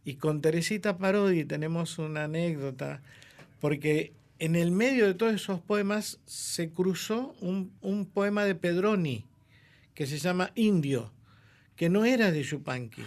Y 0.04 0.14
con 0.14 0.40
Teresita 0.40 0.96
Parodi 0.98 1.44
tenemos 1.44 1.98
una 1.98 2.24
anécdota, 2.24 3.02
porque 3.60 4.12
en 4.38 4.56
el 4.56 4.70
medio 4.70 5.06
de 5.06 5.14
todos 5.14 5.34
esos 5.34 5.60
poemas 5.60 6.18
se 6.24 6.70
cruzó 6.70 7.34
un, 7.40 7.70
un 7.82 8.06
poema 8.06 8.44
de 8.44 8.54
Pedroni, 8.54 9.24
que 9.94 10.06
se 10.06 10.18
llama 10.18 10.52
Indio, 10.54 11.12
que 11.76 11.90
no 11.90 12.04
era 12.06 12.30
de 12.30 12.42
Yupanqui. 12.42 13.02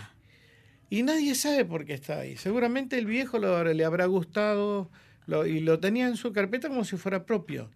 Y 0.91 1.01
nadie 1.01 1.33
sabe 1.33 1.65
por 1.65 1.85
qué 1.85 1.93
está 1.95 2.19
ahí. 2.19 2.37
Seguramente 2.37 2.99
el 2.99 3.07
viejo 3.07 3.39
lo- 3.39 3.63
le 3.73 3.83
habrá 3.85 4.05
gustado 4.05 4.91
lo- 5.25 5.47
y 5.47 5.59
lo 5.59 5.79
tenía 5.79 6.07
en 6.07 6.17
su 6.17 6.31
carpeta 6.31 6.67
como 6.69 6.85
si 6.85 6.97
fuera 6.97 7.25
propio. 7.25 7.71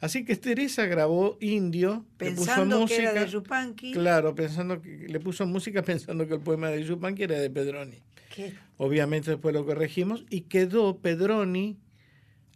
Así 0.00 0.24
que 0.24 0.34
Teresa 0.36 0.86
grabó 0.86 1.36
Indio, 1.40 2.06
le 2.18 2.30
puso 2.30 2.46
Pensando 2.46 2.86
que 2.86 2.94
era 2.96 3.10
música- 3.10 3.24
de 3.26 3.30
Yupanqui. 3.30 3.92
Claro, 3.92 4.34
pensando 4.34 4.80
que 4.80 5.06
le 5.06 5.20
puso 5.20 5.46
música 5.46 5.82
pensando 5.82 6.26
que 6.26 6.34
el 6.34 6.40
poema 6.40 6.70
de 6.70 6.82
Yupanqui 6.82 7.24
era 7.24 7.38
de 7.38 7.50
Pedroni. 7.50 7.98
¿Qué? 8.34 8.54
Obviamente 8.78 9.30
después 9.32 9.52
lo 9.54 9.66
corregimos 9.66 10.24
y 10.30 10.42
quedó 10.42 10.96
Pedroni 10.98 11.76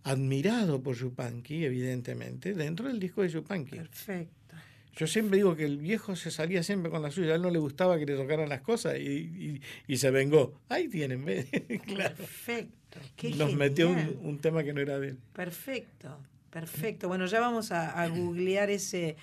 admirado 0.04 0.82
por 0.82 0.96
Yupanqui, 0.96 1.64
evidentemente, 1.64 2.54
dentro 2.54 2.88
del 2.88 3.00
disco 3.00 3.22
de 3.22 3.28
Yupanqui. 3.28 3.76
Perfecto. 3.76 4.54
Yo 4.96 5.06
siempre 5.08 5.38
digo 5.38 5.56
que 5.56 5.64
el 5.64 5.78
viejo 5.78 6.14
se 6.14 6.30
salía 6.30 6.62
siempre 6.62 6.90
con 6.90 7.02
la 7.02 7.10
suya, 7.10 7.32
a 7.32 7.34
él 7.36 7.42
no 7.42 7.50
le 7.50 7.58
gustaba 7.58 7.98
que 7.98 8.06
le 8.06 8.14
tocaran 8.14 8.48
las 8.48 8.60
cosas 8.60 8.96
y, 8.98 9.02
y- 9.02 9.60
y 9.88 9.96
se 9.96 10.10
vengó. 10.12 10.60
Ahí 10.68 10.88
tienen, 10.88 11.24
¿ves? 11.24 11.46
claro. 11.86 12.14
Perfecto. 12.14 13.00
Qué 13.16 13.30
Nos 13.30 13.54
metió 13.54 13.88
un 13.90 14.38
tema 14.38 14.62
que 14.62 14.72
no 14.72 14.80
era 14.80 15.00
de 15.00 15.08
él. 15.08 15.18
Perfecto, 15.32 16.16
perfecto. 16.50 17.08
Bueno, 17.08 17.26
ya 17.26 17.40
vamos 17.40 17.72
a, 17.72 18.00
a 18.00 18.06
googlear 18.08 18.70
ese, 18.70 19.16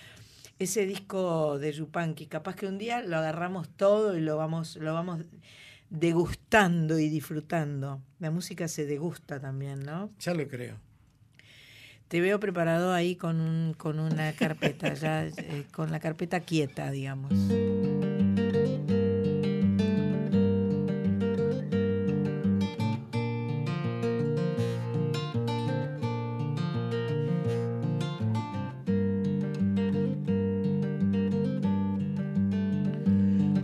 ese 0.59 0.85
disco 0.85 1.57
de 1.57 1.71
Yupanqui. 1.71 2.25
Capaz 2.25 2.55
que 2.57 2.65
un 2.67 2.77
día 2.77 3.01
lo 3.01 3.15
agarramos 3.15 3.69
todo 3.69 4.17
y 4.17 4.21
lo 4.21 4.35
vamos, 4.35 4.75
lo 4.75 4.93
vamos 4.93 5.21
degustando 5.91 6.97
y 6.97 7.09
disfrutando. 7.09 8.01
La 8.19 8.31
música 8.31 8.67
se 8.67 8.85
degusta 8.85 9.39
también, 9.39 9.81
¿no? 9.81 10.09
Ya 10.19 10.33
lo 10.33 10.47
creo. 10.47 10.77
Te 12.07 12.19
veo 12.21 12.39
preparado 12.39 12.93
ahí 12.93 13.15
con, 13.15 13.39
un, 13.39 13.73
con 13.73 13.99
una 13.99 14.33
carpeta, 14.33 14.93
ya 14.93 15.27
eh, 15.27 15.65
con 15.71 15.91
la 15.91 15.99
carpeta 15.99 16.39
quieta, 16.39 16.91
digamos. 16.91 17.33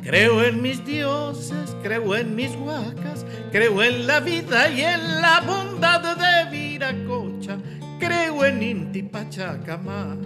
Creo 0.03 0.41
en 0.41 0.61
mis 0.61 0.85
creo 1.81 2.15
en 2.15 2.35
mis 2.35 2.55
huacas, 2.55 3.25
creo 3.51 3.81
en 3.83 4.07
la 4.07 4.19
vida 4.19 4.69
y 4.69 4.81
en 4.81 5.21
la 5.21 5.41
bondad 5.41 6.15
de 6.17 6.49
Viracocha, 6.49 7.57
creo 7.99 8.45
en 8.45 8.63
Inti 8.63 9.03
Pachacamac. 9.03 10.17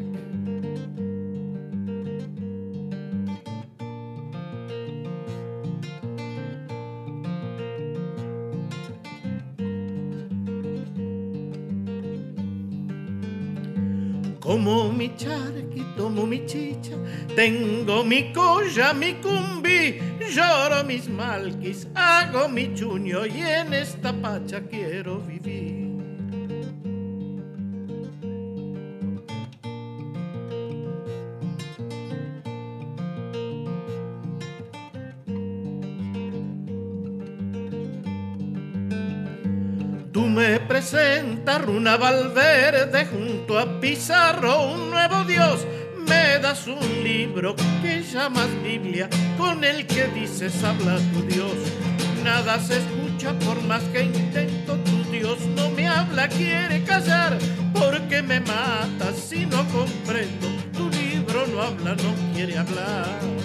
Como 14.40 14.92
mi 14.92 15.16
charqui, 15.16 15.71
tomo 15.96 16.26
mi 16.26 16.46
chicha, 16.46 16.96
tengo 17.36 18.04
mi 18.04 18.32
colla, 18.34 18.94
mi 18.94 19.14
cumbi, 19.22 20.00
lloro 20.34 20.84
mis 20.84 21.08
malquis, 21.08 21.88
hago 21.96 22.48
mi 22.48 22.74
chuño 22.74 23.26
y 23.26 23.42
en 23.42 23.74
esta 23.74 24.14
pacha 24.14 24.62
quiero 24.62 25.20
vivir. 25.20 25.82
Tú 40.12 40.28
me 40.28 40.60
presentas 40.60 41.62
Runa 41.62 41.96
Valverde 41.96 43.06
junto 43.06 43.58
a 43.58 43.80
Pizarro, 43.80 44.72
un 44.74 44.92
nuevo 44.92 45.24
Dios. 45.24 45.66
Me 46.12 46.40
das 46.40 46.68
un 46.68 47.04
libro 47.06 47.56
que 47.82 48.04
llamas 48.04 48.50
Biblia, 48.62 49.10
con 49.38 49.64
el 49.64 49.88
que 49.88 50.08
dices 50.08 50.62
habla 50.62 50.98
tu 51.14 51.22
Dios. 51.22 51.56
Nada 52.22 52.60
se 52.60 52.80
escucha 52.80 53.32
por 53.40 53.62
más 53.64 53.82
que 53.94 54.04
intento, 54.04 54.76
tu 54.90 55.10
Dios 55.10 55.40
no 55.56 55.70
me 55.70 55.88
habla, 55.88 56.28
quiere 56.28 56.84
callar, 56.84 57.38
porque 57.74 58.22
me 58.22 58.42
mata 58.42 59.14
si 59.14 59.46
no 59.46 59.66
comprendo. 59.70 60.48
Tu 60.78 60.90
libro 60.90 61.48
no 61.48 61.62
habla, 61.62 61.96
no 61.96 62.34
quiere 62.34 62.58
hablar. 62.58 63.41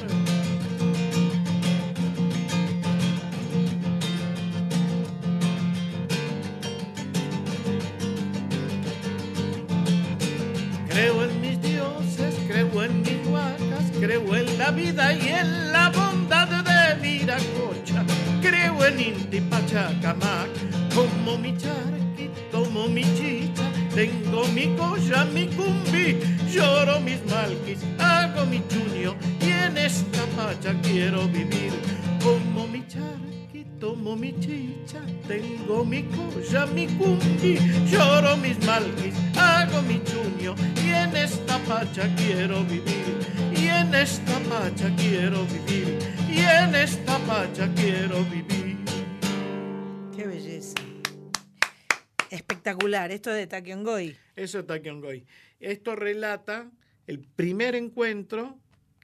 Vida 14.86 15.12
y 15.12 15.28
en 15.28 15.72
la 15.72 15.90
bondad 15.90 16.48
de 16.48 17.00
Viracocha. 17.02 18.04
Creo 18.40 18.84
en 18.84 19.00
Inti 19.00 19.40
Pachacamac, 19.40 20.48
como 20.94 21.38
mi 21.38 21.56
charqui, 21.56 22.30
tomo 22.50 22.86
mi 22.88 23.02
chicha, 23.02 23.64
tengo 23.94 24.46
mi 24.54 24.76
colla, 24.76 25.24
mi 25.24 25.46
cumbi, 25.46 26.18
lloro 26.52 27.00
mis 27.00 27.20
malquis, 27.30 27.80
hago 27.98 28.46
mi 28.46 28.62
chuño 28.68 29.16
y 29.40 29.50
en 29.50 29.76
esta 29.76 30.24
pacha 30.36 30.74
quiero 30.82 31.26
vivir. 31.28 31.72
Como 32.22 32.66
mi 32.68 32.82
charqui, 32.86 33.66
tomo 33.80 34.14
mi 34.14 34.32
chicha, 34.38 35.00
tengo 35.26 35.84
mi 35.84 36.02
colla, 36.04 36.66
mi 36.66 36.86
cumbi, 36.98 37.58
Esto 53.10 53.30
de 53.30 53.46
Taquiongoy. 53.46 54.16
Eso 54.36 54.58
es 54.60 54.66
Taquiongoy. 54.66 55.24
Esto 55.60 55.96
relata 55.96 56.70
el 57.06 57.20
primer 57.20 57.74
encuentro 57.74 58.58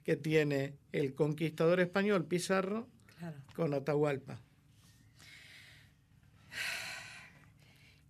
que 0.04 0.16
tiene 0.16 0.74
el 0.92 1.14
conquistador 1.14 1.80
español 1.80 2.24
Pizarro 2.26 2.88
Claro. 3.18 3.36
con 3.54 3.72
Atahualpa. 3.74 4.40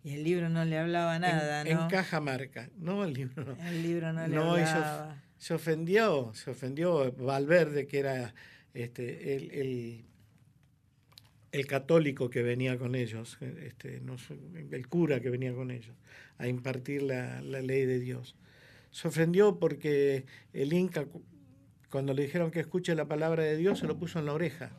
Y 0.04 0.14
el 0.14 0.24
libro 0.24 0.48
no 0.48 0.64
le 0.64 0.78
hablaba 0.78 1.18
nada, 1.18 1.60
en, 1.62 1.76
¿no? 1.76 1.82
en 1.84 1.88
Cajamarca. 1.88 2.68
No, 2.76 3.04
el 3.04 3.12
libro 3.14 3.44
no. 3.44 3.56
El 3.68 3.82
libro 3.82 4.12
no 4.12 4.26
le 4.26 4.34
No, 4.34 4.58
y 4.58 4.62
se, 4.64 4.70
hablaba. 4.70 5.22
se 5.38 5.54
ofendió, 5.54 6.32
se 6.34 6.50
ofendió 6.50 7.12
Valverde, 7.12 7.86
que 7.86 7.98
era 8.00 8.34
este, 8.74 9.36
el, 9.36 9.50
el- 9.52 10.04
el 11.52 11.66
católico 11.66 12.30
que 12.30 12.42
venía 12.42 12.78
con 12.78 12.94
ellos, 12.94 13.38
este, 13.62 14.00
no 14.00 14.16
el 14.72 14.88
cura 14.88 15.20
que 15.20 15.30
venía 15.30 15.52
con 15.54 15.70
ellos, 15.70 15.94
a 16.38 16.48
impartir 16.48 17.02
la, 17.02 17.40
la 17.42 17.60
ley 17.60 17.84
de 17.84 18.00
Dios. 18.00 18.34
Se 18.90 19.08
ofendió 19.08 19.58
porque 19.58 20.24
el 20.52 20.72
Inca, 20.72 21.04
cu- 21.04 21.22
cuando 21.90 22.14
le 22.14 22.22
dijeron 22.22 22.50
que 22.50 22.60
escuche 22.60 22.94
la 22.94 23.04
palabra 23.06 23.42
de 23.42 23.56
Dios, 23.56 23.78
se 23.78 23.86
lo 23.86 23.98
puso 23.98 24.18
en 24.18 24.26
la 24.26 24.32
oreja. 24.32 24.70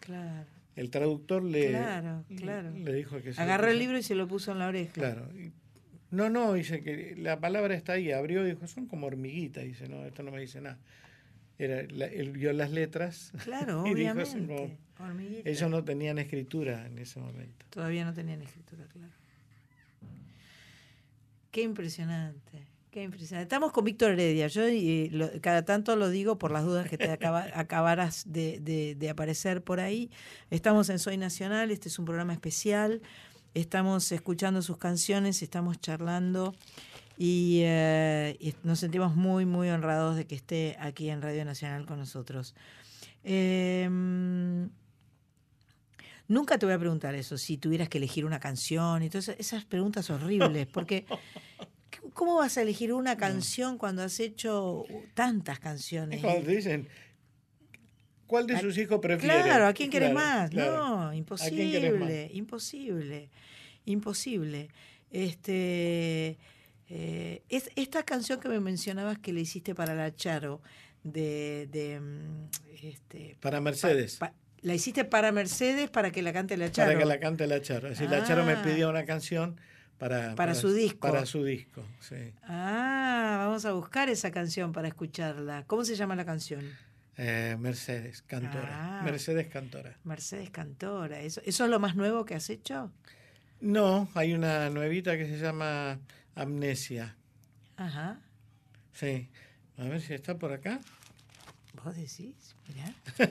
Claro, 0.00 0.46
El 0.76 0.90
traductor 0.90 1.42
le, 1.42 1.68
claro, 1.68 2.24
claro. 2.36 2.70
le 2.70 2.92
dijo 2.92 3.20
que 3.22 3.32
se 3.32 3.40
Agarró 3.40 3.68
el 3.68 3.78
libro 3.78 3.98
y 3.98 4.02
se 4.02 4.14
lo 4.14 4.26
puso 4.26 4.52
en 4.52 4.58
la 4.60 4.68
oreja. 4.68 4.92
Claro. 4.92 5.28
No, 6.10 6.28
no, 6.30 6.52
dice 6.54 6.82
que 6.82 7.14
la 7.16 7.40
palabra 7.40 7.74
está 7.74 7.94
ahí. 7.94 8.10
Abrió 8.12 8.44
y 8.46 8.50
dijo, 8.50 8.66
son 8.66 8.86
como 8.86 9.06
hormiguitas. 9.06 9.64
Dice, 9.64 9.88
no, 9.88 10.04
esto 10.04 10.22
no 10.22 10.30
me 10.30 10.40
dice 10.40 10.60
nada. 10.60 10.78
Era, 11.58 11.82
la- 11.90 12.06
él 12.06 12.32
vio 12.32 12.52
las 12.52 12.70
letras. 12.70 13.32
Claro, 13.44 13.84
y 13.86 13.92
obviamente. 13.92 14.76
Hormiguita. 15.02 15.48
ellos 15.50 15.70
no 15.70 15.82
tenían 15.84 16.18
escritura 16.18 16.86
en 16.86 16.98
ese 16.98 17.18
momento. 17.20 17.66
Todavía 17.70 18.04
no 18.04 18.12
tenían 18.14 18.42
escritura, 18.42 18.84
claro. 18.92 19.12
Qué 21.50 21.62
impresionante, 21.62 22.66
qué 22.90 23.02
impresionante. 23.02 23.42
Estamos 23.44 23.72
con 23.72 23.84
Víctor 23.84 24.12
Heredia. 24.12 24.46
Yo 24.48 24.62
eh, 24.62 25.08
lo- 25.12 25.30
cada 25.42 25.64
tanto 25.64 25.96
lo 25.96 26.08
digo 26.08 26.38
por 26.38 26.50
las 26.50 26.64
dudas 26.64 26.88
que 26.88 26.96
te 26.96 27.10
acaba- 27.10 27.46
acabaras 27.54 28.24
de, 28.26 28.58
de- 28.60 28.94
de 28.94 29.10
aparecer 29.10 29.62
por 29.62 29.78
ahí. 29.80 30.10
Estamos 30.50 30.88
en 30.88 30.98
Soy 30.98 31.18
Nacional, 31.18 31.70
este 31.70 31.88
es 31.88 31.98
un 31.98 32.06
programa 32.06 32.32
especial. 32.32 33.02
Estamos 33.54 34.10
escuchando 34.12 34.62
sus 34.62 34.78
canciones, 34.78 35.42
estamos 35.42 35.78
charlando 35.78 36.54
y, 37.18 37.60
eh, 37.64 38.38
y 38.40 38.54
nos 38.62 38.78
sentimos 38.78 39.14
muy, 39.14 39.44
muy 39.44 39.68
honrados 39.68 40.16
de 40.16 40.26
que 40.26 40.34
esté 40.34 40.76
aquí 40.80 41.10
en 41.10 41.20
Radio 41.20 41.44
Nacional 41.44 41.84
con 41.84 41.98
nosotros. 41.98 42.54
Em, 43.24 44.70
Nunca 46.32 46.56
te 46.58 46.64
voy 46.64 46.74
a 46.74 46.78
preguntar 46.78 47.14
eso, 47.14 47.36
si 47.36 47.58
tuvieras 47.58 47.90
que 47.90 47.98
elegir 47.98 48.24
una 48.24 48.40
canción 48.40 49.02
y 49.02 49.10
todas 49.10 49.28
esas- 49.28 49.66
preguntas 49.66 50.08
horribles, 50.08 50.66
porque 50.66 51.04
¿cómo 52.14 52.36
vas 52.36 52.56
a 52.56 52.62
elegir 52.62 52.90
una 52.94 53.18
canción 53.18 53.76
cuando 53.76 54.02
has 54.02 54.18
hecho 54.18 54.86
tantas 55.12 55.58
Es 55.58 55.60
canciones? 55.60 56.22
cuando 56.22 56.44
te 56.46 56.52
dicen, 56.56 56.88
¿cuál 58.26 58.46
de 58.46 58.58
sus 58.58 58.78
hijos 58.78 58.98
prefiere? 59.00 59.42
Claro, 59.42 59.66
¿a 59.66 59.74
quién 59.74 59.90
querés 59.90 60.10
Claro, 60.10 60.26
más? 60.26 60.50
claro. 60.50 60.72
No, 60.72 61.02
¿A 61.02 61.10
quién 61.10 61.18
imposible, 61.18 61.92
más? 61.92 62.30
imposible, 62.32 63.28
imposible. 63.84 64.68
Este, 65.10 66.38
eh, 66.88 67.42
es, 67.50 67.68
esta 67.76 68.04
canción 68.04 68.40
que 68.40 68.48
me 68.48 68.58
mencionabas 68.58 69.18
que 69.18 69.34
le 69.34 69.42
hiciste 69.42 69.74
para 69.74 69.94
la 69.94 70.14
Charo, 70.16 70.62
de, 71.04 71.68
de, 71.70 72.00
mm, 72.00 72.48
este, 72.86 73.36
Para 73.40 73.60
Mercedes. 73.60 74.16
pa- 74.16 74.32
la 74.62 74.74
hiciste 74.74 75.04
para 75.04 75.32
Mercedes 75.32 75.90
para 75.90 76.10
que 76.10 76.22
la 76.22 76.32
cante 76.32 76.56
la 76.56 76.70
Charo. 76.70 76.88
para 76.88 76.98
que 77.00 77.04
la 77.06 77.20
cante 77.20 77.46
la 77.46 77.60
Charo. 77.60 77.88
Así 77.88 78.06
la 78.08 78.24
Charo 78.24 78.44
me 78.44 78.52
Ah. 78.54 78.62
pidió 78.62 78.90
una 78.90 79.04
canción 79.04 79.60
para, 79.98 80.34
Para 80.34 80.54
su 80.54 80.72
disco. 80.72 81.00
Para 81.00 81.26
su 81.26 81.44
disco, 81.44 81.84
sí. 82.00 82.32
Ah, 82.44 83.36
vamos 83.46 83.64
a 83.64 83.72
buscar 83.72 84.08
esa 84.08 84.30
canción 84.30 84.72
para 84.72 84.88
escucharla. 84.88 85.64
¿Cómo 85.66 85.84
se 85.84 85.94
llama 85.96 86.16
la 86.16 86.24
canción? 86.24 86.64
Eh, 87.16 87.56
Mercedes, 87.60 88.22
cantora. 88.22 89.00
Ah. 89.00 89.02
Mercedes, 89.04 89.46
cantora. 89.48 89.96
Mercedes 90.04 90.50
Cantora. 90.50 91.20
¿Eso, 91.20 91.42
¿Eso 91.44 91.64
es 91.64 91.70
lo 91.70 91.78
más 91.78 91.94
nuevo 91.94 92.24
que 92.24 92.34
has 92.34 92.48
hecho? 92.50 92.90
No, 93.60 94.08
hay 94.14 94.32
una 94.32 94.70
nuevita 94.70 95.16
que 95.16 95.26
se 95.26 95.38
llama 95.38 96.00
Amnesia. 96.34 97.14
Ajá. 97.76 98.18
Sí. 98.92 99.28
A 99.76 99.84
ver 99.84 100.00
si 100.00 100.14
está 100.14 100.36
por 100.38 100.52
acá. 100.52 100.80
¿Vos 101.84 101.94
decís? 101.94 102.56
Mirá. 102.68 102.94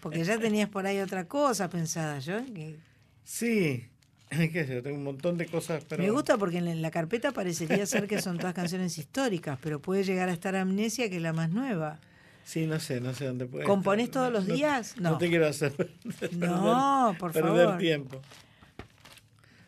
Porque 0.00 0.24
ya 0.24 0.38
tenías 0.38 0.68
por 0.68 0.86
ahí 0.86 0.98
otra 1.00 1.26
cosa 1.26 1.68
pensada, 1.70 2.18
yo. 2.18 2.44
que- 2.54 2.76
Sí. 3.24 3.88
¿Qué 4.30 4.64
sé 4.66 4.74
yo? 4.76 4.82
Tengo 4.82 4.96
un 4.96 5.04
montón 5.04 5.36
de 5.36 5.46
cosas, 5.46 5.84
pero... 5.88 6.02
Me 6.02 6.10
gusta 6.10 6.38
porque 6.38 6.58
en 6.58 6.80
la 6.82 6.90
carpeta 6.90 7.32
parecería 7.32 7.84
ser 7.86 8.06
que 8.08 8.20
son 8.22 8.38
todas 8.38 8.54
canciones 8.54 8.96
históricas, 8.98 9.58
pero 9.62 9.80
puede 9.80 10.04
llegar 10.04 10.28
a 10.28 10.32
estar 10.32 10.56
Amnesia, 10.56 11.10
que 11.10 11.16
es 11.16 11.22
la 11.22 11.32
más 11.34 11.50
nueva. 11.50 11.98
Sí, 12.44 12.66
no 12.66 12.80
sé, 12.80 13.00
no 13.00 13.14
sé 13.14 13.26
dónde 13.26 13.46
puede 13.46 13.64
¿Componés 13.64 14.06
estar. 14.06 14.22
todos 14.30 14.32
los 14.32 14.46
días? 14.56 14.96
No. 14.98 15.10
No 15.12 15.18
te 15.18 15.28
quiero 15.28 15.46
hacer 15.46 15.72
No, 16.32 17.12
perder- 17.12 17.18
por 17.18 17.32
perder 17.32 17.56
favor. 17.66 17.78
tiempo. 17.78 18.20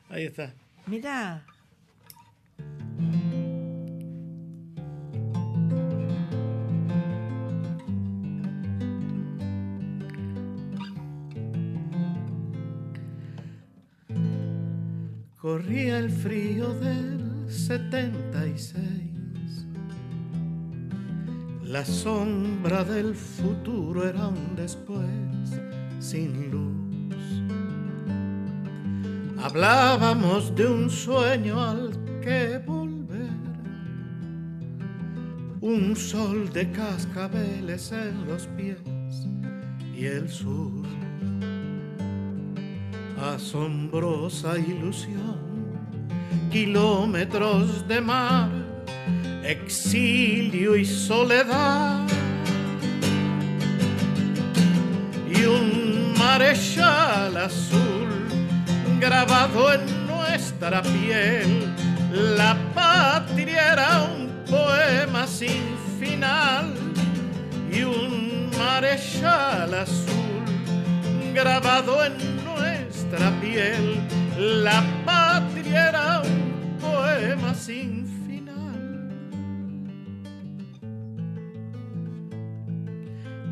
Ahí 0.09 0.25
está. 0.25 0.53
Mirá. 0.87 1.45
Corría 15.45 15.99
el 15.99 16.09
frío 16.09 16.73
del 16.81 17.45
76. 17.51 18.81
La 21.65 21.85
sombra 21.85 22.83
del 22.83 23.15
futuro 23.15 24.09
era 24.09 24.29
un 24.29 24.57
después 24.57 25.05
sin 26.01 26.51
luz. 26.51 27.43
Hablábamos 29.37 30.57
de 30.57 30.67
un 30.67 30.89
sueño 30.89 31.61
al 31.61 31.91
que 32.23 32.57
volver. 32.65 33.29
Un 35.61 35.95
sol 35.95 36.51
de 36.55 36.71
cascabeles 36.71 37.93
en 37.93 38.27
los 38.27 38.47
pies 38.57 38.79
y 39.95 40.07
el 40.07 40.27
sur 40.31 41.04
asombrosa 43.21 44.59
ilusión, 44.59 45.39
kilómetros 46.51 47.87
de 47.87 48.01
mar, 48.01 48.51
exilio 49.43 50.77
y 50.77 50.85
soledad, 50.85 52.07
y 55.31 55.45
un 55.45 56.15
marechal 56.19 57.37
azul 57.37 58.09
grabado 59.01 59.75
en 59.75 60.07
nuestra 60.07 60.83
piel. 60.83 61.73
La 62.37 62.57
patria 62.75 63.73
era 63.73 64.03
un 64.03 64.29
poema 64.49 65.27
sin 65.27 65.63
final 65.99 66.75
y 67.73 67.83
un 67.83 68.51
marechal 68.57 69.75
azul 69.75 70.15
grabado 71.35 72.05
en 72.05 72.34
nuestra 73.15 73.41
piel. 73.41 74.01
La 74.63 74.83
patria 75.05 75.89
era 75.89 76.23
un 76.23 76.77
poema 76.79 77.55
sin 77.55 78.07
final. 78.27 79.09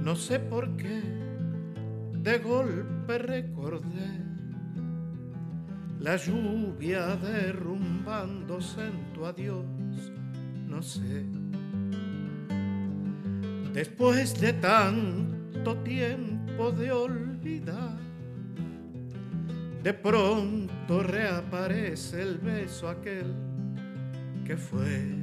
No 0.03 0.17
sé 0.17 0.41
por 0.41 0.77
qué 0.77 1.03
de 2.13 2.39
golpe 2.39 3.19
recordé 3.19 4.23
la 6.01 6.17
lluvia 6.17 7.17
derrumbándose 7.17 8.87
en 8.87 9.13
tu 9.13 9.25
adiós. 9.25 9.65
No 10.67 10.83
sé. 10.83 11.25
Después 13.73 14.39
de 14.41 14.53
tanto 14.55 15.77
tiempo 15.79 16.73
de 16.73 16.93
olvidar, 16.93 18.12
de 19.83 19.93
pronto 19.93 21.03
reaparece 21.03 22.23
el 22.23 22.39
beso 22.39 22.89
aquel 22.89 23.35
que 24.45 24.57
fue. 24.57 25.19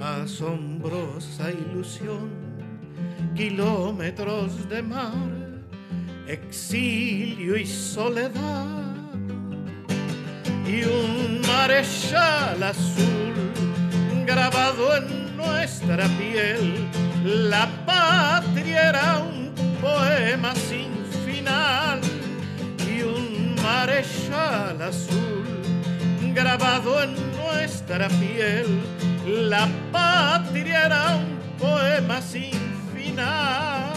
Asombrosa 0.00 1.50
ilusión, 1.50 2.30
kilómetros 3.34 4.68
de 4.68 4.82
mar, 4.82 5.64
exilio 6.28 7.56
y 7.56 7.66
soledad, 7.66 8.94
y 10.64 10.84
un 10.84 11.40
marechal 11.40 12.62
azul 12.62 13.34
grabado 14.24 14.96
en 14.96 15.36
nuestra 15.36 16.06
piel. 16.18 16.86
La 17.24 17.68
patria 17.84 18.90
era 18.90 19.18
un 19.18 19.52
poema 19.80 20.54
sin 20.54 20.94
final 21.26 22.00
marechal 23.68 24.80
azul 24.80 25.46
grabado 26.34 27.02
en 27.02 27.12
nuestra 27.36 28.08
piel. 28.08 28.66
La 29.26 29.68
patria 29.92 30.86
era 30.86 31.16
un 31.16 31.36
poema 31.58 32.22
sin 32.22 32.58
final. 32.94 33.92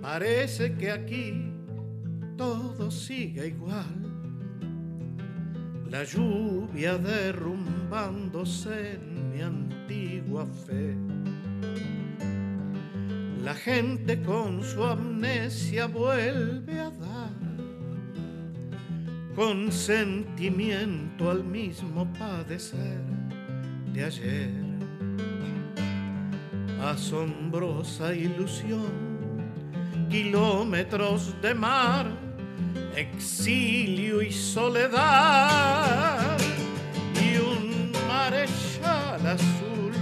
Parece 0.00 0.74
que 0.78 0.90
aquí 0.92 1.52
todo 2.36 2.90
sigue 2.90 3.48
igual. 3.48 4.11
La 5.92 6.04
lluvia 6.04 6.96
derrumbándose 6.96 8.94
en 8.94 9.30
mi 9.30 9.42
antigua 9.42 10.46
fe. 10.46 10.96
La 13.44 13.52
gente 13.52 14.22
con 14.22 14.64
su 14.64 14.82
amnesia 14.82 15.88
vuelve 15.88 16.80
a 16.80 16.88
dar 16.88 17.30
consentimiento 19.36 21.30
al 21.30 21.44
mismo 21.44 22.10
padecer 22.14 23.02
de 23.92 24.04
ayer. 24.04 24.50
Asombrosa 26.80 28.14
ilusión 28.14 29.12
kilómetros 30.08 31.34
de 31.42 31.52
mar, 31.52 32.06
exilio 32.96 34.22
y 34.22 34.32
soledad, 34.32 36.38
y 37.14 37.36
un 37.38 37.92
marechal 38.08 39.26
azul 39.26 39.92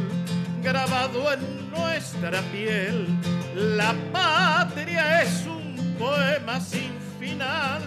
grabado 0.62 1.32
en 1.32 1.70
nuestra 1.70 2.40
piel. 2.52 3.06
La 3.54 3.94
patria 4.12 5.22
es 5.22 5.46
un 5.46 5.96
poema 5.98 6.60
sin 6.60 6.92
final, 7.18 7.82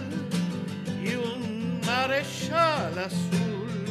y 1.02 1.14
un 1.14 1.80
marechal 1.86 2.98
azul 2.98 3.84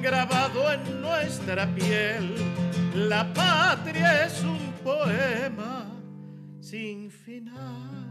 grabado 0.00 0.72
en 0.72 1.00
nuestra 1.00 1.66
piel. 1.74 2.34
La 2.94 3.32
patria 3.32 4.26
es 4.26 4.42
un 4.42 4.72
poema 4.84 5.86
sin 6.60 7.10
final. 7.10 8.03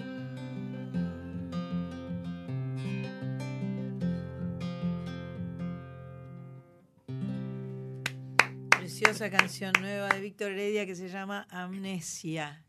Preciosa 8.94 9.32
canción 9.32 9.74
nueva 9.82 10.08
de 10.10 10.22
Víctor 10.22 10.52
Heredia 10.52 10.86
que 10.86 10.96
se 10.96 11.10
llama 11.10 11.48
Amnesia. 11.50 12.64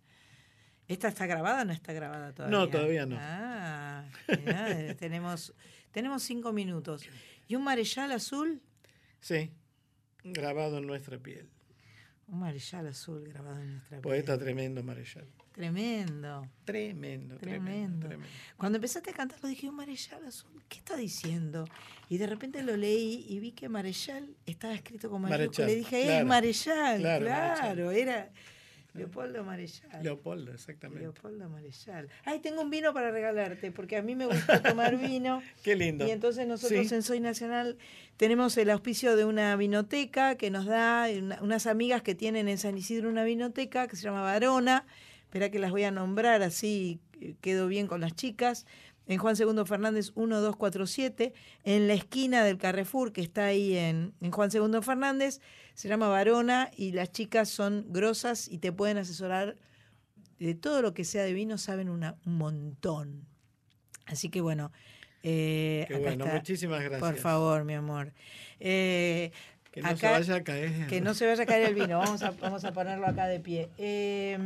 ¿Esta 0.89 1.09
está 1.09 1.27
grabada 1.27 1.61
o 1.61 1.65
no 1.67 1.73
está 1.75 1.93
grabada 1.93 2.33
todavía? 2.33 2.59
No, 2.59 2.67
todavía 2.67 3.05
no. 3.05 3.19
Ah, 3.21 4.07
mirá, 4.29 4.71
eh, 4.81 4.95
tenemos, 4.95 5.53
tenemos 5.93 6.23
cinco 6.23 6.51
minutos. 6.51 7.03
¿Y 7.47 7.57
un 7.57 7.63
marechal 7.63 8.11
azul? 8.11 8.63
Sí, 9.21 9.51
grabado 10.23 10.79
en 10.79 10.87
nuestra 10.87 11.19
piel. 11.19 11.51
Un 12.27 12.39
marechal 12.39 12.87
azul 12.87 13.29
grabado 13.29 13.61
en 13.61 13.73
nuestra 13.73 14.01
Poeta 14.01 14.33
piel. 14.33 14.45
tremendo 14.47 14.83
marechal. 14.83 15.29
Tremendo. 15.55 16.48
Tremendo, 16.64 17.36
tremendo, 17.36 17.39
Tremendo. 17.39 18.06
tremendo. 18.09 18.28
Cuando 18.56 18.76
empezaste 18.78 19.10
a 19.10 19.12
cantarlo 19.14 19.48
dije, 19.48 19.68
un 19.68 19.76
marechal 19.76 20.24
azul, 20.26 20.51
¿qué 20.68 20.78
está 20.78 20.97
diciendo? 20.97 21.64
Y 22.09 22.18
de 22.18 22.26
repente 22.26 22.60
lo 22.64 22.76
leí 22.76 23.24
y 23.28 23.39
vi 23.39 23.52
que 23.52 23.68
marechal 23.68 24.35
estaba 24.47 24.74
escrito 24.74 25.09
mayúscula. 25.10 25.28
Marechal, 25.39 25.66
Le 25.66 25.74
dije, 25.76 26.01
es 26.01 26.06
claro. 26.06 26.26
marechal, 26.26 27.01
claro, 27.01 27.24
Claro, 27.24 27.85
Marechal. 27.86 27.97
era 27.97 28.31
Leopoldo 28.94 29.44
Marechal. 29.44 30.02
Leopoldo, 30.02 30.52
exactamente. 30.52 31.02
Leopoldo 31.02 31.48
Marechal. 31.48 32.09
Ay, 32.24 32.40
tengo 32.40 32.60
un 32.62 32.70
vino 32.70 32.93
para 32.93 33.10
regalarte, 33.12 33.70
porque 33.70 33.97
a 33.97 34.02
mí 34.02 34.14
me 34.16 34.26
gusta 34.26 34.60
tomar 34.62 34.97
vino. 34.98 35.40
Qué 35.62 35.76
lindo. 35.76 36.05
Y 36.06 36.10
entonces 36.10 36.47
nosotros 36.48 36.89
Sí. 36.89 36.94
en 36.94 37.02
Soy 37.02 37.20
Nacional 37.20 37.76
tenemos 38.16 38.56
el 38.56 38.70
auspicio 38.70 39.14
de 39.16 39.24
una 39.24 39.55
vinoteca 39.56 40.36
que 40.36 40.51
nos 40.51 40.64
da 40.66 41.06
una- 41.16 41.40
unas 41.43 41.66
amigas 41.68 42.02
que 42.02 42.14
tienen 42.16 42.48
en 42.48 42.59
San 42.59 42.76
Isidro 42.76 43.09
una 43.09 43.22
vinoteca 43.24 43.86
que 43.86 43.94
se 43.97 44.02
llama 44.02 44.22
Varona. 44.22 44.85
Espera 45.35 45.51
que 45.51 45.59
las 45.59 45.73
voy 45.73 45.82
a 45.82 45.90
nombrar 45.90 46.43
así 46.44 47.01
eh, 47.20 47.35
quedo 47.40 47.66
bien 47.66 47.89
con 47.89 48.01
las 48.01 48.15
chicas. 48.15 48.66
en 49.09 49.19
Juan 49.19 49.35
Segundo 49.35 49.66
Fernández 49.66 50.12
1247, 50.15 51.35
en 51.65 51.89
la 51.89 51.94
esquina 51.94 52.44
del 52.44 52.56
Carrefour, 52.56 53.12
que 53.12 53.20
está 53.20 53.47
ahí 53.47 53.77
en, 53.77 54.15
en 54.20 54.31
Juan 54.31 54.52
Segundo 54.52 54.81
Fernández. 54.81 55.40
Se 55.74 55.89
llama 55.89 56.06
Varona 56.06 56.70
y 56.77 56.93
las 56.93 57.11
chicas 57.11 57.48
son 57.48 57.86
grosas 57.89 58.47
y 58.48 58.59
te 58.59 58.70
pueden 58.70 58.97
asesorar 58.97 59.56
de 60.39 60.55
todo 60.55 60.82
lo 60.82 60.94
que 60.94 61.02
sea 61.02 61.24
de 61.24 61.32
vino, 61.32 61.59
saben 61.59 61.89
una, 61.89 62.15
un 62.24 62.39
montón. 62.39 63.27
Así 64.06 64.28
que 64.28 64.40
bueno. 64.40 64.70
eh, 65.24 65.85
Qué 65.89 65.97
bueno, 65.98 66.27
está. 66.27 66.36
muchísimas 66.36 66.78
gracias. 66.81 67.01
Por 67.01 67.16
favor, 67.16 67.65
mi 67.65 67.74
amor. 67.74 68.12
Eh, 68.61 69.32
Que 69.73 69.82
no 69.82 69.97
se 69.97 70.06
vaya 70.09 70.36
a 70.36 70.44
caer. 70.44 70.86
que 70.86 71.01
no 71.01 71.12
se 71.12 71.27
vaya 71.27 71.43
a 71.43 71.47
caer 71.47 71.66
el 71.70 71.74
vino. 71.74 71.98
Vamos 71.98 72.23
a, 72.23 72.31
vamos 72.31 72.65
a 72.65 72.73
ponerlo 72.73 73.09
acá 73.09 73.27
de 73.27 73.40
pie. 73.40 73.69
Eh, 73.78 74.39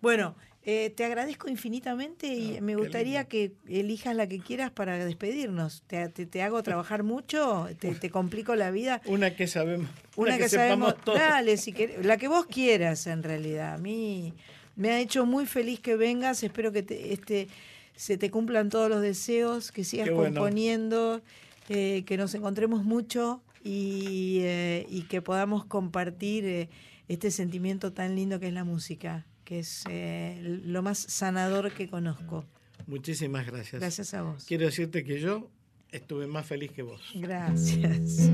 bueno, 0.00 0.34
eh, 0.62 0.90
te 0.94 1.04
agradezco 1.04 1.48
infinitamente 1.48 2.26
y 2.34 2.60
me 2.60 2.76
gustaría 2.76 3.24
que 3.24 3.52
elijas 3.68 4.14
la 4.14 4.26
que 4.28 4.38
quieras 4.40 4.70
para 4.70 5.02
despedirnos. 5.04 5.82
¿Te, 5.86 6.08
te- 6.10 6.26
te 6.26 6.42
hago 6.42 6.62
trabajar 6.62 7.02
mucho? 7.02 7.66
¿Te, 7.78 7.94
te 7.94 8.10
complico 8.10 8.54
la 8.54 8.70
vida? 8.70 9.00
Una 9.06 9.34
que 9.34 9.46
sabemos. 9.46 9.88
Una 10.16 10.36
que, 10.36 10.48
sabemos. 10.48 10.96
todos. 11.02 11.18
Dale, 11.18 11.56
si 11.56 11.72
querés, 11.72 12.04
la 12.04 12.16
que 12.18 12.28
vos 12.28 12.46
quieras, 12.46 13.06
en 13.06 13.22
realidad. 13.22 13.74
A 13.74 13.78
mí 13.78 14.34
me 14.76 14.90
ha 14.90 15.00
hecho 15.00 15.24
muy 15.24 15.46
feliz 15.46 15.80
que 15.80 15.96
vengas. 15.96 16.42
Espero 16.42 16.72
que 16.72 16.82
te, 16.82 17.12
este, 17.14 17.48
se 17.96 18.18
te 18.18 18.30
cumplan 18.30 18.68
todos 18.68 18.90
los 18.90 19.00
deseos, 19.00 19.72
que 19.72 19.84
sigas 19.84 20.10
bueno. 20.10 20.34
componiendo, 20.34 21.22
eh, 21.70 22.02
que 22.06 22.16
nos 22.18 22.34
encontremos 22.34 22.84
mucho 22.84 23.42
y, 23.64 24.40
eh, 24.42 24.86
y 24.90 25.02
que 25.02 25.22
podamos 25.22 25.64
compartir 25.64 26.44
eh, 26.44 26.68
este 27.08 27.30
sentimiento 27.30 27.92
tan 27.92 28.14
lindo 28.14 28.38
que 28.40 28.48
es 28.48 28.52
la 28.52 28.64
música, 28.64 29.26
que 29.50 29.58
es 29.58 29.82
eh, 29.90 30.60
lo 30.64 30.80
más 30.80 30.96
sanador 30.96 31.72
que 31.72 31.88
conozco. 31.88 32.44
Muchísimas 32.86 33.44
gracias. 33.44 33.80
Gracias 33.80 34.14
a 34.14 34.22
vos. 34.22 34.44
Quiero 34.44 34.66
decirte 34.66 35.02
que 35.02 35.18
yo 35.18 35.50
estuve 35.90 36.28
más 36.28 36.46
feliz 36.46 36.70
que 36.70 36.82
vos. 36.82 37.02
Gracias. 37.16 38.30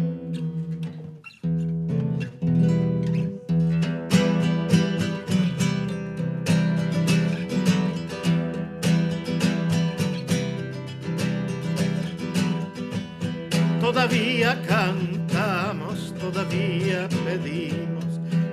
Todavía 13.81 14.63
cantamos, 14.67 16.15
todavía 16.21 17.09
pedimos, 17.25 18.05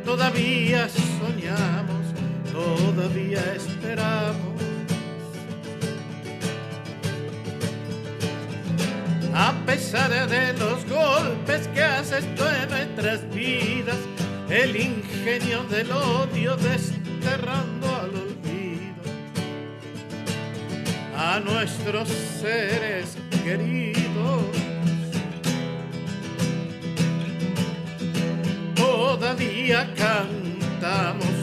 todavía 0.06 0.88
soñamos, 0.88 1.93
todavía 2.54 3.42
esperamos. 3.56 4.54
A 9.36 9.52
pesar 9.66 10.30
de 10.30 10.54
los 10.54 10.86
golpes 10.88 11.68
que 11.70 11.82
hace 11.82 12.20
esto 12.20 12.46
en 12.50 12.70
nuestras 12.70 13.30
vidas, 13.34 13.98
el 14.50 14.76
ingenio 14.76 15.64
del 15.64 15.92
odio 15.92 16.56
desterrando 16.58 17.88
al 17.96 18.10
olvido 18.10 19.04
a 21.18 21.40
nuestros 21.40 22.10
seres 22.10 23.18
queridos. 23.44 24.44
Todavía 28.76 29.92
cantamos, 29.96 31.43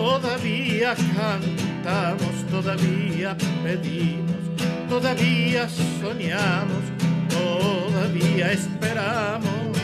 Todavía 0.00 0.94
cantamos, 1.14 2.34
todavía 2.50 3.36
pedimos, 3.62 4.40
todavía 4.88 5.68
soñamos, 6.00 6.84
todavía 7.28 8.50
esperamos. 8.50 9.76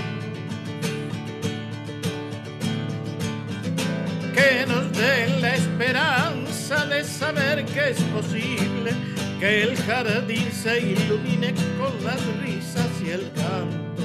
Que 4.35 4.65
nos 4.67 4.91
den 4.97 5.43
la 5.43 5.55
esperanza 5.55 6.87
de 6.87 7.05
saber 7.05 7.67
que 7.67 7.91
es 7.91 8.01
posible 8.17 8.93
que 9.39 9.65
el 9.65 9.77
jardín 9.77 10.51
se 10.51 10.81
ilumine 10.81 11.53
con 11.79 11.93
las 12.03 12.23
risas 12.43 12.89
y 13.05 13.11
el 13.11 13.31
canto 13.33 14.03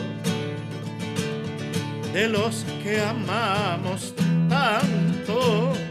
de 2.12 2.28
los 2.28 2.66
que 2.84 3.00
amamos 3.00 4.14
tanto. 4.50 5.90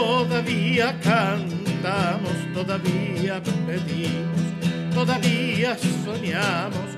Todavía 0.00 0.98
cantamos, 1.00 2.32
todavía 2.54 3.42
pedimos, 3.66 4.40
todavía 4.94 5.76
soñamos, 5.78 6.88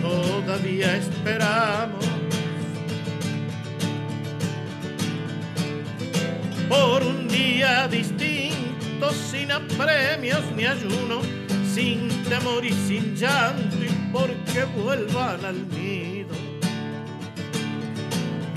todavía 0.00 0.96
esperamos. 0.96 2.04
Por 6.68 7.02
un 7.02 7.26
día 7.26 7.88
distinto, 7.88 9.10
sin 9.10 9.50
apremios 9.50 10.44
ni 10.56 10.64
ayuno, 10.64 11.20
sin 11.74 12.08
temor 12.28 12.64
y 12.64 12.72
sin 12.86 13.16
llanto, 13.16 13.76
y 13.84 13.90
porque 14.12 14.64
vuelvan 14.76 15.44
al 15.44 15.68
nido 15.68 16.36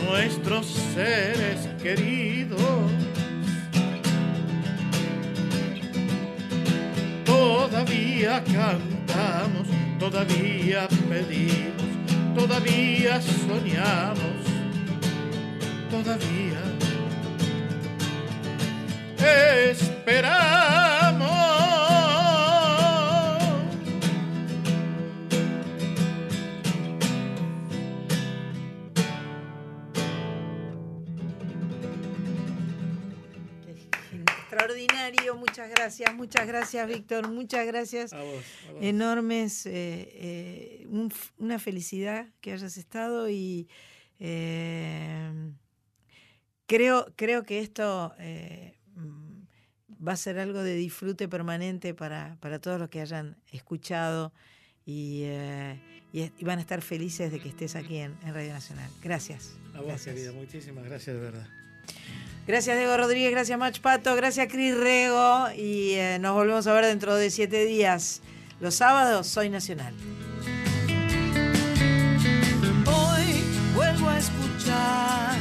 nuestros 0.08 0.68
seres 0.94 1.68
queridos. 1.82 3.05
Todavía 7.66 8.44
cantamos, 8.44 9.68
todavía 9.98 10.88
pedimos, 11.10 12.36
todavía 12.36 13.20
soñamos, 13.20 14.44
todavía 15.90 16.62
esperamos. 19.72 20.95
Muchas 35.58 35.70
gracias, 35.70 36.16
muchas 36.16 36.48
gracias 36.48 36.88
Víctor, 36.88 37.32
muchas 37.32 37.66
gracias. 37.66 38.12
A 38.14 38.22
vos, 38.22 38.44
a 38.68 38.72
vos. 38.74 38.84
Enormes, 38.84 39.66
eh, 39.66 39.72
eh, 40.14 40.88
un 40.90 41.12
una 41.38 41.60
felicidad 41.60 42.28
que 42.42 42.52
hayas 42.52 42.76
estado 42.78 43.30
y 43.30 43.70
eh, 44.20 45.32
creo, 46.66 47.06
creo 47.16 47.44
que 47.44 47.60
esto 47.60 48.14
eh, 48.20 48.78
va 50.06 50.12
a 50.14 50.18
ser 50.18 50.40
algo 50.40 50.62
de 50.62 50.76
disfrute 50.76 51.28
permanente 51.30 51.94
para, 51.94 52.38
para 52.42 52.60
todos 52.60 52.78
los 52.80 52.90
que 52.90 53.00
hayan 53.02 53.38
escuchado 53.52 54.34
y, 54.86 55.22
eh, 55.24 55.80
y 56.12 56.22
es- 56.22 56.32
y 56.38 56.44
van 56.44 56.58
a 56.60 56.62
estar 56.62 56.82
felices 56.82 57.32
de 57.32 57.40
que 57.40 57.48
estés 57.50 57.76
aquí 57.78 57.98
en, 57.98 58.18
en 58.24 58.34
Radio 58.34 58.52
Nacional. 58.54 58.90
Gracias. 59.02 59.58
A 59.74 59.78
vos, 59.78 59.88
Gracias. 59.88 60.16
querida, 60.16 60.32
muchísimas 60.34 60.84
gracias 60.84 61.16
de 61.16 61.22
verdad. 61.22 61.48
Gracias 62.48 62.78
Diego 62.78 62.96
Rodríguez, 62.96 63.32
gracias 63.32 63.58
Mach 63.58 63.80
Pato, 63.80 64.16
gracias 64.16 64.48
Cris 64.52 64.78
Rego 64.78 65.50
y 65.58 65.94
eh, 65.94 66.20
nos 66.20 66.34
volvemos 66.34 66.68
a 66.68 66.74
ver 66.74 66.86
dentro 66.86 67.16
de 67.16 67.32
siete 67.32 67.66
días. 67.66 68.22
Los 68.60 68.76
sábados 68.76 69.28
soy 69.28 69.50
Nacional. 69.50 69.94
Hoy 72.86 73.44
vuelvo 73.74 74.10
a 74.10 74.18
escuchar, 74.20 75.38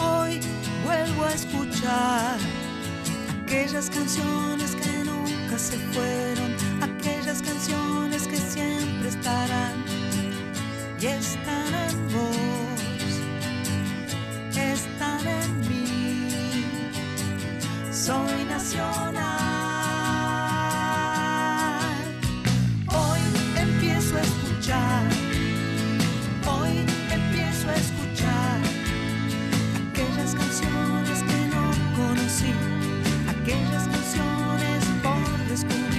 hoy 0.00 0.40
vuelvo 0.84 1.24
a 1.24 1.32
escuchar 1.32 2.36
aquellas 3.44 3.88
canciones 3.90 4.74
que 4.74 5.04
nunca 5.04 5.58
se 5.58 5.76
fueron, 5.92 6.56
aquellas 6.82 7.42
canciones 7.42 8.26
que 8.26 8.36
siempre 8.36 9.08
estarán 9.08 9.84
y 11.00 11.06
están 11.06 11.74
en 11.90 12.12
vos, 12.12 12.51
están 14.84 15.26
en 15.26 15.60
mí. 15.68 16.64
Soy 17.90 18.44
nacional. 18.48 19.12
Hoy 22.88 23.20
empiezo 23.56 24.16
a 24.16 24.20
escuchar. 24.20 25.02
Hoy 26.46 26.72
empiezo 27.10 27.68
a 27.68 27.74
escuchar 27.74 28.58
aquellas 29.90 30.34
canciones 30.34 31.18
que 31.28 31.40
no 31.54 31.64
conocí, 31.96 32.52
aquellas 33.34 33.84
canciones 33.94 34.80
por 35.02 35.48
descubrir. 35.48 35.91